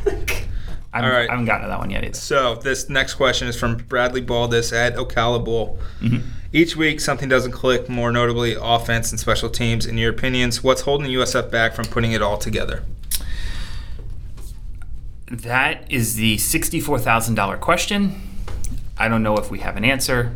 I 0.92 0.98
haven't, 0.98 1.12
All 1.12 1.18
right. 1.20 1.30
I 1.30 1.34
haven't 1.34 1.46
gotten 1.46 1.64
to 1.64 1.68
that 1.68 1.80
one 1.80 1.92
yet 1.92 2.04
either. 2.04 2.16
So 2.16 2.56
this 2.56 2.90
next 2.90 3.14
question 3.14 3.48
is 3.48 3.56
from 3.60 3.78
Bradley 3.78 4.24
Baldus 4.24 4.74
at 4.74 4.96
Ocala 4.96 5.44
Bowl. 5.46 5.78
Mm-hmm. 6.02 6.28
Each 6.52 6.76
week, 6.76 7.00
something 7.00 7.30
doesn't 7.30 7.52
click. 7.52 7.88
More 7.90 8.12
notably, 8.12 8.56
offense 8.60 9.12
and 9.12 9.20
special 9.20 9.50
teams. 9.50 9.86
In 9.86 9.98
your 9.98 10.12
opinions, 10.12 10.64
what's 10.64 10.82
holding 10.82 11.06
the 11.06 11.14
USF 11.16 11.52
back 11.52 11.74
from 11.74 11.86
putting 11.86 12.12
it 12.12 12.22
all 12.22 12.38
together? 12.38 12.84
That 15.28 15.92
is 15.92 16.16
the 16.16 16.38
sixty-four 16.40 16.98
thousand 17.00 17.36
dollar 17.36 17.58
question. 17.58 18.20
I 18.98 19.08
don't 19.08 19.22
know 19.22 19.38
if 19.38 19.52
we 19.52 19.60
have 19.60 19.78
an 19.78 19.86
answer. 19.86 20.36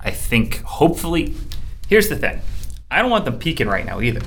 I 0.00 0.10
think 0.10 0.60
hopefully. 0.62 1.34
Here's 1.88 2.08
the 2.08 2.16
thing. 2.16 2.42
I 2.90 3.00
don't 3.00 3.10
want 3.10 3.24
them 3.24 3.38
peaking 3.38 3.68
right 3.68 3.86
now 3.86 4.02
either. 4.02 4.20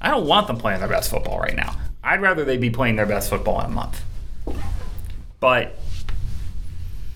I 0.00 0.10
don't 0.10 0.26
want 0.26 0.46
them 0.46 0.58
playing 0.58 0.80
their 0.80 0.88
best 0.88 1.10
football 1.10 1.38
right 1.38 1.56
now. 1.56 1.74
I'd 2.02 2.20
rather 2.20 2.44
they 2.44 2.58
be 2.58 2.68
playing 2.68 2.96
their 2.96 3.06
best 3.06 3.30
football 3.30 3.60
in 3.60 3.66
a 3.66 3.70
month. 3.70 4.02
But 5.40 5.78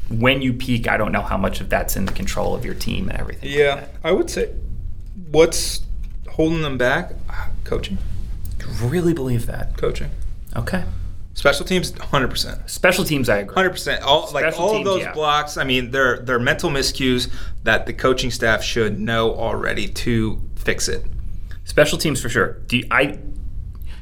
when 0.08 0.40
you 0.42 0.52
peak, 0.52 0.88
I 0.88 0.96
don't 0.96 1.12
know 1.12 1.22
how 1.22 1.36
much 1.36 1.60
of 1.60 1.68
that's 1.68 1.96
in 1.96 2.04
the 2.06 2.12
control 2.12 2.54
of 2.54 2.64
your 2.64 2.74
team 2.74 3.08
and 3.10 3.18
everything. 3.18 3.50
Yeah, 3.50 3.76
that. 3.76 3.90
I 4.04 4.12
would 4.12 4.30
say 4.30 4.52
what's 5.30 5.82
holding 6.30 6.62
them 6.62 6.78
back? 6.78 7.12
Coaching, 7.64 7.98
Really 8.82 9.12
believe 9.12 9.46
that. 9.46 9.76
coaching, 9.76 10.10
Okay. 10.56 10.84
special 11.34 11.66
teams, 11.66 11.92
hundred 11.98 12.28
percent. 12.28 12.68
Special 12.70 13.04
teams, 13.04 13.28
I 13.28 13.38
agree. 13.38 13.54
Hundred 13.54 13.70
percent. 13.70 14.02
All 14.02 14.30
like 14.32 14.58
all 14.58 14.72
teams, 14.74 14.86
of 14.88 14.92
those 14.94 15.02
yeah. 15.02 15.12
blocks. 15.12 15.56
I 15.58 15.64
mean, 15.64 15.90
they're 15.90 16.18
they're 16.20 16.38
mental 16.38 16.70
miscues 16.70 17.28
that 17.64 17.84
the 17.86 17.92
coaching 17.92 18.30
staff 18.30 18.62
should 18.62 18.98
know 18.98 19.34
already 19.34 19.86
to 19.88 20.40
fix 20.56 20.88
it. 20.88 21.04
Special 21.64 21.98
teams 21.98 22.20
for 22.22 22.28
sure. 22.30 22.54
Do 22.66 22.78
you- 22.78 22.86
I? 22.90 23.18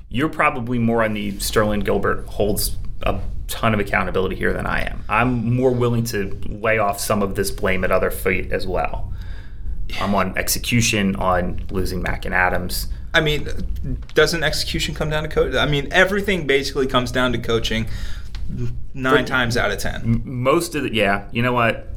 You're 0.09 0.29
probably 0.29 0.79
more 0.79 1.03
on 1.03 1.15
the 1.15 1.37
Sterling 1.41 1.81
Gilbert 1.81 2.27
holds 2.29 2.77
a 3.03 3.21
ton 3.49 3.75
of 3.75 3.81
accountability 3.81 4.37
here 4.37 4.53
than 4.53 4.67
I 4.67 4.81
am. 4.83 5.05
I'm 5.09 5.55
more 5.55 5.71
willing 5.71 6.05
to 6.05 6.39
lay 6.47 6.79
off 6.79 6.99
some 7.01 7.23
of 7.23 7.35
this 7.35 7.51
blame 7.51 7.85
at 7.85 7.91
other 7.91 8.11
feet 8.11 8.53
as 8.53 8.67
well. 8.67 9.13
I'm 10.01 10.15
on 10.15 10.37
execution, 10.37 11.15
on 11.17 11.65
losing 11.71 12.03
Mack 12.03 12.25
and 12.25 12.35
Adams. 12.35 12.89
I 13.15 13.21
mean, 13.21 13.49
doesn't 14.15 14.43
execution 14.43 14.95
come 14.95 15.11
down 15.11 15.23
to 15.23 15.29
coach? 15.29 15.55
I 15.55 15.67
mean, 15.67 15.89
everything 15.93 16.47
basically 16.47 16.87
comes 16.87 17.13
down 17.13 17.33
to 17.33 17.39
coaching. 17.39 17.87
Nine 18.95 19.15
But- 19.25 19.27
times 19.27 19.57
out 19.57 19.71
of 19.71 19.79
ten. 19.79 20.23
Most 20.25 20.75
of 20.75 20.83
the 20.85 20.95
yeah, 20.95 21.25
you 21.33 21.43
know 21.43 21.53
what? 21.53 21.89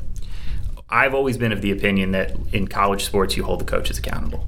I've 0.90 1.14
always 1.14 1.38
been 1.38 1.52
of 1.52 1.62
the 1.62 1.72
opinion 1.72 2.12
that 2.12 2.36
in 2.52 2.68
college 2.68 3.04
sports 3.06 3.38
you 3.38 3.44
hold 3.44 3.60
the 3.62 3.66
coaches 3.66 3.98
accountable. 4.00 4.48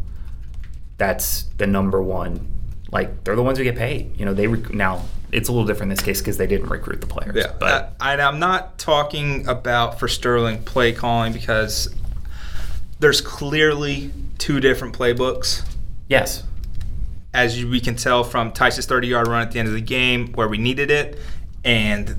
That's 0.97 1.43
the 1.57 1.67
number 1.67 2.01
one. 2.01 2.47
Like 2.91 3.23
they're 3.23 3.35
the 3.35 3.43
ones 3.43 3.57
who 3.57 3.63
get 3.63 3.75
paid. 3.75 4.17
You 4.19 4.25
know 4.25 4.33
they 4.33 4.47
rec- 4.47 4.73
now 4.73 5.03
it's 5.31 5.47
a 5.49 5.51
little 5.51 5.65
different 5.67 5.91
in 5.91 5.95
this 5.95 6.03
case 6.05 6.19
because 6.19 6.37
they 6.37 6.47
didn't 6.47 6.69
recruit 6.69 7.01
the 7.01 7.07
players. 7.07 7.35
Yeah, 7.35 7.53
but 7.59 7.95
I, 7.99 8.13
I'm 8.17 8.39
not 8.39 8.77
talking 8.77 9.47
about 9.47 9.99
for 9.99 10.07
Sterling 10.07 10.63
play 10.63 10.91
calling 10.91 11.31
because 11.33 11.93
there's 12.99 13.21
clearly 13.21 14.11
two 14.37 14.59
different 14.59 14.95
playbooks. 14.97 15.65
yes, 16.07 16.43
as 17.33 17.59
you, 17.61 17.69
we 17.69 17.79
can 17.79 17.95
tell 17.95 18.23
from 18.25 18.51
Tice's 18.51 18.85
30 18.85 19.07
yard 19.07 19.27
run 19.27 19.41
at 19.41 19.51
the 19.51 19.59
end 19.59 19.67
of 19.67 19.73
the 19.73 19.81
game 19.81 20.33
where 20.33 20.47
we 20.49 20.57
needed 20.57 20.91
it, 20.91 21.17
and 21.63 22.15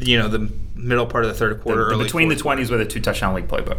you 0.00 0.18
know 0.18 0.28
the 0.28 0.50
middle 0.74 1.06
part 1.06 1.24
of 1.24 1.30
the 1.30 1.36
third 1.36 1.60
quarter, 1.60 1.84
the 1.84 1.90
early 1.92 2.04
between 2.04 2.28
the 2.28 2.34
fourth 2.36 2.42
twenties 2.42 2.70
with 2.70 2.80
a 2.80 2.84
two 2.84 3.00
touchdown 3.00 3.34
league 3.34 3.48
playbook. 3.48 3.78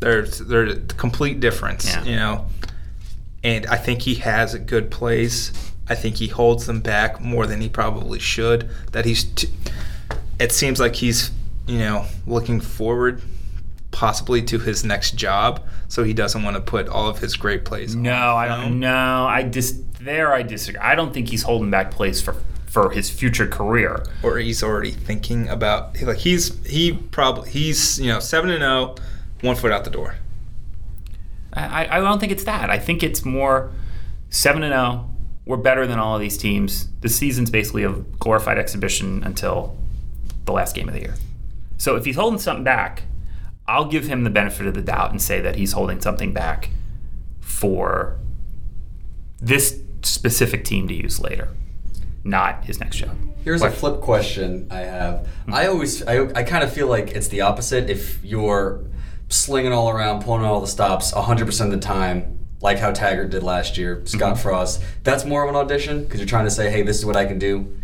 There's 0.00 0.38
there's 0.40 0.72
a 0.74 0.80
complete 0.80 1.40
difference, 1.40 1.86
Yeah. 1.86 2.04
you 2.04 2.16
know. 2.16 2.46
And 3.42 3.66
I 3.66 3.76
think 3.76 4.02
he 4.02 4.14
has 4.16 4.54
a 4.54 4.58
good 4.58 4.90
plays. 4.90 5.52
I 5.88 5.94
think 5.94 6.16
he 6.16 6.28
holds 6.28 6.66
them 6.66 6.80
back 6.80 7.20
more 7.20 7.46
than 7.46 7.60
he 7.60 7.68
probably 7.68 8.18
should. 8.18 8.70
That 8.92 9.04
he's. 9.04 9.24
T- 9.24 9.48
it 10.38 10.50
seems 10.52 10.80
like 10.80 10.96
he's 10.96 11.30
you 11.66 11.78
know 11.78 12.06
looking 12.26 12.60
forward 12.60 13.22
possibly 13.90 14.42
to 14.42 14.58
his 14.58 14.84
next 14.84 15.12
job, 15.14 15.64
so 15.88 16.02
he 16.02 16.12
doesn't 16.12 16.42
want 16.42 16.56
to 16.56 16.60
put 16.60 16.88
all 16.88 17.08
of 17.08 17.18
his 17.18 17.36
great 17.36 17.64
plays. 17.64 17.94
No, 17.94 18.12
on 18.12 18.36
I 18.36 18.48
don't. 18.48 18.80
No, 18.80 19.26
I 19.26 19.42
dis 19.42 19.80
there. 20.00 20.32
I 20.32 20.42
disagree. 20.42 20.80
I 20.80 20.94
don't 20.94 21.14
think 21.14 21.28
he's 21.28 21.42
holding 21.42 21.70
back 21.70 21.90
plays 21.90 22.20
for 22.20 22.36
for 22.66 22.90
his 22.90 23.08
future 23.08 23.46
career. 23.46 24.04
or 24.24 24.38
he's 24.38 24.60
already 24.62 24.90
thinking 24.90 25.48
about 25.48 26.00
like 26.02 26.18
he's 26.18 26.58
he 26.66 26.92
probably 26.92 27.48
he's 27.50 28.00
you 28.00 28.08
know 28.08 28.18
seven 28.18 28.50
and 28.50 28.60
zero, 28.60 28.96
one 29.42 29.54
foot 29.54 29.70
out 29.70 29.84
the 29.84 29.90
door. 29.90 30.16
I, 31.52 31.86
I 31.86 32.00
don't 32.00 32.18
think 32.18 32.32
it's 32.32 32.42
that. 32.44 32.68
I 32.68 32.80
think 32.80 33.04
it's 33.04 33.24
more 33.24 33.70
seven 34.30 34.64
and 34.64 34.72
zero. 34.72 35.08
We're 35.46 35.56
better 35.58 35.86
than 35.86 35.98
all 35.98 36.14
of 36.14 36.20
these 36.20 36.38
teams. 36.38 36.88
The 37.00 37.08
season's 37.08 37.50
basically 37.50 37.84
a 37.84 37.90
glorified 37.92 38.58
exhibition 38.58 39.22
until 39.24 39.76
the 40.46 40.52
last 40.52 40.74
game 40.74 40.88
of 40.88 40.94
the 40.94 41.00
year. 41.00 41.14
So 41.76 41.96
if 41.96 42.04
he's 42.04 42.16
holding 42.16 42.38
something 42.38 42.64
back, 42.64 43.02
I'll 43.66 43.86
give 43.86 44.06
him 44.06 44.24
the 44.24 44.30
benefit 44.30 44.66
of 44.66 44.74
the 44.74 44.82
doubt 44.82 45.10
and 45.10 45.20
say 45.20 45.40
that 45.40 45.56
he's 45.56 45.72
holding 45.72 46.00
something 46.00 46.32
back 46.32 46.70
for 47.40 48.18
this 49.40 49.80
specific 50.02 50.64
team 50.64 50.88
to 50.88 50.94
use 50.94 51.20
later, 51.20 51.48
not 52.24 52.64
his 52.64 52.80
next 52.80 52.96
job. 52.96 53.16
Here's 53.42 53.60
What? 53.60 53.72
a 53.72 53.74
flip 53.74 54.00
question 54.00 54.66
I 54.70 54.80
have. 54.80 55.26
Hmm. 55.46 55.54
I 55.54 55.66
always, 55.66 56.02
I, 56.06 56.26
I 56.34 56.42
kind 56.42 56.64
of 56.64 56.72
feel 56.72 56.86
like 56.86 57.10
it's 57.12 57.28
the 57.28 57.42
opposite. 57.42 57.90
If 57.90 58.24
you're 58.24 58.84
slinging 59.28 59.72
all 59.72 59.90
around, 59.90 60.22
pulling 60.22 60.44
all 60.44 60.60
the 60.60 60.66
stops 60.66 61.12
100% 61.12 61.64
of 61.66 61.70
the 61.70 61.78
time, 61.78 62.33
like 62.64 62.78
how 62.78 62.90
Taggart 62.90 63.28
did 63.30 63.42
last 63.42 63.76
year, 63.76 64.00
Scott 64.06 64.38
Frost, 64.38 64.82
that's 65.04 65.24
more 65.26 65.44
of 65.44 65.50
an 65.50 65.54
audition 65.54 66.02
because 66.02 66.18
you're 66.18 66.26
trying 66.26 66.46
to 66.46 66.50
say, 66.50 66.70
hey, 66.70 66.80
this 66.82 66.98
is 66.98 67.04
what 67.04 67.14
I 67.14 67.26
can 67.26 67.38
do. 67.38 67.76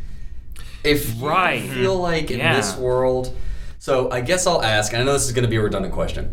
If 0.82 1.14
you 1.16 1.28
Right. 1.28 1.62
feel 1.68 1.96
like 1.96 2.30
in 2.30 2.38
this 2.38 2.74
world, 2.78 3.36
so 3.78 4.10
I 4.10 4.22
guess 4.22 4.46
I'll 4.46 4.62
ask, 4.62 4.92
and 4.94 5.02
I 5.02 5.04
know 5.04 5.12
this 5.12 5.26
is 5.26 5.32
going 5.32 5.44
to 5.44 5.50
be 5.50 5.56
a 5.56 5.62
redundant 5.62 5.92
question. 5.92 6.32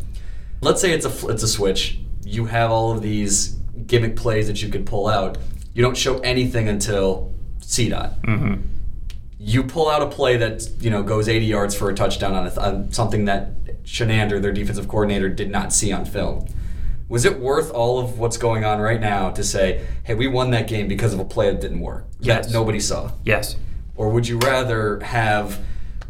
Let's 0.62 0.80
say 0.82 0.92
it's 0.94 1.06
a 1.06 1.28
it's 1.28 1.44
a 1.44 1.48
switch. 1.48 2.00
You 2.26 2.46
have 2.46 2.72
all 2.72 2.92
of 2.94 3.02
these 3.02 3.58
gimmick 3.86 4.16
plays 4.16 4.48
that 4.48 4.64
you 4.64 4.70
could 4.70 4.86
pull 4.86 5.08
out. 5.08 5.38
You 5.74 5.82
don't 5.84 5.98
show 5.98 6.20
anything 6.20 6.68
until 6.70 7.34
CDOT 7.62 8.22
Mm-hmm. 8.24 8.62
you 9.40 9.64
pull 9.64 9.90
out 9.90 10.02
a 10.02 10.08
play 10.08 10.38
that 10.38 10.68
you 10.80 10.90
know 10.90 11.04
goes 11.04 11.28
80 11.28 11.46
yards 11.46 11.76
for 11.76 11.90
a 11.90 11.94
touchdown 11.94 12.34
on, 12.34 12.48
a, 12.48 12.60
on 12.62 12.92
something 12.94 13.26
that 13.26 13.84
Chinander, 13.84 14.42
their 14.42 14.54
defensive 14.54 14.88
coordinator, 14.88 15.28
did 15.30 15.52
not 15.52 15.74
see 15.74 15.92
on 15.92 16.06
film. 16.06 16.48
Was 17.10 17.24
it 17.26 17.40
worth 17.40 17.72
all 17.72 18.00
of 18.00 18.20
what's 18.20 18.38
going 18.38 18.66
on 18.66 18.80
right 18.80 19.00
now 19.00 19.30
to 19.32 19.44
say, 19.44 19.82
"Hey, 20.04 20.14
we 20.14 20.28
won 20.28 20.52
that 20.52 20.68
game 20.68 20.88
because 20.88 21.14
of 21.14 21.20
a 21.20 21.26
play 21.26 21.50
that 21.52 21.62
didn't 21.62 21.80
work 21.80 22.06
Yes. 22.20 22.48
that 22.48 22.54
nobody 22.54 22.80
saw"? 22.80 23.12
Yes. 23.24 23.56
Or 23.96 24.10
would 24.10 24.28
you 24.28 24.38
rather 24.40 25.00
have 25.00 25.60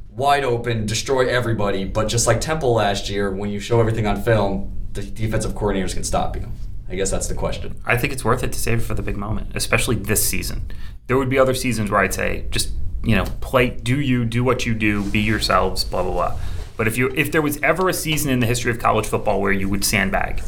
wide 0.10 0.44
open, 0.44 0.86
destroy 0.88 1.28
everybody, 1.28 1.86
but 1.86 2.08
just 2.08 2.26
like 2.26 2.42
Temple 2.42 2.74
last 2.74 3.10
year, 3.10 3.30
when 3.32 3.50
you 3.52 3.60
show 3.60 3.80
everything 3.80 4.08
on 4.08 4.22
film, 4.22 4.72
the 4.94 5.04
defensive 5.04 5.54
coordinators 5.54 5.94
can 5.94 6.04
stop 6.04 6.36
you? 6.36 6.48
I 6.90 6.96
guess 6.96 7.12
that's 7.12 7.28
the 7.28 7.36
question. 7.36 7.76
I 7.86 7.98
think 7.98 8.12
it's 8.14 8.26
worth 8.26 8.44
it 8.44 8.52
to 8.54 8.60
save 8.60 8.80
it 8.80 8.82
for 8.82 8.94
the 8.96 9.02
big 9.04 9.18
moment, 9.18 9.52
especially 9.54 9.96
this 9.98 10.28
season. 10.28 10.72
There 11.06 11.18
would 11.18 11.30
be 11.30 11.38
other 11.38 11.54
seasons 11.54 11.92
where 11.92 12.00
I'd 12.00 12.14
say 12.14 12.46
just 12.50 12.72
you 13.04 13.16
know 13.16 13.26
play, 13.42 13.70
do 13.70 14.00
you, 14.00 14.26
do 14.26 14.44
what 14.44 14.66
you 14.66 14.74
do, 14.74 15.04
be 15.04 15.20
yourselves, 15.20 15.84
blah 15.84 16.02
blah 16.02 16.12
blah. 16.14 16.40
But 16.76 16.88
if 16.88 16.98
you 16.98 17.12
if 17.16 17.32
there 17.32 17.42
was 17.44 17.60
ever 17.62 17.88
a 17.88 17.94
season 17.94 18.32
in 18.32 18.40
the 18.40 18.48
history 18.48 18.72
of 18.72 18.80
college 18.80 19.06
football 19.06 19.40
where 19.42 19.52
you 19.52 19.70
would 19.70 19.86
sandbag, 19.86 20.42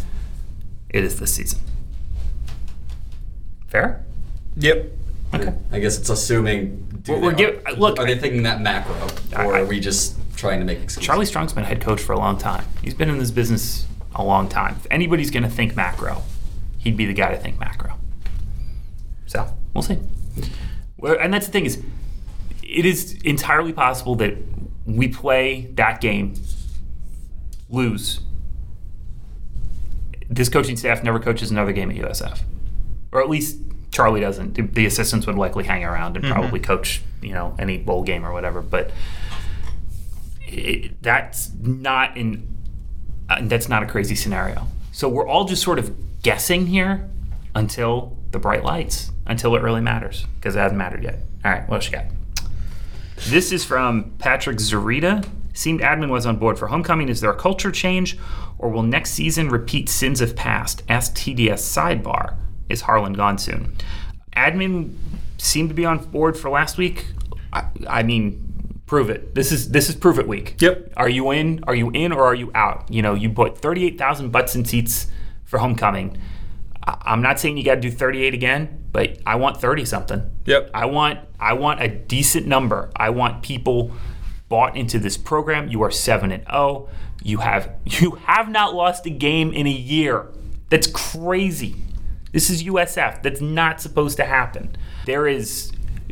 it 0.89 1.03
is 1.03 1.19
this 1.19 1.33
season. 1.35 1.59
Fair? 3.67 4.03
Yep. 4.57 4.91
Okay. 5.33 5.53
I 5.71 5.79
guess 5.79 5.97
it's 5.99 6.09
assuming. 6.09 6.85
Do 7.03 7.13
We're- 7.13 7.23
we're 7.25 7.33
give- 7.33 7.61
are, 7.65 7.73
look, 7.73 7.99
are 7.99 8.05
they 8.05 8.17
thinking 8.17 8.43
that 8.43 8.61
macro, 8.61 8.95
or 9.37 9.55
I- 9.55 9.61
are 9.61 9.65
we 9.65 9.79
just 9.79 10.15
trying 10.35 10.59
to 10.59 10.65
make 10.65 10.79
excuses? 10.81 11.05
Charlie 11.05 11.25
Strong's 11.25 11.53
been 11.53 11.63
head 11.63 11.81
coach 11.81 12.01
for 12.01 12.13
a 12.13 12.17
long 12.17 12.37
time. 12.37 12.65
He's 12.81 12.93
been 12.95 13.09
in 13.09 13.19
this 13.19 13.31
business 13.31 13.85
a 14.15 14.23
long 14.23 14.49
time. 14.49 14.75
If 14.79 14.87
anybody's 14.89 15.29
going 15.29 15.43
to 15.43 15.49
think 15.49 15.75
macro, 15.75 16.23
he'd 16.79 16.97
be 16.97 17.05
the 17.05 17.13
guy 17.13 17.29
to 17.31 17.37
think 17.37 17.59
macro. 17.59 17.93
So 19.27 19.53
we'll 19.75 19.83
see. 19.83 19.99
Well, 20.97 21.15
and 21.19 21.31
that's 21.31 21.45
the 21.45 21.51
thing 21.51 21.65
is, 21.65 21.81
it 22.63 22.85
is 22.85 23.13
entirely 23.23 23.71
possible 23.71 24.15
that 24.15 24.35
we 24.87 25.07
play 25.07 25.69
that 25.75 26.01
game, 26.01 26.33
lose. 27.69 28.19
This 30.29 30.49
coaching 30.49 30.77
staff 30.77 31.03
never 31.03 31.19
coaches 31.19 31.49
another 31.51 31.71
game 31.71 31.89
at 31.89 31.97
USF, 31.97 32.41
or 33.11 33.21
at 33.21 33.29
least 33.29 33.57
Charlie 33.91 34.21
doesn't. 34.21 34.73
The- 34.75 34.85
assistants 34.85 35.25
would 35.25 35.35
likely 35.35 35.63
hang 35.63 35.83
around 35.83 36.17
and 36.17 36.25
probably 36.25 36.59
coach, 36.59 37.01
you 37.21 37.33
know, 37.33 37.55
any 37.57 37.77
bowl 37.77 38.03
game 38.03 38.25
or 38.25 38.31
whatever. 38.31 38.61
But 38.61 38.91
it, 40.47 41.01
that's 41.01 41.51
not 41.61 42.15
in 42.17 42.47
uh, 43.29 43.39
that's 43.43 43.69
not 43.69 43.83
a 43.83 43.85
crazy 43.85 44.15
scenario. 44.15 44.67
So 44.91 45.07
we're 45.09 45.27
all 45.27 45.45
just 45.45 45.61
sort 45.63 45.79
of 45.79 46.21
guessing 46.21 46.67
here 46.67 47.09
until 47.55 48.17
the 48.31 48.39
bright 48.39 48.63
lights, 48.63 49.11
until 49.25 49.55
it 49.55 49.61
really 49.61 49.81
matters, 49.81 50.25
because 50.35 50.55
it 50.55 50.59
hasn't 50.59 50.77
mattered 50.77 51.03
yet. 51.03 51.19
All 51.45 51.51
right, 51.51 51.67
what 51.69 51.75
else 51.75 51.85
you 51.85 51.91
got? 51.93 52.05
This 53.27 53.51
is 53.51 53.65
from 53.65 54.11
Patrick 54.19 54.57
Zarita. 54.57 55.27
Seemed 55.53 55.81
admin 55.81 56.09
was 56.09 56.25
on 56.25 56.37
board 56.37 56.57
for 56.57 56.67
homecoming. 56.67 57.09
Is 57.09 57.21
there 57.21 57.31
a 57.31 57.35
culture 57.35 57.71
change, 57.71 58.17
or 58.59 58.69
will 58.69 58.83
next 58.83 59.11
season 59.11 59.49
repeat 59.49 59.89
sins 59.89 60.21
of 60.21 60.35
past? 60.35 60.83
Ask 60.87 61.15
TDS 61.15 61.59
sidebar. 61.59 62.35
Is 62.69 62.81
Harlan 62.81 63.13
gone 63.13 63.39
soon? 63.39 63.75
Admin 64.35 64.95
seemed 65.37 65.69
to 65.69 65.75
be 65.75 65.85
on 65.85 65.97
board 66.11 66.37
for 66.37 66.49
last 66.49 66.77
week. 66.77 67.07
I, 67.51 67.65
I 67.87 68.03
mean, 68.03 68.81
prove 68.85 69.09
it. 69.09 69.33
This 69.33 69.51
is 69.51 69.71
this 69.71 69.89
is 69.89 69.95
prove 69.95 70.19
it 70.19 70.27
week. 70.27 70.55
Yep. 70.59 70.93
Are 70.97 71.09
you 71.09 71.31
in? 71.31 71.63
Are 71.63 71.73
you 71.75 71.89
in 71.91 72.11
or 72.11 72.23
are 72.25 72.35
you 72.35 72.51
out? 72.53 72.85
You 72.91 73.01
know, 73.01 73.15
you 73.15 73.29
put 73.31 73.57
thirty 73.57 73.85
eight 73.85 73.97
thousand 73.97 74.31
butts 74.31 74.55
in 74.55 74.65
seats 74.65 75.07
for 75.45 75.57
homecoming. 75.57 76.17
I- 76.85 76.97
I'm 77.05 77.21
not 77.21 77.39
saying 77.39 77.57
you 77.57 77.63
got 77.63 77.75
to 77.75 77.81
do 77.81 77.91
38 77.91 78.33
again, 78.33 78.83
but 78.91 79.17
I 79.25 79.35
want 79.35 79.59
30 79.59 79.83
something. 79.85 80.29
Yep. 80.45 80.71
I 80.73 80.85
want 80.85 81.19
I 81.39 81.53
want 81.53 81.81
a 81.81 81.87
decent 81.87 82.45
number. 82.47 82.91
I 82.95 83.09
want 83.09 83.41
people 83.43 83.91
bought 84.47 84.75
into 84.75 84.99
this 84.99 85.17
program. 85.17 85.67
You 85.69 85.81
are 85.83 85.91
7 85.91 86.31
and 86.31 86.43
0. 86.45 86.87
You 87.21 87.39
have 87.39 87.73
you 87.85 88.11
have 88.25 88.49
not 88.49 88.73
lost 88.73 89.05
a 89.05 89.09
game 89.09 89.53
in 89.53 89.67
a 89.67 89.71
year. 89.71 90.27
That's 90.69 90.87
crazy. 90.87 91.75
This 92.31 92.49
is 92.49 92.63
USF. 92.63 93.23
That's 93.23 93.41
not 93.41 93.81
supposed 93.81 94.17
to 94.17 94.25
happen. 94.25 94.75
There 95.05 95.27
is 95.27 95.71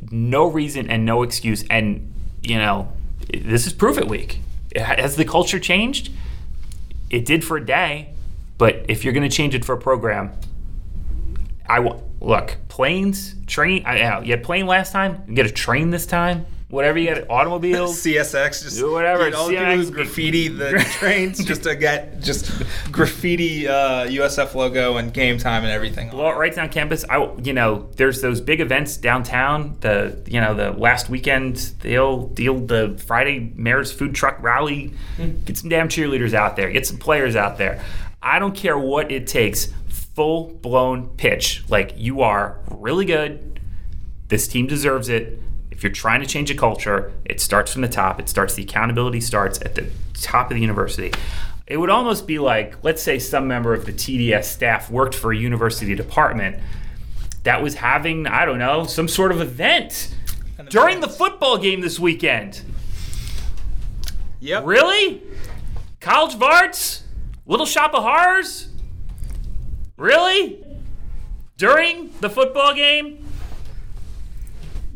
no 0.09 0.47
reason 0.47 0.89
and 0.89 1.05
no 1.05 1.21
excuse 1.23 1.63
and 1.69 2.13
you 2.41 2.57
know, 2.57 2.91
this 3.31 3.67
is 3.67 3.73
prove 3.73 3.97
it 3.97 4.07
week. 4.07 4.41
Has 4.75 5.15
the 5.15 5.25
culture 5.25 5.59
changed? 5.59 6.11
It 7.09 7.25
did 7.25 7.43
for 7.43 7.57
a 7.57 7.65
day, 7.65 8.13
but 8.57 8.85
if 8.89 9.03
you're 9.03 9.13
going 9.13 9.27
to 9.27 9.35
change 9.35 9.55
it 9.55 9.63
for 9.63 9.73
a 9.73 9.77
program, 9.77 10.31
I 11.67 11.79
want 11.79 12.03
look 12.21 12.57
planes, 12.67 13.35
train. 13.45 13.85
I, 13.85 14.21
you 14.21 14.31
had 14.31 14.43
plane 14.43 14.65
last 14.65 14.91
time. 14.91 15.23
You 15.27 15.35
get 15.35 15.45
a 15.45 15.51
train 15.51 15.91
this 15.91 16.05
time. 16.05 16.45
Whatever 16.69 16.99
you 16.99 17.15
got, 17.15 17.29
automobiles. 17.29 17.95
CSX 18.03 18.63
just 18.63 18.77
Do 18.77 18.91
whatever, 18.91 19.33
all 19.33 19.47
the 19.47 19.53
people 19.55 19.65
CSX. 19.65 19.83
who 19.85 19.91
graffiti 19.91 20.47
the 20.49 20.71
trains 20.99 21.43
just 21.45 21.63
to 21.63 21.75
get 21.77 22.19
just 22.19 22.51
graffiti 22.91 23.69
uh, 23.69 24.05
USF 24.07 24.53
logo 24.53 24.97
and 24.97 25.13
game 25.13 25.37
time 25.37 25.63
and 25.63 25.71
everything. 25.71 26.09
Blow 26.09 26.27
it 26.29 26.35
right 26.35 26.53
down 26.53 26.67
campus. 26.67 27.05
I, 27.09 27.31
you 27.41 27.53
know, 27.53 27.89
there's 27.95 28.21
those 28.21 28.41
big 28.41 28.59
events 28.59 28.97
downtown. 28.97 29.77
The, 29.79 30.21
you 30.27 30.41
know, 30.41 30.53
the 30.53 30.71
last 30.71 31.07
weekend 31.09 31.55
they'll 31.79 32.27
deal 32.27 32.59
the 32.59 33.01
Friday 33.07 33.53
Mayor's 33.55 33.93
food 33.93 34.13
truck 34.13 34.43
rally. 34.43 34.93
Get 35.45 35.57
some 35.57 35.69
damn 35.69 35.87
cheerleaders 35.87 36.33
out 36.33 36.57
there. 36.57 36.69
Get 36.69 36.85
some 36.85 36.97
players 36.97 37.37
out 37.37 37.57
there. 37.57 37.81
I 38.21 38.39
don't 38.39 38.55
care 38.55 38.77
what 38.77 39.09
it 39.09 39.25
takes. 39.25 39.67
Full 40.15 40.49
blown 40.55 41.07
pitch. 41.15 41.63
Like 41.69 41.93
you 41.95 42.21
are 42.23 42.59
really 42.69 43.05
good. 43.05 43.61
This 44.27 44.49
team 44.49 44.67
deserves 44.67 45.07
it. 45.07 45.41
If 45.77 45.83
you're 45.83 45.91
trying 45.91 46.21
to 46.21 46.25
change 46.25 46.49
a 46.49 46.55
culture, 46.55 47.13
it 47.23 47.39
starts 47.39 47.71
from 47.71 47.83
the 47.83 47.87
top. 47.87 48.19
It 48.19 48.27
starts 48.27 48.55
the 48.55 48.63
accountability 48.63 49.21
starts 49.21 49.61
at 49.61 49.75
the 49.75 49.87
top 50.15 50.49
of 50.49 50.55
the 50.55 50.59
university. 50.59 51.13
It 51.67 51.77
would 51.77 51.91
almost 51.91 52.25
be 52.25 52.39
like, 52.39 52.83
let's 52.83 53.03
say 53.03 53.19
some 53.19 53.47
member 53.47 53.75
of 53.75 53.85
the 53.85 53.93
TDS 53.93 54.45
staff 54.45 54.89
worked 54.89 55.13
for 55.13 55.31
a 55.31 55.37
university 55.37 55.93
department 55.93 56.57
that 57.43 57.61
was 57.61 57.75
having, 57.75 58.25
I 58.25 58.43
don't 58.45 58.57
know, 58.57 58.85
some 58.85 59.07
sort 59.07 59.31
of 59.31 59.39
event 59.39 60.15
during 60.69 60.99
the 60.99 61.07
football 61.07 61.59
game 61.59 61.81
this 61.81 61.99
weekend. 61.99 62.63
Yep. 64.39 64.65
Really? 64.65 65.21
College 65.99 66.33
of 66.33 66.41
Arts? 66.41 67.03
Little 67.45 67.67
Shop 67.67 67.93
of 67.93 68.01
Horrors? 68.01 68.69
Really? 69.95 70.65
During 71.55 72.09
the 72.19 72.31
football 72.31 72.73
game? 72.73 73.26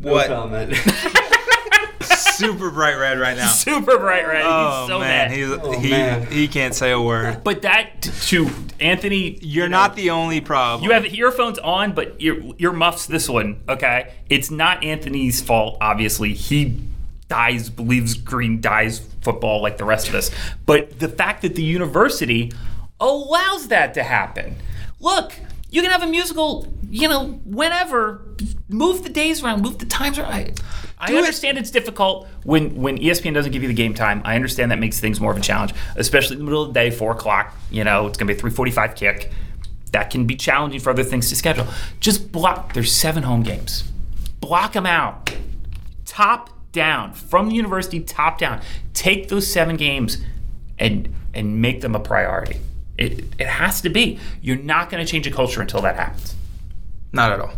No 0.01 0.13
What? 0.13 0.27
comment. 0.27 0.75
Super 2.03 2.71
bright 2.71 2.95
red 2.95 3.19
right 3.19 3.37
now. 3.37 3.47
Super 3.47 3.99
bright 3.99 4.27
red. 4.27 4.43
Oh 4.45 4.81
He's 4.81 4.89
so 4.89 4.99
man, 4.99 5.29
mad. 5.29 5.31
he's, 5.37 5.49
Oh, 5.51 5.79
he 5.79 5.91
man. 5.91 6.25
he 6.25 6.47
can't 6.47 6.73
say 6.73 6.91
a 6.91 6.99
word. 6.99 7.43
but 7.43 7.61
that 7.61 8.01
to 8.01 8.49
Anthony, 8.79 9.37
You're 9.41 9.65
you 9.65 9.69
know, 9.69 9.77
not 9.77 9.95
the 9.95 10.09
only 10.09 10.41
problem. 10.41 10.83
You 10.83 10.93
have 10.93 11.05
earphones 11.13 11.59
on, 11.59 11.93
but 11.93 12.19
your 12.19 12.37
your 12.57 12.73
muffs 12.73 13.05
this 13.05 13.29
one. 13.29 13.61
Okay, 13.69 14.11
it's 14.29 14.49
not 14.49 14.83
Anthony's 14.83 15.39
fault. 15.41 15.77
Obviously, 15.81 16.33
he 16.33 16.81
dies, 17.27 17.69
believes 17.69 18.15
green 18.15 18.59
dies 18.59 19.07
football 19.21 19.61
like 19.61 19.77
the 19.77 19.85
rest 19.85 20.09
of 20.09 20.15
us. 20.15 20.31
But 20.65 20.97
the 20.99 21.09
fact 21.09 21.43
that 21.43 21.53
the 21.55 21.63
university 21.63 22.51
allows 22.99 23.67
that 23.67 23.93
to 23.93 24.03
happen. 24.03 24.55
Look, 24.99 25.33
you 25.71 25.81
can 25.81 25.89
have 25.89 26.03
a 26.03 26.07
musical, 26.07 26.67
you 26.89 27.07
know, 27.07 27.39
whenever. 27.45 28.21
Move 28.69 29.03
the 29.03 29.09
days 29.09 29.43
around, 29.43 29.61
move 29.61 29.79
the 29.79 29.85
times 29.85 30.17
around. 30.17 30.31
I, 30.31 30.53
I 30.97 31.07
Do 31.07 31.15
it. 31.15 31.17
understand 31.19 31.57
it's 31.57 31.71
difficult 31.71 32.27
when 32.43 32.75
when 32.81 32.97
ESPN 32.97 33.33
doesn't 33.33 33.51
give 33.51 33.61
you 33.63 33.67
the 33.67 33.73
game 33.73 33.93
time. 33.93 34.21
I 34.23 34.35
understand 34.35 34.71
that 34.71 34.79
makes 34.79 34.99
things 34.99 35.19
more 35.19 35.31
of 35.31 35.37
a 35.37 35.41
challenge, 35.41 35.73
especially 35.95 36.35
in 36.35 36.39
the 36.39 36.45
middle 36.45 36.61
of 36.63 36.69
the 36.69 36.73
day, 36.73 36.89
four 36.91 37.11
o'clock. 37.11 37.55
You 37.69 37.83
know, 37.83 38.07
it's 38.07 38.17
gonna 38.17 38.27
be 38.31 38.35
a 38.37 38.39
three 38.39 38.51
forty-five 38.51 38.95
kick. 38.95 39.31
That 39.91 40.09
can 40.09 40.25
be 40.25 40.35
challenging 40.37 40.79
for 40.79 40.89
other 40.91 41.03
things 41.03 41.27
to 41.29 41.35
schedule. 41.35 41.67
Just 41.99 42.31
block. 42.31 42.73
There's 42.73 42.93
seven 42.93 43.23
home 43.23 43.43
games. 43.43 43.83
Block 44.39 44.71
them 44.73 44.85
out. 44.85 45.33
Top 46.05 46.49
down 46.71 47.13
from 47.13 47.49
the 47.49 47.55
university, 47.55 47.99
top 47.99 48.37
down. 48.37 48.61
Take 48.93 49.27
those 49.27 49.45
seven 49.51 49.75
games 49.75 50.17
and 50.79 51.13
and 51.33 51.61
make 51.61 51.81
them 51.81 51.93
a 51.95 51.99
priority. 51.99 52.59
It, 52.97 53.25
it 53.39 53.47
has 53.47 53.81
to 53.81 53.89
be. 53.89 54.19
You're 54.41 54.57
not 54.57 54.89
going 54.89 55.03
to 55.05 55.09
change 55.11 55.25
a 55.27 55.31
culture 55.31 55.61
until 55.61 55.81
that 55.81 55.95
happens. 55.95 56.35
not 57.13 57.31
at 57.31 57.39
all. 57.39 57.53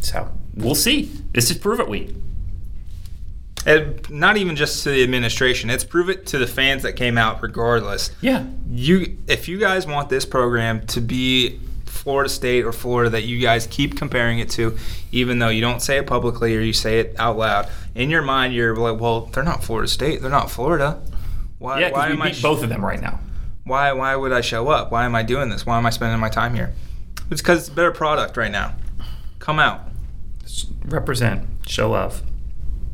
So 0.00 0.30
we'll 0.54 0.74
see. 0.74 1.10
This 1.32 1.50
is 1.50 1.58
prove 1.58 1.78
it 1.80 1.88
week. 1.88 2.14
And 3.64 4.08
not 4.10 4.36
even 4.36 4.56
just 4.56 4.82
to 4.84 4.90
the 4.90 5.02
administration. 5.04 5.70
It's 5.70 5.84
prove 5.84 6.08
it 6.10 6.26
to 6.26 6.38
the 6.38 6.46
fans 6.48 6.82
that 6.82 6.94
came 6.94 7.16
out 7.16 7.40
regardless. 7.42 8.10
Yeah. 8.20 8.44
You 8.68 9.16
if 9.28 9.46
you 9.48 9.58
guys 9.58 9.86
want 9.86 10.08
this 10.08 10.24
program 10.24 10.84
to 10.88 11.00
be 11.00 11.60
Florida 11.86 12.28
State 12.28 12.64
or 12.64 12.72
Florida 12.72 13.10
that 13.10 13.22
you 13.22 13.38
guys 13.38 13.68
keep 13.68 13.96
comparing 13.96 14.40
it 14.40 14.50
to, 14.50 14.76
even 15.12 15.38
though 15.38 15.50
you 15.50 15.60
don't 15.60 15.80
say 15.80 15.98
it 15.98 16.08
publicly 16.08 16.56
or 16.56 16.60
you 16.60 16.72
say 16.72 16.98
it 16.98 17.14
out 17.20 17.36
loud, 17.36 17.68
in 17.94 18.10
your 18.10 18.22
mind 18.22 18.52
you're 18.52 18.74
like, 18.74 18.98
well, 19.00 19.26
they're 19.26 19.44
not 19.44 19.62
Florida 19.62 19.86
State, 19.86 20.22
they're 20.22 20.30
not 20.30 20.50
Florida. 20.50 21.00
Why? 21.58 21.80
Yeah, 21.82 21.92
why 21.92 22.08
we 22.08 22.14
am 22.14 22.22
I? 22.22 22.28
beat 22.30 22.36
sh- 22.36 22.42
both 22.42 22.64
of 22.64 22.68
them 22.68 22.84
right 22.84 23.00
now. 23.00 23.20
Why? 23.64 23.92
Why 23.92 24.16
would 24.16 24.32
I 24.32 24.40
show 24.40 24.68
up? 24.68 24.90
Why 24.90 25.04
am 25.04 25.14
I 25.14 25.22
doing 25.22 25.48
this? 25.48 25.64
Why 25.64 25.78
am 25.78 25.86
I 25.86 25.90
spending 25.90 26.18
my 26.20 26.28
time 26.28 26.54
here? 26.54 26.72
It's 27.30 27.40
because 27.40 27.60
it's 27.60 27.68
a 27.68 27.72
better 27.72 27.92
product 27.92 28.36
right 28.36 28.50
now. 28.50 28.74
Come 29.38 29.58
out. 29.58 29.88
Represent. 30.84 31.46
Show 31.66 31.90
love. 31.90 32.22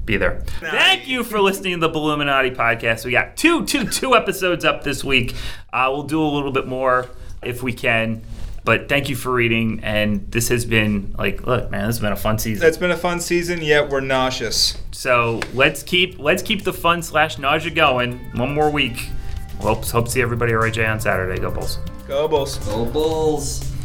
Be 0.05 0.17
there. 0.17 0.41
Thank 0.61 1.07
you 1.07 1.25
for 1.25 1.41
listening 1.41 1.81
to 1.81 1.87
the 1.87 1.93
Bulluminati 1.93 2.55
podcast. 2.55 3.05
We 3.05 3.11
got 3.11 3.37
two, 3.37 3.67
two, 3.67 3.87
two 3.89 4.15
episodes 4.15 4.65
up 4.65 4.83
this 4.83 5.05
week. 5.05 5.35
Uh, 5.73 5.89
we'll 5.93 6.05
do 6.05 6.23
a 6.23 6.25
little 6.25 6.53
bit 6.53 6.67
more 6.67 7.07
if 7.43 7.63
we 7.63 7.73
can. 7.73 8.23
But 8.65 8.89
thank 8.89 9.09
you 9.09 9.17
for 9.17 9.33
reading. 9.33 9.81
And 9.83 10.31
this 10.31 10.49
has 10.49 10.65
been 10.65 11.15
like, 11.19 11.47
look, 11.47 11.71
man, 11.71 11.87
this 11.87 11.97
has 11.97 12.01
been 12.01 12.13
a 12.13 12.17
fun 12.17 12.39
season. 12.39 12.67
It's 12.67 12.77
been 12.77 12.91
a 12.91 12.97
fun 12.97 13.21
season, 13.21 13.63
yet 13.63 13.89
we're 13.89 14.01
nauseous. 14.01 14.77
So 14.93 15.41
let's 15.55 15.83
keep 15.83 16.19
let's 16.19 16.43
keep 16.43 16.65
the 16.65 16.73
fun 16.73 17.03
slash 17.03 17.39
nausea 17.39 17.71
going. 17.71 18.19
One 18.35 18.55
more 18.55 18.71
week. 18.71 19.09
Hope 19.61 19.85
hope 19.85 20.05
to 20.07 20.11
see 20.11 20.23
everybody 20.23 20.53
at 20.53 20.59
RJ 20.61 20.91
on 20.91 21.01
Saturday. 21.01 21.41
Go 21.41 21.51
Bulls. 21.51 21.79
Go 22.07 22.29
Bulls. 22.29 22.59
Go 22.59 22.85
Bulls. 22.87 23.78